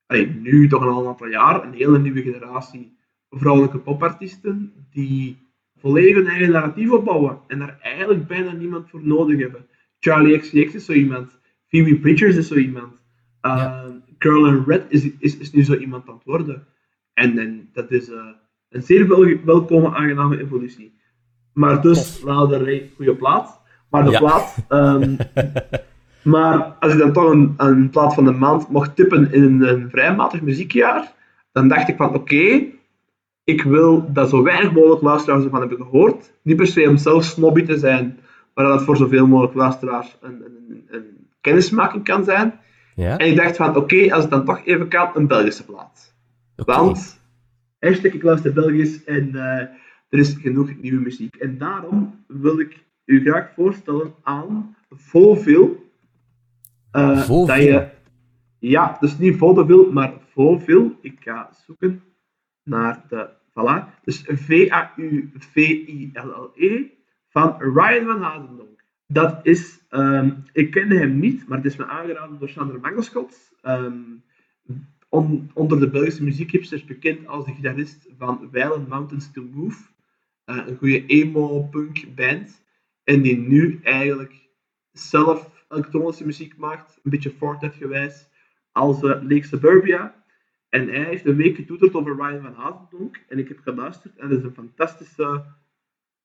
allee, 0.05 0.27
nu 0.27 0.67
toch 0.67 0.83
al 0.83 1.01
een 1.01 1.07
aantal 1.07 1.27
jaar, 1.27 1.63
een 1.63 1.73
hele 1.73 1.99
nieuwe 1.99 2.21
generatie 2.21 2.97
vrouwelijke 3.29 3.79
popartiesten 3.79 4.73
die 4.89 5.37
volledig 5.75 6.15
hun 6.15 6.27
eigen 6.27 6.51
narratief 6.51 6.91
opbouwen 6.91 7.39
en 7.47 7.59
daar 7.59 7.77
eigenlijk 7.81 8.27
bijna 8.27 8.51
niemand 8.51 8.89
voor 8.89 9.01
nodig 9.03 9.39
hebben. 9.39 9.67
Charlie 9.99 10.39
XCX 10.39 10.73
is 10.73 10.85
zo 10.85 10.91
iemand, 10.91 11.39
Phoebe 11.67 11.99
Bridgers 11.99 12.35
is 12.35 12.47
zo 12.47 12.55
iemand, 12.55 12.93
uh, 13.41 13.55
Ja. 13.55 14.01
Girl 14.19 14.47
in 14.47 14.63
Red 14.65 14.85
is, 14.89 15.09
is, 15.19 15.37
is 15.37 15.51
nu 15.51 15.63
zo 15.63 15.75
iemand 15.75 16.07
aan 16.07 16.15
het 16.15 16.23
worden. 16.23 16.67
En, 17.13 17.37
en 17.37 17.69
dat 17.73 17.91
is 17.91 18.09
uh, 18.09 18.27
een 18.69 18.81
zeer 18.81 19.07
wel, 19.07 19.43
welkome, 19.43 19.95
aangename 19.95 20.41
evolutie. 20.41 20.96
Maar 21.57 21.81
dus, 21.81 22.23
Rey, 22.49 22.91
goede 22.95 23.15
plaat. 23.15 23.61
Maar 23.89 24.05
de 24.05 24.11
Ja. 24.11 24.19
plaat... 24.19 24.55
ehm, 24.67 25.15
maar 26.33 26.75
als 26.79 26.93
ik 26.93 26.99
dan 26.99 27.13
toch 27.13 27.31
een, 27.31 27.53
een 27.57 27.89
plaat 27.89 28.13
van 28.13 28.25
de 28.25 28.31
maand 28.31 28.69
mocht 28.69 28.95
tippen 28.95 29.33
in 29.33 29.43
een, 29.43 29.61
een 29.61 29.89
vrij 29.89 30.15
matig 30.15 30.41
muziekjaar, 30.41 31.11
dan 31.51 31.67
dacht 31.67 31.87
ik 31.87 31.95
van 31.95 32.13
oké, 32.13 32.63
ik 33.43 33.61
wil 33.63 34.13
dat 34.13 34.29
zo 34.29 34.43
weinig 34.43 34.71
mogelijk 34.71 35.01
luisteraars 35.01 35.43
ervan 35.43 35.59
hebben 35.59 35.77
gehoord. 35.77 36.31
Niet 36.41 36.55
per 36.57 36.67
se 36.67 36.89
om 36.89 36.97
zelf 36.97 37.23
snobby 37.23 37.63
te 37.65 37.77
zijn, 37.77 38.19
maar 38.53 38.65
dat 38.65 38.73
het 38.73 38.83
voor 38.83 38.97
zoveel 38.97 39.27
mogelijk 39.27 39.55
luisteraars 39.55 40.17
een, 40.21 40.43
een, 40.43 40.85
een 40.89 41.27
kennismaking 41.41 42.03
kan 42.03 42.23
zijn. 42.23 42.59
Ja? 42.95 43.17
En 43.17 43.27
ik 43.27 43.35
dacht 43.35 43.55
van 43.55 43.75
oké, 43.75 44.13
als 44.13 44.21
het 44.21 44.31
dan 44.31 44.45
toch 44.45 44.61
even 44.65 44.87
kan, 44.87 45.09
een 45.13 45.27
Belgische 45.27 45.65
plaat. 45.65 46.13
Want, 46.55 47.19
hashtag 47.79 48.11
ik 48.13 48.23
luister 48.23 48.53
Belgisch 48.53 49.03
en 49.03 49.35
eh, 49.35 49.67
er 50.09 50.19
is 50.19 50.33
genoeg 50.33 50.81
nieuwe 50.81 51.01
muziek. 51.01 51.35
En 51.35 51.57
daarom 51.57 52.23
wil 52.27 52.59
ik 52.59 52.85
u 53.05 53.21
graag 53.21 53.53
voorstellen 53.53 54.13
aan 54.23 54.75
Vauville. 54.89 55.75
Vauville? 56.91 57.45
Dat 57.45 57.57
je, 57.63 57.89
ja, 58.59 58.97
dus 58.99 59.17
niet 59.17 59.37
vaudeville, 59.37 59.91
maar 59.91 60.13
Vauville. 60.33 60.95
Ik 61.01 61.17
ga 61.19 61.49
zoeken 61.65 62.03
naar 62.63 63.05
de 63.09 63.29
Voilà. 63.49 64.01
Dus 64.03 64.23
V-A-U-V-I-L-L-E 65.47 66.83
van 67.29 67.55
Ryan 67.59 68.05
van 68.05 68.21
Hazendonk. 68.21 68.83
Dat 69.07 69.39
is, 69.45 69.79
ehm, 69.89 70.31
ik 70.53 70.71
kende 70.71 70.97
hem 70.97 71.19
niet, 71.19 71.47
maar 71.47 71.57
het 71.57 71.65
is 71.67 71.75
me 71.75 71.85
aangeraden 71.85 72.39
door 72.39 72.49
Sander 72.49 72.79
Mangelschot. 72.79 73.51
Ehm, 73.61 74.01
on- 75.09 75.51
onder 75.53 75.79
de 75.79 75.89
Belgische 75.89 76.23
muziekhipsters 76.23 76.85
bekend 76.85 77.27
als 77.27 77.45
de 77.45 77.53
gitarist 77.53 78.07
van 78.17 78.49
Violent 78.51 78.87
Mountains 78.87 79.31
to 79.31 79.43
Move. 79.53 79.77
Eh, 80.47 80.67
een 80.67 80.77
goede 80.77 81.05
emo-punk 81.05 82.15
band. 82.15 82.63
En 83.03 83.21
die 83.21 83.37
nu 83.37 83.79
eigenlijk 83.83 84.49
zelf 84.91 85.65
elektronische 85.69 86.25
muziek 86.25 86.57
maakt, 86.57 86.99
een 87.03 87.11
beetje 87.11 87.33
Fortet-gewijs, 87.37 88.27
als 88.71 89.01
uh, 89.01 89.01
Lake 89.01 89.43
Suburbia. 89.43 90.23
En 90.69 90.87
hij 90.87 91.03
heeft 91.03 91.25
een 91.25 91.35
week 91.35 91.55
getoeterd 91.55 91.93
over 91.93 92.15
Ryan 92.15 92.41
van 92.41 92.53
Hazendonk. 92.53 93.23
En 93.29 93.39
ik 93.39 93.47
heb 93.47 93.59
geluisterd 93.59 94.17
en 94.17 94.29
het 94.29 94.37
is 94.37 94.43
een 94.43 94.53
fantastische 94.53 95.43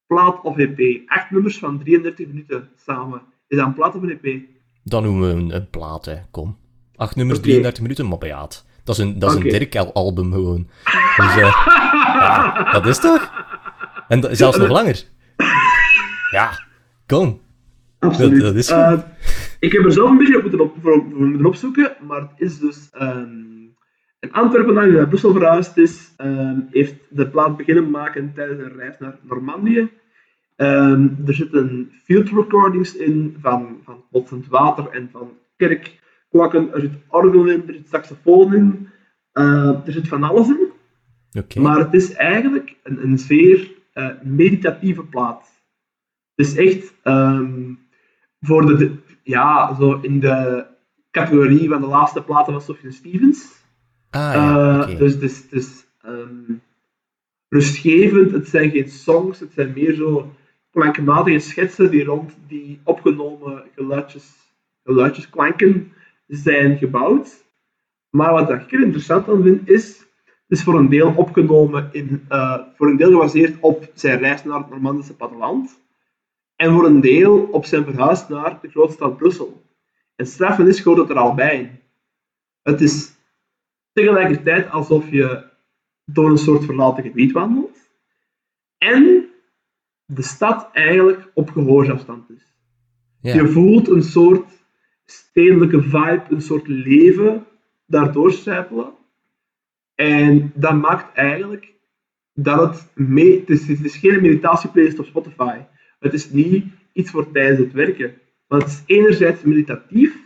plaat 0.06 0.42
of 0.42 0.56
EP. 0.56 1.08
Acht 1.08 1.30
nummers 1.30 1.58
van 1.58 1.78
33 1.78 2.26
minuten 2.26 2.70
samen. 2.76 3.22
Is 3.48 3.56
dat 3.56 3.66
een 3.66 3.74
plaat 3.74 3.94
of 3.94 4.02
een 4.02 4.20
EP? 4.20 4.42
Dan 4.82 5.02
noemen 5.02 5.28
we 5.28 5.40
een, 5.40 5.54
een 5.54 5.70
plaat, 5.70 6.04
hè. 6.04 6.16
Kom. 6.30 6.58
Acht 6.96 7.16
nummers, 7.16 7.38
Oké. 7.38 7.48
33 7.48 7.82
minuten, 7.82 8.08
maar 8.08 8.18
bejaard. 8.18 8.64
Dat 8.84 8.98
is 8.98 9.04
een, 9.04 9.18
dat 9.18 9.30
is 9.30 9.36
een 9.36 9.48
Dirk-album 9.48 10.32
gewoon. 10.32 10.68
Dus, 11.16 11.36
eh, 11.36 11.66
ja, 12.20 12.72
dat 12.72 12.86
is 12.86 12.98
toch? 13.00 13.41
En 14.12 14.36
zelfs 14.36 14.58
nog 14.58 14.68
langer. 14.68 15.02
Ja, 16.30 16.50
kom. 17.06 17.40
Absoluut. 17.98 18.40
Dat- 18.40 18.40
dat 18.48 18.54
is 18.54 18.70
Eh, 18.70 18.98
ik 19.60 19.72
heb 19.72 19.84
er 19.84 19.92
zelf 19.92 20.10
een 20.10 20.16
beetje 20.18 20.36
op 20.36 20.42
moeten, 20.42 20.60
op, 20.60 20.74
voor, 20.82 21.04
voor 21.10 21.26
moeten 21.26 21.46
opzoeken, 21.46 21.92
maar 22.06 22.20
het 22.20 22.30
is 22.36 22.58
dus 22.58 22.88
ehm, 22.92 23.28
een 24.20 24.32
Antwerpenaar 24.32 24.84
die 24.84 24.92
naar 24.96 25.08
Brussel 25.08 25.32
verhuisd 25.32 25.76
is, 25.76 26.12
ehm, 26.16 26.56
heeft 26.70 26.94
de 27.08 27.28
plaat 27.28 27.56
beginnen 27.56 27.90
maken 27.90 28.32
tijdens 28.34 28.60
een 28.60 28.76
reis 28.76 28.98
naar 28.98 29.18
Normandië. 29.22 29.88
Ehm, 30.56 31.08
er 31.26 31.34
zitten 31.34 31.90
field 32.04 32.28
recordings 32.28 32.96
in 32.96 33.36
van, 33.40 33.76
van 33.84 34.04
botsend 34.10 34.46
water 34.48 34.88
en 34.90 35.08
van 35.12 35.30
kerkkwakken. 35.56 36.72
Er 36.74 36.80
zit 36.80 36.92
orgel 37.08 37.46
in, 37.46 37.62
er 37.66 37.74
zit 37.74 37.88
saxofoon 37.88 38.54
in, 38.54 38.88
eh, 39.32 39.86
er 39.86 39.92
zit 39.92 40.08
van 40.08 40.22
alles 40.22 40.48
in. 40.48 40.70
Oké. 41.32 41.60
Maar 41.60 41.78
het 41.78 41.94
is 41.94 42.12
eigenlijk 42.12 42.76
een, 42.82 43.02
een 43.04 43.18
zeer 43.18 43.70
eh, 43.92 44.08
meditatieve 44.22 45.02
plaat. 45.04 45.50
Het 46.34 46.46
is 46.46 46.56
echt 46.56 46.94
ehm, 47.02 47.72
voor 48.40 48.66
de, 48.66 48.76
de- 48.76 48.96
ja, 49.22 49.74
zo 49.74 49.98
in 50.00 50.20
de 50.20 50.66
categorie 51.10 51.68
van 51.68 51.80
de 51.80 51.86
laatste 51.86 52.22
platen 52.22 52.52
van 52.52 52.62
Sufjan 52.62 52.92
Stevens. 52.92 53.60
Ah 54.10 54.20
ja, 54.34 54.86
Eh. 54.88 54.98
Dus 54.98 55.12
het 55.12 55.22
is, 55.22 55.38
het 55.42 55.52
is 55.52 55.86
ehm, 56.02 56.52
rustgevend, 57.48 58.30
het 58.32 58.48
zijn 58.48 58.70
geen 58.70 58.88
songs, 58.88 59.40
het 59.40 59.52
zijn 59.52 59.72
meer 59.72 59.94
zo 59.94 60.34
klankmatige 60.70 61.38
schetsen 61.38 61.90
die 61.90 62.04
rond 62.04 62.36
die 62.48 62.80
opgenomen 62.84 63.64
geluidjes, 63.74 64.32
geluidjesklanken 64.84 65.92
zijn 66.26 66.78
gebouwd. 66.78 67.44
Maar 68.10 68.32
wat 68.32 68.50
ik 68.50 68.72
er 68.72 68.82
interessant 68.82 69.28
aan 69.28 69.42
vind, 69.42 69.68
is, 69.68 70.04
is 70.52 70.62
voor 70.62 70.78
een 70.78 70.88
deel 70.88 71.14
opgenomen, 71.16 71.88
in, 71.92 72.24
eh, 72.28 72.58
voor 72.74 72.88
een 72.88 72.96
deel 72.96 73.10
gebaseerd 73.10 73.56
op 73.60 73.90
zijn 73.94 74.18
reis 74.18 74.44
naar 74.44 74.58
het 74.58 74.70
Normandische 74.70 75.16
platteland. 75.16 75.80
En 76.56 76.72
voor 76.72 76.86
een 76.86 77.00
deel 77.00 77.38
op 77.38 77.64
zijn 77.64 77.84
verhuis 77.84 78.28
naar 78.28 78.58
de 78.60 78.68
grote 78.68 78.92
stad 78.92 79.16
Brussel. 79.16 79.62
En 80.16 80.26
straffen 80.26 80.68
is 80.68 80.80
gewoon 80.80 80.98
dat 80.98 81.10
er 81.10 81.16
al 81.16 81.34
bij. 81.34 81.82
Het 82.62 82.80
is 82.80 83.14
tegelijkertijd 83.92 84.70
alsof 84.70 85.10
je 85.10 85.44
door 86.04 86.30
een 86.30 86.38
soort 86.38 86.64
verlaten 86.64 87.02
gebied 87.02 87.32
wandelt. 87.32 87.78
En 88.78 89.28
de 90.04 90.22
stad 90.22 90.68
eigenlijk 90.72 91.30
op 91.34 91.50
gehoorsafstand 91.50 92.30
is. 92.30 92.54
Je 93.20 93.48
voelt 93.48 93.88
een 93.88 94.02
soort 94.02 94.64
stedelijke 95.04 95.82
vibe, 95.82 96.24
een 96.28 96.42
soort 96.42 96.68
leven 96.68 97.46
daardoor 97.86 98.32
stijpelen. 98.32 99.00
En 99.94 100.52
dat 100.54 100.74
maakt 100.74 101.16
eigenlijk 101.16 101.74
dat 102.34 102.74
het 102.74 103.06
mee... 103.08 103.40
Het 103.40 103.50
is, 103.50 103.68
het 103.68 103.84
is 103.84 103.96
geen 103.96 104.22
meditatieplaylist 104.22 104.98
op 104.98 105.06
Spotify. 105.06 105.58
Het 105.98 106.12
is 106.12 106.30
niet 106.30 106.64
iets 106.92 107.10
voor 107.10 107.30
tijdens 107.30 107.58
het 107.58 107.72
werken. 107.72 108.14
Want 108.46 108.62
het 108.62 108.72
is 108.72 108.82
enerzijds 108.86 109.42
meditatief, 109.42 110.16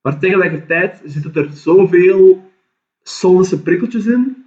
maar 0.00 0.18
tegelijkertijd 0.18 1.02
zitten 1.04 1.34
er 1.34 1.50
zoveel 1.52 2.50
sonische 3.02 3.62
prikkeltjes 3.62 4.06
in. 4.06 4.46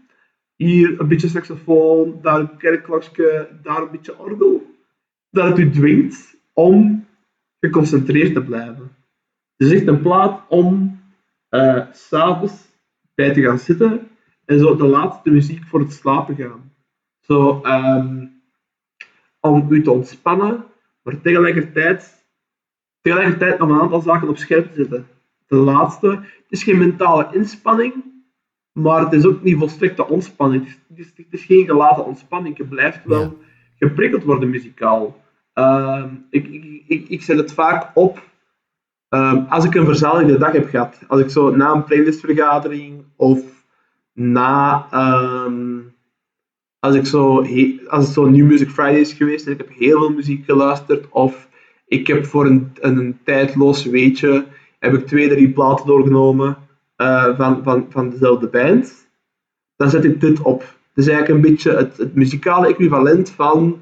Hier 0.56 1.00
een 1.00 1.08
beetje 1.08 1.28
saxofoon, 1.28 2.20
daar 2.22 2.40
een 2.40 2.58
kerkklokje, 2.58 3.50
daar 3.64 3.82
een 3.82 3.92
beetje 3.92 4.20
orgel. 4.20 4.76
Dat 5.30 5.48
het 5.48 5.60
u 5.60 5.70
dwingt 5.70 6.38
om 6.54 7.06
geconcentreerd 7.60 8.34
te 8.34 8.44
blijven. 8.44 8.96
Het 9.58 9.68
is 9.68 9.74
echt 9.74 9.88
een 9.88 10.02
plaat 10.02 10.42
om 10.50 11.00
eh, 11.50 11.86
s'avonds 11.92 12.54
bij 13.16 13.34
te 13.34 13.42
gaan 13.42 13.60
zitten 13.60 14.11
en 14.52 14.60
zo 14.60 14.76
de 14.76 14.86
laatste 14.88 15.30
muziek 15.30 15.64
voor 15.66 15.80
het 15.80 15.94
slapen 15.94 16.36
gaan. 16.36 16.74
Zo, 17.20 17.60
ehm, 17.64 18.26
om 19.40 19.66
u 19.70 19.82
te 19.84 19.92
ontspannen, 19.92 20.64
maar 21.04 21.22
tegelijkertijd, 21.22 22.26
tegelijkertijd 23.02 23.60
nog 23.60 23.70
een 23.70 23.80
aantal 23.80 24.02
zaken 24.02 24.28
op 24.30 24.38
scherp 24.38 24.68
te 24.68 24.76
zetten. 24.76 25.08
De 25.48 25.56
laatste, 25.56 26.08
het 26.10 26.46
is 26.50 26.64
geen 26.64 26.78
mentale 26.78 27.28
inspanning, 27.32 27.94
maar 28.72 29.00
het 29.02 29.14
is 29.14 29.26
ook 29.26 29.42
niet 29.42 29.58
volstrekte 29.58 30.08
ontspanning. 30.08 30.64
Het 30.64 30.98
is, 30.98 31.06
het 31.06 31.18
is, 31.18 31.26
het 31.26 31.34
is 31.34 31.46
geen 31.46 31.66
gelaten 31.66 32.06
ontspanning. 32.06 32.58
Je 32.58 32.64
blijft 32.66 33.06
wel 33.06 33.22
Ja. 33.22 33.32
geprikkeld 33.76 34.24
worden 34.24 34.50
muzikaal. 34.50 35.22
Ehm, 35.54 36.10
ik, 36.30 36.48
ik, 36.48 36.84
ik, 36.88 37.10
ik 37.10 37.22
zet 37.22 37.38
het 37.38 37.54
vaak 37.54 37.92
op 37.94 38.22
ehm, 39.10 39.46
als 39.50 39.66
ik 39.66 39.76
een 39.76 39.86
verzadigde 39.86 40.38
dag 40.38 40.52
heb 40.52 40.70
gehad. 40.70 41.00
Als 41.08 41.22
ik 41.22 41.30
zo 41.30 41.56
na 41.56 41.72
een 41.72 41.84
playlistvergadering 41.84 43.04
of 43.16 43.61
na 44.14 44.88
ehm, 44.92 45.80
als 46.80 46.96
ik 46.96 47.06
zo 47.06 47.38
als 47.88 48.06
het 48.06 48.14
zo 48.14 48.30
New 48.30 48.46
Music 48.46 48.70
Friday 48.70 49.00
is 49.00 49.14
geweest 49.14 49.46
en 49.46 49.52
ik 49.52 49.58
heb 49.58 49.70
heel 49.78 50.00
veel 50.00 50.10
muziek 50.10 50.46
geluisterd 50.46 51.10
of 51.10 51.50
ik 51.86 52.08
heb 52.08 52.26
voor 52.26 52.46
een, 52.46 52.72
een 52.80 53.20
tijdloos 53.24 53.86
weetje 53.86 54.46
heb 54.80 54.94
ik 54.94 55.08
twee, 55.08 55.30
drie 55.30 55.50
platen 55.50 55.86
doorgenomen 55.86 56.58
eh, 56.96 57.38
van, 57.38 57.64
van, 57.64 57.86
van 57.90 58.10
dezelfde 58.10 58.48
band, 58.48 59.10
dan 59.76 59.90
zet 59.90 60.04
ik 60.04 60.22
dit 60.22 60.42
op. 60.42 60.60
Het 60.60 61.06
is 61.06 61.08
eigenlijk 61.08 61.46
een 61.46 61.52
beetje 61.52 61.76
het, 61.76 61.98
het 61.98 62.16
muzikale 62.16 62.68
equivalent 62.68 63.30
van 63.30 63.82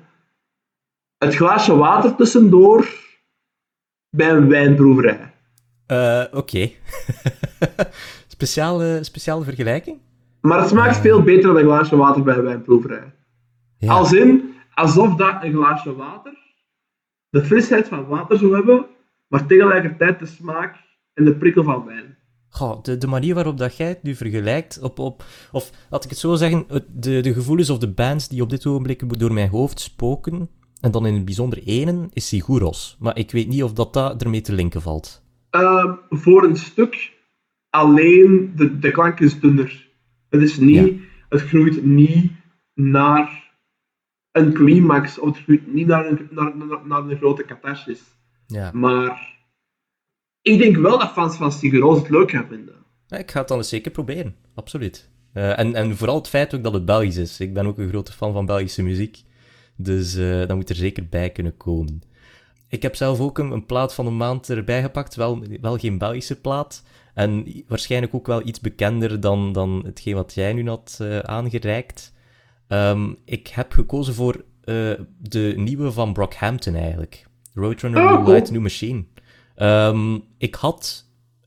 het 1.17 1.35
glaasje 1.35 1.75
water 1.75 2.15
tussendoor 2.15 2.87
bij 4.09 4.29
een 4.29 4.49
wijnproeverij. 4.49 5.33
Eh, 5.85 6.23
Oké. 6.31 6.69
speciale, 8.27 8.99
speciale 9.01 9.43
vergelijking? 9.43 9.97
Maar 10.41 10.59
het 10.59 10.69
smaakt 10.69 10.97
veel 10.97 11.21
beter 11.21 11.43
dan 11.43 11.57
een 11.57 11.63
glaasje 11.63 11.95
water 11.95 12.23
bij 12.23 12.35
een 12.35 12.43
wijnproeverij. 12.43 13.13
Ja. 13.77 13.93
Als 13.93 14.13
in, 14.13 14.53
alsof 14.73 15.15
dat 15.15 15.43
een 15.43 15.53
glaasje 15.53 15.95
water 15.95 16.37
de 17.29 17.43
frisheid 17.43 17.87
van 17.87 18.07
water 18.07 18.37
zou 18.37 18.55
hebben, 18.55 18.85
maar 19.27 19.45
tegelijkertijd 19.45 20.19
de 20.19 20.25
smaak 20.25 20.75
en 21.13 21.25
de 21.25 21.35
prikkel 21.35 21.63
van 21.63 21.85
wijn. 21.85 22.17
Goh, 22.49 22.83
de, 22.83 22.97
de 22.97 23.07
manier 23.07 23.35
waarop 23.35 23.57
dat 23.57 23.77
jij 23.77 23.87
het 23.87 24.03
nu 24.03 24.15
vergelijkt, 24.15 24.81
op, 24.81 24.99
op, 24.99 25.23
of 25.51 25.71
laat 25.89 26.03
ik 26.03 26.09
het 26.09 26.19
zo 26.19 26.35
zeggen, 26.35 26.65
de, 26.87 27.21
de 27.21 27.33
gevoelens 27.33 27.69
of 27.69 27.77
de 27.77 27.91
bands 27.91 28.27
die 28.27 28.41
op 28.41 28.49
dit 28.49 28.65
ogenblik 28.65 29.19
door 29.19 29.33
mijn 29.33 29.49
hoofd 29.49 29.79
spoken, 29.79 30.49
en 30.81 30.91
dan 30.91 31.05
in 31.05 31.13
het 31.13 31.25
bijzonder 31.25 31.63
ene, 31.63 32.09
is 32.13 32.27
Siguros. 32.27 32.97
Maar 32.99 33.17
ik 33.17 33.31
weet 33.31 33.47
niet 33.47 33.63
of 33.63 33.73
dat, 33.73 33.93
dat 33.93 34.23
ermee 34.23 34.41
te 34.41 34.53
linken 34.53 34.81
valt. 34.81 35.23
Ehm, 35.49 35.93
voor 36.09 36.43
een 36.43 36.57
stuk 36.57 37.13
alleen 37.69 38.53
de, 38.55 38.79
de 38.79 38.91
klank 38.91 39.19
is 39.19 39.39
dunner. 39.39 39.88
Het 40.29 40.41
is 40.41 40.57
niet, 40.57 41.01
het 41.29 41.41
groeit 41.41 41.85
niet 41.85 42.31
naar 42.73 43.53
een 44.31 44.53
climax 44.53 45.19
of 45.19 45.27
het 45.27 45.43
groeit 45.43 45.73
niet 45.73 45.87
naar 45.87 46.05
een, 46.05 46.27
naar, 46.31 46.57
naar, 46.57 46.87
naar 46.87 47.03
een 47.03 47.17
grote 47.17 47.45
catharsis. 47.45 48.01
Ja. 48.47 48.71
Maar 48.73 49.37
ik 50.41 50.59
denk 50.59 50.75
wel 50.75 50.99
dat 50.99 51.11
fans 51.11 51.35
van 51.35 51.51
Sigur 51.51 51.91
het 51.91 52.09
leuk 52.09 52.31
gaan 52.31 52.47
vinden. 52.49 52.75
Ja, 53.07 53.17
Ik 53.17 53.31
ga 53.31 53.39
het 53.39 53.47
dan 53.47 53.57
eens 53.57 53.69
zeker 53.69 53.91
proberen, 53.91 54.35
absoluut. 54.55 55.09
Eh, 55.33 55.59
en, 55.59 55.75
en 55.75 55.97
vooral 55.97 56.15
het 56.15 56.27
feit 56.27 56.55
ook 56.55 56.63
dat 56.63 56.73
het 56.73 56.85
Belgisch 56.85 57.17
is. 57.17 57.39
Ik 57.39 57.53
ben 57.53 57.65
ook 57.65 57.77
een 57.77 57.89
grote 57.89 58.13
fan 58.13 58.33
van 58.33 58.45
Belgische 58.45 58.83
muziek, 58.83 59.23
dus 59.75 60.15
eh 60.15 60.39
dat 60.39 60.55
moet 60.55 60.69
er 60.69 60.75
zeker 60.75 61.09
bij 61.09 61.29
kunnen 61.29 61.57
komen. 61.57 62.01
Ik 62.67 62.81
heb 62.81 62.95
zelf 62.95 63.19
ook 63.19 63.37
een, 63.37 63.51
een 63.51 63.65
plaat 63.65 63.93
van 63.93 64.07
een 64.07 64.17
maand 64.17 64.49
erbij 64.49 64.81
gepakt, 64.81 65.15
wel, 65.15 65.43
wel 65.61 65.77
geen 65.77 65.97
Belgische 65.97 66.41
plaat. 66.41 66.83
En 67.13 67.45
waarschijnlijk 67.67 68.13
ook 68.13 68.27
wel 68.27 68.47
iets 68.47 68.59
bekender 68.59 69.19
dan, 69.19 69.51
dan 69.51 69.81
hetgeen 69.85 70.15
wat 70.15 70.33
jij 70.33 70.53
nu 70.53 70.67
had 70.67 70.97
eh, 71.01 71.19
aangereikt. 71.19 72.13
Ehm, 72.67 73.13
ik 73.25 73.47
heb 73.47 73.71
gekozen 73.71 74.13
voor 74.13 74.43
eh, 74.63 74.91
de 75.17 75.53
nieuwe 75.55 75.91
van 75.91 76.13
Brockhampton 76.13 76.75
eigenlijk. 76.75 77.27
Roadrunner 77.53 78.17
Oh. 78.17 78.27
Light 78.27 78.51
New 78.51 78.61
Machine. 78.61 79.05
Ehm, 79.55 80.17
ik 80.37 80.55
had 80.55 81.05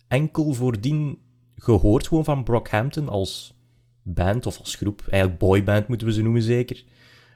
enkel 0.09 0.53
voordien 0.53 1.19
gehoord 1.57 2.09
gewoon 2.09 2.25
van 2.25 2.45
Brockhampton 2.45 3.09
als 3.09 3.55
band 4.03 4.47
of 4.47 4.59
als 4.59 4.75
groep. 4.75 5.03
Eigenlijk 5.11 5.41
boyband 5.41 5.89
moeten 5.89 6.07
we 6.07 6.13
ze 6.13 6.23
noemen 6.23 6.43
zeker. 6.43 6.85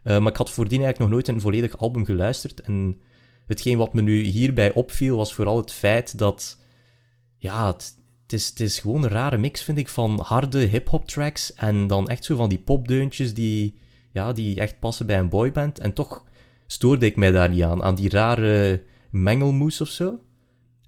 Uh, 0.05 0.19
maar 0.19 0.32
ik 0.32 0.36
had 0.36 0.51
voordien 0.51 0.82
eigenlijk 0.82 0.98
nog 0.98 1.11
nooit 1.11 1.28
een 1.28 1.40
volledig 1.40 1.78
album 1.78 2.05
geluisterd. 2.05 2.61
En 2.61 3.01
hetgeen 3.47 3.78
wat 3.78 3.94
me 3.94 4.03
nu 4.03 4.20
hierbij 4.20 4.73
opviel 4.73 5.16
was 5.16 5.35
vooral 5.35 5.57
het 5.57 5.73
feit 5.73 6.19
dat... 6.19 6.61
Ja, 7.36 7.66
het, 7.66 7.97
het 8.27 8.61
is, 8.61 8.78
gewoon 8.78 9.03
een 9.03 9.09
rare 9.09 9.39
mix, 9.39 9.62
vind 9.62 9.78
ik, 9.78 9.89
van 9.89 10.20
harde 10.20 10.59
hip-hop 10.59 11.09
tracks 11.09 11.55
en 11.55 11.86
dan 11.86 12.09
echt 12.09 12.24
zo 12.24 12.36
van 12.36 12.48
die 12.48 12.59
popdeuntjes 12.59 13.35
die, 13.35 13.78
ja, 14.12 14.32
die 14.32 14.61
echt 14.61 14.78
passen 14.78 15.07
bij 15.07 15.19
een 15.19 15.28
boyband. 15.28 15.78
En 15.78 15.93
toch 15.93 16.24
stoorde 16.66 17.07
ik 17.07 17.16
mij 17.16 17.31
daar 17.31 17.48
niet 17.48 17.62
aan, 17.62 17.82
aan 17.82 17.94
die 17.94 18.11
rare 18.11 18.82
mengelmoes 19.11 19.81
of 19.81 19.89
zo. 19.89 20.20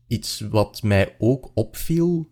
Iets 0.06 0.40
wat 0.50 0.82
mij 0.82 1.14
ook 1.18 1.50
opviel, 1.54 2.28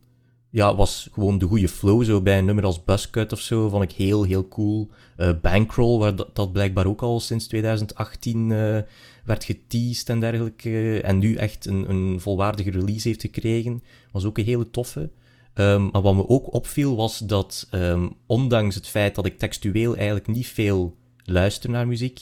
ja, 0.51 0.77
was 0.77 1.09
gewoon 1.13 1.39
de 1.39 1.47
goede 1.47 1.69
flow. 1.69 2.05
Zo 2.05 2.23
bij 2.23 2.39
een 2.39 2.45
nummer 2.45 2.65
als 2.65 2.85
Buzzcut 2.85 3.33
of 3.33 3.41
zo, 3.41 3.69
vond 3.69 3.83
ik 3.83 3.93
heel, 3.93 4.23
heel 4.23 4.49
cool. 4.49 4.91
Uh, 5.17 5.31
Bankroll, 5.43 5.99
waar 5.99 6.17
dat, 6.17 6.35
dat, 6.35 6.53
blijkbaar 6.53 6.87
ook 6.87 7.03
al 7.03 7.21
sinds 7.21 7.47
2018 7.47 8.51
uh, 8.51 8.79
werd 9.27 9.45
geteased 9.45 10.09
en 10.09 10.21
dergelijke. 10.21 11.01
En 11.01 11.19
nu 11.19 11.35
echt 11.35 11.67
een, 11.67 11.91
een 11.91 12.21
volwaardige 12.21 12.71
release 12.71 13.09
heeft 13.09 13.21
gekregen. 13.21 13.83
Was 14.13 14.25
ook 14.25 14.39
een 14.39 14.45
hele 14.45 14.71
toffe. 14.71 15.11
Um, 15.55 15.89
maar 15.93 16.03
wat 16.03 16.15
me 16.15 16.29
ook 16.29 16.53
opviel 16.53 16.97
was 16.97 17.19
dat, 17.19 17.69
um, 17.73 18.13
ondanks 18.27 18.75
het 18.75 18.87
feit 18.87 19.15
dat 19.15 19.27
ik 19.27 19.39
textueel 19.39 19.97
eigenlijk 19.97 20.27
niet 20.27 20.47
veel 20.47 20.97
luister 21.25 21.71
naar 21.71 21.87
muziek, 21.87 22.21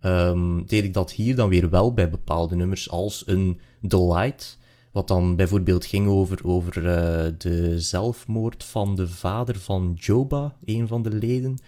um, 0.00 0.66
deed 0.66 0.84
ik 0.84 0.94
dat 0.94 1.12
hier 1.12 1.36
dan 1.36 1.48
weer 1.48 1.70
wel 1.70 1.92
bij 1.92 2.10
bepaalde 2.10 2.56
nummers 2.56 2.90
als 2.90 3.22
een 3.26 3.60
Delight. 3.80 4.58
Wat 4.92 5.08
dan 5.08 5.36
bijvoorbeeld 5.36 5.84
ging 5.84 6.08
over, 6.08 6.38
over 6.44 6.76
uh, 6.76 7.32
de 7.38 7.80
zelfmoord 7.80 8.64
van 8.64 8.94
de 8.94 9.08
vader 9.08 9.58
van 9.58 9.96
Joba, 10.00 10.56
een 10.64 10.88
van 10.88 11.02
de 11.02 11.10
leden. 11.10 11.58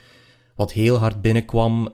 Wat 0.54 0.72
heel 0.72 0.96
hard 0.96 1.20
binnenkwam. 1.22 1.88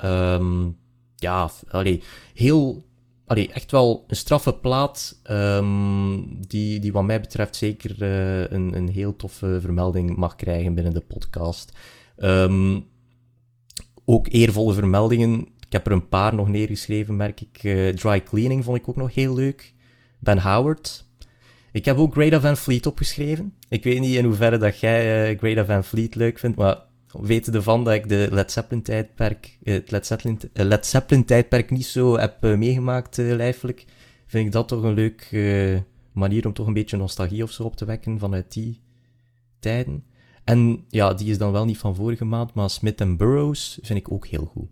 Ja, 1.20 1.50
allee, 1.68 2.02
heel, 2.34 2.84
allee, 3.26 3.52
echt 3.52 3.70
wel 3.70 4.04
een 4.08 4.16
straffe 4.16 4.52
plaat. 4.52 5.20
Um, 5.30 6.46
die, 6.46 6.80
die 6.80 6.92
wat 6.92 7.04
mij 7.04 7.20
betreft 7.20 7.56
zeker 7.56 8.02
uh, 8.02 8.40
een, 8.40 8.76
een 8.76 8.88
heel 8.88 9.16
toffe 9.16 9.58
vermelding 9.60 10.16
mag 10.16 10.36
krijgen 10.36 10.74
binnen 10.74 10.94
de 10.94 11.00
podcast. 11.00 11.72
Um, 12.16 12.86
ook 14.04 14.26
eervolle 14.30 14.74
vermeldingen. 14.74 15.40
Ik 15.66 15.72
heb 15.72 15.86
er 15.86 15.92
een 15.92 16.08
paar 16.08 16.34
nog 16.34 16.48
neergeschreven, 16.48 17.16
merk 17.16 17.40
ik. 17.40 17.62
Uh, 17.62 17.88
dry 17.88 18.22
Cleaning 18.22 18.64
vond 18.64 18.76
ik 18.76 18.88
ook 18.88 18.96
nog 18.96 19.14
heel 19.14 19.34
leuk. 19.34 19.74
Ben 20.18 20.38
Howard, 20.38 21.04
ik 21.72 21.84
heb 21.84 21.96
ook 21.96 22.12
Greta 22.12 22.40
Van 22.40 22.56
Fleet 22.56 22.86
opgeschreven. 22.86 23.54
Ik 23.68 23.84
weet 23.84 24.00
niet 24.00 24.16
in 24.16 24.24
hoeverre 24.24 24.58
dat 24.58 24.80
jij 24.80 25.30
uh, 25.30 25.38
Greta 25.38 25.64
Van 25.64 25.84
Fleet 25.84 26.14
leuk 26.14 26.38
vindt, 26.38 26.56
maar 26.56 26.88
weten 27.12 27.54
ervan 27.54 27.84
dat 27.84 27.94
ik 27.94 28.08
de 28.08 28.28
Led 28.30 28.52
Zeppelin 28.52 28.82
tijdperk, 28.82 29.58
uh, 29.62 29.74
het 29.74 29.90
Led 29.90 30.06
Zeppelin, 30.06 30.38
uh, 30.42 30.64
Led 30.64 30.86
Zeppelin 30.86 31.24
tijdperk 31.24 31.70
niet 31.70 31.86
zo 31.86 32.18
heb 32.18 32.42
meegemaakt 32.42 33.16
lijfelijk, 33.16 33.84
vind 34.26 34.46
ik 34.46 34.52
dat 34.52 34.68
toch 34.68 34.82
een 34.82 34.94
leuk 34.94 35.28
manier 36.12 36.46
om 36.46 36.52
toch 36.52 36.66
een 36.66 36.72
beetje 36.72 36.96
nostalgie 36.96 37.42
of 37.42 37.50
zo 37.50 37.62
op 37.62 37.76
te 37.76 37.84
wekken 37.84 38.18
vanuit 38.18 38.52
die 38.52 38.80
tijden. 39.60 40.04
En 40.44 40.84
ja, 40.88 41.14
die 41.14 41.30
is 41.30 41.38
dan 41.38 41.52
wel 41.52 41.64
niet 41.64 41.78
van 41.78 41.94
vorige 41.94 42.24
maand, 42.24 42.54
maar 42.54 42.70
Smith 42.70 43.16
Burroughs 43.16 43.78
vind 43.82 43.98
ik 43.98 44.12
ook 44.12 44.26
heel 44.26 44.44
goed. 44.44 44.68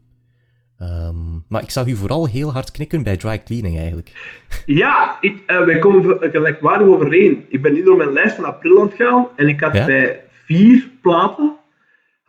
Um, 0.83 1.45
maar 1.49 1.63
ik 1.63 1.71
zag 1.71 1.87
u 1.87 1.97
vooral 1.97 2.27
heel 2.27 2.53
hard 2.53 2.71
knikken 2.71 3.03
bij 3.03 3.17
dry 3.17 3.43
cleaning 3.43 3.77
eigenlijk. 3.77 4.41
Ja, 4.67 5.19
ik, 5.21 5.43
uh, 5.47 5.65
wij 5.65 5.79
komen 5.79 6.19
gelijkwaardig 6.21 6.87
overeen. 6.87 7.45
Ik 7.49 7.63
ben 7.63 7.73
nu 7.73 7.83
door 7.83 7.97
mijn 7.97 8.13
lijst 8.13 8.35
van 8.35 8.45
april 8.45 8.81
aan 8.81 8.87
het 8.87 8.97
gaan 8.97 9.29
en 9.37 9.49
ik 9.49 9.61
had 9.61 9.73
bij 9.73 10.25
vier 10.45 10.91
platen 11.03 11.58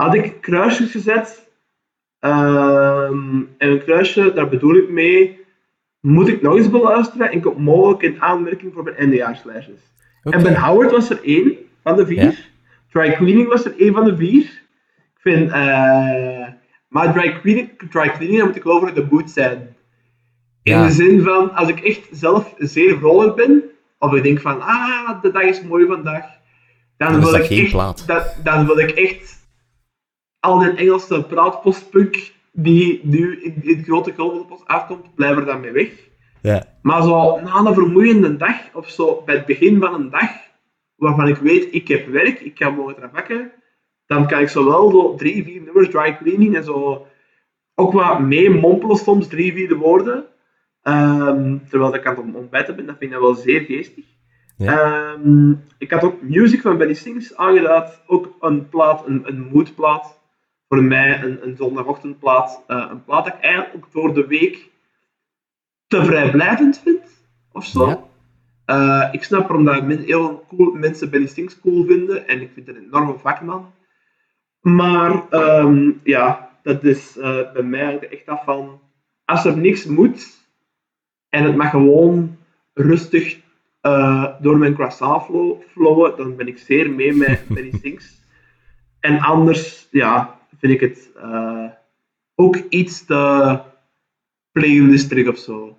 had 0.02 0.14
ik 0.14 0.42
kruisjes 0.42 0.92
gezet. 0.92 1.50
Um, 2.20 3.50
en 3.58 3.70
een 3.70 3.84
kruisje, 3.84 4.34
daar 4.34 4.50
bedoel 4.50 4.76
ik 4.76 4.90
mee, 4.90 5.40
moet 6.00 6.28
ik 6.28 6.42
nog 6.42 6.56
eens 6.56 6.70
beluisteren 6.70 7.32
en 7.32 7.42
komt 7.42 7.58
mogelijk 7.58 8.02
in 8.02 8.22
aanmerking 8.22 8.74
voor 8.74 8.84
mijn 8.84 8.96
eindejaarslijstjes. 8.96 9.80
Okay. 10.24 10.40
En 10.40 10.46
Ben 10.46 10.62
Howard 10.62 10.92
was 10.92 11.10
er 11.10 11.24
één 11.24 11.58
van 11.84 11.96
de 11.96 12.06
vier. 12.06 12.24
Ja? 12.24 12.34
Dry 12.92 13.12
Cleaning 13.12 13.48
was 13.48 13.66
er 13.66 13.74
één 13.78 13.94
van 13.94 14.06
de 14.06 14.16
vier. 14.16 14.42
Ik 14.42 15.20
vind... 15.20 15.50
Uh, 15.50 16.48
maar 16.88 17.14
dry 17.14 17.40
cleaning, 17.42 17.70
dry 17.90 18.10
cleaning 18.10 18.38
dan 18.38 18.48
moet 18.48 18.56
ik 18.56 18.68
over 18.68 18.94
de 18.94 19.06
boot 19.06 19.30
zijn. 19.30 19.76
In 20.64 20.82
de 20.82 20.92
zin 20.92 21.22
van, 21.22 21.54
als 21.54 21.70
ik 21.70 21.80
echt 21.80 22.08
zelf 22.12 22.54
zeer 22.58 22.98
vrolijk 22.98 23.36
ben, 23.36 23.64
of 23.98 24.14
ik 24.14 24.24
denk 24.24 24.42
van, 24.42 24.62
ah, 24.62 25.22
de 25.22 25.32
dag 25.32 25.44
is 25.44 25.62
mooi 25.62 25.86
vandaag, 25.86 26.26
dan, 26.98 27.20
wil, 27.20 27.34
ik 27.34 27.50
echt, 27.50 28.06
dan 28.44 28.66
wil 28.66 28.78
ik 28.78 28.92
echt 28.92 29.39
al 30.40 30.60
die 30.60 30.70
Engelse 30.70 31.24
praatpostpunk 31.24 32.32
die 32.52 33.00
nu 33.04 33.42
in, 33.44 33.64
in 33.64 33.84
grote 33.84 34.14
post 34.14 34.66
afkomt, 34.66 35.16
blijf 35.16 35.38
er 35.38 35.46
dan 35.46 35.60
mee 35.60 35.72
weg. 35.72 35.92
Ja. 36.42 36.64
Maar 36.82 37.02
zo 37.02 37.40
na 37.40 37.56
een 37.56 37.74
vermoeiende 37.74 38.38
dag, 38.38 38.74
of 38.74 38.90
zo 38.90 39.22
bij 39.26 39.36
het 39.36 39.46
begin 39.46 39.80
van 39.80 39.94
een 39.94 40.10
dag, 40.10 40.32
waarvan 40.96 41.28
ik 41.28 41.38
weet, 41.38 41.68
ik 41.74 41.88
heb 41.88 42.08
werk, 42.08 42.40
ik 42.40 42.58
ga 42.58 42.70
mogen 42.70 42.96
travakken, 42.96 43.52
dan 44.06 44.28
kan 44.28 44.40
ik 44.40 44.50
zowel 44.50 44.92
zo 44.92 45.16
drie, 45.16 45.44
vier 45.44 45.62
nummers 45.62 45.90
dry 45.90 46.18
cleaning 46.18 46.56
en 46.56 46.64
zo 46.64 47.08
ook 47.76 47.94
wat 47.94 48.20
mee 48.20 48.50
mompelen 48.50 48.98
soms, 48.98 49.28
drie, 49.28 49.54
vier 49.54 49.76
woorden. 49.76 50.26
Um, 50.84 51.62
terwijl 51.70 51.96
ik 51.96 52.06
aan 52.06 52.16
het 52.16 52.36
ontbijten 52.36 52.76
ben, 52.76 52.86
dat 52.86 52.96
vind 53.00 53.12
ik 53.12 53.20
wel 53.20 53.34
zeer 53.34 53.62
geestig. 53.62 54.06
Ja. 54.58 55.14
Um, 55.14 55.64
ik 55.78 55.92
had 55.92 56.04
ook 56.04 56.22
Music 56.22 56.62
van 56.62 56.78
Benny 56.78 56.94
Sings 56.94 57.36
aangeduid. 57.36 58.02
Ook 58.08 58.36
een 58.40 58.70
plaat, 58.70 59.08
een, 59.08 59.22
een 59.26 59.50
moodplaat. 59.52 60.19
Voor 60.70 60.84
mij 60.84 61.24
een, 61.24 61.44
een 61.44 61.56
zondagochtendplaat. 61.56 62.64
Uh, 62.68 62.88
een 62.90 63.04
plaat 63.04 63.26
dat 63.26 63.34
ik 63.34 63.40
eigenlijk 63.40 63.76
ook 63.76 63.92
door 63.92 64.14
de 64.14 64.28
week 64.28 64.70
te 65.88 66.06
vrijblijvend 66.06 66.80
vind. 66.80 67.02
Of 67.52 67.66
zo. 67.66 67.88
Ja. 67.88 68.08
Uh, 68.66 69.14
ik 69.14 69.24
snap 69.24 69.48
waarom 69.48 69.66
dat 69.66 70.00
heel 70.00 70.46
cool, 70.48 70.72
mensen 70.72 71.10
Benny 71.10 71.28
Sings 71.28 71.60
cool 71.60 71.86
vinden. 71.86 72.28
En 72.28 72.42
ik 72.42 72.52
vind 72.54 72.68
het 72.68 72.76
een 72.76 72.84
enorme 72.84 73.18
vakman. 73.18 73.74
Maar 74.62 75.24
um, 75.32 76.00
ja, 76.04 76.50
dat 76.64 76.84
is 76.84 77.18
uh, 77.18 77.52
bij 77.54 77.64
mij 77.64 78.00
echt 78.00 78.26
af 78.26 78.44
van 78.44 78.80
als 79.26 79.46
er 79.46 79.58
niks 79.58 79.86
moet 79.86 80.40
en 81.30 81.44
het 81.44 81.56
mag 81.56 81.70
gewoon 81.70 82.38
rustig 82.74 83.40
uh, 83.82 84.26
door 84.40 84.58
mijn 84.58 84.74
croissant 84.74 85.24
flow, 85.24 85.62
flowen, 85.68 86.18
dan 86.18 86.36
ben 86.36 86.48
ik 86.48 86.58
zeer 86.58 86.92
mee 86.92 87.14
met 87.14 87.48
Benny 87.48 87.72
Sings. 87.82 88.18
En 89.00 89.20
anders, 89.20 89.88
ja, 89.92 90.39
vind 90.60 90.74
ik 90.74 90.80
het 90.80 91.12
uh, 91.18 91.66
ook 92.36 92.56
iets 92.56 93.06
te 93.06 93.60
playlistig 94.52 95.28
of 95.28 95.38
zo. 95.38 95.78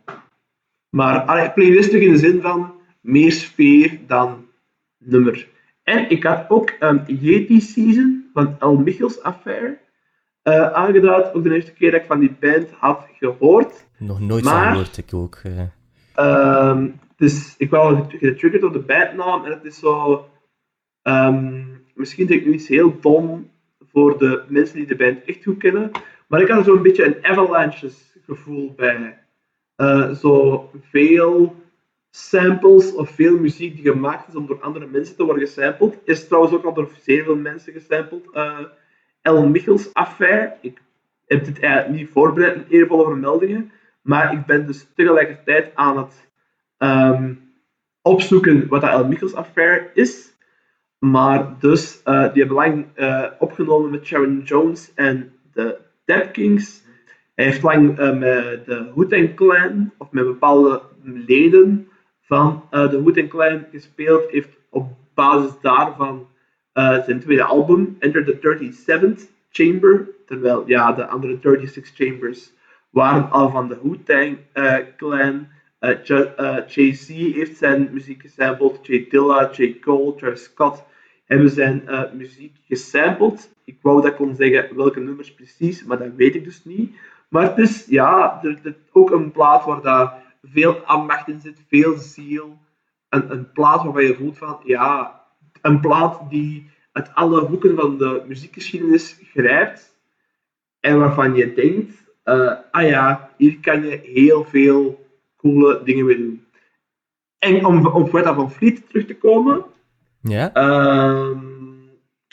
Maar 0.89 1.21
allee, 1.21 1.51
playlistig 1.51 2.01
in 2.01 2.13
de 2.13 2.19
zin 2.19 2.41
van 2.41 2.73
meer 3.01 3.33
sfeer 3.33 3.99
dan 4.07 4.47
nummer. 4.99 5.49
En 5.83 6.11
ik 6.11 6.23
had 6.23 6.51
ook 6.51 6.73
een 6.79 7.03
Yeti 7.07 7.61
Season 7.61 8.31
van 8.33 8.57
El 8.59 8.77
Michels 8.77 9.23
Affair 9.23 9.79
uh, 10.45 10.73
aangeduid. 10.73 11.35
Ook 11.35 11.43
de 11.43 11.55
eerste 11.55 11.73
keer 11.73 11.91
dat 11.91 12.01
ik 12.01 12.07
van 12.07 12.21
die 12.21 12.37
band 12.41 12.71
had 12.71 13.07
gehoord. 13.13 13.87
Nog 13.99 14.21
nooit 14.21 14.45
maar, 14.45 14.63
van 14.63 14.73
gehoord, 14.73 14.97
ik 14.97 15.15
ook. 15.15 15.43
Uh... 16.17 16.85
dus 17.17 17.55
ik 17.59 17.71
was 17.71 17.99
getriggerd 18.09 18.65
op 18.65 18.73
de 18.73 18.79
bandnaam 18.79 19.45
en 19.45 19.51
het 19.51 19.65
is 19.65 19.79
zo... 19.79 20.29
Um, 21.03 21.85
misschien 21.95 22.27
denk 22.27 22.41
ik 22.41 22.47
nu 22.47 22.53
iets 22.53 22.69
heel 22.69 23.01
dom 23.01 23.51
voor 23.93 24.19
de 24.19 24.43
mensen 24.49 24.77
die 24.77 24.87
de 24.87 24.97
band 24.97 25.25
echt 25.25 25.45
goed 25.45 25.59
kennen, 25.59 25.91
maar 26.27 26.41
ik 26.41 26.49
had 26.49 26.65
zo'n 26.65 26.83
beetje 26.83 27.05
een 27.05 27.25
Avalanches 27.25 28.13
gevoel 28.25 28.75
bij. 28.75 29.19
Uh, 29.77 30.11
zo 30.11 30.71
veel 30.81 31.57
samples 32.11 32.95
of 32.95 33.11
veel 33.11 33.39
muziek 33.39 33.75
die 33.75 33.93
gemaakt 33.93 34.29
is 34.29 34.35
om 34.35 34.47
door 34.47 34.61
andere 34.61 34.87
mensen 34.87 35.17
te 35.17 35.25
worden 35.25 35.47
gesampled. 35.47 35.99
Is 36.05 36.27
trouwens 36.27 36.55
ook 36.55 36.65
al 36.65 36.75
door 36.75 36.91
zeer 37.03 37.25
veel 37.25 37.37
mensen 37.37 37.73
gesampled. 37.73 38.25
Uh, 38.33 38.59
El 39.23 39.49
Michels 39.49 39.95
affaire. 39.95 40.57
Ik 40.61 40.81
heb 41.27 41.45
dit 41.45 41.61
eigenlijk 41.61 42.01
niet 42.01 42.11
voorbereid 42.11 42.55
in 42.55 42.65
eervolle 42.69 43.05
vermeldingen. 43.05 43.73
Maar 44.03 44.33
ik 44.33 44.47
ben 44.47 44.67
dus 44.67 44.87
tegelijkertijd 44.95 45.71
aan 45.75 45.99
het 45.99 46.29
um, 46.79 47.53
opzoeken 48.03 48.69
wat 48.69 48.81
dat 48.81 48.91
El 48.91 49.07
Michels 49.07 49.35
affaire 49.35 49.91
is. 49.95 50.30
Maar 51.01 51.57
dus, 51.59 52.01
uh, 52.05 52.33
die 52.33 52.45
hebben 52.45 52.57
lang 52.57 52.87
uh, 52.97 53.27
opgenomen 53.39 53.91
met 53.91 54.07
Sharon 54.07 54.43
Jones 54.45 54.93
en 54.95 55.33
de 55.53 55.79
Dead 56.05 56.31
Kings. 56.31 56.85
Hij 57.35 57.45
heeft 57.45 57.63
lang 57.63 57.99
uh, 57.99 58.19
met 58.19 58.65
de 58.65 58.91
Hoot 58.95 59.35
Clan, 59.35 59.93
of 59.99 60.11
met 60.11 60.25
bepaalde 60.25 60.83
leden 61.03 61.89
van 62.21 62.65
de 62.71 63.01
Hoot 63.05 63.29
Clan 63.29 63.65
gespeeld. 63.71 64.31
Heeft 64.31 64.57
op 64.71 64.89
basis 65.15 65.61
daarvan 65.61 66.29
zijn 66.75 67.21
tweede 67.21 67.45
album, 67.45 67.97
Enter 67.99 68.25
the 68.25 68.39
37th 68.39 69.21
Chamber. 69.51 70.09
Terwijl 70.27 70.63
ja, 70.67 70.93
de 70.93 71.07
andere 71.07 71.39
36 71.41 71.95
Chambers 71.95 72.53
waren 72.91 73.31
al 73.31 73.51
van 73.51 73.69
de 73.69 73.79
uh, 74.55 74.77
Clan. 74.97 75.49
Jay-Z 76.67 77.09
heeft 77.09 77.57
zijn 77.57 77.89
muziek 77.93 78.21
gesampled, 78.21 78.87
Jay 78.87 79.07
Dilla, 79.09 79.51
J. 79.53 79.79
Cole, 79.81 80.15
Travis 80.15 80.43
Scott 80.43 80.89
hebben 81.31 81.51
zijn 81.51 81.83
uh, 81.87 82.03
muziek 82.13 82.57
gesampled. 82.67 83.55
Ik 83.65 83.79
wou 83.83 84.03
dat 84.03 84.17
kon 84.17 84.35
zeggen 84.35 84.77
welke 84.77 85.01
nummers 85.01 85.35
precies, 85.35 85.85
maar 85.85 85.99
dat 85.99 86.15
weet 86.17 86.35
ik 86.35 86.45
dus 86.45 86.65
niet. 86.65 86.97
Maar 87.29 87.43
het 87.43 87.59
is 87.59 87.87
ja, 87.87 88.43
ook 88.93 89.11
een 89.11 89.31
plaat 89.31 89.65
waar 89.65 89.83
daar 89.83 90.23
veel 90.43 90.77
ambacht 90.77 91.29
in 91.29 91.41
zit, 91.41 91.65
veel 91.69 91.99
ziel. 91.99 92.59
Een, 93.09 93.31
een 93.31 93.53
plaat 93.53 93.83
waarvan 93.83 94.05
je 94.05 94.15
voelt 94.15 94.39
van, 94.39 94.61
ja, 94.65 95.21
een 95.63 95.81
plaat 95.81 96.31
die 96.31 96.71
uit 96.93 97.15
alle 97.15 97.41
hoeken 97.41 97.77
van 97.77 97.99
de 97.99 98.23
muziekgeschiedenis 98.27 99.21
grijpt. 99.33 99.99
En 100.81 100.99
waarvan 100.99 101.35
je 101.35 101.55
denkt, 101.55 102.05
uh, 102.25 102.53
ah 102.71 102.89
ja, 102.89 103.31
hier 103.37 103.59
kan 103.61 103.83
je 103.83 104.01
heel 104.03 104.45
veel 104.45 105.07
coole 105.37 105.83
dingen 105.85 106.07
mee 106.07 106.17
doen. 106.17 106.45
En 107.39 107.65
om 107.65 107.87
op 107.87 108.09
Greta 108.09 108.35
van 108.35 108.51
Vliet 108.51 108.89
terug 108.89 109.07
te 109.07 109.17
komen, 109.17 109.65
ja. 110.21 110.51
Uh, 110.57 111.39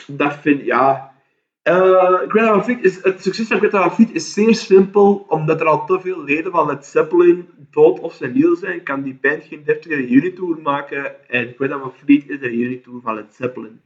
dat 0.08 0.34
vind 0.42 0.66
ja. 0.66 1.16
Uh, 1.64 2.14
Greta 2.28 2.54
Van 2.54 2.64
Fleet 2.64 2.84
is, 2.84 3.04
het 3.04 3.24
succes 3.24 3.48
van 3.48 3.58
Greta 3.58 3.90
Fleet 3.90 4.12
is 4.12 4.34
zeer 4.34 4.56
simpel, 4.56 5.26
omdat 5.28 5.62
er 5.62 5.68
al 5.68 5.86
te 5.86 6.00
veel 6.00 6.24
leden 6.24 6.52
van 6.52 6.68
Led 6.68 6.86
Zeppelin 6.86 7.50
dood 7.72 8.00
of 8.00 8.14
seniel 8.14 8.56
zijn, 8.56 8.84
kan 8.84 9.02
die 9.02 9.18
band 9.22 9.44
geen 9.44 9.64
deftige 9.66 9.96
reunietour 9.96 10.60
maken 10.62 11.30
en 11.30 11.54
Greta 11.58 11.80
Van 11.80 11.94
Fleet 12.04 12.30
is 12.30 12.40
de 12.40 12.48
reunietour 12.48 13.02
van 13.02 13.16
Led 13.16 13.36
Zeppelin. 13.36 13.82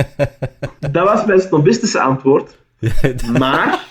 dat 0.92 1.04
was 1.04 1.24
mijn 1.24 1.40
snobistische 1.40 2.00
antwoord. 2.00 2.58
maar 3.38 3.86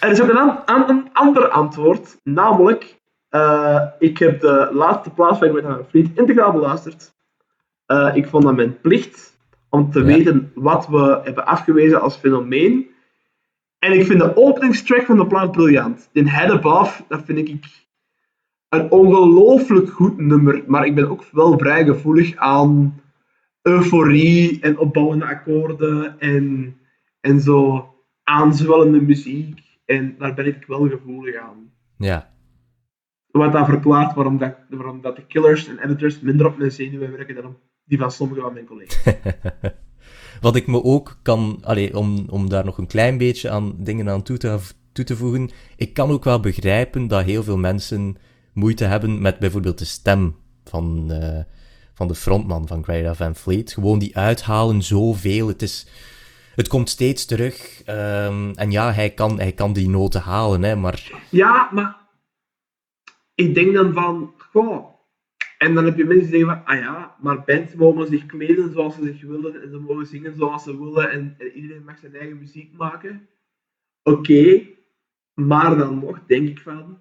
er 0.00 0.10
is 0.10 0.20
ook 0.20 0.28
een, 0.28 0.64
an 0.64 0.88
een 0.88 1.08
ander 1.12 1.48
antwoord, 1.48 2.16
namelijk 2.24 2.96
uh, 3.30 3.82
ik 3.98 4.18
heb 4.18 4.40
de 4.40 4.68
laatste 4.72 5.10
plaats 5.10 5.38
van 5.38 5.48
Greta 5.48 5.80
Fleet 5.88 6.08
integraal 6.14 6.52
beluisterd. 6.52 7.16
Uh, 7.88 8.10
ik 8.14 8.26
vond 8.26 8.44
dat 8.44 8.56
mijn 8.56 8.80
plicht 8.80 9.38
om 9.68 9.90
te 9.90 10.02
weten 10.02 10.52
wat 10.54 10.88
we 10.88 11.20
hebben 11.22 11.46
afgewezen 11.46 12.00
als 12.00 12.16
fenomeen. 12.16 12.86
En 13.78 13.92
ik 13.92 14.06
vind 14.06 14.20
de 14.20 14.36
openingstrack 14.36 15.04
van 15.04 15.16
de 15.16 15.26
plaat 15.26 15.52
briljant. 15.52 16.08
In 16.12 16.26
Head 16.26 16.50
Above, 16.50 17.02
dat 17.08 17.22
vind 17.24 17.38
ik 17.38 17.48
een 18.68 18.90
ongelooflijk 18.90 19.90
goed 19.90 20.18
nummer. 20.18 20.64
Maar 20.66 20.86
ik 20.86 20.94
ben 20.94 21.10
ook 21.10 21.24
wel 21.32 21.58
vrij 21.58 21.84
gevoelig 21.84 22.36
aan 22.36 23.00
euforie 23.62 24.60
en 24.60 24.78
opbouwende 24.78 25.24
akkoorden 25.24 26.20
en, 26.20 26.76
en 27.20 27.40
zo 27.40 27.88
aanzwellende 28.24 29.00
muziek. 29.00 29.60
En 29.84 30.14
daar 30.18 30.34
ben 30.34 30.46
ik 30.46 30.64
wel 30.66 30.88
gevoelig 30.88 31.36
aan. 31.36 31.72
Ja. 31.96 32.30
Wat 33.30 33.52
dat 33.52 33.66
verklaart 33.66 34.14
waarom, 34.14 34.38
dat, 34.38 34.56
waarom 34.68 35.00
dat 35.00 35.16
de 35.16 35.26
killers 35.26 35.68
en 35.68 35.78
editors 35.78 36.20
minder 36.20 36.46
op 36.46 36.58
mijn 36.58 36.70
zenuwen 36.70 37.12
werken 37.12 37.34
dan 37.34 37.44
op 37.44 37.67
die 37.88 37.98
van 37.98 38.10
sommige 38.10 38.40
van 38.40 38.52
mijn 38.52 38.66
collega's. 38.66 39.14
Wat 40.40 40.56
ik 40.56 40.66
me 40.66 40.84
ook 40.84 41.18
kan, 41.22 41.58
allee, 41.62 41.96
om, 41.96 42.24
om 42.28 42.48
daar 42.48 42.64
nog 42.64 42.78
een 42.78 42.86
klein 42.86 43.18
beetje 43.18 43.50
aan 43.50 43.74
dingen 43.78 44.08
aan 44.08 44.22
toe 44.22 44.36
te, 44.36 44.58
toe 44.92 45.04
te 45.04 45.16
voegen, 45.16 45.50
ik 45.76 45.94
kan 45.94 46.10
ook 46.10 46.24
wel 46.24 46.40
begrijpen 46.40 47.06
dat 47.06 47.24
heel 47.24 47.42
veel 47.42 47.58
mensen 47.58 48.16
moeite 48.52 48.84
hebben 48.84 49.20
met 49.20 49.38
bijvoorbeeld 49.38 49.78
de 49.78 49.84
stem 49.84 50.36
van, 50.64 51.08
uh, 51.10 51.40
van 51.94 52.08
de 52.08 52.14
frontman 52.14 52.66
van 52.66 52.84
Greta 52.84 53.14
Van 53.14 53.34
Fleet. 53.34 53.72
Gewoon 53.72 53.98
die 53.98 54.16
uithalen 54.16 54.82
zoveel. 54.82 55.48
Het 55.48 55.62
is... 55.62 55.86
Het 56.54 56.68
komt 56.68 56.88
steeds 56.88 57.24
terug. 57.24 57.82
Um, 57.86 58.50
en 58.54 58.70
ja, 58.70 58.92
hij 58.92 59.10
kan, 59.10 59.38
hij 59.38 59.52
kan 59.52 59.72
die 59.72 59.88
noten 59.88 60.20
halen, 60.20 60.62
hè, 60.62 60.76
maar... 60.76 61.10
Ja, 61.30 61.68
maar... 61.72 61.96
Ik 63.34 63.54
denk 63.54 63.74
dan 63.74 63.92
van... 63.92 64.34
Goh, 64.52 64.97
en 65.58 65.74
dan 65.74 65.84
heb 65.84 65.96
je 65.96 66.04
mensen 66.04 66.30
die 66.30 66.38
zeggen 66.38 66.56
van, 66.56 66.74
ah 66.74 66.80
ja, 66.80 67.16
maar 67.20 67.44
bands 67.44 67.74
mogen 67.74 68.06
zich 68.06 68.26
kleden 68.26 68.72
zoals 68.72 68.94
ze 68.94 69.04
zich 69.04 69.22
willen 69.22 69.62
en 69.62 69.70
ze 69.70 69.78
mogen 69.78 70.06
zingen 70.06 70.34
zoals 70.34 70.62
ze 70.62 70.78
willen 70.78 71.10
en, 71.10 71.36
iedereen 71.54 71.84
mag 71.84 71.98
zijn 71.98 72.14
eigen 72.14 72.38
muziek 72.38 72.72
maken. 72.72 73.28
Oké, 74.02 74.66
maar 75.34 75.76
dan 75.76 75.98
nog 75.98 76.26
denk 76.26 76.48
ik 76.48 76.58
van, 76.58 77.00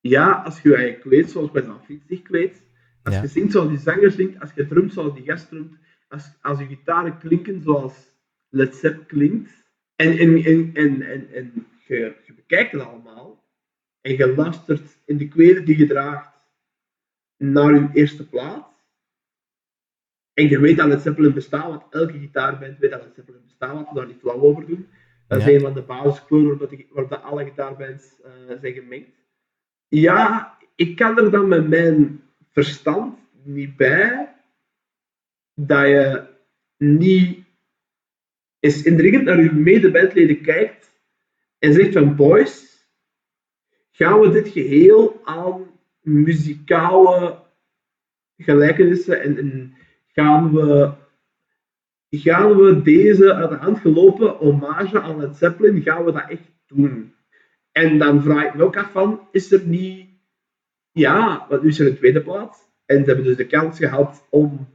ja, 0.00 0.32
als 0.32 0.62
je 0.62 0.68
je 0.68 0.98
kleedt 0.98 1.30
zoals 1.30 1.50
bij 1.50 1.62
zo'n 1.62 1.84
fiets 1.84 2.06
zich 2.06 2.22
kleedt, 2.22 2.62
als 3.02 3.20
je 3.20 3.26
zingt 3.26 3.52
zoals 3.52 3.68
die 3.68 3.78
zanger 3.78 4.10
zingt, 4.10 4.40
als 4.40 4.52
je 4.54 4.66
drumt 4.66 4.92
zoals 4.92 5.14
die 5.14 5.24
gast 5.24 5.48
drumt, 5.48 5.76
als, 6.08 6.36
als 6.42 6.58
je 6.58 6.66
gitaren 6.66 7.18
klinken 7.18 7.62
zoals 7.62 7.94
Led 8.48 8.74
Zepp 8.74 9.08
klinkt, 9.08 9.70
en, 9.96 10.18
en, 10.18 10.44
en, 10.44 10.70
en, 10.74 11.02
en, 11.02 11.32
en 11.32 11.66
je, 11.86 12.16
je 12.26 12.32
bekijkt 12.34 12.72
het 12.72 12.80
allemaal, 12.80 13.44
en 14.00 14.16
je 14.16 14.34
luistert 14.34 14.98
in 15.06 15.16
de 15.16 15.28
kleren 15.28 15.64
die 15.64 15.78
je 15.78 15.86
draagt, 15.86 16.31
naar 17.42 17.72
uw 17.72 17.90
eerste 17.92 18.28
plaats. 18.28 18.70
En 20.34 20.48
je 20.48 20.60
weet 20.60 20.76
dat 20.76 20.90
het 20.90 21.02
Zeppelin 21.02 21.32
bestaat, 21.34 21.68
want 21.68 21.82
elke 21.90 22.18
gitaarband 22.18 22.78
weet 22.78 22.90
dat 22.90 23.04
het 23.04 23.14
Zeppelin 23.14 23.42
bestaat, 23.44 23.74
want 23.74 23.88
we 23.88 23.94
daar 23.94 24.06
niet 24.06 24.20
flauw 24.20 24.40
over 24.40 24.66
doen. 24.66 24.88
Dat 25.28 25.38
is 25.38 25.46
een 25.46 25.60
van 25.60 25.74
de 25.74 25.82
basiskleuren 25.82 26.86
waarop, 26.90 27.12
alle 27.12 27.44
gitaarbands 27.44 28.20
uh, 28.24 28.58
zijn 28.60 28.72
gemengd. 28.72 29.10
Ja, 29.88 30.56
ik 30.74 30.96
kan 30.96 31.18
er 31.18 31.30
dan 31.30 31.48
met 31.48 31.68
mijn 31.68 32.22
verstand 32.50 33.18
niet 33.42 33.76
bij 33.76 34.34
dat 35.54 35.86
je 35.86 36.26
niet 36.76 37.44
eens 38.60 38.82
indringend 38.82 39.24
naar 39.24 39.42
je 39.42 39.52
medebandleden 39.52 40.42
kijkt 40.42 40.92
en 41.58 41.72
zegt 41.72 41.92
van 41.92 42.16
boys, 42.16 42.86
gaan 43.90 44.20
we 44.20 44.30
dit 44.30 44.48
geheel 44.48 45.20
aan 45.24 45.71
muzikale 46.02 47.38
gelijkenissen 48.36 49.22
en, 49.22 49.38
en, 49.38 49.74
gaan, 50.06 50.52
we, 50.52 50.92
gaan 52.10 52.56
we 52.56 52.82
deze 52.82 53.34
uit 53.34 53.50
de 53.50 53.56
hand 53.56 53.78
gelopen 53.78 54.28
hommage 54.28 55.00
aan 55.00 55.20
het 55.20 55.36
Zeppelin, 55.36 55.82
gaan 55.82 56.04
we 56.04 56.12
dat 56.12 56.28
echt 56.28 56.50
doen? 56.66 57.14
En 57.72 57.98
dan 57.98 58.22
vraag 58.22 58.44
ik 58.44 58.54
me 58.54 58.64
ook 58.64 58.76
af 58.76 58.90
van, 58.90 59.20
is 59.30 59.52
er 59.52 59.62
niet... 59.64 60.10
Ja, 60.92 61.46
want 61.48 61.62
nu 61.62 61.68
is 61.68 61.78
er 61.78 61.86
een 61.86 61.96
tweede 61.96 62.22
plaats. 62.22 62.58
En 62.86 62.98
ze 62.98 63.04
hebben 63.04 63.24
dus 63.24 63.36
de 63.36 63.46
kans 63.46 63.78
gehad 63.78 64.26
om 64.30 64.68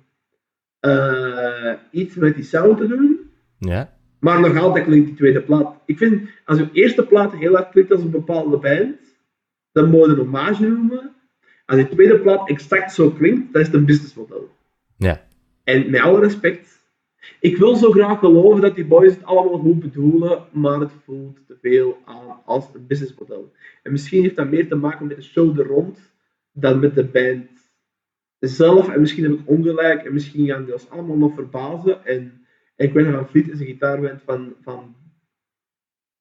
uh, 0.82 1.74
iets 1.92 2.16
met 2.16 2.36
die 2.36 2.44
sound 2.44 2.78
te 2.78 2.88
doen. 2.88 3.32
Ja. 3.58 3.98
Maar 4.20 4.40
nog 4.40 4.58
altijd 4.58 4.86
klinkt 4.86 5.08
die 5.08 5.16
tweede 5.16 5.42
plaat. 5.42 5.76
Ik 5.86 5.98
vind, 5.98 6.30
als 6.46 6.60
uw 6.60 6.70
eerste 6.72 7.06
plaat 7.06 7.34
heel 7.34 7.54
hard 7.54 7.70
klinkt 7.70 7.92
als 7.92 8.02
een 8.02 8.12
bepaalde 8.12 8.58
band, 8.58 8.96
dan 9.72 9.90
moet 9.90 10.06
je 10.06 10.12
een 10.12 10.18
hommage 10.18 10.68
noemen. 10.68 11.16
Als 11.68 11.78
die 11.78 11.88
tweede 11.88 12.20
plaat 12.20 12.50
exact 12.50 12.94
zo 12.94 13.12
klinkt, 13.12 13.54
dan 13.54 13.62
is 13.62 13.68
het 13.68 13.76
een 13.76 13.86
businessmodel. 13.86 14.50
Ja. 14.98 15.28
En 15.64 15.90
met 15.90 16.02
alle 16.02 16.20
respect, 16.20 16.86
ik 17.40 17.58
wil 17.58 17.76
zo 17.76 17.92
graag 17.92 18.20
geloven 18.20 18.62
dat 18.62 18.76
die 18.76 18.86
boys 18.86 19.14
het 19.14 19.24
allemaal 19.24 19.60
goed 19.60 19.80
bedoelen, 19.80 20.46
maar 20.52 20.80
het 20.80 20.92
voelt 21.06 21.48
te 21.48 21.58
veel 21.62 21.98
aan 22.06 22.42
als 22.46 22.70
een 22.74 22.88
businessmodel. 22.88 23.52
En 23.84 23.92
misschien 23.92 24.22
heeft 24.22 24.36
dat 24.36 24.50
meer 24.50 24.68
te 24.68 24.76
maken 24.76 25.08
met 25.08 25.16
de 25.16 25.24
show 25.24 25.60
er 25.60 25.66
rond 25.66 26.00
dan 26.52 26.80
met 26.80 26.96
de 26.96 27.06
band 27.06 27.50
zelf. 28.40 28.90
En 28.90 29.00
misschien 29.00 29.24
heb 29.24 29.34
ik 29.34 29.50
ongelijk 29.50 30.04
en 30.04 30.14
misschien 30.14 30.48
gaan 30.48 30.64
die 30.64 30.74
ons 30.74 30.90
allemaal 30.90 31.18
nog 31.18 31.34
verbazen. 31.34 32.06
En, 32.06 32.46
en 32.76 32.88
ik 32.88 32.94
weet 32.94 33.06
van 33.06 33.28
Vliet 33.28 33.50
is 33.50 33.60
een 33.60 33.66
gitaarband 33.66 34.22
van, 34.22 34.54
van 34.62 34.96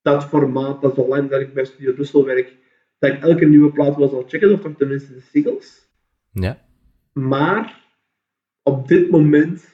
dat 0.03 0.25
formaat, 0.25 0.83
dat 0.83 0.95
zo 0.95 1.09
lang 1.09 1.31
dat 1.31 1.41
ik 1.41 1.55
bij 1.55 1.65
Studio 1.65 1.93
Brussel 1.93 2.25
werk, 2.25 2.57
dat 2.99 3.13
ik 3.13 3.23
elke 3.23 3.45
nieuwe 3.45 3.73
plaat 3.73 3.97
wel 3.97 4.09
zal 4.09 4.25
checken, 4.27 4.53
of 4.53 4.61
toch 4.61 4.77
tenminste 4.77 5.15
de 5.15 5.21
singles. 5.21 5.89
Ja. 6.33 6.65
Maar 7.13 7.85
op 8.63 8.89
dit 8.89 9.11
moment 9.11 9.65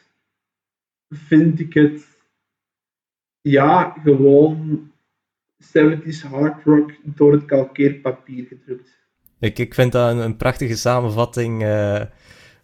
vind 1.09 1.61
ik 1.61 1.74
het 1.74 2.07
ja, 3.40 3.97
gewoon 4.03 4.90
70s 5.62 6.28
hard 6.28 6.65
rock 6.65 6.93
door 7.03 7.32
het 7.32 7.44
kalkeerpapier 7.44 8.47
gedrukt. 8.47 9.01
Ik, 9.39 9.59
ik 9.59 9.74
vind 9.74 9.93
dat 9.93 10.11
een, 10.11 10.19
een 10.19 10.36
prachtige 10.36 10.77
samenvatting 10.77 11.62
uh, 11.62 12.03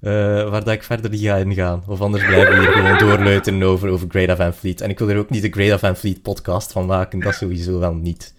uh, 0.01 0.13
waar 0.51 0.65
dat 0.65 0.75
ik 0.75 0.83
verder 0.83 1.11
niet 1.11 1.21
ga 1.21 1.37
ingaan. 1.37 1.83
Of 1.87 2.01
anders 2.01 2.27
blijven 2.27 2.55
we 2.55 2.61
hier 2.61 2.73
gewoon 2.73 2.99
doorleuten 2.99 3.63
over, 3.63 3.89
over 3.89 4.09
Greta 4.09 4.37
Van 4.37 4.55
Fleet. 4.55 4.81
En 4.81 4.91
ik 4.91 4.99
wil 4.99 5.09
er 5.09 5.19
ook 5.19 5.31
niet 5.31 5.43
de 5.43 5.51
Greta 5.51 5.79
Van 5.79 5.97
Fleet 5.97 6.23
podcast 6.23 6.73
van 6.73 6.87
maken, 6.87 7.21
dat 7.21 7.35
sowieso 7.35 7.79
wel 7.79 7.95
niet. 7.95 8.35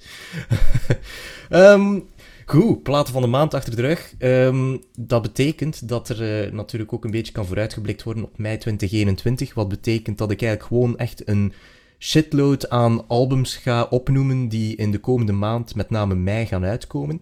um, 1.49 2.03
Goed, 2.49 2.84
platen 2.84 3.14
van 3.14 3.22
de 3.22 3.27
maand 3.27 3.53
achter 3.53 3.76
de 3.76 3.81
rug. 3.81 4.14
Ehm, 4.18 4.77
dat 4.98 5.22
betekent 5.22 5.88
dat 5.88 6.10
er 6.10 6.45
uh, 6.45 6.52
natuurlijk 6.52 6.94
ook 6.94 7.03
een 7.03 7.11
beetje 7.11 7.34
kan 7.34 7.45
vooruitgeblikt 7.45 8.03
worden 8.03 8.23
op 8.23 8.38
mei 8.38 8.57
2021. 8.57 9.53
Wat 9.53 9.68
betekent 9.68 10.18
dat 10.18 10.31
ik 10.31 10.41
eigenlijk 10.41 10.73
gewoon 10.73 10.98
echt 10.98 11.27
een 11.27 11.53
shitload 11.99 12.69
aan 12.69 13.07
albums 13.07 13.56
ga 13.56 13.88
opnoemen 13.90 14.48
die 14.48 14.76
in 14.76 14.91
de 14.91 14.99
komende 14.99 15.31
maand, 15.31 15.76
met 15.76 15.90
name 15.90 16.15
mei, 16.15 16.45
gaan 16.45 16.65
uitkomen. 16.65 17.22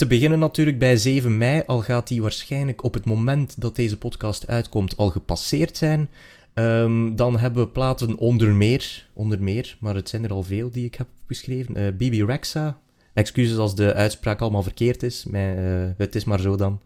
Te 0.00 0.06
beginnen 0.06 0.38
natuurlijk 0.38 0.78
bij 0.78 0.96
7 0.96 1.38
mei, 1.38 1.62
al 1.66 1.80
gaat 1.80 2.08
die 2.08 2.22
waarschijnlijk 2.22 2.84
op 2.84 2.94
het 2.94 3.04
moment 3.04 3.60
dat 3.60 3.76
deze 3.76 3.98
podcast 3.98 4.46
uitkomt 4.46 4.96
al 4.96 5.10
gepasseerd 5.10 5.76
zijn. 5.76 6.08
Um, 6.54 7.16
dan 7.16 7.38
hebben 7.38 7.64
we 7.64 7.70
platen 7.70 8.16
onder 8.16 8.54
meer, 8.54 9.06
onder 9.12 9.42
meer, 9.42 9.76
maar 9.80 9.94
het 9.94 10.08
zijn 10.08 10.24
er 10.24 10.32
al 10.32 10.42
veel 10.42 10.70
die 10.70 10.84
ik 10.84 10.94
heb 10.94 11.06
beschreven. 11.26 11.78
Uh, 11.78 11.92
Bibi 11.96 12.24
Rexa, 12.24 12.78
Excuses 13.14 13.56
als 13.56 13.74
de 13.74 13.94
uitspraak 13.94 14.40
allemaal 14.40 14.62
verkeerd 14.62 15.02
is, 15.02 15.24
maar 15.24 15.58
uh, 15.58 15.90
het 15.96 16.14
is 16.14 16.24
maar 16.24 16.40
zo 16.40 16.56
dan. 16.56 16.80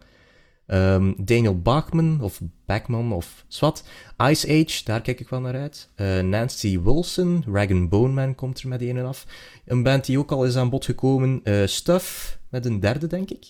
Ehm, 0.65 1.13
Daniel 1.17 1.61
Bachman, 1.61 2.21
of 2.21 2.41
Bachman, 2.65 3.13
of 3.13 3.45
Swat. 3.47 3.83
Ice 4.17 4.47
Age, 4.47 4.83
daar 4.83 5.01
kijk 5.01 5.19
ik 5.19 5.29
wel 5.29 5.39
naar 5.41 5.55
uit. 5.55 5.89
Eh, 5.95 6.19
Nancy 6.19 6.79
Wilson, 6.79 7.43
Rag 7.51 7.89
Bone 7.89 8.13
Man 8.13 8.35
komt 8.35 8.61
er 8.61 8.67
met 8.67 8.81
een 8.81 8.97
en 8.97 9.05
af. 9.05 9.25
Een 9.65 9.83
band 9.83 10.05
die 10.05 10.19
ook 10.19 10.31
al 10.31 10.45
is 10.45 10.55
aan 10.55 10.69
bod 10.69 10.85
gekomen. 10.85 11.41
Stuff, 11.65 12.39
met 12.55 12.65
een 12.65 12.79
derde, 12.79 13.07
denk 13.07 13.29
ik. 13.31 13.45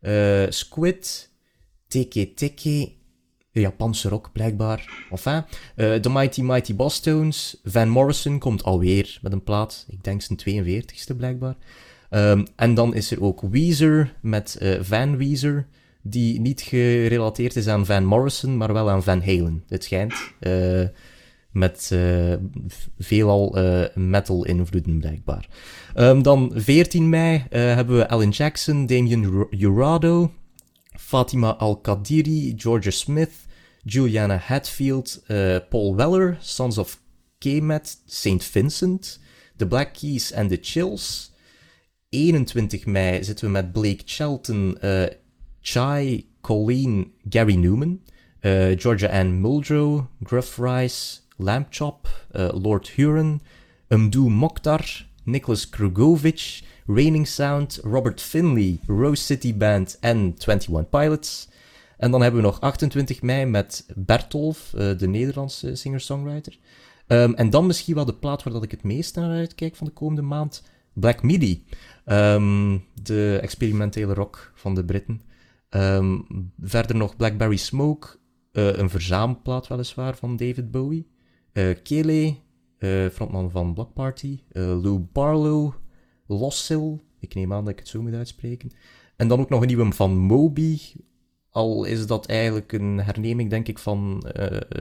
Uh, 0.00 0.46
Squid, 0.48 1.30
Teke 1.88 2.34
Teke, 2.34 2.92
Japanse 3.50 4.08
rock, 4.08 4.32
blijkbaar. 4.32 5.06
Enfin, 5.10 5.44
The 5.76 6.10
Mighty 6.10 6.42
Mighty 6.42 6.74
Bosstones. 6.74 7.60
Van 7.64 7.88
Morrison 7.88 8.38
komt 8.38 8.64
alweer 8.64 9.18
met 9.22 9.32
een 9.32 9.42
plaat. 9.42 9.86
Ik 9.88 10.04
denk 10.04 10.22
zijn 10.22 10.38
42ste, 10.38 11.16
blijkbaar. 11.16 11.56
Um, 12.10 12.46
en 12.56 12.74
dan 12.74 12.94
is 12.94 13.10
er 13.10 13.22
ook 13.22 13.40
Weezer 13.40 14.14
met 14.22 14.58
Van 14.80 15.16
Weezer 15.16 15.66
die 16.02 16.40
niet 16.40 16.60
gerelateerd 16.60 17.56
is 17.56 17.66
aan 17.66 17.86
Van 17.86 18.04
Morrison, 18.04 18.56
maar 18.56 18.72
wel 18.72 18.90
aan 18.90 19.02
Van 19.02 19.22
Halen. 19.22 19.64
Het 19.68 19.84
schijnt. 19.84 20.14
Met 21.52 21.90
uh, 21.92 22.34
veelal 22.98 23.58
uh, 23.58 23.84
metal-invloeden, 23.94 24.98
blijkbaar. 24.98 25.48
Um, 25.96 26.22
dan 26.22 26.52
14 26.54 27.08
mei 27.08 27.44
hebben 27.50 27.96
we 27.96 28.08
Alan 28.08 28.28
Jackson, 28.28 28.86
Damien 28.86 29.46
Jurado, 29.50 30.32
Fatima 30.98 31.56
Al-Qadiri, 31.56 32.54
Georgia 32.56 32.90
Smith, 32.90 33.32
Juliana 33.84 34.36
Hatfield, 34.36 35.22
Paul 35.68 35.96
Weller, 35.96 36.36
Sons 36.40 36.78
of 36.78 37.00
Kemet, 37.38 37.96
St. 38.06 38.44
Vincent, 38.44 39.18
The 39.56 39.66
Black 39.66 39.94
Keys 39.94 40.32
en 40.32 40.48
The 40.48 40.58
Chills. 40.60 41.32
21 42.08 42.84
mei 42.86 43.24
zitten 43.24 43.46
we 43.46 43.52
met 43.52 43.72
Blake 43.72 44.02
Shelton, 44.04 44.78
Chai, 45.60 46.26
Colleen, 46.40 47.12
Gary 47.28 47.56
Newman, 47.56 48.00
Georgia 48.76 49.08
Ann 49.08 49.40
Muldrow, 49.40 50.06
Gruff 50.22 50.58
Rice, 50.58 51.20
Lamb 51.42 51.66
Chop, 51.70 52.26
uh, 52.32 52.48
Lord 52.52 52.88
Huron, 52.88 53.40
Umdu 53.88 54.20
Mokhtar, 54.20 55.06
Nicholas 55.24 55.68
Krugovic, 55.68 56.62
Raining 56.86 57.26
Sound, 57.26 57.80
Robert 57.82 58.20
Finley, 58.20 58.80
Rose 58.86 59.22
City 59.22 59.56
Band 59.56 59.98
en 60.00 60.34
21 60.38 60.88
Pilots. 60.88 61.48
En 61.96 62.10
dan 62.10 62.22
hebben 62.22 62.40
we 62.40 62.46
nog 62.46 62.60
28 62.60 63.22
mei 63.22 63.46
met 63.46 63.86
Bertolf, 63.94 64.72
uh, 64.74 64.98
de 64.98 65.08
Nederlandse 65.08 65.74
singer-songwriter. 65.74 66.58
Um, 67.06 67.34
en 67.34 67.50
dan 67.50 67.66
misschien 67.66 67.94
wel 67.94 68.04
de 68.04 68.14
plaat 68.14 68.42
waar 68.42 68.52
dat 68.52 68.62
ik 68.62 68.70
het 68.70 68.82
meest 68.82 69.16
naar 69.16 69.30
uitkijk 69.30 69.76
van 69.76 69.86
de 69.86 69.92
komende 69.92 70.22
maand, 70.22 70.62
Black 70.92 71.22
Midi. 71.22 71.64
Um, 72.06 72.84
de 73.02 73.38
experimentele 73.42 74.14
rock 74.14 74.52
van 74.54 74.74
de 74.74 74.84
Britten. 74.84 75.22
Um, 75.70 76.26
verder 76.60 76.96
nog 76.96 77.16
Blackberry 77.16 77.56
Smoke, 77.56 78.08
uh, 78.52 78.76
een 78.76 78.90
verzamelplaat 78.90 79.68
weliswaar 79.68 80.16
van 80.16 80.36
David 80.36 80.70
Bowie. 80.70 81.06
Uh, 81.54 81.74
Kele, 81.82 82.34
uh, 82.78 83.06
frontman 83.06 83.50
van 83.50 83.74
Block 83.74 83.92
Party. 83.94 84.38
Lou 84.52 84.98
Barlow, 85.12 85.72
Lossil, 86.26 87.02
ik 87.20 87.34
neem 87.34 87.52
aan 87.52 87.64
dat 87.64 87.72
ik 87.72 87.78
het 87.78 87.88
zo 87.88 88.02
moet 88.02 88.14
uitspreken. 88.14 88.70
En 89.16 89.28
dan 89.28 89.40
ook 89.40 89.48
nog 89.48 89.60
een 89.60 89.66
nieuwe 89.66 89.92
van 89.92 90.16
Moby. 90.16 90.78
Al 91.50 91.84
is 91.84 92.06
dat 92.06 92.26
eigenlijk 92.26 92.72
een 92.72 93.00
herneming, 93.00 93.50
denk 93.50 93.68
ik, 93.68 93.78
van 93.78 94.24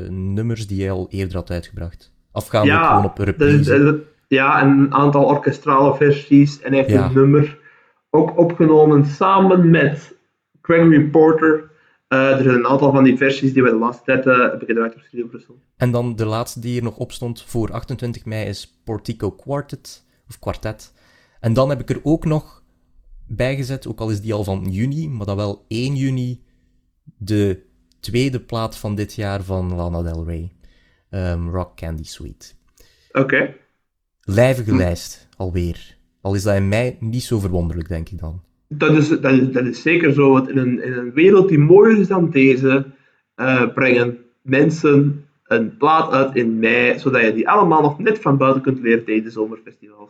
nummers 0.09 0.67
die 0.67 0.81
hij 0.81 0.91
al 0.91 1.07
eerder 1.09 1.35
had 1.35 1.51
uitgebracht. 1.51 2.13
Afgaande 2.31 2.67
ja, 2.71 2.87
gewoon 2.87 3.05
op 3.05 3.17
reprise. 3.17 4.03
ja, 4.27 4.61
een 4.61 4.93
aantal 4.93 5.25
orkestrale 5.25 5.95
versies. 5.95 6.61
En 6.61 6.73
hij 6.73 6.83
heeft 6.83 7.01
een 7.01 7.13
nummer 7.13 7.59
ook 8.09 8.37
opgenomen 8.37 9.05
samen 9.05 9.69
met 9.69 10.15
Gregory 10.61 11.09
Porter. 11.09 11.68
Uh, 12.13 12.37
er 12.37 12.43
zijn 12.43 12.55
een 12.55 12.67
aantal 12.67 12.91
van 12.91 13.03
die 13.03 13.17
versies 13.17 13.53
die 13.53 13.63
we 13.63 13.69
de 13.69 13.75
laatste 13.75 14.03
tijd 14.03 14.25
uh, 14.25 14.39
hebben 14.39 14.67
gedraaid 14.67 14.95
op 14.95 15.01
Studio 15.01 15.27
Brussel. 15.27 15.59
En 15.77 15.91
dan 15.91 16.15
de 16.15 16.25
laatste 16.25 16.59
die 16.59 16.77
er 16.77 16.83
nog 16.83 16.97
op 16.97 17.11
stond 17.11 17.43
voor 17.43 17.71
28 17.71 18.25
mei 18.25 18.47
is 18.47 18.81
Portico 18.83 19.31
Quartet, 19.31 20.05
of 20.27 20.39
Quartet. 20.39 20.93
En 21.39 21.53
dan 21.53 21.69
heb 21.69 21.79
ik 21.79 21.89
er 21.89 21.99
ook 22.03 22.25
nog 22.25 22.63
bijgezet, 23.27 23.87
ook 23.87 23.99
al 23.99 24.09
is 24.09 24.21
die 24.21 24.33
al 24.33 24.43
van 24.43 24.71
juni, 24.71 25.09
maar 25.09 25.25
dan 25.25 25.35
wel 25.35 25.65
1 25.67 25.95
juni, 25.95 26.43
de 27.17 27.63
tweede 27.99 28.39
plaat 28.39 28.77
van 28.77 28.95
dit 28.95 29.13
jaar 29.13 29.43
van 29.43 29.75
Lana 29.75 30.01
Del 30.01 30.25
Rey. 30.25 30.51
Um, 31.09 31.49
Rock 31.49 31.75
Candy 31.75 32.03
Sweet. 32.03 32.55
Oké. 33.11 33.19
Okay. 33.19 33.57
Lijvige 34.21 34.71
hm. 34.71 34.77
lijst, 34.77 35.27
alweer. 35.37 35.97
Al 36.21 36.33
is 36.33 36.43
dat 36.43 36.55
in 36.55 36.67
mei 36.67 36.97
niet 36.99 37.23
zo 37.23 37.39
verwonderlijk, 37.39 37.87
denk 37.87 38.09
ik 38.09 38.19
dan 38.19 38.43
dat 38.69 38.95
is, 38.95 39.07
dat, 39.07 39.31
is, 39.31 39.51
dat 39.51 39.65
is 39.65 39.81
zeker 39.81 40.13
zo. 40.13 40.31
Want 40.31 40.49
in 40.49 40.57
een, 40.57 40.83
in 40.83 40.93
een 40.93 41.13
wereld 41.13 41.49
die 41.49 41.59
mooier 41.59 41.99
is 41.99 42.07
dan 42.07 42.29
deze, 42.29 42.85
uh, 43.35 43.73
brengen 43.73 44.17
mensen 44.41 45.25
een 45.45 45.77
plaat 45.77 46.11
uit 46.11 46.35
in 46.35 46.59
mei, 46.59 46.99
zodat 46.99 47.21
je 47.21 47.33
die 47.33 47.49
allemaal 47.49 47.81
nog 47.81 47.99
net 47.99 48.19
van 48.19 48.37
buiten 48.37 48.61
kunt 48.61 48.79
leren 48.79 49.05
tijdens 49.05 49.25
de 49.25 49.31
zomerfestivals. 49.31 50.09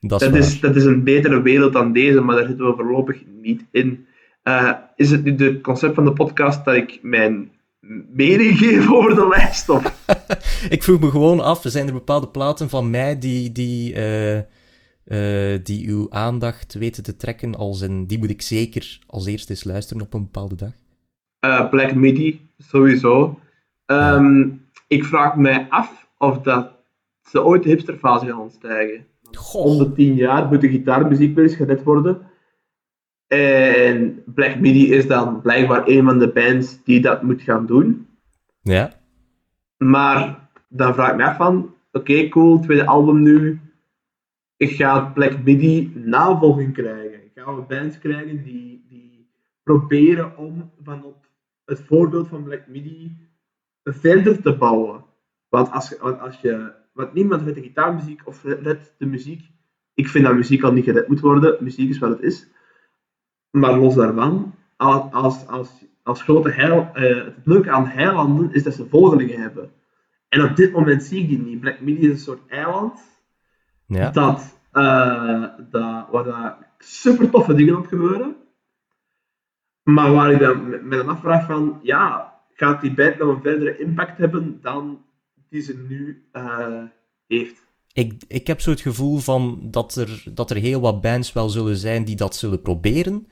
Dat, 0.00 0.22
is, 0.22 0.28
dat 0.28 0.36
is, 0.36 0.60
dat 0.60 0.76
is, 0.76 0.84
een 0.84 1.04
betere 1.04 1.42
wereld 1.42 1.72
dan 1.72 1.92
deze, 1.92 2.20
maar 2.20 2.36
daar 2.36 2.46
zitten 2.46 2.66
we 2.66 2.74
voorlopig 2.76 3.22
niet 3.42 3.64
in. 3.70 4.06
Uh, 4.44 4.72
is 4.96 5.10
het 5.10 5.24
nu 5.24 5.34
het 5.36 5.60
concept 5.60 5.94
van 5.94 6.04
de 6.04 6.12
podcast 6.12 6.64
dat 6.64 6.74
ik 6.74 6.98
mijn 7.02 7.50
mening 8.12 8.58
geef 8.58 8.92
over 8.92 9.14
de 9.14 9.28
lijst? 9.28 9.68
Of? 9.68 10.04
ik 10.76 10.82
vroeg 10.82 11.00
me 11.00 11.10
gewoon 11.10 11.40
af, 11.40 11.60
zijn 11.62 11.86
er 11.86 11.92
bepaalde 11.92 12.28
platen 12.28 12.68
van 12.68 12.90
mij 12.90 13.18
die, 13.18 13.52
die 13.52 13.94
uh 13.94 14.38
uh, 15.08 15.58
die 15.62 15.88
uw 15.88 16.10
aandacht 16.10 16.74
weten 16.74 17.02
te 17.02 17.16
trekken, 17.16 17.54
als 17.54 17.80
in, 17.80 18.06
die 18.06 18.18
moet 18.18 18.30
ik 18.30 18.42
zeker 18.42 18.98
als 19.06 19.26
eerste 19.26 19.50
eens 19.50 19.64
luisteren 19.64 20.02
op 20.02 20.14
een 20.14 20.22
bepaalde 20.22 20.54
dag? 20.54 20.72
Uh, 21.40 21.70
Black 21.70 21.94
Midi, 21.94 22.50
sowieso. 22.58 23.38
Um, 23.86 24.66
Ik 24.88 25.04
vraag 25.04 25.36
mij 25.36 25.66
af 25.68 26.08
of 26.18 26.38
dat 26.38 26.72
ze 27.22 27.44
ooit 27.44 27.62
de 27.62 27.68
hipsterfase 27.68 28.26
gaan 28.26 28.40
ontstijgen. 28.40 29.06
Om 29.52 29.78
de 29.78 29.92
tien 29.92 30.14
jaar 30.14 30.46
moet 30.48 30.60
de 30.60 30.68
gitaarmuziek 30.68 31.34
wel 31.34 31.44
eens 31.44 31.54
gered 31.54 31.82
worden. 31.82 32.20
En 33.26 34.22
Black 34.26 34.58
Midi 34.58 34.92
is 34.92 35.06
dan 35.06 35.40
blijkbaar 35.40 35.82
een 35.86 36.04
van 36.04 36.18
de 36.18 36.28
bands 36.28 36.84
die 36.84 37.00
dat 37.00 37.22
moet 37.22 37.42
gaan 37.42 37.66
doen. 37.66 38.06
Ja. 38.62 38.92
Maar 39.76 40.48
dan 40.68 40.94
vraag 40.94 41.10
ik 41.10 41.16
me 41.16 41.24
af 41.24 41.36
van, 41.36 41.74
oké, 41.92 42.28
cool, 42.28 42.60
tweede 42.60 42.86
album 42.86 43.22
nu 43.22 43.60
gaat 44.66 45.14
Black 45.14 45.42
Midi 45.44 45.92
navolging 45.94 46.72
krijgen. 46.72 47.20
Gaan 47.34 47.56
we 47.56 47.62
bands 47.62 47.98
krijgen 47.98 48.42
die, 48.42 48.84
die 48.88 49.30
proberen 49.62 50.36
om 50.36 50.70
van 50.82 51.04
op 51.04 51.26
het 51.64 51.80
voorbeeld 51.80 52.28
van 52.28 52.42
Black 52.42 52.66
Midi 52.66 53.16
verder 53.84 54.42
te 54.42 54.56
bouwen. 54.56 55.04
Want 55.48 55.70
als, 55.70 56.00
als 56.00 56.40
je, 56.40 56.72
want 56.92 57.12
niemand 57.12 57.42
redt 57.42 57.54
de 57.54 57.62
gitaarmuziek 57.62 58.20
of 58.24 58.44
redt 58.44 58.94
de 58.98 59.06
muziek. 59.06 59.50
Ik 59.94 60.08
vind 60.08 60.24
dat 60.24 60.34
muziek 60.34 60.62
al 60.62 60.72
niet 60.72 60.84
gered 60.84 61.08
moet 61.08 61.20
worden. 61.20 61.64
Muziek 61.64 61.88
is 61.88 61.98
wat 61.98 62.10
het 62.10 62.20
is. 62.20 62.48
Maar 63.50 63.78
los 63.78 63.94
daarvan, 63.94 64.54
als, 64.76 65.46
als, 65.46 65.84
als, 66.02 66.22
grote 66.22 66.50
heil, 66.50 66.90
uh, 66.94 67.24
het 67.24 67.34
leuke 67.44 67.70
aan 67.70 67.86
heilanden 67.86 68.52
is 68.52 68.62
dat 68.62 68.74
ze 68.74 68.88
volgelingen 68.88 69.40
hebben. 69.40 69.72
En 70.28 70.42
op 70.42 70.56
dit 70.56 70.72
moment 70.72 71.02
zie 71.02 71.22
ik 71.22 71.28
die 71.28 71.38
niet. 71.38 71.60
Black 71.60 71.80
Midi 71.80 72.00
is 72.00 72.10
een 72.10 72.18
soort 72.18 72.48
eiland 72.48 73.07
ja. 73.88 74.10
dat, 74.10 74.58
uh, 74.72 75.44
dat, 75.70 76.06
waar 76.10 76.24
dat 76.24 76.56
super 76.78 77.30
toffe 77.30 77.54
dingen 77.54 77.76
op 77.76 77.86
gebeuren. 77.86 78.36
Maar 79.82 80.12
waar 80.12 80.32
ik 80.32 80.38
dan 80.38 80.88
met 80.88 80.98
een 80.98 81.08
afvraag 81.08 81.46
van, 81.46 81.80
ja, 81.82 82.34
gaat 82.54 82.80
die 82.80 82.94
band 82.94 83.18
nog 83.18 83.28
een 83.28 83.42
verdere 83.42 83.78
impact 83.78 84.18
hebben 84.18 84.58
dan 84.62 85.04
die 85.48 85.62
ze 85.62 85.84
nu 85.88 86.28
uh, 86.32 86.82
heeft? 87.26 87.66
Ik, 87.92 88.22
ik 88.28 88.46
heb 88.46 88.60
zo 88.60 88.70
het 88.70 88.80
gevoel 88.80 89.18
van 89.18 89.58
dat 89.62 89.94
er, 89.94 90.24
dat 90.32 90.50
er 90.50 90.56
heel 90.56 90.80
wat 90.80 91.00
bands 91.00 91.32
wel 91.32 91.48
zullen 91.48 91.76
zijn 91.76 92.04
die 92.04 92.16
dat 92.16 92.36
zullen 92.36 92.62
proberen. 92.62 93.26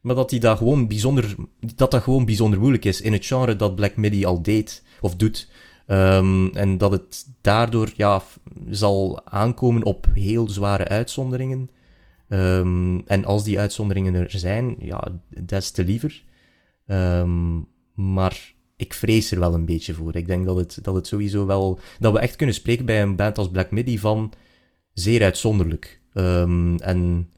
Maar 0.00 0.14
dat, 0.14 0.30
die 0.30 0.40
dat, 0.40 0.58
gewoon 0.58 0.88
bijzonder, 0.88 1.34
dat 1.76 1.90
dat 1.90 2.02
gewoon 2.02 2.24
bijzonder 2.24 2.58
moeilijk 2.58 2.84
is 2.84 3.00
in 3.00 3.12
het 3.12 3.26
genre 3.26 3.56
dat 3.56 3.74
Black 3.74 3.96
Midi 3.96 4.24
al 4.24 4.42
deed 4.42 4.84
of 5.00 5.16
doet. 5.16 5.50
Um, 5.90 6.50
en 6.54 6.78
dat 6.78 6.92
het 6.92 7.26
daardoor 7.40 7.92
ja, 7.96 8.22
zal 8.70 9.20
aankomen 9.24 9.84
op 9.84 10.06
heel 10.14 10.48
zware 10.48 10.88
uitzonderingen. 10.88 11.70
Um, 12.28 13.06
en 13.06 13.24
als 13.24 13.44
die 13.44 13.58
uitzonderingen 13.58 14.14
er 14.14 14.30
zijn, 14.30 14.76
ja, 14.78 15.08
des 15.44 15.70
te 15.70 15.84
liever. 15.84 16.22
Um, 16.86 17.66
maar 17.94 18.54
ik 18.76 18.94
vrees 18.94 19.30
er 19.30 19.38
wel 19.38 19.54
een 19.54 19.64
beetje 19.64 19.94
voor. 19.94 20.16
Ik 20.16 20.26
denk 20.26 20.46
dat 20.46 20.56
het, 20.56 20.78
dat 20.82 20.94
het 20.94 21.06
sowieso 21.06 21.46
wel... 21.46 21.78
Dat 21.98 22.12
we 22.12 22.18
echt 22.18 22.36
kunnen 22.36 22.54
spreken 22.54 22.84
bij 22.84 23.02
een 23.02 23.16
band 23.16 23.38
als 23.38 23.50
Black 23.50 23.70
Midi 23.70 23.98
van 23.98 24.32
zeer 24.92 25.22
uitzonderlijk. 25.22 26.00
en 26.12 27.30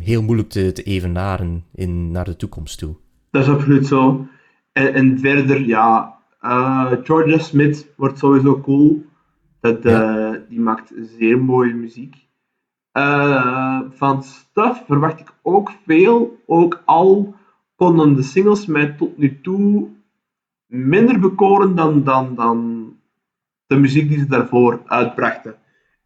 heel 0.00 0.22
moeilijk 0.22 0.48
te, 0.48 0.72
evenaren 0.72 1.64
in, 1.74 2.10
naar 2.10 2.24
de 2.24 2.36
toekomst 2.36 2.78
toe. 2.78 2.96
Dat 3.30 3.42
is 3.42 3.48
absoluut 3.48 3.86
zo. 3.86 4.26
En 4.72 5.18
verder, 5.18 5.66
ja, 5.66 6.20
uh, 6.42 6.92
Georgia 7.02 7.38
Smith 7.38 7.92
wordt 7.96 8.18
sowieso 8.18 8.60
cool. 8.60 9.04
Dat, 9.60 9.84
uh, 9.84 10.30
Die 10.48 10.60
maakt 10.60 10.92
zeer 11.18 11.38
mooie 11.38 11.74
muziek. 11.74 12.16
Uh, 12.92 13.80
van 13.90 14.22
Stuff 14.22 14.82
verwacht 14.86 15.20
ik 15.20 15.34
ook 15.42 15.72
veel. 15.86 16.38
Ook 16.46 16.82
al 16.84 17.34
konden 17.76 18.14
de 18.14 18.22
singles 18.22 18.66
mij 18.66 18.92
tot 18.92 19.18
nu 19.18 19.40
toe 19.40 19.88
minder 20.66 21.18
bekoren 21.20 21.74
dan, 21.74 22.04
dan, 22.04 22.34
dan 22.34 22.90
de 23.66 23.76
muziek 23.76 24.08
die 24.08 24.18
ze 24.18 24.26
daarvoor 24.26 24.82
uitbrachten. 24.86 25.56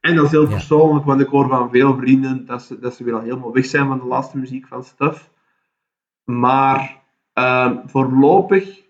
En 0.01 0.17
dat 0.17 0.25
is 0.25 0.31
heel 0.31 0.43
Ja. 0.43 0.49
persoonlijk, 0.49 1.05
want 1.05 1.21
ik 1.21 1.27
hoor 1.27 1.49
van 1.49 1.71
veel 1.71 1.97
vrienden 1.97 2.47
dat 2.47 2.63
ze, 2.63 2.79
dat 2.79 2.95
ze 2.95 3.05
weer 3.05 3.15
al 3.15 3.21
helemaal 3.21 3.53
weg 3.53 3.65
zijn 3.67 3.87
van 3.87 3.99
de 3.99 4.05
laatste 4.07 4.39
muziek 4.39 4.67
van 4.67 4.85
Stuff. 4.85 5.31
Maar 6.25 7.03
voorlopig 7.87 8.85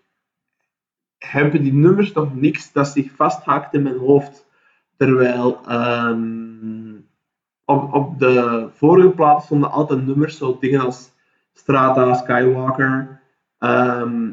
hebben 1.31 1.63
die 1.63 1.73
nummers 1.73 2.13
nog 2.13 2.35
niks 2.35 2.71
dat 2.71 2.87
zich 2.87 3.11
vasthaakt 3.15 3.73
in 3.73 3.83
mijn 3.83 3.97
hoofd. 3.97 4.45
Terwijl 4.97 5.59
ehm, 5.65 6.95
op, 7.65 7.93
op 7.93 8.19
de 8.19 8.67
vorige 8.73 9.09
plaat 9.09 9.43
stonden 9.43 9.71
altijd 9.71 10.05
nummers, 10.05 10.37
zo 10.37 10.57
dingen 10.59 10.81
als 10.81 11.11
Strata, 11.53 12.13
Skywalker, 12.13 13.21
ehm, 13.57 14.31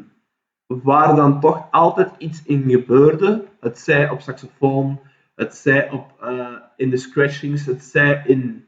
waar 0.67 1.15
dan 1.15 1.39
toch 1.39 1.67
altijd 1.71 2.11
iets 2.17 2.43
in 2.43 2.69
gebeurde. 2.69 3.45
Het 3.59 3.79
zij 3.79 4.09
op 4.09 4.21
saxofoon, 4.21 4.99
het 5.35 5.55
zij 5.55 5.89
op, 5.89 6.21
eh, 6.21 6.55
in 6.75 6.89
de 6.89 6.97
scratchings, 6.97 7.65
het 7.65 7.83
zij 7.83 8.23
in 8.25 8.65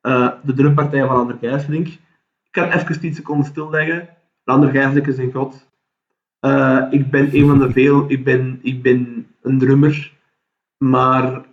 eh, 0.00 0.32
de 0.42 0.54
drumpartij 0.54 1.06
van 1.06 1.16
Ander 1.16 1.36
Gijslink. 1.40 1.86
Ik 1.86 2.00
kan 2.50 2.70
even 2.70 3.00
10 3.00 3.14
seconden 3.14 3.46
stilleggen. 3.46 4.08
Ander 4.44 4.70
Gijslink 4.70 5.06
is 5.06 5.18
een 5.18 5.32
god. 5.32 5.69
Eh, 6.40 6.86
ik 6.90 7.10
ben 7.10 7.36
een 7.36 7.46
van 7.46 7.58
de 7.58 7.72
veel, 7.72 8.04
ik 8.10 8.24
ben, 8.24 8.58
ik 8.62 8.82
ben 8.82 9.26
een 9.42 9.58
drummer, 9.58 10.12
maar 10.78 11.44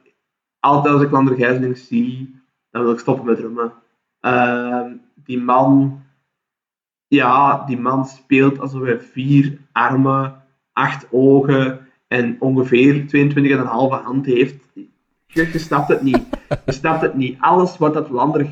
altijd 0.59 0.93
als 0.93 1.03
ik 1.03 1.11
Ander 1.11 1.35
Gijslink 1.35 1.77
zie, 1.77 2.41
dan 2.69 2.83
wil 2.83 2.91
ik 2.91 2.99
stoppen 2.99 3.25
met 3.25 3.37
drummen. 3.37 3.73
Eh, 4.19 4.85
die 5.15 5.41
man, 5.41 6.01
ja, 7.07 7.65
die 7.65 7.79
man 7.79 8.05
speelt 8.05 8.59
alsof 8.59 8.81
hij 8.81 8.99
vier 8.99 9.57
armen, 9.71 10.43
acht 10.73 11.07
ogen 11.11 11.87
en 12.07 12.35
ongeveer 12.39 13.05
22,5 13.07 14.03
hand 14.03 14.25
heeft. 14.25 14.67
Je, 15.25 15.59
snapt 15.59 15.87
het 15.87 16.01
niet. 16.01 16.23
Je 16.65 16.71
snapt 16.71 17.01
het 17.01 17.15
niet. 17.15 17.37
Alles 17.39 17.77
wat 17.77 17.93
dat 17.93 18.09
Lander 18.09 18.49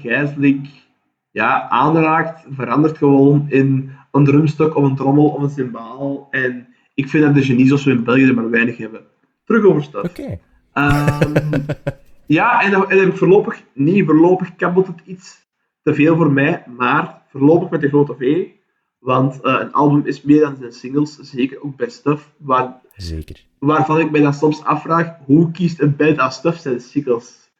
ja, 1.31 1.69
aanraakt, 1.69 2.45
verandert 2.49 2.97
gewoon 2.97 3.45
in 3.49 3.91
een 4.15 4.25
drumstok 4.25 4.75
of 4.75 4.83
een 4.83 4.95
trommel 4.95 5.27
of 5.27 5.41
een 5.41 5.49
cymbaal. 5.49 6.27
En 6.31 6.67
ik 6.93 7.09
vind 7.09 7.23
dat 7.23 7.33
de 7.33 7.43
genies 7.43 7.67
zoals 7.67 7.83
we 7.83 7.91
in 7.91 8.03
België 8.03 8.27
er 8.27 8.33
maar 8.33 8.49
weinig 8.49 8.77
hebben. 8.77 9.01
Terug 9.45 9.65
over 9.65 9.83
stuff. 9.83 10.09
Oké. 10.09 10.39
Ehm, 10.73 11.33
ja, 12.25 12.61
en 12.89 13.17
voorlopig, 13.17 13.61
niet 13.73 14.05
voorlopig 14.05 14.55
kabbelt 14.55 14.87
het 14.87 15.01
iets 15.05 15.45
te 15.81 15.93
veel 15.93 16.15
voor 16.15 16.31
mij, 16.31 16.63
maar 16.77 17.21
voorlopig 17.29 17.69
met 17.69 17.81
de 17.81 17.87
grote 17.87 18.15
V. 18.19 18.47
Want 18.99 19.41
eh, 19.41 19.57
een 19.59 19.73
album 19.73 20.05
is 20.05 20.21
meer 20.21 20.39
dan 20.39 20.55
zijn 20.55 20.71
singles, 20.71 21.15
zeker 21.15 21.63
ook 21.63 21.75
bij 21.75 21.89
Stuff, 21.89 22.31
waar, 22.37 22.81
Zeker. 22.95 23.45
waarvan 23.59 23.99
ik 23.99 24.11
mij 24.11 24.21
dan 24.21 24.33
soms 24.33 24.63
afvraag, 24.63 25.17
hoe 25.25 25.51
kiest 25.51 25.79
een 25.79 25.95
band 25.95 26.17
als 26.17 26.35
Stuff 26.35 26.59
zijn 26.59 26.79
singles? 26.79 27.51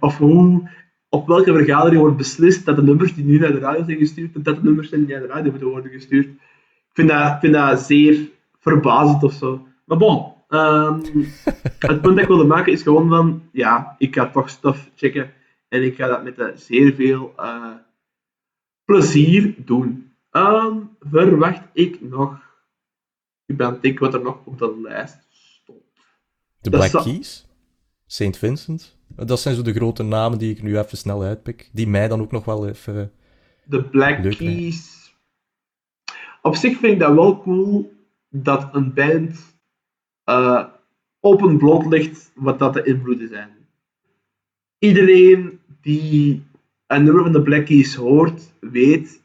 Of 0.00 0.18
hoe, 0.18 0.68
op 1.14 1.26
welke 1.26 1.52
vergadering 1.52 2.00
wordt 2.00 2.16
beslist 2.16 2.64
dat 2.64 2.76
de 2.76 2.82
nummers 2.82 3.14
die 3.14 3.24
nu 3.24 3.38
naar 3.38 3.52
de 3.52 3.58
radio 3.58 3.84
zijn 3.84 3.98
gestuurd, 3.98 4.44
dat 4.44 4.56
de 4.56 4.62
nummers 4.62 4.88
zijn 4.88 5.04
die 5.04 5.14
naar 5.14 5.26
de 5.26 5.32
radio 5.32 5.50
moeten 5.50 5.68
worden 5.68 5.90
gestuurd? 5.90 6.26
Ik 6.26 6.92
vind 6.92 7.08
dat, 7.08 7.32
ik 7.32 7.38
vind 7.40 7.54
dat 7.54 7.80
zeer 7.80 8.28
verbazend 8.60 9.22
of 9.22 9.32
zo. 9.32 9.66
Maar 9.84 9.98
bon, 9.98 10.32
ehm, 10.48 11.00
het 11.78 12.00
punt 12.00 12.02
dat 12.02 12.18
ik 12.18 12.26
wilde 12.26 12.44
maken 12.44 12.72
is 12.72 12.82
gewoon 12.82 13.08
van, 13.08 13.42
ja, 13.52 13.94
ik 13.98 14.14
ga 14.14 14.30
toch 14.30 14.48
Stuff 14.48 14.90
checken 14.94 15.32
en 15.68 15.82
ik 15.82 15.96
ga 15.96 16.06
dat 16.06 16.24
met 16.24 16.38
eh, 16.38 16.46
zeer 16.54 16.94
veel 16.94 17.32
eh, 17.36 17.74
plezier 18.84 19.54
doen. 19.58 20.12
Ehm, 20.30 20.76
verwacht 21.10 21.62
ik 21.72 22.00
nog, 22.00 22.38
ik 23.46 23.56
ben 23.56 23.66
aan 23.66 23.72
het 23.72 23.82
denken 23.82 24.00
wat 24.00 24.14
er 24.14 24.22
nog 24.22 24.38
op 24.44 24.58
de 24.58 24.80
lijst 24.82 25.18
stond. 25.30 25.82
De 26.60 26.70
Black 26.70 26.90
Keys. 26.90 27.46
St. 28.06 28.36
Vincent. 28.36 28.96
Dat 29.16 29.40
zijn 29.40 29.54
zo 29.54 29.62
de 29.62 29.72
grote 29.72 30.02
namen 30.02 30.38
die 30.38 30.50
ik 30.50 30.62
nu 30.62 30.78
even 30.78 30.98
snel 30.98 31.22
uitpik. 31.22 31.70
Die 31.72 31.88
mij 31.88 32.08
dan 32.08 32.20
ook 32.20 32.32
nog 32.32 32.44
wel 32.44 32.68
even... 32.68 33.12
De 33.64 33.84
Black? 33.84 34.22
Keys. 34.36 35.14
Op 36.42 36.56
zich 36.56 36.78
vind 36.78 36.92
ik 36.92 36.98
dat 36.98 37.14
wel 37.14 37.42
cool 37.42 37.92
dat 38.28 38.68
een 38.72 38.94
band 38.94 39.56
eh, 40.24 40.64
open 41.20 41.58
blootlegt 41.58 42.32
wat 42.34 42.58
dat 42.58 42.74
de 42.74 42.82
invloeden 42.82 43.28
zijn. 43.28 43.50
Iedereen 44.78 45.60
die 45.80 46.42
een 46.86 47.04
nummer 47.04 47.22
van 47.22 47.32
de 47.32 47.42
Black 47.42 47.66
Keys 47.66 47.94
hoort, 47.94 48.52
weet, 48.60 49.22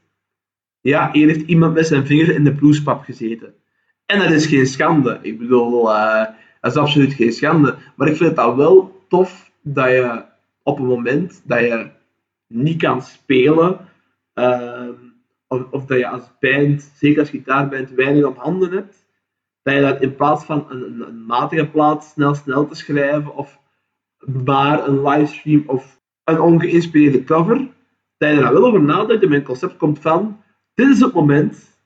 ja, 0.81 1.09
hier 1.11 1.27
heeft 1.27 1.47
iemand 1.47 1.73
met 1.73 1.87
zijn 1.87 2.05
vinger 2.05 2.29
in 2.35 2.43
de 2.43 2.55
bluespap 2.55 3.03
gezeten. 3.03 3.53
En 4.05 4.19
dat 4.19 4.31
is 4.31 4.45
geen 4.45 4.67
schande. 4.67 5.19
Ik 5.21 5.37
bedoel, 5.37 5.93
eh, 5.93 6.25
dat 6.61 6.71
is 6.71 6.77
absoluut 6.77 7.13
geen 7.13 7.33
schande. 7.33 7.77
Maar 7.95 8.07
ik 8.07 8.15
vind 8.15 8.29
het 8.29 8.37
dat 8.37 8.55
wel 8.55 9.03
tof 9.07 9.48
dat 9.73 9.89
je 9.89 10.23
op 10.63 10.79
een 10.79 10.85
moment 10.85 11.41
dat 11.45 11.59
je 11.59 11.89
niet 12.47 12.81
kan 12.81 13.01
spelen, 13.01 13.79
ehm, 14.33 14.93
of, 15.47 15.85
dat 15.85 15.97
je 15.97 16.07
als 16.07 16.31
band, 16.39 16.91
zeker 16.95 17.19
als 17.19 17.29
gitaarband, 17.29 17.89
weinig 17.89 18.25
op 18.25 18.37
handen 18.37 18.71
hebt, 18.71 19.05
dat 19.61 19.73
je 19.73 19.81
dat 19.81 20.01
in 20.01 20.15
plaats 20.15 20.45
van 20.45 20.65
een, 20.69 21.01
een, 21.07 21.25
matige 21.25 21.67
plaat 21.67 22.03
snel 22.03 22.35
snel 22.35 22.67
te 22.67 22.75
schrijven, 22.75 23.35
of 23.35 23.59
maar 24.45 24.87
een 24.87 25.01
livestream 25.01 25.63
of 25.65 26.01
een 26.23 26.39
ongeïnspireerde 26.39 27.23
cover, 27.23 27.57
dat 28.17 28.29
je 28.29 28.41
er 28.41 28.53
wel 28.53 28.65
over 28.65 28.81
nadenkt 28.81 29.23
en 29.23 29.29
mijn 29.29 29.43
concept 29.43 29.77
komt 29.77 29.99
van, 29.99 30.41
dit 30.73 30.87
is 30.87 30.99
het 30.99 31.13
moment 31.13 31.77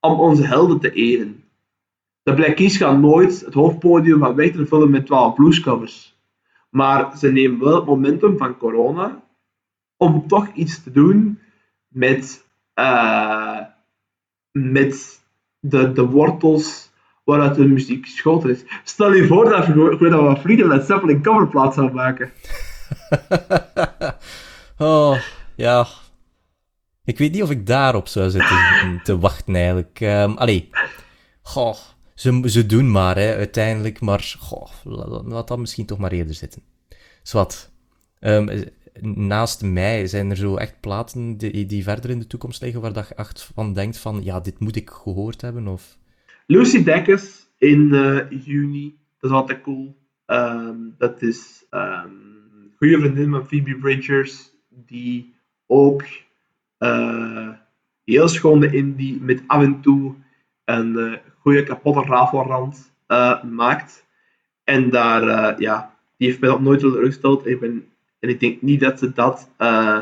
om 0.00 0.20
onze 0.20 0.46
helden 0.46 0.80
te 0.80 0.92
eren. 0.92 1.44
De 2.22 2.34
Black 2.34 2.56
Keys 2.56 2.76
gaan 2.76 3.00
nooit 3.00 3.40
het 3.40 3.54
hoofdpodium 3.54 4.18
van 4.18 4.34
weg 4.34 4.52
te 4.52 4.66
vullen 4.66 4.90
met 4.90 5.06
12 5.06 5.34
bluescovers. 5.34 6.17
Maar 6.68 7.18
ze 7.18 7.32
nemen 7.32 7.60
wel 7.60 7.74
het 7.74 7.86
momentum 7.86 8.38
van 8.38 8.56
corona 8.56 9.22
om 9.96 10.28
toch 10.28 10.48
iets 10.54 10.82
te 10.82 10.90
doen 10.90 11.38
met, 11.88 12.44
eh, 12.74 13.60
met 14.52 15.20
de, 15.60 15.92
de 15.92 16.06
wortels 16.06 16.90
waaruit 17.24 17.54
de 17.54 17.66
muziek 17.66 18.04
geschoten 18.04 18.50
is. 18.50 18.64
Stel 18.84 19.12
je 19.12 19.26
voor 19.26 19.48
dat 19.48 19.66
we, 19.66 19.96
we 19.98 20.36
Freedom 20.40 20.68
Led 20.68 20.86
Zeppelin 20.86 21.22
coverplaat 21.22 21.74
zouden 21.74 21.96
maken. 21.96 22.32
oh, 24.78 25.18
ja. 25.56 25.86
Ik 27.04 27.18
weet 27.18 27.32
niet 27.32 27.42
of 27.42 27.50
ik 27.50 27.66
daarop 27.66 28.08
zou 28.08 28.30
zitten 28.30 29.00
te 29.02 29.18
wachten, 29.18 29.54
eigenlijk. 29.54 30.00
Ehm 30.00 30.30
allee. 30.30 30.70
Goh. 31.42 31.76
Ze, 32.18 32.42
ze 32.44 32.66
doen 32.66 32.90
maar, 32.90 33.16
hè, 33.16 33.34
uiteindelijk. 33.34 34.00
Maar, 34.00 34.36
goh, 34.38 34.70
laat, 34.84 35.48
dat 35.48 35.58
misschien 35.58 35.86
toch 35.86 35.98
maar 35.98 36.12
eerder 36.12 36.34
zitten. 36.34 36.62
Zwat. 37.22 37.72
Ehm, 38.20 38.64
naast 39.02 39.62
mij 39.62 40.06
zijn 40.06 40.30
er 40.30 40.36
zo 40.36 40.56
echt 40.56 40.80
platen 40.80 41.36
die, 41.36 41.66
die 41.66 41.82
verder 41.82 42.10
in 42.10 42.18
de 42.18 42.26
toekomst 42.26 42.62
liggen, 42.62 42.80
waar 42.80 42.92
je 42.94 43.14
echt 43.14 43.50
van 43.54 43.72
denkt 43.72 43.98
van, 43.98 44.24
ja, 44.24 44.40
dit 44.40 44.58
moet 44.58 44.76
ik 44.76 44.90
gehoord 44.90 45.40
hebben, 45.40 45.68
of... 45.68 45.98
Lucy 46.46 46.82
Dacus 46.82 47.50
in 47.58 47.94
eh, 47.94 48.44
juni, 48.44 48.98
dat 49.18 49.30
is 49.30 49.36
altijd 49.36 49.62
cool. 49.62 49.96
Ehm, 50.26 50.76
dat 50.98 51.22
is 51.22 51.66
een 51.70 52.72
goede 52.76 52.98
vriendin 52.98 53.30
van 53.30 53.46
Phoebe 53.46 53.76
Bridgers, 53.76 54.50
die 54.68 55.34
ook 55.66 56.04
eh, 56.78 57.48
heel 58.04 58.28
schone 58.28 58.76
indie 58.76 59.20
met 59.20 59.42
af 59.46 59.62
en 59.62 59.80
toe 59.80 60.14
een 60.64 60.98
eh, 60.98 61.12
goede 61.40 61.62
kapotte 61.62 62.00
rafelrand 62.00 62.92
eh, 63.06 63.42
maakt. 63.42 64.06
En 64.64 64.90
daar, 64.90 65.28
eh, 65.28 65.58
ja, 65.58 65.94
die 66.16 66.28
heeft 66.28 66.40
mij 66.40 66.48
dat 66.48 66.60
nooit 66.60 66.80
teleurgesteld. 66.80 67.44
En 67.46 67.50
ik, 67.50 67.60
ben, 67.60 67.86
en 68.20 68.28
ik 68.28 68.40
denk 68.40 68.62
niet 68.62 68.80
dat 68.80 68.98
ze 68.98 69.12
dat 69.12 69.50
eh, 69.56 70.00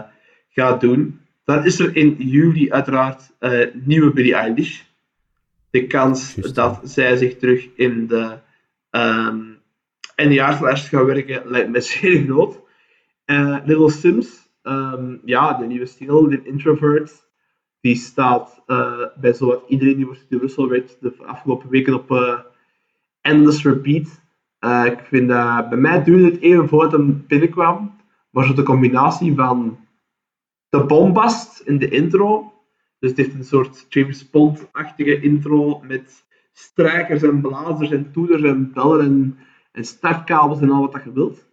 gaat 0.49 0.81
doen. 0.81 1.21
Dan 1.45 1.65
is 1.65 1.79
er 1.79 1.97
in 1.97 2.15
juli 2.19 2.73
uiteraard 2.73 3.35
nieuwe 3.73 4.13
Billie 4.13 4.35
Eilish. 4.35 4.83
De 5.71 5.87
kans 5.87 6.35
dat 6.35 6.81
zij 6.85 7.17
zich 7.17 7.37
terug 7.37 7.69
in 7.75 8.07
de 8.07 8.39
eindejaarslijst 10.15 10.89
gaat 10.89 11.05
werken 11.05 11.43
lijkt 11.45 11.71
me 11.71 11.81
zeer 11.91 12.25
groot. 12.25 12.61
Little 13.65 13.91
Sims, 13.91 14.49
ehm, 14.63 15.17
ja, 15.25 15.53
de 15.53 15.67
nieuwe 15.67 15.87
single, 15.87 16.29
de 16.29 16.41
Introvert, 16.43 17.26
die 17.81 17.97
staat 17.97 18.63
eh, 18.67 19.03
bij 19.21 19.33
zowat 19.33 19.63
iedereen 19.69 19.97
die 19.97 20.05
voor 20.07 20.17
Studio 20.17 20.39
Brussel 20.39 20.69
werd 20.69 20.97
de 21.01 21.15
afgelopen 21.27 21.71
weken 21.71 21.95
op 21.95 22.11
eh, 22.11 22.39
Endless 23.21 23.65
Repeat. 23.65 24.21
Eh, 24.59 24.85
ik 24.85 24.99
vind 25.05 25.29
dat, 25.29 25.69
bij 25.69 25.79
mij 25.79 26.05
duurde 26.05 26.25
het 26.25 26.41
even 26.41 26.69
voordat 26.69 26.93
hem 26.93 27.25
binnenkwam, 27.27 27.97
maar 28.31 28.45
zo 28.45 28.53
de 28.55 28.63
combinatie 28.63 29.35
van 29.35 29.79
de 30.69 30.85
bombast 30.85 31.61
in 31.61 31.79
de 31.79 31.89
intro, 31.89 32.53
dus 32.99 33.11
het 33.11 33.19
heeft 33.19 33.35
een 33.35 33.45
soort 33.45 33.87
James 33.89 34.31
Bond-achtige 34.31 35.21
intro 35.21 35.81
met 35.87 36.25
strijkers 36.53 37.23
en 37.23 37.41
blazers 37.41 37.91
en 37.91 38.13
toeters 38.13 38.43
en 38.43 38.73
bellen 38.73 39.37
en, 39.73 39.85
startkabels 39.85 40.61
en 40.61 40.71
al 40.71 40.81
wat 40.81 40.93
dat 40.93 41.05
je 41.05 41.13
wilt. 41.13 41.47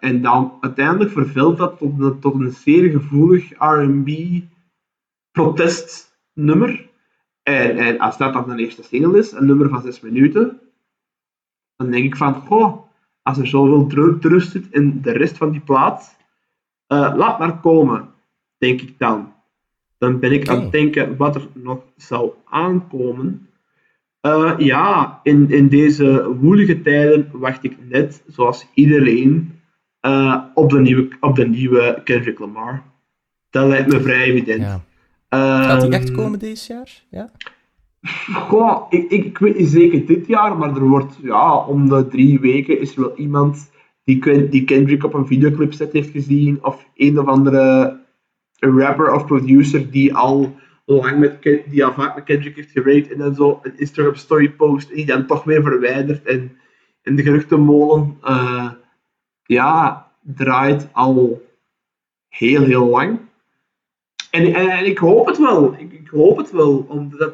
En 0.00 0.22
dan 0.22 0.56
uiteindelijk 0.60 1.10
vervult 1.10 1.56
dat 1.56 1.78
tot, 1.78 2.00
een- 2.00 2.20
tot 2.20 2.34
een 2.34 2.50
zeer 2.50 2.90
gevoelig 2.90 3.50
R&B 3.58 4.08
protestnummer. 5.34 6.90
En, 7.42 7.76
en 7.76 7.98
als 7.98 8.16
dat 8.16 8.32
dan 8.32 8.56
de 8.56 8.62
eerste 8.62 8.82
single 8.82 9.18
is, 9.18 9.32
een 9.32 9.46
nummer 9.46 9.68
van 9.68 9.82
6 9.82 10.00
minuten, 10.00 10.60
dan 11.76 11.90
denk 11.90 12.04
ik 12.04 12.16
van, 12.16 12.34
goh, 12.34 12.82
als 13.22 13.38
er 13.38 13.46
zoveel 13.46 14.18
trust 14.18 14.50
zit 14.50 14.66
in 14.70 15.00
de 15.02 15.12
rest 15.12 15.36
van 15.36 15.50
die 15.50 15.60
plaat, 15.60 16.16
uh, 16.88 17.12
laat 17.16 17.38
maar 17.38 17.60
komen, 17.60 18.08
denk 18.58 18.80
ik 18.80 18.98
dan. 18.98 19.32
Dan 19.98 20.18
ben 20.18 20.32
ik 20.32 20.48
aan 20.48 20.60
het 20.60 20.72
denken 20.72 21.16
wat 21.16 21.34
er 21.34 21.48
nog 21.52 21.82
zou 21.96 22.32
aankomen. 22.44 23.48
Uh, 24.26 24.54
ja, 24.58 25.20
in, 25.22 25.50
in 25.50 25.68
deze 25.68 26.34
woelige 26.34 26.82
tijden 26.82 27.28
wacht 27.32 27.64
ik 27.64 27.76
net, 27.88 28.22
zoals 28.26 28.66
iedereen, 28.74 29.60
uh, 30.06 30.44
op, 30.54 30.70
de 30.70 30.80
nieuwe, 30.80 31.08
op 31.20 31.36
de 31.36 31.48
nieuwe 31.48 32.00
Kendrick 32.04 32.38
Lamar. 32.38 32.82
Dat 33.50 33.68
lijkt 33.68 33.92
me 33.92 34.00
vrij 34.00 34.22
evident. 34.22 34.62
Ja. 34.62 34.84
Gaat 35.36 35.80
die 35.80 35.90
echt 35.90 36.08
ehm, 36.08 36.16
komen 36.16 36.38
deze 36.38 36.72
jaar? 36.72 37.02
Ja? 37.10 37.30
Goh, 38.32 38.86
ik, 38.90 39.10
ik, 39.10 39.24
ik, 39.24 39.38
weet 39.38 39.58
niet 39.58 39.68
zeker 39.68 40.06
dit 40.06 40.26
jaar, 40.26 40.56
maar 40.56 40.76
er 40.76 40.88
wordt 40.88 41.16
ja, 41.22 41.56
om 41.56 41.88
de 41.88 42.08
drie 42.08 42.40
weken 42.40 42.80
is 42.80 42.96
er 42.96 43.00
wel 43.00 43.16
iemand 43.16 43.70
die, 44.04 44.48
die 44.48 44.64
Kendrick 44.64 45.04
op 45.04 45.14
een 45.14 45.26
videoclip 45.26 45.72
set 45.72 45.92
heeft 45.92 46.10
gezien, 46.10 46.64
of 46.64 46.86
een 46.94 47.18
of 47.18 47.26
andere 47.26 47.96
rapper 48.58 49.12
of 49.12 49.26
producer 49.26 49.90
die 49.90 50.14
al 50.14 50.54
lang 50.84 51.18
met 51.18 51.42
die 51.42 51.84
al 51.84 51.92
vaak 51.92 52.14
met 52.14 52.24
Kendrick 52.24 52.56
heeft 52.56 52.70
gerate 52.70 53.12
en 53.12 53.18
dan 53.18 53.34
zo 53.34 53.60
een 53.62 53.78
Instagram 53.78 54.14
story 54.14 54.50
post 54.50 54.90
en 54.90 54.96
die 54.96 55.06
dan 55.06 55.26
toch 55.26 55.44
weer 55.44 55.62
verwijderd 55.62 56.24
en, 56.24 56.56
en 57.02 57.16
de 57.16 57.22
geruchtenmolen 57.22 58.18
uh, 58.24 58.70
ja, 59.42 60.10
draait 60.20 60.88
al 60.92 61.42
heel 62.28 62.64
heel 62.64 62.88
lang. 62.88 63.18
En, 64.34 64.54
en, 64.54 64.86
ik 64.86 64.98
hoop 64.98 65.26
het 65.26 65.38
wel. 65.38 65.74
Ik, 65.78 65.92
ik, 65.92 66.08
hoop 66.08 66.36
het 66.36 66.50
wel. 66.50 66.86
Omdat 66.88 67.32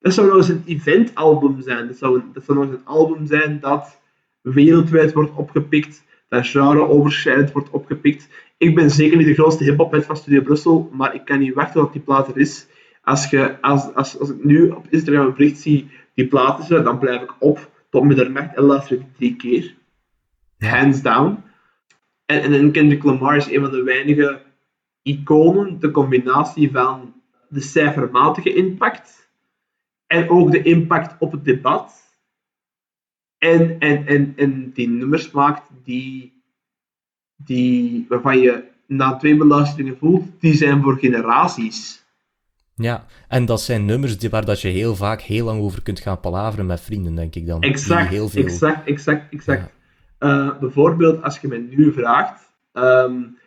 dat 0.00 0.14
zou 0.14 0.26
nog 0.26 0.36
eens 0.36 0.48
een 0.48 0.62
eventalbum 0.66 1.60
zijn. 1.60 1.86
Dat 1.86 1.96
zou, 1.96 2.22
dat 2.32 2.44
zou 2.44 2.60
eens 2.60 2.70
een 2.70 2.84
album 2.84 3.26
zijn 3.26 3.60
dat 3.60 4.00
wereldwijd 4.40 5.12
wordt 5.12 5.34
opgepikt. 5.34 6.04
Dat 6.28 6.46
genre 6.46 6.88
overschrijdend 6.88 7.52
wordt 7.52 7.70
opgepikt. 7.70 8.28
Ik 8.56 8.74
ben 8.74 8.90
zeker 8.90 9.16
niet 9.16 9.26
de 9.26 9.34
grootste 9.34 9.64
hip-hop 9.64 10.04
van 10.04 10.16
Studio 10.16 10.40
Brussel, 10.40 10.90
maar 10.92 11.14
ik 11.14 11.24
kan 11.24 11.38
niet 11.38 11.54
wachten 11.54 11.80
tot 11.80 11.92
die 11.92 12.02
plaat 12.02 12.28
er 12.28 12.36
is. 12.36 12.66
Als, 13.02 13.30
je, 13.30 13.60
als, 13.60 13.94
als, 13.94 14.18
als 14.18 14.30
ik 14.30 14.44
nu 14.44 14.68
op 14.68 14.86
Instagram 14.90 15.26
een 15.26 15.34
bericht 15.34 15.60
zie, 15.60 15.90
die 16.14 16.26
plaat 16.26 16.58
is 16.58 16.70
er, 16.70 16.84
dan 16.84 16.98
blijf 16.98 17.22
ik 17.22 17.34
op 17.38 17.70
tot 17.90 18.04
middernacht 18.04 18.56
en 18.56 18.62
luister 18.62 18.96
ik 18.96 19.02
drie 19.16 19.36
keer. 19.36 19.74
Hands 20.58 21.02
down. 21.02 21.42
En, 22.26 22.52
en 22.52 22.70
Kendrick 22.70 23.02
Lamar 23.02 23.36
is 23.36 23.50
een 23.50 23.60
van 23.60 23.70
de 23.70 23.82
weinige 23.82 24.45
iconen, 25.06 25.80
de 25.80 25.90
combinatie 25.90 26.70
van 26.70 27.14
de 27.48 27.60
cijfermatige 27.60 28.54
impact 28.54 29.30
en 30.06 30.28
ook 30.28 30.50
de 30.50 30.62
impact 30.62 31.16
op 31.18 31.32
het 31.32 31.44
debat. 31.44 32.04
En, 33.38 33.78
en, 33.78 34.06
en, 34.06 34.32
en 34.36 34.72
die 34.72 34.88
nummers 34.88 35.30
maakt 35.30 35.70
die, 35.82 36.42
die, 37.36 38.06
waarvan 38.08 38.38
je 38.38 38.64
na 38.86 39.16
twee 39.16 39.36
beluisteringen 39.36 39.98
voelt, 39.98 40.40
die 40.40 40.54
zijn 40.54 40.82
voor 40.82 40.98
generaties. 40.98 42.04
Ja, 42.74 43.06
en 43.28 43.44
dat 43.44 43.60
zijn 43.60 43.84
nummers 43.84 44.18
die, 44.18 44.30
waar 44.30 44.44
dat 44.44 44.60
je 44.60 44.68
heel 44.68 44.96
vaak 44.96 45.20
heel 45.20 45.44
lang 45.44 45.60
over 45.60 45.82
kunt 45.82 46.00
gaan 46.00 46.20
palaveren 46.20 46.66
met 46.66 46.80
vrienden, 46.80 47.14
denk 47.14 47.34
ik 47.34 47.46
dan. 47.46 47.60
Exact, 47.60 48.08
heel 48.08 48.28
veel... 48.28 48.42
exact, 48.42 48.86
exact, 48.86 49.32
exact. 49.32 49.72
Uh, 50.18 50.58
bijvoorbeeld, 50.58 51.22
als 51.22 51.38
je 51.38 51.48
mij 51.48 51.66
nu 51.70 51.92
vraagt, 51.92 52.52
um, 52.72 53.38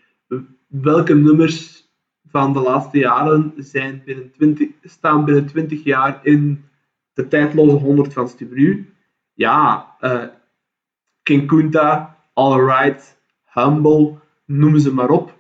welke 0.69 1.15
nummers 1.15 1.87
van 2.25 2.53
de 2.53 2.59
laatste 2.59 2.97
jaren 2.97 3.53
zijn 3.57 4.01
binnen 4.05 4.31
20, 4.31 4.67
staan 4.83 5.25
binnen 5.25 5.45
20 5.45 5.83
jaar 5.83 6.19
in 6.23 6.65
de 7.13 7.27
tijdloze 7.27 7.75
100 7.75 8.13
van 8.13 8.29
Stubru. 8.29 8.93
Ja, 9.33 9.95
uh, 10.01 10.23
King 11.23 11.47
Kunta, 11.47 12.17
Alright, 12.33 13.21
Humble, 13.53 14.17
noem 14.45 14.79
ze 14.79 14.93
maar 14.93 15.09
op. 15.09 15.37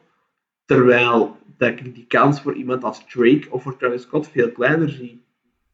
Terwijl 0.65 1.37
dat 1.57 1.69
ik 1.69 1.95
die 1.95 2.05
kans 2.07 2.41
voor 2.41 2.53
iemand 2.53 2.83
als 2.83 3.05
Drake 3.07 3.47
of 3.49 3.63
voor 3.63 3.77
Travis 3.77 4.01
Scott 4.01 4.27
veel 4.27 4.51
kleiner 4.51 4.89
zie. 4.89 5.23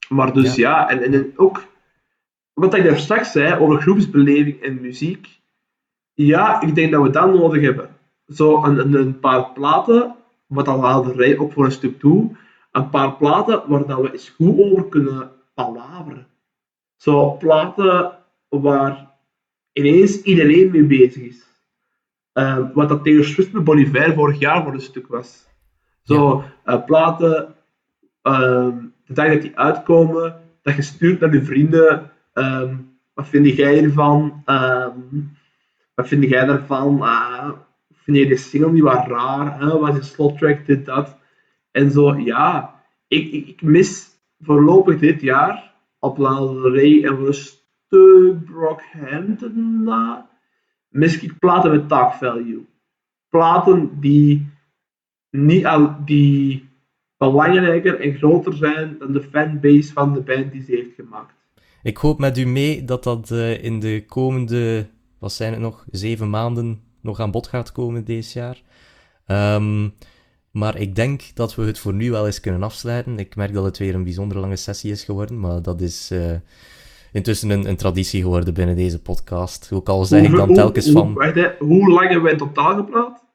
Maar 0.10 0.34
dus 0.34 0.56
ja, 0.56 0.90
en, 0.90 1.14
en 1.14 1.34
ook 1.36 1.66
wat 2.54 2.74
ik 2.74 2.84
daar 2.84 3.00
straks 3.00 3.32
zei 3.32 3.60
over 3.60 3.82
groepsbeleving 3.82 4.62
en 4.62 4.82
muziek. 4.82 5.28
Ja, 6.14 6.62
ik 6.62 6.76
denk 6.76 6.92
dat 6.92 7.04
we 7.04 7.10
dat 7.10 7.34
nodig 7.34 7.62
hebben 7.62 7.95
zo 8.28 8.64
een, 8.64 8.94
een, 8.94 9.20
paar 9.20 9.52
platen, 9.52 10.16
wat 10.48 10.66
dan 10.66 10.84
haalde 10.84 11.14
Rij 11.14 11.38
ook 11.38 11.52
voor 11.52 11.66
een 11.66 11.72
stuk 11.72 12.00
toe, 12.00 12.38
een 12.72 12.90
paar 12.90 13.16
platen 13.16 13.64
waar 13.68 13.86
dat 13.86 14.02
we 14.02 14.12
eens 14.12 14.30
goed 14.30 14.60
over 14.60 14.86
kunnen 14.90 15.32
palaveren. 15.54 16.28
Zo 16.96 17.38
platen 17.38 18.12
waar 18.50 19.12
ineens 19.74 20.22
iedereen 20.22 20.72
mee 20.72 20.84
bezig 20.84 21.24
is. 21.24 21.44
Uh, 22.34 22.60
wat 22.74 22.90
dat 22.90 23.04
tegen 23.04 23.26
Swift 23.26 23.52
met 23.52 23.64
Bolivar 23.64 24.14
vorig 24.14 24.40
jaar 24.40 24.64
voor 24.64 24.74
een 24.74 24.82
stuk 24.82 25.08
was. 25.08 25.48
Zo, 26.04 26.44
uh, 26.66 26.86
platen, 26.86 27.56
uh, 28.24 28.68
de 29.06 29.14
dag 29.14 29.28
dat 29.28 29.42
die 29.42 29.58
uitkomen, 29.58 30.42
dat 30.62 30.76
je 30.76 30.82
stuurt 30.82 31.20
naar 31.20 31.34
je 31.34 31.44
vrienden. 31.44 32.12
Ehm, 32.34 32.76
wat 33.14 33.28
vind 33.28 33.48
jij 33.48 33.84
ervan? 33.84 34.42
Ehm, 34.46 35.00
wat 35.94 36.08
vind 36.08 36.24
jij 36.24 36.48
ervan? 36.48 37.02
Ah, 37.02 37.52
vind 38.06 38.18
je 38.18 38.28
de 38.28 38.38
single 38.38 38.72
niet 38.72 38.84
wat 38.84 39.08
raar? 39.08 39.62
Is 39.62 39.96
een 39.96 40.04
slottrack, 40.04 40.66
dit, 40.66 40.86
dat? 40.86 41.18
En 41.72 41.92
zo, 41.92 42.16
ja, 42.16 42.76
ik, 43.08 43.32
ik, 43.32 43.48
ik 43.48 43.62
mis 43.62 44.10
voorlopig 44.40 45.00
dit 45.00 45.22
jaar 45.22 45.74
op 46.00 46.18
Lana 46.18 46.70
Ray 46.70 47.04
en 47.04 47.18
voor 47.18 47.28
een 47.28 47.34
stuk 47.34 48.46
Brockhampton 48.46 49.84
na, 49.84 50.30
mis 50.90 51.22
ik 51.22 51.40
platen 51.40 51.72
met 51.72 51.88
talk 51.88 52.14
value. 52.14 52.66
Platen 53.30 54.00
die 54.00 54.48
niet 55.30 55.68
die 56.06 56.70
belangrijker 57.18 58.00
en 58.00 58.14
groter 58.14 58.54
zijn 58.54 58.96
dan 59.00 59.12
de 59.12 59.22
fanbase 59.22 59.94
van 59.94 60.14
de 60.14 60.22
band 60.22 60.52
die 60.52 60.64
ze 60.64 60.72
heeft 60.72 60.96
gemaakt. 60.96 61.34
Ik 61.84 61.98
hoop 61.98 62.20
met 62.20 62.38
u 62.38 62.46
mee 62.46 62.86
dat 62.86 63.04
dat 63.04 63.30
uh, 63.32 63.64
in 63.64 63.80
de 63.80 64.04
komende, 64.08 64.88
wat 65.20 65.32
zijn 65.32 65.52
het 65.52 65.62
nog, 65.62 65.86
zeven 65.92 66.30
maanden 66.30 66.82
nog 67.06 67.20
aan 67.20 67.32
bod 67.32 67.48
gaat 67.48 67.72
komen 67.72 68.06
deze 68.06 68.40
jaar. 68.40 68.62
Um, 69.56 69.94
maar 70.52 70.78
ik 70.78 70.96
denk 70.96 71.22
dat 71.34 71.56
we 71.56 71.64
het 71.64 71.80
voor 71.80 71.94
nu 71.94 72.12
wel 72.12 72.26
eens 72.26 72.40
kunnen 72.40 72.64
afsluiten. 72.64 73.20
Ik 73.20 73.36
merk 73.36 73.54
dat 73.54 73.64
het 73.64 73.78
weer 73.78 73.96
een 73.96 74.04
bijzonder 74.04 74.40
lange 74.40 74.56
sessie 74.56 74.92
is 74.92 75.04
geworden, 75.04 75.40
maar 75.40 75.62
dat 75.62 75.82
is 75.82 76.12
uh, 76.12 76.32
intussen 77.12 77.50
een, 77.50 77.70
een, 77.70 77.76
traditie 77.76 78.22
geworden 78.22 78.54
binnen 78.54 78.76
deze 78.76 79.02
podcast. 79.02 79.70
Ook 79.74 79.90
al 79.90 80.06
zeg 80.06 80.24
ik 80.24 80.36
dan 80.36 80.54
telkens 80.54 80.90
van... 80.90 81.12
Hoe, 81.12 81.56
hoe 81.60 81.90
lang 81.90 82.08
hebben 82.08 82.24
wij 82.24 82.32
in 82.32 82.38
totaal 82.38 82.76
gepraat? 82.76 83.26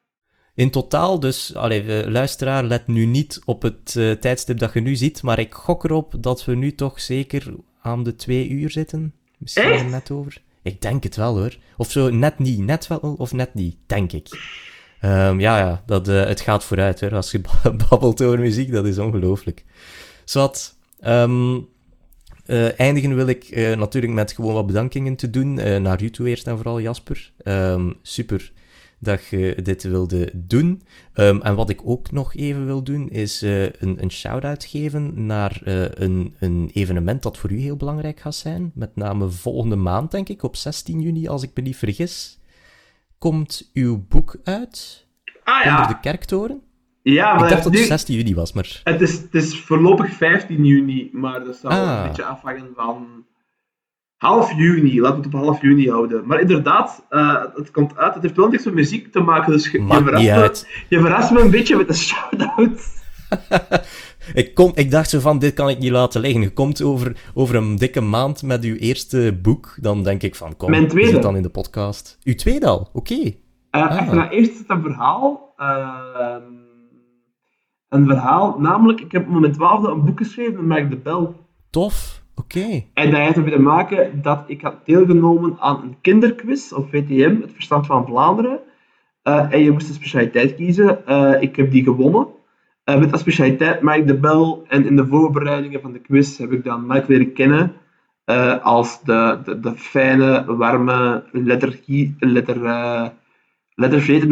In 0.55 0.71
totaal, 0.71 1.19
dus, 1.19 1.55
allee, 1.55 2.09
luisteraar, 2.11 2.63
let 2.63 2.87
nu 2.87 3.05
niet 3.05 3.41
op 3.45 3.61
het 3.61 3.95
uh, 3.97 4.11
tijdstip 4.11 4.59
dat 4.59 4.73
je 4.73 4.81
nu 4.81 4.95
ziet, 4.95 5.23
maar 5.23 5.39
ik 5.39 5.53
gok 5.53 5.83
erop 5.83 6.13
dat 6.19 6.45
we 6.45 6.55
nu 6.55 6.75
toch 6.75 7.01
zeker 7.01 7.53
aan 7.81 8.03
de 8.03 8.15
twee 8.15 8.49
uur 8.49 8.69
zitten. 8.69 9.13
Misschien 9.37 9.89
net 9.89 10.11
over. 10.11 10.41
Ik 10.61 10.81
denk 10.81 11.03
het 11.03 11.15
wel 11.15 11.37
hoor. 11.37 11.57
Of 11.77 11.91
zo, 11.91 12.09
net 12.09 12.39
niet. 12.39 12.59
Net 12.59 12.87
wel 12.87 13.15
of 13.17 13.33
net 13.33 13.53
niet, 13.53 13.77
denk 13.85 14.11
ik. 14.11 14.27
Um, 15.01 15.39
ja, 15.39 15.57
ja, 15.57 15.83
dat, 15.85 16.07
uh, 16.07 16.25
het 16.25 16.41
gaat 16.41 16.63
vooruit 16.63 17.01
hoor. 17.01 17.15
Als 17.15 17.31
je 17.31 17.41
babbelt 17.89 18.21
over 18.21 18.39
muziek, 18.39 18.71
dat 18.71 18.85
is 18.85 18.97
ongelooflijk. 18.97 19.63
Zowat, 20.25 20.75
um, 21.05 21.67
eindigen 22.77 23.15
wil 23.15 23.27
ik 23.27 23.49
uh, 23.49 23.75
natuurlijk 23.75 24.13
met 24.13 24.31
gewoon 24.31 24.53
wat 24.53 24.67
bedankingen 24.67 25.15
te 25.15 25.29
doen. 25.29 25.53
naar 25.81 26.01
u 26.01 26.09
toe 26.09 26.27
eerst 26.27 26.47
en 26.47 26.55
vooral, 26.55 26.81
Jasper. 26.81 27.31
Um, 27.43 27.95
super 28.01 28.51
dat 29.01 29.25
je 29.25 29.57
dit 29.63 29.83
wilde 29.83 30.31
doen. 30.33 30.81
Um, 31.15 31.41
en 31.41 31.55
wat 31.55 31.69
ik 31.69 31.81
ook 31.83 32.11
nog 32.11 32.35
even 32.35 32.65
wil 32.65 32.83
doen, 32.83 33.09
is 33.09 33.43
uh, 33.43 33.63
een, 33.63 34.01
een 34.01 34.11
shout-out 34.11 34.65
geven 34.65 35.25
naar 35.25 35.61
uh, 35.65 35.85
een, 35.89 36.35
een 36.39 36.69
evenement 36.73 37.23
dat 37.23 37.37
voor 37.37 37.51
u 37.51 37.57
heel 37.57 37.75
belangrijk 37.75 38.19
gaat 38.19 38.35
zijn. 38.35 38.71
Met 38.75 38.95
name 38.95 39.29
volgende 39.29 39.75
maand, 39.75 40.11
denk 40.11 40.29
ik, 40.29 40.43
op 40.43 40.55
16 40.55 41.01
juni, 41.01 41.27
als 41.27 41.43
ik 41.43 41.51
me 41.53 41.61
niet 41.61 41.77
vergis, 41.77 42.39
komt 43.17 43.69
uw 43.73 44.05
boek 44.07 44.39
uit. 44.43 45.07
Ah, 45.43 45.63
ja. 45.63 45.75
Onder 45.75 45.95
de 45.95 45.99
kerktoren. 45.99 46.61
Ja, 47.03 47.33
maar 47.33 47.43
ik 47.43 47.49
dacht 47.49 47.63
dat 47.63 47.73
het 47.73 47.85
16 47.85 48.15
juni 48.15 48.35
was, 48.35 48.53
maar... 48.53 48.81
Het 48.83 49.01
is, 49.01 49.17
het 49.17 49.33
is 49.33 49.59
voorlopig 49.59 50.13
15 50.13 50.65
juni, 50.65 51.09
maar 51.13 51.43
dat 51.43 51.55
zou 51.55 51.73
ah. 51.73 51.97
een 51.97 52.07
beetje 52.07 52.23
afhangen 52.23 52.69
van 52.75 53.25
half 54.21 54.53
juni, 54.53 55.01
laten 55.01 55.17
we 55.21 55.25
het 55.25 55.35
op 55.35 55.41
half 55.41 55.61
juni 55.61 55.89
houden. 55.89 56.27
Maar 56.27 56.39
inderdaad, 56.39 57.05
uh, 57.09 57.43
het 57.55 57.71
komt 57.71 57.97
uit. 57.97 58.13
Het 58.13 58.23
heeft 58.23 58.35
wel 58.35 58.47
niks 58.47 58.65
met 58.65 58.73
muziek 58.73 59.11
te 59.11 59.19
maken, 59.19 59.51
dus 59.51 59.71
je, 59.71 59.85
verrast, 59.87 60.65
me, 60.65 60.85
je 60.89 60.99
verrast 60.99 61.31
me 61.31 61.41
een 61.41 61.49
beetje 61.49 61.75
met 61.75 61.87
de 61.87 61.93
shout-out. 61.93 62.81
ik, 64.41 64.53
kom, 64.53 64.71
ik 64.75 64.91
dacht 64.91 65.09
zo 65.09 65.19
van, 65.19 65.39
dit 65.39 65.53
kan 65.53 65.69
ik 65.69 65.79
niet 65.79 65.91
laten 65.91 66.21
liggen. 66.21 66.41
Je 66.41 66.53
komt 66.53 66.81
over, 66.81 67.31
over 67.33 67.55
een 67.55 67.75
dikke 67.75 68.01
maand 68.01 68.43
met 68.43 68.63
uw 68.63 68.75
eerste 68.75 69.39
boek. 69.41 69.77
Dan 69.81 70.03
denk 70.03 70.23
ik 70.23 70.35
van, 70.35 70.57
kom, 70.57 70.69
Mijn 70.69 70.87
tweede. 70.87 71.09
zit 71.09 71.21
dan 71.21 71.35
in 71.35 71.41
de 71.41 71.49
podcast. 71.49 72.17
Uw 72.23 72.35
tweede 72.35 72.67
al? 72.67 72.89
Oké. 72.93 73.13
Okay. 73.13 73.39
Uh, 73.71 73.97
ah. 73.97 74.11
nou, 74.11 74.29
eerst 74.29 74.51
is 74.51 74.57
het 74.57 74.69
een 74.69 74.81
verhaal. 74.81 75.53
Uh, 75.57 76.35
een 77.89 78.05
verhaal, 78.07 78.59
namelijk, 78.59 79.01
ik 79.01 79.11
heb 79.11 79.27
op 79.27 79.39
mijn 79.39 79.53
twaalfde 79.53 79.89
een 79.89 80.05
boek 80.05 80.17
geschreven 80.17 80.67
met 80.67 80.77
Mike 80.77 80.89
de 80.89 81.01
Bel. 81.01 81.35
Tof, 81.69 82.20
oké. 82.35 82.83
En 82.93 83.11
dat 83.11 83.19
heeft 83.19 83.35
ermee 83.35 83.53
te 83.53 83.61
maken 83.61 84.21
dat 84.21 84.43
ik 84.47 84.61
had 84.61 84.85
deelgenomen 84.85 85.55
aan 85.59 85.81
een 85.83 85.95
kinderquiz 86.01 86.71
op 86.71 86.89
VTM, 86.89 87.41
het 87.41 87.51
Verstand 87.53 87.85
van 87.85 88.05
Vlaanderen. 88.05 88.59
Uh, 89.23 89.53
en 89.53 89.63
je 89.63 89.71
moest 89.71 89.87
een 89.87 89.93
specialiteit 89.93 90.55
kiezen. 90.55 91.01
Uh, 91.07 91.41
ik 91.41 91.55
heb 91.55 91.71
die 91.71 91.83
gewonnen. 91.83 92.27
Uh, 92.85 92.99
met 92.99 93.11
als 93.11 93.21
specialiteit 93.21 93.81
Mike 93.81 94.03
de 94.03 94.17
Bel. 94.17 94.65
En 94.67 94.85
in 94.85 94.95
de 94.95 95.05
voorbereidingen 95.05 95.81
van 95.81 95.91
de 95.91 95.99
quiz 95.99 96.37
heb 96.37 96.51
ik 96.51 96.63
dan 96.63 96.85
Mike 96.85 97.05
leren 97.07 97.33
kennen 97.33 97.73
als 98.61 99.01
de, 99.03 99.39
de, 99.45 99.59
de, 99.59 99.75
fijne, 99.75 100.55
warme, 100.55 101.23
letter, 101.31 101.79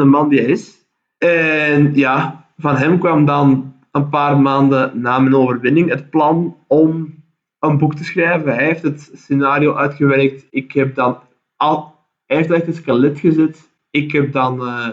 man 0.05 0.29
die 0.29 0.39
hij 0.39 0.49
is. 0.49 0.77
En 1.17 1.95
ja, 1.95 2.45
van 2.57 2.75
hem 2.75 2.99
kwam 2.99 3.25
dan 3.25 3.73
een 3.91 4.09
paar 4.09 4.39
maanden 4.39 5.01
na 5.01 5.19
mijn 5.19 5.35
overwinning 5.35 5.89
het 5.89 6.09
plan 6.09 6.57
om 6.67 7.18
een 7.59 7.77
boek 7.77 7.95
te 7.95 8.03
schrijven. 8.03 8.53
Hij 8.53 8.65
heeft 8.65 8.81
het 8.81 9.11
scenario 9.13 9.75
uitgewerkt. 9.75 10.47
Ik 10.49 10.71
heb 10.71 10.95
dan 10.95 11.19
al, 11.55 11.95
hij 12.25 12.37
heeft 12.37 12.51
echt 12.51 12.67
een 12.67 12.73
skelet 12.73 13.19
gezet. 13.19 13.69
Ik 13.89 14.11
heb 14.11 14.31
dan, 14.31 14.61
uh, 14.61 14.89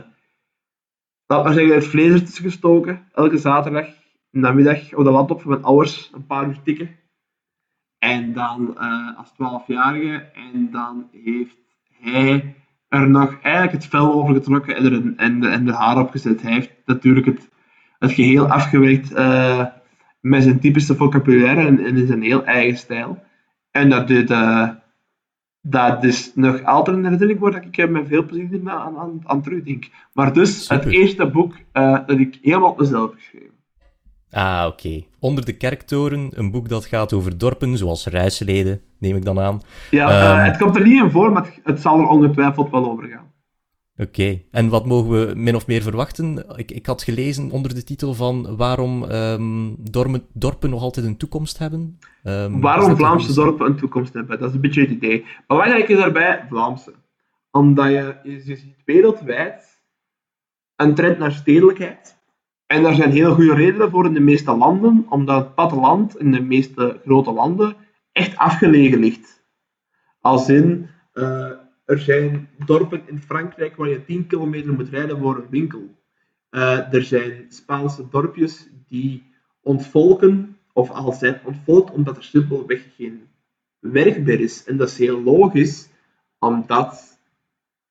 laat 1.27 1.45
maar 1.45 1.53
zeggen, 1.53 1.75
het 1.75 1.87
vlees 1.87 2.39
gestoken. 2.39 3.09
Elke 3.13 3.39
zaterdag, 3.39 3.87
namiddag, 4.31 4.95
op 4.95 5.05
de 5.05 5.11
laptop 5.11 5.41
van 5.41 5.51
mijn 5.51 5.63
ouders, 5.63 6.11
een 6.15 6.27
paar 6.27 6.49
uur 6.49 6.63
tikken. 6.63 6.97
En 7.99 8.33
dan 8.33 8.77
uh, 8.79 9.19
als 9.19 9.33
twaalfjarige. 9.33 10.31
En 10.35 10.71
dan 10.71 11.09
heeft 11.13 11.59
hij 12.01 12.55
er 12.89 13.11
nog 13.11 13.41
eigenlijk 13.43 13.73
het 13.73 13.87
vel 13.87 14.13
over 14.13 14.35
getrokken 14.35 14.77
en 14.77 14.85
er, 14.85 15.15
en, 15.17 15.45
en 15.45 15.65
de 15.65 15.73
haar 15.73 15.99
op 15.99 16.11
gezet. 16.11 16.43
Hij 16.43 16.53
heeft 16.53 16.73
natuurlijk 16.85 17.27
het, 17.27 17.49
het 17.99 18.13
geheel 18.13 18.49
afgewerkt 18.49 19.13
uh, 19.13 19.67
met 20.29 20.43
zijn 20.43 20.61
typische 20.61 20.95
vocabulaire 20.95 21.67
en, 21.67 21.97
in 21.97 22.07
zijn 22.07 22.23
heel 22.23 22.45
eigen 22.45 22.79
stijl. 22.79 23.19
En 23.71 23.91
dat, 23.91 24.09
dit, 24.09 24.31
uh, 24.31 24.69
dat 25.61 26.05
is 26.05 26.33
nog 26.35 26.65
altijd 26.65 26.97
een 26.97 27.03
herinnering 27.03 27.39
waar 27.39 27.65
ik 27.65 27.77
heb 27.77 27.91
met 27.91 28.09
veel 28.09 28.25
plezier 28.25 28.61
aan, 28.65 28.97
aan, 28.97 29.21
aan 29.25 29.43
terugdenk. 29.43 29.89
Maar 30.13 30.33
dus 30.33 30.69
het 30.69 30.85
eerste 30.85 31.27
boek 31.27 31.55
uh, 31.73 31.99
dat 32.07 32.19
ik 32.19 32.39
helemaal 32.43 32.71
op 32.71 32.79
mezelf 32.79 33.15
geschreven. 33.15 33.55
Ah, 34.31 34.65
oké. 34.67 35.03
Onder 35.19 35.45
de 35.45 35.57
kerktoren, 35.57 36.29
een 36.31 36.51
boek 36.51 36.69
dat 36.69 36.85
gaat 36.85 37.13
over 37.13 37.39
dorpen, 37.39 37.77
zoals 37.77 38.07
Ruisleden, 38.07 38.81
neem 38.99 39.17
ik 39.17 39.25
dan 39.25 39.41
aan. 39.41 39.61
Ja, 39.91 40.39
um, 40.39 40.45
het 40.45 40.57
komt 40.57 40.77
er 40.77 40.83
niet 40.87 41.03
in 41.03 41.11
voor, 41.11 41.33
maar 41.33 41.55
het, 41.63 41.81
zal 41.81 41.99
er 41.99 42.07
ongetwijfeld 42.07 42.71
wel 42.71 42.91
over 42.91 43.09
gaan. 43.09 43.33
Oké, 43.99 44.43
en 44.51 44.69
wat 44.69 44.87
mogen 44.87 45.11
we 45.11 45.35
min 45.35 45.55
of 45.55 45.67
meer 45.67 45.83
verwachten? 45.83 46.45
Ik, 46.57 46.71
ik 46.71 46.87
had 46.87 47.03
gelezen 47.03 47.51
onder 47.51 47.75
de 47.75 47.85
titel 47.85 48.15
van 48.15 48.57
waarom 48.57 49.03
um, 49.03 49.77
dorpen, 49.79 50.27
dorpen 50.33 50.71
nog 50.71 50.83
altijd 50.83 51.07
een 51.07 51.17
toekomst 51.17 51.59
hebben. 51.59 51.99
Um, 52.25 52.61
waarom 52.61 52.97
Vlaamse 52.97 53.35
dorpen 53.35 53.67
een 53.67 53.77
toekomst 53.77 54.13
hebben, 54.13 54.39
dat 54.39 54.49
is 54.49 54.55
een 54.55 54.61
beetje 54.61 54.81
het 54.81 54.91
idee. 54.91 55.25
Belangrijk 55.47 55.89
is 55.89 55.97
daarbij 55.97 56.45
Vlaamse. 56.49 56.93
Omdat 57.51 57.87
je, 57.87 58.17
je 58.23 58.41
ziet 58.41 58.83
wereldwijd 58.85 59.83
een 60.77 60.95
trend 60.95 61.19
naar 61.19 61.33
stedelijkheid. 61.33 62.17
En 62.67 62.83
daar 62.83 62.95
zijn 62.95 63.11
heel 63.11 63.35
goede 63.35 63.55
redenen 63.55 63.91
voor 63.91 64.07
in 64.07 64.15
de 64.15 64.21
meeste 64.21 64.57
landen, 64.57 65.07
omdat 65.09 65.45
het 65.45 65.55
platteland 65.55 66.19
in 66.19 66.33
de 66.33 66.43
meeste 66.43 67.01
grote 67.05 67.33
landen 67.33 67.77
echt 68.13 68.37
afgelegen 68.37 68.99
ligt. 68.99 69.45
Als 70.21 70.49
in, 70.49 70.89
uh, 71.15 71.51
er 71.87 71.99
zijn 71.99 72.49
dorpen 72.65 73.03
in 73.07 73.21
Frankrijk 73.21 73.77
waar 73.77 73.89
je 73.89 74.05
10 74.05 74.27
kilometer 74.27 74.73
moet 74.73 74.89
rijden 74.89 75.19
voor 75.19 75.37
een 75.37 75.51
winkel. 75.51 75.95
Uh, 76.51 76.93
er 76.95 77.03
zijn 77.03 77.47
Spaanse 77.49 78.09
dorpjes 78.09 78.69
die 78.89 79.23
ontvolken, 79.63 80.59
of 80.73 80.91
al 80.91 81.13
zijn 81.13 81.41
ontvolkt 81.45 81.91
omdat 81.91 82.17
er 82.17 82.23
simpelweg 82.23 82.83
geen 82.97 83.29
werk 83.79 84.25
meer 84.25 84.41
is. 84.41 84.65
En 84.65 84.77
dat 84.77 84.89
is 84.89 84.99
heel 84.99 85.23
logisch, 85.23 85.89
omdat 86.39 87.19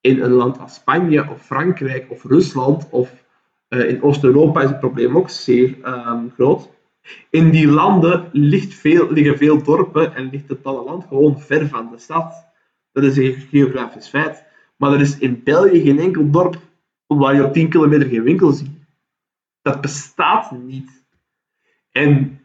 in 0.02 0.22
een 0.22 0.32
land 0.32 0.60
als 0.60 0.74
Spanje 0.74 1.30
of 1.30 1.46
Frankrijk 1.46 2.12
of 2.12 2.24
Rusland 2.24 2.90
of 2.90 3.24
uh, 3.70 3.90
in 3.90 4.04
Oost-Europa 4.04 4.62
is 4.62 4.70
het 4.70 4.80
probleem 4.80 5.18
ook 5.18 5.30
zeer 5.30 5.76
um, 5.86 6.32
groot. 6.32 6.70
In 7.30 7.50
die 7.50 7.68
landen 7.68 8.30
ligt 8.32 8.74
veel, 8.74 9.12
liggen 9.12 9.38
veel 9.38 9.64
dorpen 9.64 10.16
en 10.16 10.30
ligt 10.30 10.50
het 10.50 10.62
platteland 10.62 11.06
gewoon 11.08 11.40
ver 11.40 11.68
van 11.68 11.90
de 11.92 11.98
stad. 11.98 12.46
Dat 12.96 13.04
is 13.04 13.18
een 13.18 13.34
geografisch 13.50 14.08
feit. 14.08 14.44
Maar 14.76 14.94
er 14.94 15.02
is 15.02 15.18
in 15.18 15.44
België 15.44 15.82
geen 15.82 16.00
enkel 16.00 16.32
dorp 16.32 16.58
waar 17.08 17.36
je 17.36 17.46
op 17.46 17.54
10 17.54 17.70
kilometer 17.70 18.08
geen 18.08 18.24
winkel 18.24 18.52
ziet. 18.52 18.86
Dat 19.62 19.82
bestaat 19.82 20.52
niet. 20.52 21.04
En 21.92 22.42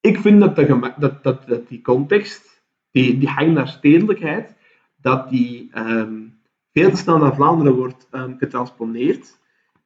ik 0.00 0.20
vind 0.20 0.40
dat, 0.40 0.56
dat, 1.22 1.22
dat, 1.22 1.68
die 1.68 1.82
context, 1.82 2.62
die, 2.90 3.18
die 3.18 3.46
naar 3.46 3.68
stedelijkheid, 3.68 4.54
dat 4.96 5.28
die 5.28 5.70
um, 5.74 6.40
veel 6.72 6.90
te 6.90 6.96
snel 6.96 7.18
naar 7.18 7.34
Vlaanderen 7.34 7.74
wordt 7.74 8.08
um, 8.12 8.36
getransponeerd. 8.38 9.38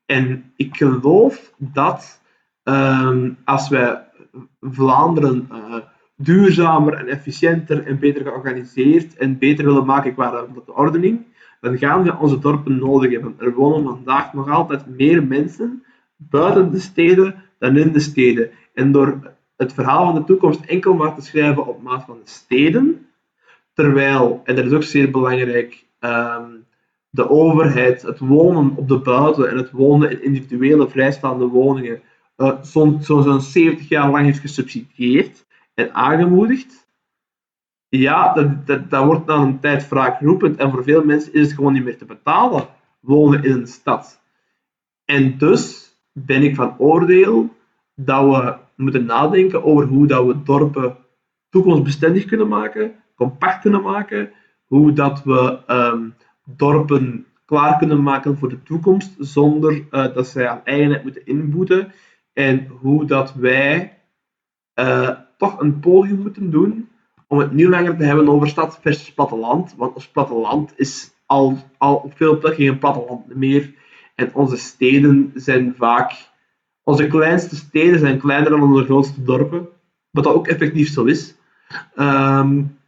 En 0.07 0.53
ik 0.57 0.77
geloof 0.77 1.53
dat 1.57 2.21
um, 2.63 3.37
als 3.45 3.69
wij 3.69 4.09
Vlaanderen 4.61 5.49
uh, 5.53 5.77
duurzamer 6.17 6.95
en 6.95 7.09
efficiënter 7.09 7.87
en 7.87 7.99
beter 7.99 8.23
georganiseerd 8.23 9.17
en 9.17 9.39
beter 9.39 9.65
willen 9.65 9.87
maken 9.87 10.15
qua 10.15 10.31
de 10.31 10.75
ordening, 10.75 11.25
dan 11.61 11.79
gaan 11.79 12.03
we 12.03 12.17
onze 12.17 12.39
dorpen 12.39 12.79
nodig 12.79 13.13
hebben. 13.13 13.35
Er 13.39 13.55
wonen 13.55 13.85
vandaag 13.85 14.33
nog 14.33 14.51
altijd 14.51 14.87
meer 14.87 15.27
mensen 15.27 15.85
buiten 16.17 16.71
de 16.71 16.81
steden 16.81 17.35
dan 17.59 17.77
in 17.77 17.93
de 17.93 18.01
steden. 18.01 18.51
En 18.75 18.93
door 18.93 19.33
het 19.57 19.73
verhaal 19.73 20.05
van 20.05 20.15
de 20.15 20.25
toekomst 20.25 20.65
enkel 20.65 20.95
maar 20.95 21.15
te 21.15 21.23
schrijven 21.23 21.67
op 21.67 21.83
maat 21.83 22.05
van 22.05 22.19
de 22.25 22.31
steden, 22.31 23.07
terwijl, 23.73 24.41
en 24.45 24.57
dat 24.57 24.65
is 24.65 24.73
ook 24.73 24.83
zeer 24.83 25.11
belangrijk, 25.11 25.85
um, 26.01 26.65
de 27.11 27.31
overheid 27.31 28.03
het 28.03 28.19
wonen 28.19 28.73
op 28.77 28.89
de 28.89 28.99
buiten 28.99 29.51
en 29.51 29.57
het 29.57 29.71
wonen 29.71 30.11
in 30.11 30.23
individuele 30.23 30.89
vrijstaande 30.89 31.47
woningen 31.47 32.01
uh, 32.37 32.63
zo'n 32.63 33.03
zo 33.03 33.39
70 33.39 33.89
jaar 33.89 34.11
lang 34.11 34.25
heeft 34.25 34.39
gesubsidieerd 34.39 35.44
en 35.75 35.95
aangemoedigd, 35.95 36.89
ja, 37.89 38.33
dat, 38.33 38.67
dat, 38.67 38.91
dat 38.91 39.05
wordt 39.05 39.27
na 39.27 39.35
een 39.35 39.61
tijd 39.61 39.85
vaak 39.85 40.21
roepend 40.21 40.57
en 40.57 40.71
voor 40.71 40.83
veel 40.83 41.05
mensen 41.05 41.33
is 41.33 41.47
het 41.47 41.53
gewoon 41.55 41.73
niet 41.73 41.85
meer 41.85 41.99
te 41.99 42.05
betalen 42.05 42.69
wonen 43.01 43.45
in 43.45 43.53
een 43.53 43.67
stad. 43.67 44.23
En 45.05 45.39
dus 45.39 45.93
ben 46.13 46.43
ik 46.43 46.55
van 46.55 46.79
oordeel 46.79 47.55
dat 47.95 48.25
we 48.25 48.57
moeten 48.77 49.05
nadenken 49.05 49.65
over 49.65 49.87
hoe 49.87 50.07
dat 50.07 50.27
we 50.27 50.43
dorpen 50.43 50.97
toekomstbestendig 51.49 52.25
kunnen 52.25 52.49
maken, 52.49 52.95
compact 53.15 53.61
kunnen 53.61 53.83
maken, 53.83 54.31
hoe 54.65 54.93
dat 54.93 55.23
we 55.23 55.59
um, 55.69 56.15
dorpen 56.45 57.27
klaar 57.45 57.79
kunnen 57.79 58.03
maken 58.03 58.37
voor 58.37 58.49
de 58.49 58.63
toekomst 58.63 59.15
zonder 59.19 59.73
uh, 59.91 60.15
dat 60.15 60.27
zij 60.27 60.49
aan 60.49 60.65
eigenheid 60.65 61.03
moeten 61.03 61.27
inboeten. 61.27 61.93
En 62.33 62.67
hoe 62.67 63.05
dat 63.05 63.35
wij 63.35 63.99
toch 65.37 65.61
een 65.61 65.81
poging 65.81 66.23
moeten 66.23 66.51
doen 66.51 66.89
om 67.27 67.39
het 67.39 67.53
niet 67.53 67.69
langer 67.69 67.97
te 67.97 68.05
hebben 68.05 68.29
over 68.29 68.49
stad 68.49 68.79
versus 68.81 69.13
platteland. 69.13 69.75
Want 69.77 69.95
ons 69.95 70.09
platteland 70.09 70.73
is 70.77 71.11
al, 71.27 71.59
al 71.79 71.95
op 71.95 72.13
veel 72.17 72.39
plekken 72.39 72.65
geen 72.65 72.79
platteland 72.79 73.35
meer. 73.35 73.75
En 74.15 74.35
onze 74.35 74.57
steden 74.57 75.33
zijn 75.35 75.75
vaak... 75.77 76.33
Onze 76.87 77.07
kleinste 77.07 77.57
steden 77.57 77.99
zijn 77.99 78.19
kleiner 78.19 78.51
dan 78.51 78.63
onze 78.63 78.85
grootste 78.85 79.23
dorpen. 79.23 79.69
Wat 80.11 80.25
dat 80.25 80.35
ook 80.35 80.47
effectief 80.47 80.93
zo 80.93 81.05
is. 81.05 81.35
Um, 81.97 82.79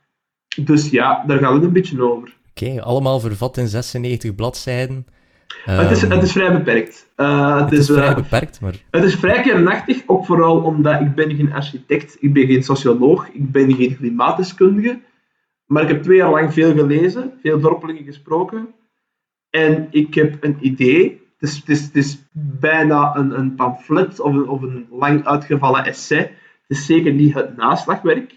dus 0.64 0.90
ja, 0.90 1.24
daar 1.26 1.38
gaan 1.38 1.60
we 1.60 1.66
een 1.66 1.72
beetje 1.72 2.02
over. 2.02 2.36
Oké, 2.50 2.82
allemaal 2.82 3.20
vervat 3.20 3.56
in 3.56 3.68
96 3.68 4.34
bladzijden. 4.34 5.06
Um, 5.68 5.74
het, 5.74 5.90
is, 5.90 6.02
het 6.02 6.22
is 6.22 6.32
vrij 6.32 6.52
beperkt. 6.52 7.12
Uh, 7.16 7.54
het, 7.60 7.70
het, 7.70 7.78
is, 7.78 7.86
vrij 7.86 8.08
uh, 8.08 8.14
beperkt, 8.14 8.60
maar... 8.60 8.74
Het 8.90 9.04
is 9.04 9.14
vrij 9.14 9.42
kernachtig, 9.42 10.02
ook 10.06 10.24
vooral 10.24 10.60
omdat 10.60 11.00
ik 11.00 11.14
ben 11.14 11.36
geen 11.36 11.52
architect, 11.52 12.16
ik 12.20 12.32
ben 12.32 12.46
geen 12.46 12.62
socioloog, 12.62 13.28
ik 13.28 13.52
ben 13.52 13.74
geen 13.74 13.96
klimaatdeskundige. 13.96 15.00
Maar 15.66 15.82
ik 15.82 15.88
heb 15.88 16.02
twee 16.02 16.16
jaar 16.16 16.30
lang 16.30 16.52
veel 16.52 16.72
gelezen, 16.74 17.32
veel 17.42 17.60
dorpelingen 17.60 18.04
gesproken. 18.04 18.74
En 19.50 19.86
ik 19.90 20.14
heb 20.14 20.44
een 20.44 20.56
idee. 20.60 21.24
Het 21.38 21.48
is, 21.48 21.56
het 21.56 21.68
is, 21.68 21.82
het 21.82 21.96
is 21.96 22.18
bijna 22.60 23.16
een, 23.16 23.38
een 23.38 23.54
pamflet 23.54 24.20
of 24.20 24.32
een, 24.32 24.48
of 24.48 24.62
een 24.62 24.86
lang 24.90 25.26
uitgevallen 25.26 25.84
essay. 25.84 26.18
Het 26.18 26.76
is 26.76 26.86
zeker 26.86 27.12
niet 27.12 27.34
het 27.34 27.56
naslagwerk. 27.56 28.34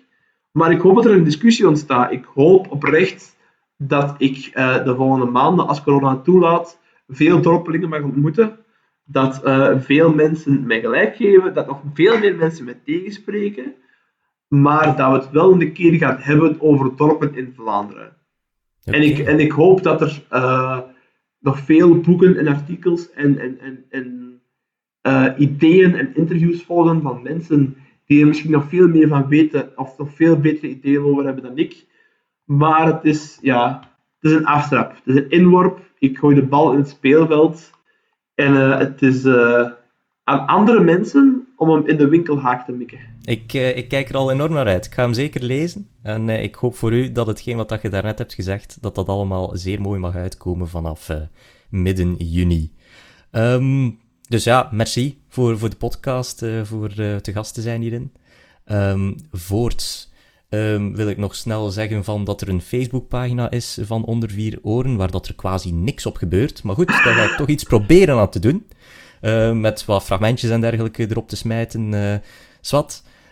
Maar 0.51 0.71
ik 0.71 0.81
hoop 0.81 0.95
dat 0.95 1.05
er 1.05 1.11
een 1.11 1.23
discussie 1.23 1.67
ontstaat. 1.67 2.11
Ik 2.11 2.25
hoop 2.35 2.71
oprecht 2.71 3.37
dat 3.77 4.15
ik 4.17 4.51
uh, 4.53 4.83
de 4.83 4.95
volgende 4.95 5.25
maanden, 5.25 5.67
als 5.67 5.83
corona 5.83 6.15
toelaat, 6.15 6.79
veel 7.09 7.41
dorpelingen 7.41 7.89
mag 7.89 8.01
ontmoeten. 8.01 8.57
Dat 9.03 9.41
uh, 9.45 9.79
veel 9.79 10.13
mensen 10.13 10.65
mij 10.65 10.79
gelijk 10.79 11.15
geven, 11.15 11.53
dat 11.53 11.67
nog 11.67 11.81
veel 11.93 12.19
meer 12.19 12.35
mensen 12.35 12.65
mij 12.65 12.79
tegenspreken. 12.85 13.73
Maar 14.47 14.95
dat 14.95 15.11
we 15.11 15.17
het 15.17 15.31
wel 15.31 15.51
een 15.51 15.73
keer 15.73 15.93
gaan 15.93 16.17
hebben 16.19 16.61
over 16.61 16.95
dorpen 16.95 17.35
in 17.35 17.53
Vlaanderen. 17.55 18.17
Okay. 18.85 18.99
En, 18.99 19.07
ik, 19.07 19.19
en 19.19 19.39
ik 19.39 19.51
hoop 19.51 19.83
dat 19.83 20.01
er 20.01 20.23
uh, 20.31 20.79
nog 21.39 21.59
veel 21.59 21.99
boeken 21.99 22.37
en 22.37 22.47
artikels 22.47 23.11
en, 23.11 23.37
en, 23.37 23.59
en, 23.59 23.85
en 23.89 24.41
ideeën 25.37 25.95
en 25.95 26.15
interviews 26.15 26.63
volgen 26.63 27.01
van 27.01 27.21
mensen 27.21 27.75
die 28.05 28.21
er 28.21 28.27
misschien 28.27 28.51
nog 28.51 28.69
veel 28.69 28.87
meer 28.87 29.07
van 29.07 29.27
weten 29.27 29.71
of 29.75 29.97
nog 29.97 30.13
veel 30.15 30.39
betere 30.39 30.67
ideeën 30.67 31.03
over 31.03 31.25
hebben 31.25 31.43
dan 31.43 31.57
ik. 31.57 31.85
Maar 32.43 32.85
het 32.85 33.03
is, 33.03 33.37
ja, 33.41 33.79
het 34.19 34.31
is 34.31 34.37
een 34.37 34.45
aftrap. 34.45 34.91
Het 34.91 35.01
is 35.05 35.15
een 35.15 35.29
inworp. 35.29 35.88
Ik 35.99 36.17
gooi 36.17 36.35
de 36.35 36.45
bal 36.45 36.71
in 36.71 36.77
het 36.77 36.89
speelveld. 36.89 37.71
En 38.35 38.53
uh, 38.53 38.77
het 38.77 39.01
is 39.01 39.25
uh, 39.25 39.71
aan 40.23 40.47
andere 40.47 40.79
mensen 40.79 41.47
om 41.55 41.69
hem 41.69 41.87
in 41.87 41.97
de 41.97 42.07
winkelhaak 42.07 42.65
te 42.65 42.71
mikken. 42.71 42.99
Ik, 43.23 43.53
uh, 43.53 43.77
ik 43.77 43.89
kijk 43.89 44.09
er 44.09 44.15
al 44.15 44.31
enorm 44.31 44.53
naar 44.53 44.67
uit. 44.67 44.85
Ik 44.85 44.93
ga 44.93 45.03
hem 45.03 45.13
zeker 45.13 45.43
lezen. 45.43 45.87
En 46.03 46.29
ik 46.29 46.55
hoop 46.55 46.75
voor 46.75 46.93
u 46.93 47.11
dat 47.11 47.27
hetgeen 47.27 47.57
wat 47.57 47.79
je 47.81 47.89
daarnet 47.89 48.17
hebt 48.17 48.33
gezegd, 48.33 48.77
dat 48.81 48.95
dat 48.95 49.07
allemaal 49.07 49.57
zeer 49.57 49.81
mooi 49.81 49.99
mag 49.99 50.15
uitkomen 50.15 50.67
vanaf 50.67 51.09
midden 51.69 52.15
juni. 52.15 52.71
Um, 53.31 53.99
dus 54.27 54.43
ja, 54.43 54.69
merci 54.71 55.21
voor, 55.27 55.57
voor 55.57 55.69
de 55.69 55.75
podcast, 55.75 56.45
voor 56.63 56.89
te 57.21 57.31
gast 57.33 57.53
te 57.53 57.61
zijn 57.61 57.81
hierin. 57.81 58.13
Um, 58.65 59.15
voorts 59.31 60.08
Um, 60.49 60.95
wil 60.95 61.07
ik 61.07 61.17
nog 61.17 61.35
snel 61.35 61.69
zeggen 61.69 62.03
van 62.03 62.23
dat 62.23 62.41
er 62.41 62.49
een 62.49 62.61
Facebookpagina 62.61 63.51
is 63.51 63.77
van 63.81 64.05
Onder 64.05 64.29
Vier 64.29 64.59
Oren, 64.61 64.95
waar 64.95 65.11
dat 65.11 65.27
er 65.27 65.35
quasi 65.35 65.71
niks 65.71 66.05
op 66.05 66.17
gebeurt. 66.17 66.63
Maar 66.63 66.75
goed, 66.75 66.87
daar 66.87 67.13
ga 67.13 67.23
ik 67.23 67.37
toch 67.37 67.47
iets 67.47 67.63
proberen 67.63 68.17
aan 68.17 68.29
te 68.29 68.39
doen. 68.39 68.67
Uh, 69.21 69.51
met 69.51 69.85
wat 69.85 70.03
fragmentjes 70.03 70.49
en 70.49 70.61
dergelijke 70.61 71.07
erop 71.09 71.29
te 71.29 71.35
smijten. 71.35 71.93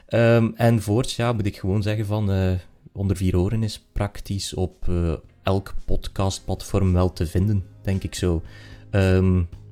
Uh, 0.09 0.35
en 0.55 0.81
voorts, 0.81 1.15
ja, 1.15 1.33
moet 1.33 1.45
ik 1.45 1.57
gewoon 1.57 1.81
zeggen 1.81 2.05
van... 2.05 2.31
Uh, 2.31 2.51
Onder 2.91 3.17
Vier 3.17 3.37
Oren 3.37 3.63
is 3.63 3.85
praktisch 3.91 4.53
op 4.53 4.85
uh, 4.89 5.13
elk 5.43 5.73
podcastplatform 5.85 6.93
wel 6.93 7.13
te 7.13 7.25
vinden, 7.25 7.65
denk 7.81 8.03
ik 8.03 8.15
zo. 8.15 8.41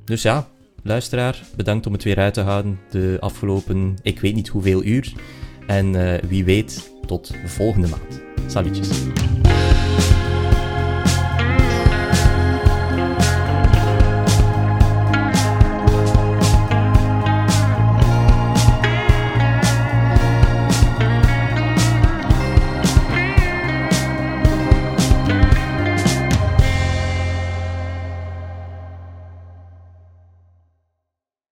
Dus 0.04 0.22
ja, 0.22 0.48
luisteraar, 0.84 1.44
bedankt 1.56 1.86
om 1.86 1.94
het 1.94 2.04
weer 2.04 2.18
uit 2.18 2.34
te 2.34 2.42
houden 2.42 2.80
de 2.90 3.18
afgelopen, 3.20 3.98
ik 4.02 4.20
weet 4.20 4.36
niet 4.36 4.48
hoeveel 4.48 4.84
uur. 4.84 5.14
En 5.68 5.94
uh, 5.94 6.14
wie 6.28 6.46
weet, 6.46 6.92
tot 7.06 7.32
volgende 7.46 7.88
maand. 7.88 8.22
Salutjes. 8.48 8.90